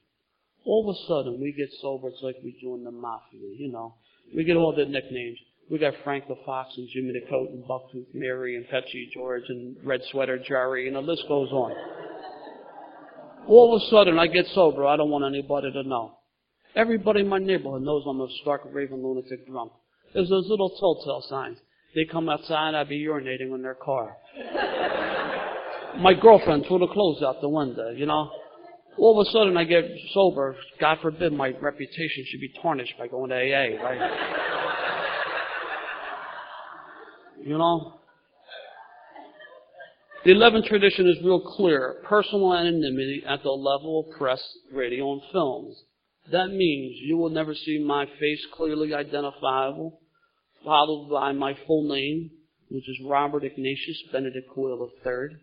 All 0.64 0.88
of 0.88 0.94
a 0.94 0.99
sudden, 1.09 1.40
we 1.40 1.53
get 1.53 1.68
sober, 1.80 2.09
it's 2.09 2.22
like 2.22 2.36
we 2.44 2.57
join 2.62 2.84
the 2.84 2.92
mafia, 2.92 3.40
you 3.59 3.70
know. 3.72 3.97
We 4.34 4.44
get 4.44 4.57
all 4.57 4.74
the 4.74 4.84
nicknames. 4.84 5.38
We 5.68 5.78
got 5.78 5.94
Frank 6.05 6.28
the 6.28 6.36
Fox 6.47 6.72
and 6.76 6.88
Jimmy 6.92 7.12
the 7.12 7.28
Coat 7.28 7.51
and 7.51 7.64
Bucktooth 7.64 8.14
Mary 8.14 8.57
and 8.57 8.66
Pepsi 8.66 9.11
George 9.12 9.42
and 9.49 9.76
Red 9.82 10.01
Sweater 10.11 10.38
Jerry 10.38 10.86
and 10.86 10.94
the 10.94 11.01
list 11.01 11.24
goes 11.26 11.51
on. 11.51 11.72
All 13.49 13.74
of 13.74 13.82
a 13.82 13.86
sudden 13.90 14.16
I 14.16 14.28
get 14.28 14.47
sober. 14.55 14.86
I 14.86 14.97
don't 14.97 15.11
want 15.11 15.24
anybody 15.24 15.72
to 15.72 15.82
know. 15.82 16.18
Everybody 16.76 17.20
in 17.20 17.28
my 17.28 17.38
neighborhood 17.38 17.82
knows 17.82 18.05
I'm 18.07 18.20
a 18.20 18.28
stark 18.42 18.62
raving 18.72 19.03
lunatic 19.03 19.47
drunk. 19.49 19.72
There's 20.15 20.29
those 20.29 20.49
little 20.49 20.71
telltale 20.71 21.25
signs. 21.29 21.59
They 21.95 22.05
come 22.05 22.29
outside, 22.29 22.75
I'd 22.75 22.89
be 22.89 23.03
urinating 23.03 23.55
in 23.55 23.63
their 23.63 23.75
car. 23.75 24.17
my 25.99 26.15
girlfriend 26.15 26.67
threw 26.67 26.79
the 26.79 26.89
clothes 26.89 27.23
out 27.23 27.41
the 27.41 27.49
window, 27.49 27.91
you 27.91 28.07
know. 28.07 28.31
All 28.99 29.21
of 29.21 29.27
a 29.27 29.31
sudden 29.31 29.57
I 29.57 29.65
get 29.65 29.85
sober. 30.13 30.57
God 30.81 30.99
forbid 31.03 31.33
my 31.33 31.53
reputation 31.61 32.25
should 32.27 32.41
be 32.41 32.53
tarnished 32.63 32.95
by 32.99 33.09
going 33.09 33.31
to 33.31 33.37
AA, 33.37 33.83
right? 33.83 34.11
You 37.43 37.59
know? 37.59 37.95
The 40.25 40.33
11th 40.33 40.67
tradition 40.67 41.07
is 41.09 41.17
real 41.23 41.41
clear. 41.41 42.03
Personal 42.05 42.53
anonymity 42.53 43.23
at 43.27 43.43
the 43.43 43.51
level 43.51 44.01
of 44.01 44.19
press, 44.19 44.43
radio, 44.73 45.13
and 45.13 45.23
films. 45.31 45.77
That 46.33 46.49
means 46.49 46.97
you 47.03 47.16
will 47.16 47.31
never 47.31 47.55
see 47.55 47.79
my 47.79 48.07
face 48.18 48.45
clearly 48.53 48.93
identifiable, 48.93 50.01
followed 50.64 51.09
by 51.09 51.33
my 51.33 51.55
full 51.66 51.89
name, 51.89 52.31
which 52.68 52.89
is 52.89 52.97
Robert 53.05 53.45
Ignatius 53.45 54.03
Benedict 54.11 54.49
Coyle 54.53 54.91
III, 55.05 55.39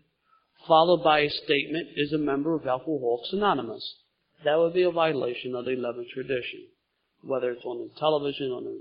followed 0.68 1.02
by 1.02 1.20
a 1.20 1.30
statement, 1.30 1.88
is 1.96 2.12
a 2.12 2.18
member 2.18 2.54
of 2.54 2.66
Alcoholics 2.66 3.32
Anonymous. 3.32 3.94
That 4.44 4.58
would 4.58 4.74
be 4.74 4.82
a 4.82 4.90
violation 4.90 5.54
of 5.54 5.64
the 5.64 5.70
11th 5.70 6.10
tradition, 6.12 6.66
whether 7.22 7.50
it's 7.50 7.64
on 7.64 7.78
the 7.78 7.88
television, 7.98 8.50
on 8.50 8.64
the 8.64 8.78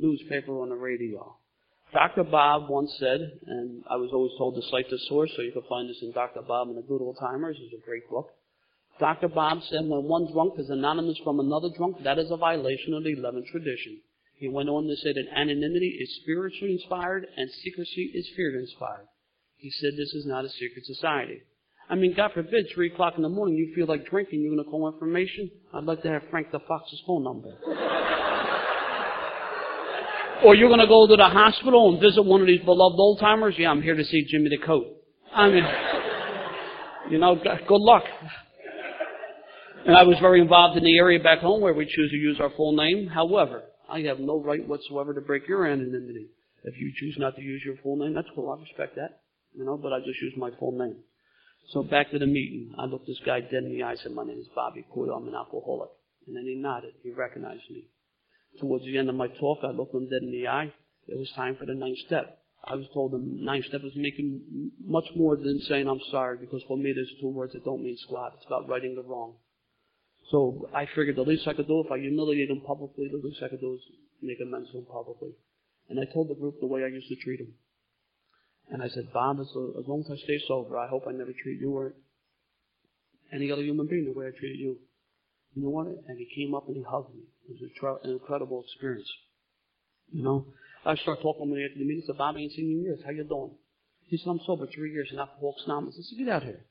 newspaper, 0.00 0.60
on 0.60 0.70
the 0.70 0.74
radio. 0.74 1.36
Dr. 1.92 2.24
Bob 2.24 2.68
once 2.68 2.92
said, 2.98 3.20
and 3.46 3.84
I 3.88 3.94
was 3.94 4.10
always 4.12 4.32
told 4.36 4.56
to 4.56 4.62
cite 4.68 4.90
the 4.90 4.98
source, 5.08 5.30
so 5.36 5.42
you 5.42 5.52
can 5.52 5.62
find 5.68 5.88
this 5.88 6.02
in 6.02 6.10
Dr. 6.10 6.42
Bob 6.42 6.68
and 6.68 6.76
the 6.76 6.82
Good 6.82 7.00
Old 7.00 7.16
Timers. 7.20 7.56
It's 7.60 7.80
a 7.80 7.86
great 7.86 8.10
book. 8.10 8.30
Dr. 9.00 9.28
Bob 9.28 9.58
said, 9.68 9.80
when 9.82 10.04
one 10.04 10.32
drunk 10.32 10.54
is 10.58 10.70
anonymous 10.70 11.18
from 11.24 11.40
another 11.40 11.68
drunk, 11.76 12.02
that 12.04 12.18
is 12.18 12.30
a 12.30 12.36
violation 12.36 12.94
of 12.94 13.02
the 13.02 13.16
11th 13.16 13.46
tradition. 13.50 14.00
He 14.36 14.48
went 14.48 14.68
on 14.68 14.86
to 14.86 14.96
say 14.96 15.12
that 15.12 15.36
anonymity 15.36 15.98
is 16.00 16.20
spiritually 16.22 16.74
inspired 16.74 17.26
and 17.36 17.50
secrecy 17.50 18.12
is 18.14 18.28
fear 18.36 18.58
inspired. 18.58 19.06
He 19.56 19.70
said 19.70 19.92
this 19.96 20.12
is 20.14 20.26
not 20.26 20.44
a 20.44 20.48
secret 20.48 20.84
society. 20.84 21.42
I 21.88 21.96
mean, 21.96 22.14
God 22.16 22.32
forbid, 22.32 22.66
3 22.74 22.92
o'clock 22.92 23.14
in 23.16 23.22
the 23.22 23.28
morning, 23.28 23.56
you 23.56 23.74
feel 23.74 23.86
like 23.86 24.06
drinking, 24.06 24.40
you're 24.40 24.54
going 24.54 24.64
to 24.64 24.70
call 24.70 24.90
information? 24.92 25.50
I'd 25.72 25.84
like 25.84 26.02
to 26.02 26.08
have 26.08 26.22
Frank 26.30 26.50
the 26.50 26.60
Fox's 26.60 27.02
phone 27.06 27.24
number. 27.24 27.50
Or 30.44 30.54
you're 30.54 30.68
going 30.68 30.80
to 30.80 30.86
go 30.86 31.06
to 31.06 31.16
the 31.16 31.28
hospital 31.28 31.90
and 31.90 32.00
visit 32.02 32.22
one 32.22 32.42
of 32.42 32.46
these 32.46 32.60
beloved 32.60 32.96
old 32.98 33.18
timers? 33.18 33.54
Yeah, 33.56 33.70
I'm 33.70 33.80
here 33.80 33.96
to 33.96 34.04
see 34.04 34.26
Jimmy 34.28 34.50
the 34.50 34.58
Coat. 34.58 34.84
I 35.34 35.48
mean, 35.48 35.64
you 37.10 37.18
know, 37.18 37.36
good 37.36 37.80
luck. 37.80 38.02
And 39.86 39.96
I 39.96 40.02
was 40.04 40.16
very 40.18 40.40
involved 40.40 40.78
in 40.78 40.84
the 40.84 40.96
area 40.96 41.22
back 41.22 41.40
home 41.40 41.60
where 41.60 41.74
we 41.74 41.84
choose 41.84 42.10
to 42.10 42.16
use 42.16 42.38
our 42.40 42.50
full 42.56 42.74
name. 42.74 43.06
However, 43.06 43.64
I 43.88 44.00
have 44.00 44.18
no 44.18 44.40
right 44.40 44.66
whatsoever 44.66 45.12
to 45.12 45.20
break 45.20 45.46
your 45.46 45.66
anonymity. 45.66 46.28
If 46.64 46.78
you 46.78 46.90
choose 46.96 47.16
not 47.18 47.36
to 47.36 47.42
use 47.42 47.62
your 47.64 47.76
full 47.82 47.96
name, 47.96 48.14
that's 48.14 48.28
cool. 48.34 48.50
I 48.50 48.60
respect 48.62 48.96
that. 48.96 49.20
You 49.54 49.64
know, 49.64 49.76
but 49.76 49.92
I 49.92 49.98
just 49.98 50.20
use 50.22 50.32
my 50.38 50.50
full 50.58 50.72
name. 50.72 50.96
So 51.72 51.82
back 51.82 52.10
to 52.10 52.18
the 52.18 52.26
meeting. 52.26 52.72
I 52.78 52.86
looked 52.86 53.06
this 53.06 53.20
guy 53.26 53.40
dead 53.40 53.64
in 53.64 53.72
the 53.72 53.82
eye 53.82 53.92
and 53.92 54.00
said, 54.00 54.12
my 54.12 54.24
name 54.24 54.38
is 54.38 54.48
Bobby 54.54 54.86
Coyle. 54.92 55.14
I'm 55.14 55.28
an 55.28 55.34
alcoholic. 55.34 55.90
And 56.26 56.34
then 56.34 56.44
he 56.44 56.54
nodded. 56.54 56.94
He 57.02 57.10
recognized 57.10 57.68
me. 57.70 57.84
Towards 58.60 58.84
the 58.86 58.96
end 58.96 59.10
of 59.10 59.14
my 59.14 59.28
talk, 59.28 59.58
I 59.62 59.70
looked 59.70 59.94
him 59.94 60.08
dead 60.08 60.22
in 60.22 60.32
the 60.32 60.48
eye. 60.48 60.72
It 61.08 61.18
was 61.18 61.30
time 61.36 61.56
for 61.56 61.66
the 61.66 61.74
ninth 61.74 61.98
step. 62.06 62.38
I 62.64 62.76
was 62.76 62.86
told 62.94 63.12
the 63.12 63.20
ninth 63.22 63.66
step 63.66 63.82
is 63.84 63.92
making 63.94 64.70
much 64.82 65.04
more 65.14 65.36
than 65.36 65.60
saying 65.68 65.86
I'm 65.86 66.00
sorry, 66.10 66.38
because 66.38 66.62
for 66.66 66.78
me 66.78 66.92
there's 66.94 67.12
two 67.20 67.28
words 67.28 67.52
that 67.52 67.64
don't 67.64 67.82
mean 67.82 67.98
squat. 67.98 68.32
It's 68.36 68.46
about 68.46 68.68
righting 68.68 68.94
the 68.94 69.02
wrong. 69.02 69.34
So 70.30 70.68
I 70.74 70.86
figured 70.94 71.16
the 71.16 71.22
least 71.22 71.46
I 71.46 71.52
could 71.52 71.66
do 71.66 71.80
if 71.80 71.92
I 71.92 71.98
humiliate 71.98 72.50
him 72.50 72.62
publicly, 72.66 73.08
the 73.10 73.20
least 73.26 73.42
I 73.42 73.48
could 73.48 73.60
do 73.60 73.74
is 73.74 73.80
make 74.22 74.38
amends 74.40 74.70
to 74.72 74.78
him 74.78 74.86
publicly. 74.86 75.32
And 75.88 76.00
I 76.00 76.10
told 76.12 76.28
the 76.28 76.34
group 76.34 76.60
the 76.60 76.66
way 76.66 76.82
I 76.82 76.88
used 76.88 77.08
to 77.08 77.16
treat 77.16 77.40
him. 77.40 77.52
And 78.70 78.82
I 78.82 78.88
said, 78.88 79.12
Bob, 79.12 79.38
as, 79.40 79.48
long 79.54 80.02
as 80.04 80.10
I 80.10 80.16
stay 80.24 80.40
sober, 80.48 80.78
I 80.78 80.88
hope 80.88 81.04
I 81.06 81.12
never 81.12 81.32
treat 81.32 81.60
you 81.60 81.76
or 81.76 81.94
any 83.32 83.52
other 83.52 83.62
human 83.62 83.86
being 83.86 84.06
the 84.06 84.18
way 84.18 84.26
I 84.26 84.38
treated 84.38 84.58
you. 84.58 84.78
You 85.54 85.62
know 85.62 85.68
what? 85.68 85.86
And 85.86 86.18
he 86.18 86.26
came 86.34 86.54
up 86.54 86.66
and 86.68 86.76
he 86.76 86.82
hugged 86.82 87.14
me. 87.14 87.22
It 87.48 87.60
was 87.60 87.98
an 88.04 88.10
incredible 88.10 88.64
experience. 88.64 89.08
You 90.10 90.22
know, 90.22 90.46
I 90.86 90.96
started 90.96 91.22
talking 91.22 91.48
to 91.48 91.54
him 91.54 91.64
after 91.64 91.78
the 91.78 91.84
meeting. 91.84 92.00
He 92.00 92.06
said, 92.06 92.18
Bob, 92.18 92.36
I 92.36 92.40
ain't 92.40 92.52
seen 92.52 92.70
you 92.70 92.78
in 92.78 92.84
years. 92.84 93.00
How 93.04 93.10
you 93.10 93.24
doing? 93.24 93.52
He 94.06 94.16
said, 94.16 94.30
I'm 94.30 94.40
sober 94.46 94.66
three 94.66 94.92
years 94.92 95.08
and 95.10 95.20
Alcoholics 95.20 95.62
Anonymous. 95.66 95.96
I 95.98 96.02
said, 96.02 96.18
get 96.18 96.28
out 96.28 96.42
here. 96.42 96.64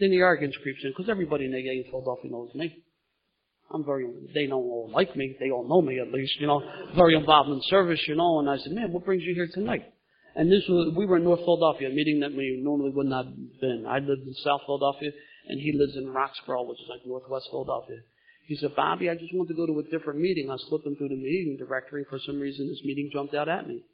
Then 0.00 0.10
the 0.10 0.18
arrogance 0.18 0.56
creeps 0.62 0.80
in 0.82 0.90
because 0.90 1.08
everybody 1.08 1.44
in 1.44 1.52
the 1.52 1.58
AA 1.58 1.84
in 1.84 1.90
Philadelphia 1.90 2.30
knows 2.30 2.54
me. 2.54 2.83
I'm 3.72 3.84
very, 3.84 4.06
they 4.34 4.46
don't 4.46 4.62
all 4.62 4.90
like 4.92 5.16
me. 5.16 5.36
They 5.40 5.50
all 5.50 5.66
know 5.66 5.80
me 5.82 5.98
at 5.98 6.12
least, 6.12 6.38
you 6.38 6.46
know. 6.46 6.62
Very 6.94 7.16
involved 7.16 7.50
in 7.50 7.60
service, 7.64 8.00
you 8.06 8.14
know. 8.14 8.38
And 8.40 8.48
I 8.48 8.56
said, 8.58 8.72
man, 8.72 8.92
what 8.92 9.04
brings 9.04 9.22
you 9.22 9.34
here 9.34 9.48
tonight? 9.52 9.84
And 10.36 10.50
this 10.50 10.62
was, 10.68 10.94
we 10.96 11.06
were 11.06 11.16
in 11.16 11.24
North 11.24 11.40
Philadelphia, 11.40 11.88
a 11.88 11.92
meeting 11.92 12.20
that 12.20 12.34
we 12.34 12.60
normally 12.62 12.90
would 12.90 13.06
not 13.06 13.26
have 13.26 13.60
been. 13.60 13.84
I 13.88 13.98
lived 13.98 14.26
in 14.26 14.34
South 14.44 14.62
Philadelphia, 14.66 15.10
and 15.48 15.60
he 15.60 15.72
lives 15.72 15.96
in 15.96 16.12
Roxborough, 16.12 16.66
which 16.66 16.80
is 16.80 16.88
like 16.90 17.06
Northwest 17.06 17.48
Philadelphia. 17.50 17.98
He 18.46 18.56
said, 18.56 18.76
Bobby, 18.76 19.08
I 19.08 19.14
just 19.14 19.32
want 19.32 19.48
to 19.48 19.54
go 19.54 19.66
to 19.66 19.78
a 19.78 19.90
different 19.90 20.20
meeting. 20.20 20.50
I 20.50 20.54
was 20.54 20.66
flipping 20.68 20.96
through 20.96 21.08
the 21.08 21.16
meeting 21.16 21.56
directory. 21.58 22.04
For 22.10 22.18
some 22.18 22.40
reason, 22.40 22.68
this 22.68 22.82
meeting 22.84 23.10
jumped 23.12 23.34
out 23.34 23.48
at 23.48 23.66
me. 23.66 23.84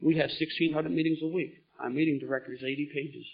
We 0.00 0.16
have 0.16 0.30
1,600 0.30 0.88
meetings 0.90 1.18
a 1.22 1.26
week. 1.26 1.52
Our 1.80 1.90
meeting 1.90 2.18
directory 2.20 2.56
is 2.56 2.62
80 2.62 2.90
pages. 2.94 3.26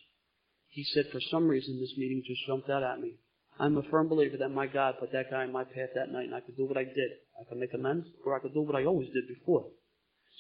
He 0.69 0.85
said, 0.85 1.07
for 1.13 1.21
some 1.31 1.49
reason, 1.49 1.79
this 1.81 1.95
meeting 1.97 2.23
just 2.27 2.41
jumped 2.47 2.71
out 2.71 2.83
at 2.83 3.01
me. 3.01 3.15
I'm 3.59 3.77
a 3.79 3.83
firm 3.91 4.09
believer 4.09 4.37
that 4.39 4.51
my 4.51 4.67
God 4.67 4.97
put 5.01 5.13
that 5.13 5.31
guy 5.31 5.45
in 5.45 5.53
my 5.53 5.65
path 5.65 5.91
that 5.95 6.13
night, 6.13 6.27
and 6.27 6.35
I 6.35 6.41
could 6.41 6.57
do 6.57 6.67
what 6.67 6.77
I 6.77 6.85
did. 6.85 7.11
I 7.41 7.45
could 7.49 7.59
make 7.59 7.73
amends, 7.73 8.07
or 8.25 8.37
I 8.37 8.41
could 8.41 8.53
do 8.53 8.61
what 8.63 8.77
I 8.77 8.85
always 8.85 9.09
did 9.15 9.27
before. 9.29 9.67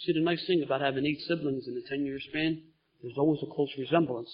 See, 0.04 0.12
the 0.12 0.20
nice 0.20 0.44
thing 0.46 0.62
about 0.62 0.82
having 0.82 1.06
eight 1.06 1.20
siblings 1.26 1.66
in 1.66 1.76
a 1.76 1.88
10 1.88 2.04
year 2.04 2.18
span, 2.28 2.62
there's 3.02 3.16
always 3.16 3.40
a 3.42 3.54
close 3.54 3.70
resemblance. 3.78 4.28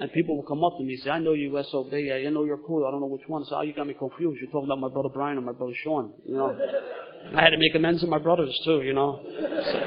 And 0.00 0.12
people 0.12 0.36
will 0.36 0.44
come 0.44 0.64
up 0.64 0.76
to 0.76 0.84
me 0.84 0.94
and 0.94 1.02
say, 1.02 1.10
I 1.10 1.18
know 1.18 1.32
you 1.32 1.56
SOB, 1.70 1.94
I 1.94 2.28
know 2.28 2.44
you're 2.44 2.58
cool, 2.58 2.86
I 2.86 2.90
don't 2.90 3.00
know 3.00 3.06
which 3.06 3.26
one. 3.26 3.44
Say, 3.44 3.52
oh, 3.54 3.62
you 3.62 3.72
got 3.72 3.86
me 3.86 3.94
confused. 3.94 4.38
You're 4.40 4.50
talking 4.50 4.68
about 4.68 4.80
my 4.80 4.88
brother 4.88 5.08
Brian 5.08 5.38
or 5.38 5.42
my 5.42 5.52
brother 5.52 5.72
Sean. 5.82 6.12
You 6.26 6.34
know, 6.34 6.58
I 7.34 7.40
had 7.40 7.50
to 7.50 7.58
make 7.58 7.74
amends 7.74 8.02
with 8.02 8.10
my 8.10 8.18
brothers 8.18 8.58
too, 8.64 8.82
you 8.82 8.92
know. 8.92 9.22
So, 9.24 9.80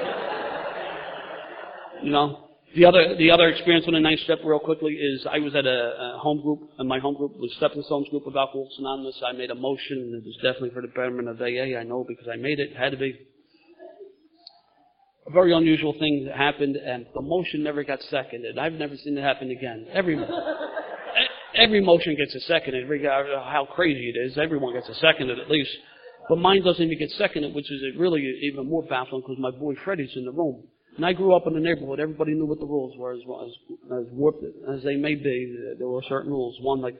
you 2.03 2.11
know, 2.11 2.48
the 2.75 2.85
other, 2.85 3.15
the 3.17 3.31
other 3.31 3.49
experience 3.49 3.85
on 3.87 3.93
the 3.93 3.99
ninth 3.99 4.19
step 4.21 4.39
real 4.43 4.59
quickly 4.59 4.93
is 4.93 5.25
I 5.25 5.39
was 5.39 5.55
at 5.55 5.65
a, 5.65 6.15
a 6.15 6.19
home 6.19 6.41
group, 6.41 6.69
and 6.77 6.87
my 6.87 6.99
home 6.99 7.15
group 7.15 7.33
was 7.37 7.51
Stepping 7.57 7.81
Stones 7.83 8.07
group 8.09 8.27
of 8.27 8.35
Alcoholics 8.35 8.75
Anonymous. 8.77 9.19
I 9.25 9.33
made 9.33 9.49
a 9.49 9.55
motion, 9.55 9.97
and 9.97 10.15
it 10.15 10.23
was 10.23 10.35
definitely 10.43 10.69
for 10.71 10.81
the 10.83 10.89
betterment 10.89 11.29
of 11.29 11.41
AA. 11.41 11.79
I 11.79 11.83
know 11.83 12.05
because 12.07 12.27
I 12.31 12.35
made 12.35 12.59
it. 12.59 12.71
It 12.71 12.77
had 12.77 12.91
to 12.91 12.97
be 12.97 13.17
a 15.25 15.31
very 15.31 15.51
unusual 15.51 15.93
thing 15.93 16.25
that 16.27 16.37
happened, 16.37 16.75
and 16.75 17.07
the 17.15 17.21
motion 17.21 17.63
never 17.63 17.83
got 17.83 18.01
seconded. 18.03 18.59
I've 18.59 18.73
never 18.73 18.95
seen 18.97 19.17
it 19.17 19.21
happen 19.21 19.49
again. 19.49 19.87
Every 19.91 20.19
every 21.55 21.81
motion 21.81 22.15
gets 22.15 22.35
a 22.35 22.39
seconded, 22.41 22.87
regardless 22.87 23.35
of 23.35 23.45
how 23.45 23.67
crazy 23.73 24.13
it 24.13 24.17
is. 24.29 24.37
Everyone 24.37 24.73
gets 24.73 24.89
a 24.89 24.95
seconded 24.95 25.39
at 25.39 25.49
least, 25.49 25.71
but 26.29 26.37
mine 26.37 26.63
doesn't 26.63 26.83
even 26.83 26.99
get 26.99 27.09
seconded, 27.17 27.55
which 27.55 27.71
is 27.71 27.81
really 27.97 28.21
even 28.43 28.69
more 28.69 28.83
baffling 28.83 29.21
because 29.21 29.37
my 29.39 29.51
boy 29.51 29.73
Freddie's 29.83 30.15
in 30.15 30.25
the 30.25 30.31
room. 30.31 30.67
And 30.99 31.05
I 31.05 31.13
grew 31.13 31.33
up 31.33 31.47
in 31.47 31.53
the 31.53 31.61
neighborhood. 31.61 32.01
Everybody 32.01 32.33
knew 32.33 32.45
what 32.45 32.59
the 32.59 32.65
rules 32.65 32.91
were, 32.97 33.13
as, 33.13 33.21
as, 33.23 34.03
as 34.03 34.05
warped 34.11 34.43
as 34.43 34.83
they 34.83 34.97
may 34.97 35.15
be. 35.15 35.55
There 35.77 35.87
were 35.87 36.03
certain 36.09 36.29
rules. 36.29 36.57
One, 36.59 36.81
like 36.81 36.95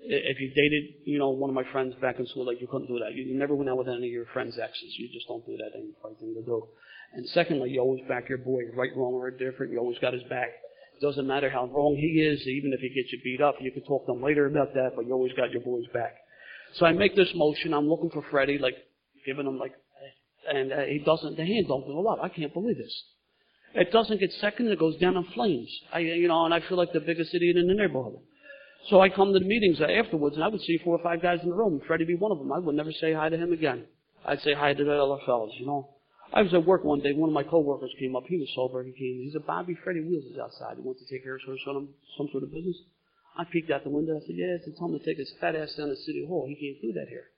if 0.00 0.40
you 0.40 0.48
dated, 0.56 1.04
you 1.04 1.18
know, 1.18 1.28
one 1.28 1.50
of 1.50 1.54
my 1.54 1.70
friends 1.70 1.92
back 2.00 2.18
in 2.18 2.26
school, 2.28 2.46
like 2.46 2.62
you 2.62 2.66
couldn't 2.66 2.88
do 2.88 2.98
that. 3.00 3.12
You, 3.12 3.22
you 3.24 3.38
never 3.38 3.54
went 3.54 3.68
out 3.68 3.76
with 3.76 3.88
any 3.88 4.06
of 4.06 4.12
your 4.16 4.24
friends' 4.32 4.56
exes. 4.58 4.96
You 4.96 5.10
just 5.12 5.28
don't 5.28 5.44
do 5.44 5.58
that. 5.58 5.76
Ain't 5.76 5.92
the 5.92 6.08
right 6.08 6.18
thing 6.18 6.32
to 6.32 6.40
do. 6.40 6.68
And 7.12 7.28
secondly, 7.34 7.68
you 7.68 7.82
always 7.82 8.00
back 8.08 8.30
your 8.30 8.38
boy, 8.38 8.62
right, 8.74 8.96
wrong, 8.96 9.12
or 9.12 9.30
different. 9.30 9.72
You 9.72 9.78
always 9.78 9.98
got 9.98 10.14
his 10.14 10.24
back. 10.30 10.48
It 10.96 11.04
doesn't 11.04 11.26
matter 11.26 11.50
how 11.50 11.66
wrong 11.66 11.96
he 12.00 12.24
is, 12.24 12.40
even 12.48 12.72
if 12.72 12.80
he 12.80 12.88
gets 12.88 13.12
you 13.12 13.20
beat 13.22 13.42
up. 13.42 13.56
You 13.60 13.72
can 13.72 13.84
talk 13.84 14.06
to 14.06 14.12
him 14.12 14.22
later 14.22 14.46
about 14.46 14.72
that, 14.72 14.92
but 14.96 15.04
you 15.04 15.12
always 15.12 15.34
got 15.34 15.50
your 15.50 15.60
boy's 15.60 15.84
back. 15.92 16.16
So 16.76 16.86
I 16.86 16.92
make 16.92 17.14
this 17.14 17.28
motion. 17.34 17.74
I'm 17.74 17.90
looking 17.90 18.08
for 18.08 18.24
Freddie, 18.30 18.56
like 18.56 18.76
giving 19.26 19.46
him 19.46 19.58
like, 19.58 19.74
and 20.48 20.72
uh, 20.72 20.80
he 20.88 21.02
doesn't. 21.04 21.36
The 21.36 21.44
hand 21.44 21.68
don't 21.68 21.86
go 21.86 22.06
up. 22.08 22.20
I 22.22 22.30
can't 22.30 22.54
believe 22.54 22.78
this. 22.78 23.04
It 23.74 23.90
doesn't 23.90 24.20
get 24.20 24.32
seconded. 24.40 24.72
It 24.72 24.78
goes 24.78 24.96
down 24.98 25.16
in 25.16 25.24
flames. 25.34 25.68
I, 25.92 25.98
you 25.98 26.28
know, 26.28 26.44
and 26.44 26.54
I 26.54 26.60
feel 26.60 26.78
like 26.78 26.92
the 26.92 27.00
biggest 27.00 27.34
idiot 27.34 27.56
in 27.56 27.66
the 27.66 27.74
neighborhood. 27.74 28.18
So 28.88 29.00
I 29.00 29.08
come 29.08 29.32
to 29.32 29.38
the 29.38 29.44
meetings 29.44 29.80
afterwards, 29.80 30.36
and 30.36 30.44
I 30.44 30.48
would 30.48 30.60
see 30.60 30.78
four 30.84 30.96
or 30.96 31.02
five 31.02 31.22
guys 31.22 31.40
in 31.42 31.48
the 31.48 31.54
room. 31.54 31.80
Freddie 31.86 32.04
be 32.04 32.14
one 32.14 32.30
of 32.30 32.38
them. 32.38 32.52
I 32.52 32.58
would 32.58 32.76
never 32.76 32.92
say 32.92 33.12
hi 33.12 33.28
to 33.28 33.36
him 33.36 33.52
again. 33.52 33.86
I'd 34.24 34.42
say 34.42 34.54
hi 34.54 34.74
to 34.74 34.84
the 34.84 34.92
other 34.92 35.20
fellows, 35.26 35.52
you 35.58 35.66
know. 35.66 35.90
I 36.32 36.42
was 36.42 36.52
at 36.54 36.64
work 36.64 36.84
one 36.84 37.00
day. 37.00 37.12
One 37.12 37.30
of 37.30 37.34
my 37.34 37.42
coworkers 37.42 37.94
came 37.98 38.16
up. 38.16 38.24
He 38.26 38.38
was 38.38 38.48
sober. 38.54 38.82
He 38.82 38.92
came. 38.92 39.22
He 39.22 39.30
said, 39.32 39.46
"Bobby, 39.46 39.74
Freddie 39.82 40.00
Wheels 40.00 40.24
is 40.24 40.38
outside. 40.38 40.76
He 40.76 40.82
wants 40.82 41.00
to 41.00 41.06
take 41.08 41.24
care 41.24 41.36
of 41.36 41.40
some, 41.42 41.88
some 42.16 42.28
sort 42.30 42.42
of 42.42 42.52
business." 42.52 42.76
I 43.36 43.44
peeked 43.44 43.70
out 43.70 43.84
the 43.84 43.90
window. 43.90 44.16
I 44.16 44.20
said, 44.20 44.36
"Yeah, 44.36 44.58
it's 44.58 44.78
tell 44.78 44.88
him 44.88 44.98
to 44.98 45.04
take 45.04 45.18
his 45.18 45.32
fat 45.40 45.56
ass 45.56 45.74
down 45.74 45.88
to 45.88 45.96
City 45.96 46.24
Hall. 46.26 46.46
He 46.46 46.54
can't 46.54 46.80
do 46.82 46.92
that 46.92 47.08
here." 47.08 47.30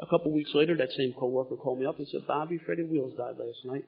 A 0.00 0.06
couple 0.06 0.32
weeks 0.32 0.54
later, 0.54 0.76
that 0.76 0.92
same 0.92 1.12
coworker 1.12 1.56
called 1.56 1.78
me 1.80 1.86
up 1.86 1.98
and 1.98 2.08
said, 2.08 2.26
"Bobby, 2.26 2.58
Freddie 2.58 2.84
Wheels 2.84 3.14
died 3.16 3.38
last 3.38 3.64
night," 3.64 3.84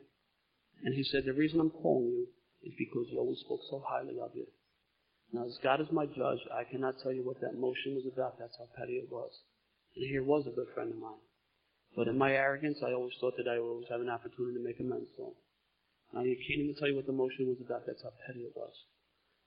and 0.85 0.95
he 0.95 1.03
said, 1.03 1.25
"The 1.25 1.33
reason 1.33 1.61
I'm 1.61 1.71
calling 1.71 2.07
you 2.07 2.29
is 2.63 2.75
because 2.79 3.09
he 3.09 3.19
always 3.19 3.41
spoke 3.41 3.61
so 3.69 3.83
highly 3.87 4.21
of 4.21 4.31
you." 4.37 4.47
Now, 5.33 5.47
as 5.47 5.59
God 5.63 5.81
is 5.81 5.91
my 5.91 6.07
judge, 6.07 6.39
I 6.53 6.65
cannot 6.65 7.01
tell 7.03 7.13
you 7.13 7.25
what 7.25 7.41
that 7.41 7.59
motion 7.59 7.97
was 7.97 8.07
about. 8.07 8.39
That's 8.39 8.57
how 8.57 8.69
petty 8.77 8.99
it 8.99 9.11
was. 9.11 9.33
And 9.97 10.07
here 10.07 10.23
was 10.23 10.47
a 10.47 10.55
good 10.55 10.69
friend 10.75 10.93
of 10.93 10.99
mine. 10.99 11.25
But 11.97 12.09
in 12.09 12.19
my 12.19 12.33
arrogance, 12.33 12.79
I 12.83 12.93
always 12.93 13.15
thought 13.21 13.37
that 13.39 13.49
I 13.49 13.59
would 13.59 13.69
always 13.69 13.89
have 13.89 14.01
an 14.01 14.11
opportunity 14.11 14.59
to 14.59 14.65
make 14.65 14.79
amends 14.79 15.11
to 15.17 15.23
him. 15.31 15.35
I 16.15 16.23
can't 16.23 16.63
even 16.63 16.77
tell 16.79 16.89
you 16.89 16.95
what 16.95 17.07
the 17.07 17.13
motion 17.13 17.49
was 17.49 17.59
about. 17.59 17.87
That's 17.87 18.03
how 18.03 18.13
petty 18.27 18.47
it 18.47 18.55
was. 18.55 18.75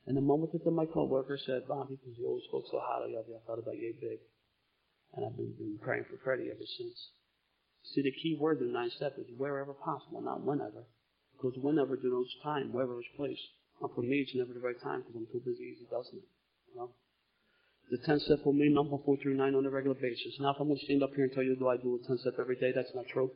And 0.08 0.16
the 0.16 0.22
moment 0.22 0.52
that 0.52 0.72
my 0.72 0.86
coworker 0.86 1.38
said, 1.38 1.68
Bobby, 1.68 1.96
because 1.96 2.18
you 2.18 2.28
always 2.28 2.44
spoke 2.48 2.64
so 2.72 2.80
highly 2.82 3.16
of 3.16 3.28
you, 3.28 3.36
I 3.36 3.44
thought 3.46 3.60
about 3.60 3.76
you 3.76 3.94
big. 4.00 4.20
And 5.16 5.26
I've 5.26 5.36
been, 5.36 5.54
been 5.58 5.80
praying 5.82 6.06
for 6.10 6.18
Freddie 6.24 6.52
ever 6.52 6.68
since. 6.78 7.12
See, 7.92 8.02
the 8.02 8.12
key 8.12 8.38
word 8.40 8.60
in 8.60 8.68
the 8.68 8.74
nine 8.74 8.92
step 8.96 9.16
is 9.18 9.28
wherever 9.38 9.74
possible, 9.74 10.22
not 10.22 10.44
whenever. 10.44 10.84
Because 11.38 11.58
whenever 11.62 11.96
denotes 11.96 12.34
time, 12.44 12.74
wherever 12.74 13.00
is 13.00 13.06
place. 13.16 13.40
And 13.82 13.94
for 13.94 14.02
me, 14.02 14.26
it's 14.26 14.34
never 14.34 14.54
the 14.54 14.66
right 14.66 14.80
time 14.82 15.06
because 15.06 15.16
I'm 15.16 15.30
too 15.30 15.42
busy 15.46 15.78
easy 15.78 15.86
doesn't 15.86 16.18
it? 16.18 16.28
You 16.74 16.76
know? 16.82 16.90
The 17.94 17.98
10 18.04 18.20
step 18.26 18.44
for 18.44 18.54
me, 18.54 18.68
number 18.68 18.98
439 19.06 19.56
on 19.56 19.66
a 19.66 19.70
regular 19.70 19.96
basis. 19.96 20.36
Now, 20.42 20.52
if 20.52 20.60
I'm 20.60 20.68
going 20.68 20.80
to 20.80 20.86
stand 20.86 21.04
up 21.04 21.14
here 21.16 21.24
and 21.24 21.34
tell 21.34 21.44
you, 21.44 21.56
do 21.56 21.70
I 21.70 21.78
do 21.78 21.96
a 21.96 22.08
10 22.08 22.18
step 22.20 22.36
every 22.40 22.58
day? 22.58 22.74
That's 22.76 22.92
not 22.94 23.06
true. 23.14 23.32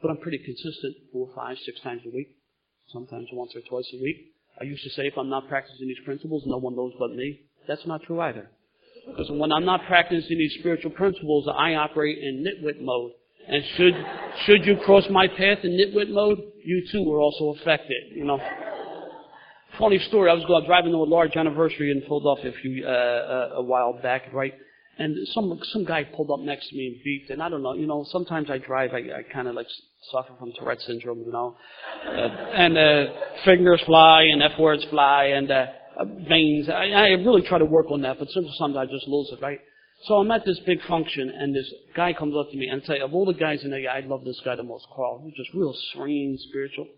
But 0.00 0.10
I'm 0.10 0.18
pretty 0.18 0.38
consistent, 0.42 0.96
four, 1.12 1.30
five, 1.36 1.56
six 1.64 1.78
times 1.80 2.02
a 2.04 2.10
week. 2.10 2.34
Sometimes 2.90 3.28
once 3.32 3.52
or 3.54 3.60
twice 3.62 3.86
a 3.94 4.02
week. 4.02 4.34
I 4.60 4.64
used 4.64 4.82
to 4.82 4.90
say 4.90 5.06
if 5.06 5.16
I'm 5.16 5.30
not 5.30 5.48
practicing 5.48 5.86
these 5.86 6.02
principles, 6.04 6.42
no 6.46 6.58
one 6.58 6.74
knows 6.74 6.92
but 6.98 7.14
me. 7.14 7.42
That's 7.68 7.86
not 7.86 8.02
true 8.02 8.20
either. 8.20 8.50
Because 9.06 9.30
when 9.30 9.52
I'm 9.52 9.64
not 9.64 9.86
practicing 9.86 10.38
these 10.38 10.56
spiritual 10.58 10.90
principles, 10.90 11.48
I 11.48 11.74
operate 11.74 12.18
in 12.18 12.44
nitwit 12.44 12.80
mode. 12.80 13.12
And 13.48 13.62
should, 13.76 13.94
should 14.46 14.66
you 14.66 14.76
cross 14.84 15.04
my 15.10 15.26
path 15.26 15.58
in 15.64 15.72
nitwit 15.72 16.10
mode, 16.10 16.38
you 16.64 16.86
too 16.90 17.10
are 17.12 17.20
also 17.20 17.54
affected, 17.60 18.12
you 18.14 18.24
know. 18.24 18.38
Funny 19.78 19.98
story. 19.98 20.30
I 20.30 20.34
was 20.34 20.44
going 20.44 20.64
driving 20.66 20.92
to 20.92 20.98
a 20.98 21.04
large 21.04 21.34
anniversary 21.34 21.90
in 21.90 22.02
Philadelphia 22.02 22.50
a 22.50 22.60
few 22.60 22.86
uh, 22.86 22.90
uh, 22.90 23.50
a 23.56 23.62
while 23.62 23.98
back, 24.02 24.32
right? 24.32 24.52
And 24.98 25.16
some 25.28 25.58
some 25.72 25.84
guy 25.86 26.04
pulled 26.04 26.30
up 26.30 26.40
next 26.40 26.68
to 26.68 26.76
me 26.76 26.86
and 26.88 26.96
beeped. 26.96 27.32
And 27.32 27.42
I 27.42 27.48
don't 27.48 27.62
know, 27.62 27.72
you 27.72 27.86
know. 27.86 28.04
Sometimes 28.10 28.50
I 28.50 28.58
drive, 28.58 28.90
I, 28.92 28.98
I 28.98 29.22
kind 29.32 29.48
of 29.48 29.54
like 29.54 29.66
suffer 30.10 30.34
from 30.38 30.52
Tourette 30.58 30.80
syndrome, 30.82 31.20
you 31.24 31.32
know. 31.32 31.56
Uh, 32.06 32.10
and 32.10 32.76
uh, 32.76 33.12
fingers 33.46 33.82
fly 33.86 34.24
and 34.30 34.42
f 34.42 34.58
words 34.58 34.84
fly 34.90 35.24
and 35.34 35.50
uh, 35.50 35.66
veins. 36.28 36.68
I, 36.68 36.90
I 36.90 37.08
really 37.08 37.42
try 37.42 37.58
to 37.58 37.64
work 37.64 37.86
on 37.90 38.02
that, 38.02 38.18
but 38.18 38.28
sometimes 38.28 38.76
I 38.76 38.84
just 38.84 39.08
lose 39.08 39.30
it, 39.32 39.40
right? 39.40 39.58
So 40.04 40.14
I'm 40.14 40.30
at 40.32 40.44
this 40.44 40.58
big 40.66 40.82
function, 40.88 41.30
and 41.30 41.54
this 41.54 41.72
guy 41.94 42.12
comes 42.12 42.34
up 42.36 42.50
to 42.50 42.56
me 42.56 42.66
and 42.66 42.82
say, 42.84 42.98
of 42.98 43.14
all 43.14 43.24
the 43.24 43.34
guys 43.34 43.62
in 43.62 43.70
there, 43.70 43.88
I 43.88 44.00
love 44.00 44.24
this 44.24 44.40
guy 44.44 44.56
the 44.56 44.64
most, 44.64 44.86
Carl. 44.94 45.22
He's 45.24 45.36
just 45.36 45.54
real 45.54 45.74
serene, 45.92 46.36
spiritual. 46.48 46.88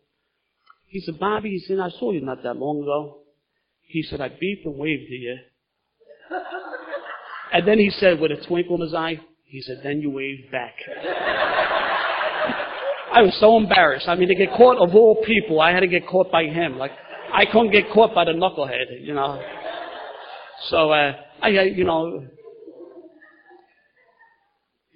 He 0.87 1.01
said, 1.01 1.19
Bobby, 1.19 1.51
he 1.51 1.59
said, 1.59 1.81
I 1.81 1.91
saw 1.91 2.13
you 2.13 2.23
not 2.23 2.43
that 2.45 2.57
long 2.57 2.83
ago. 2.83 3.19
He 3.83 4.03
said, 4.03 4.23
I 4.23 4.31
beeped 4.31 4.65
and 4.65 4.79
waved 4.79 5.09
to 5.09 5.15
you. 5.15 5.37
and 7.53 7.69
then 7.69 7.79
he 7.79 7.91
said, 7.91 8.21
with 8.21 8.31
a 8.31 8.47
twinkle 8.47 8.77
in 8.77 8.83
his 8.83 8.95
eye, 8.95 9.21
he 9.45 9.61
said, 9.61 9.81
then 9.83 10.01
you 10.01 10.11
waved 10.11 10.51
back. 10.51 10.75
I 13.13 13.21
was 13.23 13.37
so 13.39 13.57
embarrassed. 13.59 14.09
I 14.09 14.15
mean, 14.15 14.29
to 14.29 14.35
get 14.35 14.51
caught 14.57 14.79
of 14.79 14.95
all 14.95 15.23
people, 15.27 15.61
I 15.61 15.73
had 15.73 15.81
to 15.81 15.87
get 15.87 16.07
caught 16.09 16.33
by 16.33 16.45
him. 16.45 16.79
Like, 16.79 16.93
I 17.33 17.45
couldn't 17.45 17.71
get 17.71 17.91
caught 17.93 18.15
by 18.15 18.25
the 18.25 18.33
knucklehead, 18.33 19.03
you 19.03 19.15
know. 19.15 19.41
So, 20.71 20.91
uh, 20.91 21.13
I, 21.43 21.49
you 21.49 21.85
know, 21.85 22.27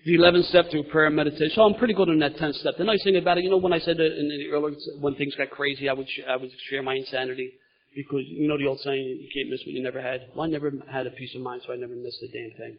the 0.09 0.17
11th 0.17 0.49
step 0.49 0.71
through 0.71 0.85
prayer 0.85 1.07
and 1.07 1.17
meditation. 1.17 1.51
So 1.55 1.63
I'm 1.63 1.75
pretty 1.75 1.93
good 1.93 2.09
on 2.09 2.19
that 2.21 2.37
10th 2.37 2.55
step. 2.55 2.79
The 2.79 2.85
nice 2.85 3.05
thing 3.05 3.17
about 3.17 3.37
it, 3.37 3.45
you 3.45 3.51
know, 3.51 3.59
when 3.59 3.75
I 3.75 3.79
said 3.79 4.01
in 4.01 4.29
the 4.29 4.49
earlier, 4.51 4.75
when 5.01 5.15
things 5.17 5.35
got 5.35 5.51
crazy, 5.51 5.87
I 5.87 5.93
would, 5.93 6.09
sh- 6.09 6.25
I 6.27 6.37
would 6.37 6.51
share 6.71 6.83
my 6.83 6.95
insanity. 6.95 7.53
Because, 7.95 8.23
you 8.27 8.49
know 8.49 8.57
the 8.57 8.67
old 8.67 8.81
saying, 8.81 9.05
you 9.21 9.29
can't 9.35 9.51
miss 9.51 9.61
what 9.67 9.75
you 9.75 9.83
never 9.83 10.01
had. 10.01 10.29
Well, 10.35 10.47
I 10.47 10.49
never 10.49 10.73
had 10.91 11.07
a 11.07 11.11
peace 11.11 11.35
of 11.35 11.43
mind, 11.43 11.63
so 11.67 11.75
I 11.75 11.77
never 11.77 11.95
missed 11.95 12.23
a 12.23 12.29
damn 12.29 12.57
thing. 12.57 12.79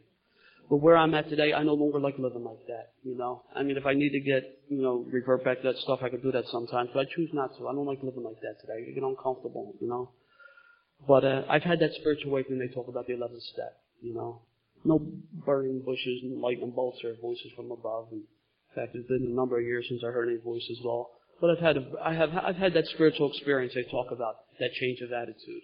But 0.70 0.78
where 0.78 0.98
I'm 0.98 1.14
at 1.14 1.30
today, 1.30 1.54
I 1.54 1.62
no 1.62 1.74
longer 1.74 2.00
like 2.00 2.18
living 2.18 2.44
like 2.44 2.66
that, 2.68 2.94
you 3.04 3.16
know. 3.16 3.44
I 3.56 3.62
mean, 3.62 3.78
if 3.78 3.86
I 3.86 3.94
need 3.94 4.12
to 4.12 4.20
get, 4.20 4.44
you 4.70 4.82
know, 4.82 5.06
revert 5.12 5.44
back 5.44 5.62
to 5.62 5.68
that 5.68 5.78
stuff, 5.82 6.00
I 6.02 6.10
could 6.10 6.24
do 6.24 6.32
that 6.32 6.46
sometimes, 6.52 6.90
but 6.94 7.02
I 7.02 7.06
choose 7.16 7.30
not 7.34 7.56
to. 7.58 7.68
I 7.68 7.74
don't 7.74 7.86
like 7.86 8.02
living 8.02 8.24
like 8.24 8.40
that 8.42 8.62
today. 8.62 8.88
I 8.90 8.94
get 8.94 9.04
uncomfortable, 9.04 9.76
you 9.80 9.88
know. 9.88 10.12
But, 11.08 11.26
uh, 11.26 11.42
I've 11.50 11.64
had 11.64 11.80
that 11.80 11.94
spiritual 11.94 12.32
awakening 12.32 12.60
they 12.60 12.74
talk 12.74 12.88
about 12.88 13.06
the 13.08 13.14
11th 13.14 13.42
step, 13.54 13.78
you 14.02 14.14
know 14.16 14.42
no 14.84 15.00
burning 15.46 15.82
bushes 15.86 16.22
and 16.24 16.42
lightning 16.42 16.72
bolts 16.72 17.00
or 17.04 17.16
voices 17.22 17.52
from 17.56 17.72
above. 17.72 18.08
And 18.12 18.22
in 18.22 18.76
fact, 18.76 18.96
it's 18.96 19.08
been 19.08 19.28
a 19.28 19.36
number 19.36 19.58
of 19.60 19.66
years 19.66 19.86
since 19.90 20.04
I 20.04 20.12
heard 20.12 20.30
any 20.30 20.40
voices 20.40 20.80
at 20.80 20.86
all. 20.86 21.12
But 21.42 21.52
I've 21.52 21.64
had 21.64 21.78
a, 21.78 21.86
I 22.04 22.14
have 22.14 22.30
I've 22.36 22.58
had 22.58 22.74
that 22.74 22.88
spiritual 22.88 23.32
experience 23.32 23.74
they 23.74 23.84
talk 23.84 24.12
about, 24.12 24.36
that 24.60 24.74
change 24.74 25.00
of 25.02 25.12
attitude, 25.12 25.64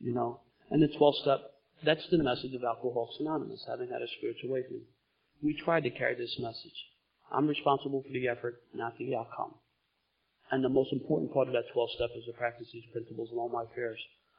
you 0.00 0.14
know. 0.14 0.40
And 0.70 0.82
the 0.82 0.88
12 0.96 1.14
step, 1.22 1.40
that's 1.84 2.06
the 2.10 2.22
message 2.22 2.54
of 2.54 2.62
Alcoholics 2.62 3.16
Anonymous, 3.20 3.64
having 3.66 3.88
had 3.88 4.02
a 4.02 4.08
spiritual 4.18 4.50
awakening. 4.50 4.86
we 5.42 5.54
try 5.54 5.80
to 5.80 5.90
carry 5.90 6.14
this 6.14 6.36
message. 6.38 6.76
I'm 7.32 7.46
responsible 7.46 8.02
for 8.02 8.12
the 8.12 8.28
effort, 8.28 8.62
not 8.74 8.96
the 8.98 9.16
outcome. 9.16 9.54
And 10.50 10.64
the 10.64 10.68
most 10.68 10.92
important 10.92 11.32
part 11.32 11.48
of 11.48 11.52
that 11.52 11.68
12 11.72 11.90
step 11.96 12.10
is 12.16 12.24
to 12.24 12.32
practice 12.32 12.68
these 12.72 12.86
principles 12.92 13.28
in 13.32 13.38
all 13.38 13.50
my 13.50 13.64
affairs. 13.64 13.98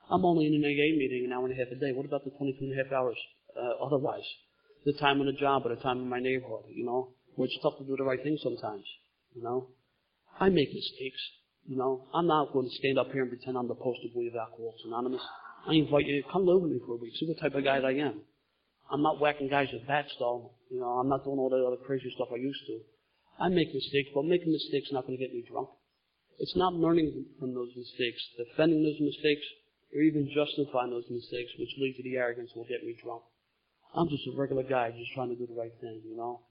I'm 0.10 0.26
only 0.26 0.48
in 0.48 0.56
an 0.56 0.66
AA 0.66 0.98
meeting 0.98 1.26
an 1.26 1.34
hour 1.34 1.46
and 1.46 1.54
a 1.54 1.58
half 1.58 1.72
a 1.72 1.76
day. 1.76 1.92
What 1.92 2.06
about 2.06 2.24
the 2.24 2.32
22 2.32 2.58
and 2.66 2.74
a 2.74 2.84
half 2.84 2.92
hours 2.92 3.18
uh, 3.60 3.84
otherwise? 3.86 4.24
The 4.86 4.93
time 4.93 5.20
on 5.20 5.26
the 5.26 5.34
job 5.34 5.66
or 5.66 5.76
the 5.76 5.82
time 5.82 5.99
in 5.99 6.10
my 6.10 6.20
neighborhood, 6.20 6.66
you 6.70 6.86
know? 6.86 7.14
Where 7.36 7.45
it's 7.45 7.60
tough 7.62 7.78
to 7.78 7.84
do 7.84 7.95
the 7.97 8.03
right 8.03 8.22
thing 8.24 8.38
sometimes, 8.41 8.86
you 9.36 9.43
know? 9.43 9.68
I 10.39 10.49
make 10.49 10.74
mistakes, 10.74 11.20
you 11.68 11.76
know? 11.76 12.07
I'm 12.14 12.28
not 12.28 12.53
going 12.53 12.70
to 12.70 12.76
stand 12.76 12.97
up 12.97 13.12
here 13.12 13.24
and 13.24 13.32
pretend 13.32 13.57
I'm 13.57 13.68
the 13.68 13.76
poster 13.76 14.07
boy 14.16 14.28
of 14.28 14.36
Alcoholics 14.36 14.82
Anonymous. 14.86 15.22
I 15.68 15.74
invite 15.74 16.05
you 16.05 16.22
to 16.22 16.28
come 16.32 16.45
live 16.45 16.62
with 16.62 16.72
me 16.72 16.80
for 16.86 16.93
a 16.93 16.97
week, 16.97 17.14
see 17.20 17.28
what 17.28 17.39
type 17.39 17.55
of 17.55 17.64
guy 17.64 17.78
I 17.78 17.99
am. 17.99 18.22
I'm 18.91 19.03
not 19.03 19.20
whacking 19.20 19.49
guys 19.49 19.68
with 19.72 19.86
bats 19.86 20.10
though. 20.18 20.51
You 20.72 20.80
know, 20.80 20.97
I'm 20.97 21.10
not 21.10 21.24
doing 21.24 21.38
all 21.38 21.49
the 21.49 21.62
other 21.62 21.82
crazy 21.86 22.12
stuff 22.16 22.30
I 22.34 22.38
used 22.38 22.66
to. 22.68 22.80
I 23.39 23.49
make 23.49 23.74
mistakes, 23.74 24.10
but 24.14 24.26
making 24.26 24.51
mistakes 24.51 24.88
is 24.88 24.93
not 24.93 25.05
going 25.05 25.18
to 25.18 25.24
get 25.24 25.34
me 25.34 25.43
drunk. 25.47 25.70
It's 26.39 26.55
not 26.55 26.74
learning 26.74 27.26
from 27.39 27.53
those 27.53 27.70
mistakes, 27.76 28.20
defending 28.38 28.84
those 28.84 28.99
mistakes, 28.99 29.43
or 29.93 30.01
even 30.01 30.30
justifying 30.34 30.91
those 30.91 31.07
mistakes, 31.10 31.51
which 31.60 31.70
leads 31.78 31.97
to 31.97 32.03
the 32.03 32.18
arrogance 32.18 32.51
will 32.55 32.66
get 32.66 32.84
me 32.84 32.95
drunk. 33.01 33.24
I'm 33.96 34.10
just 34.10 34.28
a 34.28 34.38
regular 34.38 34.64
guy 34.64 34.92
just 34.92 35.12
trying 35.14 35.30
to 35.30 35.36
do 35.36 35.48
the 35.48 35.60
right 35.60 35.74
thing, 35.82 36.02
you 36.06 36.16
know. 36.16 36.42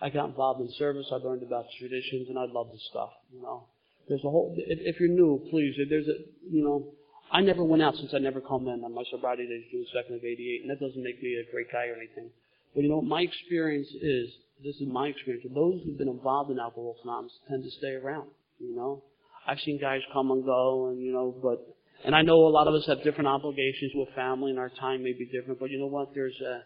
I 0.00 0.10
got 0.10 0.26
involved 0.26 0.60
in 0.60 0.70
service, 0.78 1.06
I 1.12 1.16
learned 1.16 1.42
about 1.42 1.66
traditions, 1.78 2.28
and 2.28 2.38
I 2.38 2.44
love 2.44 2.68
this 2.72 2.84
stuff, 2.90 3.10
you 3.32 3.42
know. 3.42 3.66
There's 4.08 4.24
a 4.24 4.30
whole, 4.30 4.54
if, 4.56 4.78
if 4.80 5.00
you're 5.00 5.08
new, 5.08 5.46
please, 5.50 5.74
there's 5.88 6.06
a, 6.08 6.16
you 6.50 6.62
know, 6.62 6.92
I 7.32 7.40
never 7.40 7.64
went 7.64 7.82
out 7.82 7.96
since 7.96 8.12
I 8.14 8.18
never 8.18 8.40
come 8.40 8.68
in 8.68 8.84
on 8.84 8.94
my 8.94 9.04
sobriety 9.10 9.46
days, 9.46 9.64
June 9.70 9.86
2nd 9.94 10.16
of 10.16 10.24
88, 10.24 10.62
and 10.62 10.70
that 10.70 10.80
doesn't 10.80 11.02
make 11.02 11.22
me 11.22 11.36
a 11.36 11.50
great 11.50 11.72
guy 11.72 11.86
or 11.86 11.96
anything. 11.96 12.30
But 12.74 12.82
you 12.82 12.90
know, 12.90 13.00
my 13.00 13.22
experience 13.22 13.88
is, 14.00 14.30
this 14.62 14.76
is 14.76 14.86
my 14.86 15.08
experience, 15.08 15.46
those 15.54 15.80
who've 15.84 15.98
been 15.98 16.08
involved 16.08 16.50
in 16.50 16.58
Alcoholics 16.58 17.00
Anonymous 17.04 17.32
tend 17.48 17.64
to 17.64 17.70
stay 17.70 17.94
around, 17.94 18.28
you 18.58 18.74
know. 18.74 19.02
I've 19.46 19.60
seen 19.60 19.80
guys 19.80 20.00
come 20.12 20.30
and 20.30 20.44
go, 20.44 20.88
and 20.88 21.02
you 21.02 21.12
know, 21.12 21.34
but 21.42 21.66
and 22.04 22.14
I 22.14 22.22
know 22.22 22.46
a 22.46 22.48
lot 22.48 22.68
of 22.68 22.74
us 22.74 22.86
have 22.86 23.02
different 23.02 23.28
obligations 23.28 23.92
with 23.94 24.08
family, 24.14 24.50
and 24.50 24.58
our 24.58 24.68
time 24.68 25.02
may 25.02 25.12
be 25.12 25.26
different. 25.26 25.60
But 25.60 25.70
you 25.70 25.78
know 25.78 25.86
what? 25.86 26.14
There's 26.14 26.38
a 26.40 26.62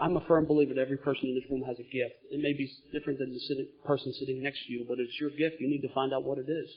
I'm 0.00 0.16
a 0.16 0.26
firm 0.26 0.46
believer 0.46 0.74
that 0.74 0.80
every 0.80 0.98
person 0.98 1.30
in 1.30 1.34
this 1.34 1.48
room 1.50 1.62
has 1.62 1.78
a 1.78 1.86
gift. 1.86 2.18
It 2.30 2.42
may 2.42 2.52
be 2.52 2.66
different 2.92 3.18
than 3.18 3.30
the 3.30 3.38
sitting, 3.46 3.68
person 3.86 4.12
sitting 4.18 4.42
next 4.42 4.66
to 4.66 4.72
you, 4.72 4.84
but 4.88 4.98
it's 4.98 5.14
your 5.20 5.30
gift. 5.30 5.60
You 5.60 5.68
need 5.68 5.86
to 5.86 5.94
find 5.94 6.12
out 6.12 6.24
what 6.24 6.38
it 6.38 6.50
is. 6.50 6.68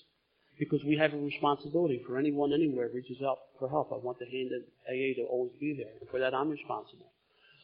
Because 0.60 0.82
we 0.86 0.98
have 0.98 1.14
a 1.14 1.18
responsibility 1.18 2.02
for 2.06 2.18
anyone 2.18 2.54
anywhere 2.54 2.90
reaches 2.94 3.18
out 3.26 3.38
for 3.58 3.70
help. 3.70 3.90
I 3.92 3.98
want 3.98 4.20
the 4.20 4.30
hand 4.30 4.54
of 4.54 4.62
AA 4.90 5.18
to 5.18 5.26
always 5.30 5.54
be 5.60 5.74
there. 5.78 5.94
And 6.00 6.10
for 6.10 6.20
that, 6.20 6.34
I'm 6.34 6.50
responsible. 6.50 7.10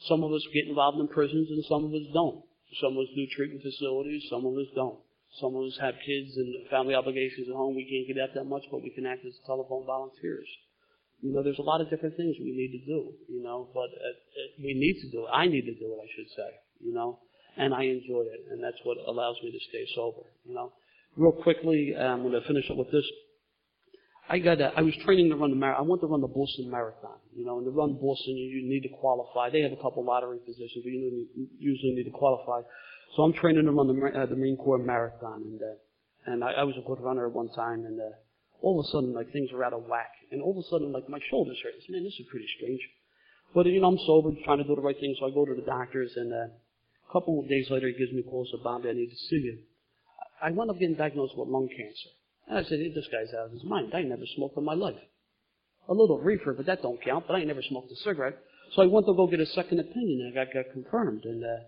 Some 0.10 0.24
of 0.24 0.34
us 0.34 0.42
get 0.54 0.68
involved 0.68 1.00
in 1.00 1.08
prisons 1.08 1.50
and 1.50 1.64
some 1.66 1.86
of 1.86 1.94
us 1.94 2.06
don't. 2.14 2.42
Some 2.82 2.98
of 2.98 3.06
us 3.06 3.14
do 3.14 3.26
treatment 3.36 3.62
facilities, 3.62 4.26
some 4.30 4.46
of 4.46 4.54
us 4.58 4.70
don't. 4.74 4.98
Some 5.40 5.56
of 5.56 5.66
us 5.66 5.78
have 5.82 5.96
kids 6.06 6.38
and 6.38 6.70
family 6.70 6.94
obligations 6.94 7.50
at 7.50 7.56
home. 7.56 7.76
We 7.76 7.86
can't 7.86 8.10
get 8.10 8.22
out 8.22 8.34
that 8.36 8.50
much, 8.50 8.64
but 8.70 8.82
we 8.84 8.90
can 8.90 9.06
act 9.06 9.26
as 9.26 9.34
telephone 9.46 9.86
volunteers. 9.86 10.50
You 11.24 11.34
know, 11.34 11.42
there's 11.42 11.60
a 11.60 11.64
lot 11.64 11.80
of 11.80 11.90
different 11.90 12.18
things 12.18 12.36
we 12.40 12.52
need 12.52 12.78
to 12.78 12.86
do, 12.86 13.14
you 13.30 13.42
know, 13.42 13.70
but 13.74 13.90
uh, 13.96 14.12
uh, 14.12 14.48
we 14.60 14.74
need 14.74 15.00
to 15.02 15.10
do 15.10 15.24
it. 15.26 15.30
I 15.32 15.48
need 15.48 15.66
to 15.66 15.74
do 15.74 15.96
it, 15.96 16.00
I 16.04 16.08
should 16.16 16.28
say, 16.36 16.50
you 16.84 16.94
know, 16.94 17.20
and 17.56 17.74
I 17.74 17.84
enjoy 17.84 18.28
it, 18.28 18.52
and 18.52 18.62
that's 18.62 18.76
what 18.84 18.98
allows 19.08 19.38
me 19.42 19.52
to 19.52 19.60
stay 19.70 19.88
sober, 19.96 20.28
you 20.44 20.54
know. 20.54 20.74
Real 21.16 21.32
quickly, 21.32 21.96
um, 21.96 22.04
I'm 22.04 22.22
going 22.24 22.34
to 22.34 22.46
finish 22.46 22.70
up 22.70 22.78
with 22.78 22.92
this. 22.92 23.06
I 24.30 24.40
got. 24.40 24.60
A, 24.62 24.72
I 24.76 24.82
was 24.82 24.96
training 25.06 25.30
to 25.30 25.36
run 25.36 25.52
the 25.52 25.56
marathon. 25.56 25.86
I 25.86 25.88
want 25.88 26.02
to 26.02 26.08
run 26.08 26.22
the 26.22 26.28
Boston 26.28 26.72
Marathon. 26.72 27.20
You 27.36 27.46
know, 27.46 27.58
and 27.58 27.66
to 27.66 27.72
run 27.72 28.00
Boston, 28.02 28.36
you, 28.38 28.62
you 28.62 28.70
need 28.70 28.82
to 28.82 28.90
qualify. 28.90 29.50
They 29.50 29.62
have 29.62 29.74
a 29.74 29.82
couple 29.82 30.04
lottery 30.04 30.40
positions, 30.40 30.84
but 30.84 30.92
you 30.92 31.28
usually 31.60 31.94
need 31.94 32.06
to 32.06 32.12
qualify. 32.12 32.62
So 33.16 33.24
I'm 33.24 33.34
training 33.34 33.66
to 33.66 33.72
run 33.72 33.88
the, 33.88 34.20
uh, 34.20 34.26
the 34.26 34.36
Marine 34.36 34.58
Corps 34.58 34.80
Marathon, 34.80 35.44
and 35.44 35.62
uh, 35.62 36.32
and 36.32 36.44
I, 36.44 36.52
I 36.52 36.64
was 36.64 36.76
a 36.78 36.88
good 36.88 37.02
runner 37.02 37.28
at 37.28 37.34
one 37.34 37.50
time, 37.50 37.86
and 37.86 38.00
uh, 38.00 38.16
all 38.64 38.80
of 38.80 38.86
a 38.86 38.90
sudden, 38.90 39.14
like 39.14 39.32
things 39.32 39.52
are 39.52 39.64
out 39.64 39.74
of 39.74 39.86
whack, 39.86 40.10
and 40.32 40.42
all 40.42 40.58
of 40.58 40.64
a 40.64 40.68
sudden, 40.70 40.92
like 40.92 41.08
my 41.10 41.20
shoulders 41.30 41.60
hurt. 41.62 41.76
I 41.76 41.80
said, 41.84 41.92
Man, 41.92 42.04
this 42.04 42.18
is 42.18 42.26
pretty 42.32 42.48
strange. 42.58 42.82
But 43.54 43.68
you 43.68 43.82
know, 43.82 43.92
I'm 43.92 44.00
sober, 44.08 44.32
trying 44.44 44.58
to 44.58 44.64
do 44.64 44.76
the 44.76 44.82
right 44.82 44.98
thing, 44.98 45.16
so 45.20 45.28
I 45.28 45.32
go 45.36 45.46
to 45.46 45.54
the 45.54 45.68
doctors, 45.68 46.12
and 46.16 46.34
uh, 46.34 46.48
a 46.48 47.12
couple 47.12 47.40
of 47.40 47.48
days 47.48 47.70
later, 47.70 47.88
he 47.88 47.94
gives 47.94 48.12
me 48.12 48.24
a 48.26 48.30
call, 48.30 48.48
said, 48.50 48.64
Bobby, 48.64 48.90
I 48.90 48.94
need 48.94 49.12
to 49.12 49.22
see 49.30 49.44
you. 49.44 49.60
I 50.42 50.50
wound 50.52 50.72
up 50.72 50.80
getting 50.80 50.96
diagnosed 50.96 51.38
with 51.38 51.48
lung 51.48 51.70
cancer. 51.70 52.10
And 52.48 52.58
I 52.58 52.64
said, 52.64 52.80
hey, 52.80 52.92
this 52.94 53.08
guy's 53.12 53.34
out 53.34 53.48
of 53.48 53.52
his 53.52 53.64
mind. 53.64 53.94
I 53.94 54.02
never 54.02 54.26
smoked 54.36 54.58
in 54.58 54.66
my 54.66 54.74
life. 54.74 55.00
A 55.88 55.94
little 55.94 56.20
reefer, 56.20 56.54
but 56.54 56.66
that 56.66 56.82
don't 56.82 57.02
count. 57.02 57.26
But 57.28 57.36
I 57.36 57.44
never 57.44 57.62
smoked 57.62 57.92
a 57.92 57.96
cigarette. 57.96 58.38
So 58.76 58.82
I 58.82 58.88
went 58.88 59.06
to 59.06 59.14
go 59.14 59.28
get 59.28 59.40
a 59.40 59.46
second 59.46 59.80
opinion, 59.80 60.22
and 60.22 60.38
I 60.38 60.44
got, 60.44 60.54
got 60.54 60.74
confirmed. 60.74 61.24
And 61.26 61.44
uh, 61.44 61.64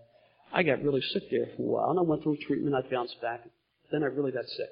I 0.52 0.62
got 0.62 0.82
really 0.82 1.00
sick 1.12 1.30
there 1.30 1.46
for 1.56 1.62
a 1.62 1.66
while. 1.66 1.90
And 1.90 1.98
I 1.98 2.02
went 2.02 2.22
through 2.22 2.38
treatment. 2.46 2.74
I 2.74 2.82
bounced 2.90 3.20
back. 3.22 3.40
Then 3.90 4.02
I 4.02 4.06
really 4.06 4.32
got 4.32 4.44
sick. 4.44 4.68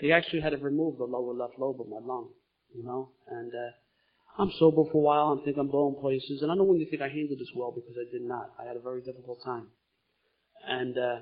They 0.00 0.12
actually 0.12 0.40
had 0.40 0.50
to 0.50 0.58
remove 0.58 0.98
the 0.98 1.04
lower 1.04 1.34
left 1.34 1.58
lobe 1.58 1.80
of 1.80 1.88
my 1.88 2.00
lung, 2.00 2.30
you 2.74 2.82
know. 2.82 3.10
And 3.28 3.52
uh, 3.52 4.40
I'm 4.42 4.50
sober 4.58 4.88
for 4.90 4.98
a 4.98 5.04
while. 5.04 5.38
I 5.40 5.44
think 5.44 5.56
I'm 5.58 5.70
going 5.70 5.96
places. 6.00 6.42
And 6.42 6.50
I 6.50 6.54
don't 6.54 6.66
want 6.66 6.80
you 6.80 6.86
to 6.86 6.90
think 6.90 7.02
I 7.02 7.08
handled 7.08 7.38
this 7.38 7.52
well 7.54 7.72
because 7.72 7.94
I 7.98 8.10
did 8.10 8.22
not. 8.22 8.50
I 8.58 8.64
had 8.64 8.76
a 8.76 8.80
very 8.80 9.02
difficult 9.02 9.44
time. 9.44 9.68
And 10.66 10.96
uh, 10.96 11.16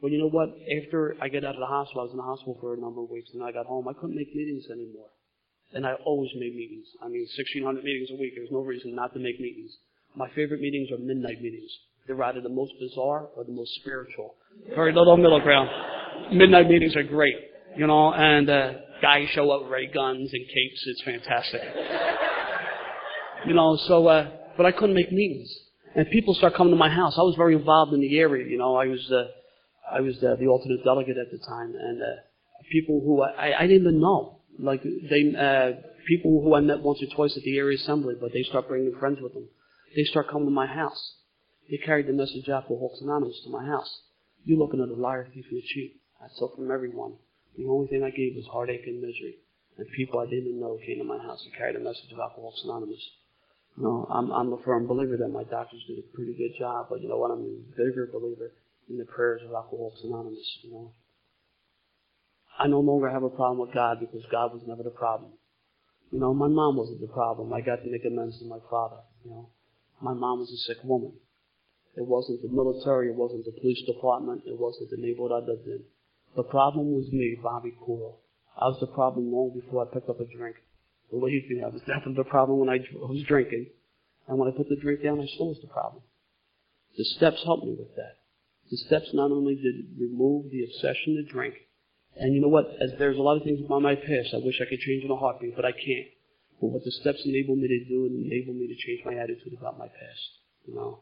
but 0.00 0.10
you 0.12 0.18
know 0.18 0.30
what? 0.30 0.48
After 0.80 1.16
I 1.20 1.28
get 1.28 1.44
out 1.44 1.54
of 1.54 1.60
the 1.60 1.66
hospital, 1.66 2.00
I 2.00 2.04
was 2.04 2.12
in 2.12 2.16
the 2.16 2.24
hospital 2.24 2.56
for 2.60 2.74
a 2.74 2.80
number 2.80 3.02
of 3.02 3.10
weeks, 3.10 3.30
and 3.34 3.42
I 3.42 3.52
got 3.52 3.66
home. 3.66 3.86
I 3.88 3.92
couldn't 3.92 4.16
make 4.16 4.34
meetings 4.34 4.64
anymore. 4.70 5.12
And 5.72 5.86
I 5.86 5.94
always 6.04 6.30
made 6.34 6.56
meetings. 6.56 6.86
I 7.02 7.06
mean, 7.06 7.28
1,600 7.36 7.84
meetings 7.84 8.08
a 8.10 8.18
week. 8.18 8.32
There's 8.34 8.50
no 8.50 8.60
reason 8.60 8.94
not 8.94 9.12
to 9.14 9.20
make 9.20 9.38
meetings. 9.38 9.70
My 10.16 10.26
favorite 10.34 10.60
meetings 10.60 10.90
are 10.90 10.98
midnight 10.98 11.40
meetings. 11.40 11.70
They're 12.06 12.20
either 12.24 12.40
the 12.40 12.48
most 12.48 12.72
bizarre 12.80 13.28
or 13.36 13.44
the 13.44 13.52
most 13.52 13.70
spiritual. 13.76 14.34
Very 14.74 14.92
little 14.92 15.16
middle 15.16 15.38
ground. 15.40 15.70
Midnight 16.32 16.68
meetings 16.68 16.96
are 16.96 17.04
great, 17.04 17.36
you 17.76 17.86
know, 17.86 18.12
and 18.12 18.48
uh, 18.48 18.72
guys 19.00 19.28
show 19.30 19.50
up 19.50 19.62
with 19.62 19.70
ray 19.70 19.86
guns 19.86 20.30
and 20.32 20.46
capes. 20.46 20.84
It's 20.86 21.02
fantastic. 21.02 21.62
you 23.46 23.54
know, 23.54 23.76
so, 23.76 24.06
uh, 24.06 24.30
but 24.56 24.66
I 24.66 24.72
couldn't 24.72 24.94
make 24.94 25.12
meetings. 25.12 25.50
And 25.94 26.08
people 26.10 26.34
start 26.34 26.54
coming 26.54 26.72
to 26.72 26.78
my 26.78 26.88
house. 26.88 27.14
I 27.18 27.22
was 27.22 27.34
very 27.36 27.54
involved 27.54 27.92
in 27.92 28.00
the 28.00 28.18
area, 28.18 28.46
you 28.46 28.58
know. 28.58 28.76
I 28.76 28.86
was, 28.86 29.10
uh, 29.10 29.26
I 29.92 30.00
was 30.00 30.16
uh, 30.22 30.36
the 30.38 30.46
alternate 30.46 30.84
delegate 30.84 31.16
at 31.16 31.30
the 31.32 31.38
time, 31.38 31.74
and 31.74 32.00
uh, 32.00 32.06
people 32.70 33.00
who 33.04 33.22
I, 33.22 33.58
I 33.58 33.66
didn't 33.66 33.82
even 33.82 34.00
know, 34.00 34.40
like 34.58 34.82
they, 34.82 35.34
uh, 35.34 35.80
people 36.06 36.42
who 36.42 36.54
I 36.54 36.60
met 36.60 36.80
once 36.80 37.02
or 37.02 37.14
twice 37.14 37.36
at 37.36 37.42
the 37.42 37.56
area 37.58 37.76
assembly, 37.76 38.14
but 38.20 38.32
they 38.32 38.42
start 38.44 38.68
bringing 38.68 38.94
friends 38.98 39.18
with 39.20 39.34
them. 39.34 39.48
They 39.96 40.04
start 40.04 40.28
coming 40.30 40.46
to 40.46 40.52
my 40.52 40.66
house. 40.66 41.16
They 41.68 41.78
carried 41.78 42.06
the 42.06 42.12
message 42.12 42.48
out 42.48 42.64
of 42.64 42.70
Alcoholics 42.70 43.00
Anonymous 43.00 43.40
to 43.44 43.50
my 43.50 43.64
house. 43.64 44.02
You're 44.44 44.58
looking 44.58 44.80
at 44.80 44.88
a 44.88 44.94
liar, 44.94 45.28
thief, 45.32 45.44
and 45.50 45.58
a 45.58 45.66
cheat. 45.66 46.00
I 46.20 46.26
saw 46.34 46.54
from 46.54 46.70
everyone. 46.70 47.14
The 47.56 47.66
only 47.66 47.88
thing 47.88 48.02
I 48.02 48.10
gave 48.10 48.36
was 48.36 48.46
heartache 48.46 48.86
and 48.86 49.00
misery. 49.00 49.36
And 49.76 49.86
people 49.96 50.20
I 50.20 50.26
didn't 50.26 50.60
know 50.60 50.78
came 50.84 50.98
to 50.98 51.04
my 51.04 51.18
house 51.18 51.42
and 51.44 51.54
carried 51.54 51.76
a 51.76 51.80
message 51.80 52.12
of 52.12 52.18
Alcoholics 52.18 52.62
Anonymous. 52.64 53.02
You 53.76 53.84
know, 53.84 54.06
I'm, 54.10 54.30
I'm 54.30 54.52
a 54.52 54.62
firm 54.62 54.86
believer 54.86 55.16
that 55.16 55.28
my 55.28 55.44
doctors 55.44 55.84
did 55.86 55.98
a 55.98 56.14
pretty 56.14 56.34
good 56.34 56.58
job, 56.58 56.86
but 56.90 57.00
you 57.00 57.08
know 57.08 57.16
what? 57.16 57.30
I'm 57.30 57.40
a 57.40 57.76
bigger 57.76 58.08
believer 58.12 58.52
in 58.88 58.98
the 58.98 59.04
prayers 59.04 59.42
of 59.46 59.54
Alcoholics 59.54 60.02
Anonymous, 60.04 60.58
you 60.62 60.72
know. 60.72 60.92
I 62.58 62.66
no 62.66 62.80
longer 62.80 63.08
have 63.08 63.22
a 63.22 63.30
problem 63.30 63.58
with 63.58 63.74
God 63.74 64.00
because 64.00 64.22
God 64.30 64.52
was 64.52 64.62
never 64.66 64.82
the 64.82 64.90
problem. 64.90 65.32
You 66.10 66.18
know, 66.18 66.34
my 66.34 66.48
mom 66.48 66.76
wasn't 66.76 67.00
the 67.00 67.06
problem. 67.06 67.52
I 67.54 67.60
got 67.60 67.82
to 67.82 67.90
make 67.90 68.04
amends 68.04 68.38
to 68.40 68.44
my 68.44 68.58
father, 68.68 69.00
you 69.24 69.30
know. 69.30 69.48
My 70.02 70.12
mom 70.12 70.40
was 70.40 70.50
a 70.50 70.56
sick 70.56 70.82
woman. 70.84 71.12
It 71.96 72.06
wasn't 72.06 72.42
the 72.42 72.48
military, 72.48 73.08
it 73.08 73.14
wasn't 73.14 73.44
the 73.44 73.52
police 73.52 73.82
department, 73.86 74.42
it 74.46 74.58
wasn't 74.58 74.90
the 74.90 74.96
neighborhood 74.96 75.32
I 75.32 75.46
lived 75.46 75.66
in. 75.66 75.82
The 76.36 76.42
problem 76.44 76.92
was 76.92 77.10
me, 77.12 77.36
Bobby 77.42 77.72
Coyle. 77.84 78.20
I 78.56 78.66
was 78.66 78.78
the 78.80 78.86
problem 78.86 79.32
long 79.32 79.52
before 79.58 79.82
I 79.82 79.92
picked 79.92 80.08
up 80.08 80.20
a 80.20 80.24
drink. 80.24 80.56
Believe 81.10 81.50
me, 81.50 81.62
I 81.62 81.68
was 81.68 81.80
definitely 81.82 82.14
the 82.14 82.24
problem 82.24 82.60
when 82.60 82.68
I 82.68 82.78
was 82.92 83.24
drinking. 83.26 83.66
And 84.28 84.38
when 84.38 84.48
I 84.48 84.56
put 84.56 84.68
the 84.68 84.76
drink 84.76 85.02
down, 85.02 85.20
I 85.20 85.26
still 85.26 85.48
was 85.48 85.60
the 85.60 85.68
problem. 85.68 86.02
The 86.96 87.04
steps 87.04 87.42
helped 87.44 87.64
me 87.64 87.74
with 87.78 87.96
that. 87.96 88.18
The 88.70 88.76
steps 88.76 89.10
not 89.12 89.32
only 89.32 89.56
did 89.56 89.98
remove 89.98 90.50
the 90.50 90.64
obsession 90.64 91.16
to 91.16 91.24
drink, 91.24 91.54
and 92.16 92.34
you 92.34 92.40
know 92.40 92.48
what? 92.48 92.66
As 92.80 92.92
there's 92.98 93.18
a 93.18 93.22
lot 93.22 93.36
of 93.36 93.42
things 93.42 93.60
about 93.64 93.82
my 93.82 93.94
past 93.94 94.34
I 94.34 94.38
wish 94.38 94.60
I 94.60 94.68
could 94.68 94.80
change 94.80 95.04
in 95.04 95.10
a 95.10 95.16
heartbeat, 95.16 95.56
but 95.56 95.64
I 95.64 95.72
can't. 95.72 96.10
But 96.60 96.68
what 96.68 96.84
the 96.84 96.90
steps 96.90 97.22
enable 97.24 97.56
me 97.56 97.68
to 97.68 97.84
do 97.88 98.06
and 98.06 98.26
enable 98.26 98.54
me 98.54 98.68
to 98.68 98.76
change 98.76 99.04
my 99.04 99.14
attitude 99.14 99.56
about 99.58 99.78
my 99.78 99.86
past. 99.86 100.30
You 100.66 100.74
know, 100.74 101.00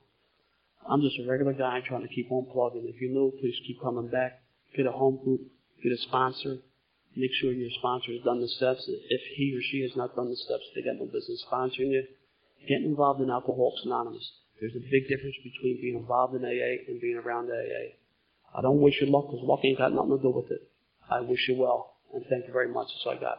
I'm 0.88 1.02
just 1.02 1.18
a 1.18 1.28
regular 1.28 1.52
guy 1.52 1.80
trying 1.86 2.02
to 2.02 2.14
keep 2.14 2.30
on 2.30 2.46
plugging. 2.52 2.86
If 2.88 3.00
you 3.02 3.12
know, 3.12 3.32
please 3.40 3.56
keep 3.66 3.82
coming 3.82 4.08
back. 4.08 4.40
Get 4.76 4.86
a 4.86 4.92
home 4.92 5.18
group. 5.22 5.40
Get 5.82 5.92
a 5.92 5.98
sponsor. 5.98 6.58
Make 7.16 7.30
sure 7.40 7.52
your 7.52 7.70
sponsor 7.78 8.12
has 8.12 8.22
done 8.22 8.40
the 8.40 8.48
steps. 8.48 8.84
If 8.86 9.20
he 9.36 9.56
or 9.56 9.62
she 9.62 9.82
has 9.82 9.96
not 9.96 10.14
done 10.14 10.30
the 10.30 10.36
steps, 10.36 10.64
they 10.74 10.82
got 10.82 10.96
no 10.96 11.06
business 11.06 11.44
sponsoring 11.50 11.90
you. 11.90 12.04
Get 12.68 12.82
involved 12.82 13.20
in 13.20 13.30
Alcoholics 13.30 13.82
Anonymous. 13.84 14.30
There's 14.60 14.74
a 14.74 14.90
big 14.90 15.08
difference 15.08 15.36
between 15.42 15.80
being 15.80 15.96
involved 15.96 16.34
in 16.34 16.44
AA 16.44 16.82
and 16.88 17.00
being 17.00 17.16
around 17.16 17.50
AA. 17.50 17.94
I 18.56 18.62
don't 18.62 18.80
wish 18.80 19.00
you 19.00 19.06
luck 19.06 19.26
because 19.26 19.44
luck 19.44 19.60
ain't 19.64 19.78
got 19.78 19.92
nothing 19.92 20.16
to 20.16 20.22
do 20.22 20.30
with 20.30 20.50
it. 20.50 20.68
I 21.10 21.20
wish 21.20 21.48
you 21.48 21.56
well, 21.56 21.96
and 22.12 22.24
thank 22.28 22.46
you 22.46 22.52
very 22.52 22.68
much. 22.68 22.88
That's 22.88 23.06
all 23.06 23.12
I 23.12 23.20
got. 23.20 23.38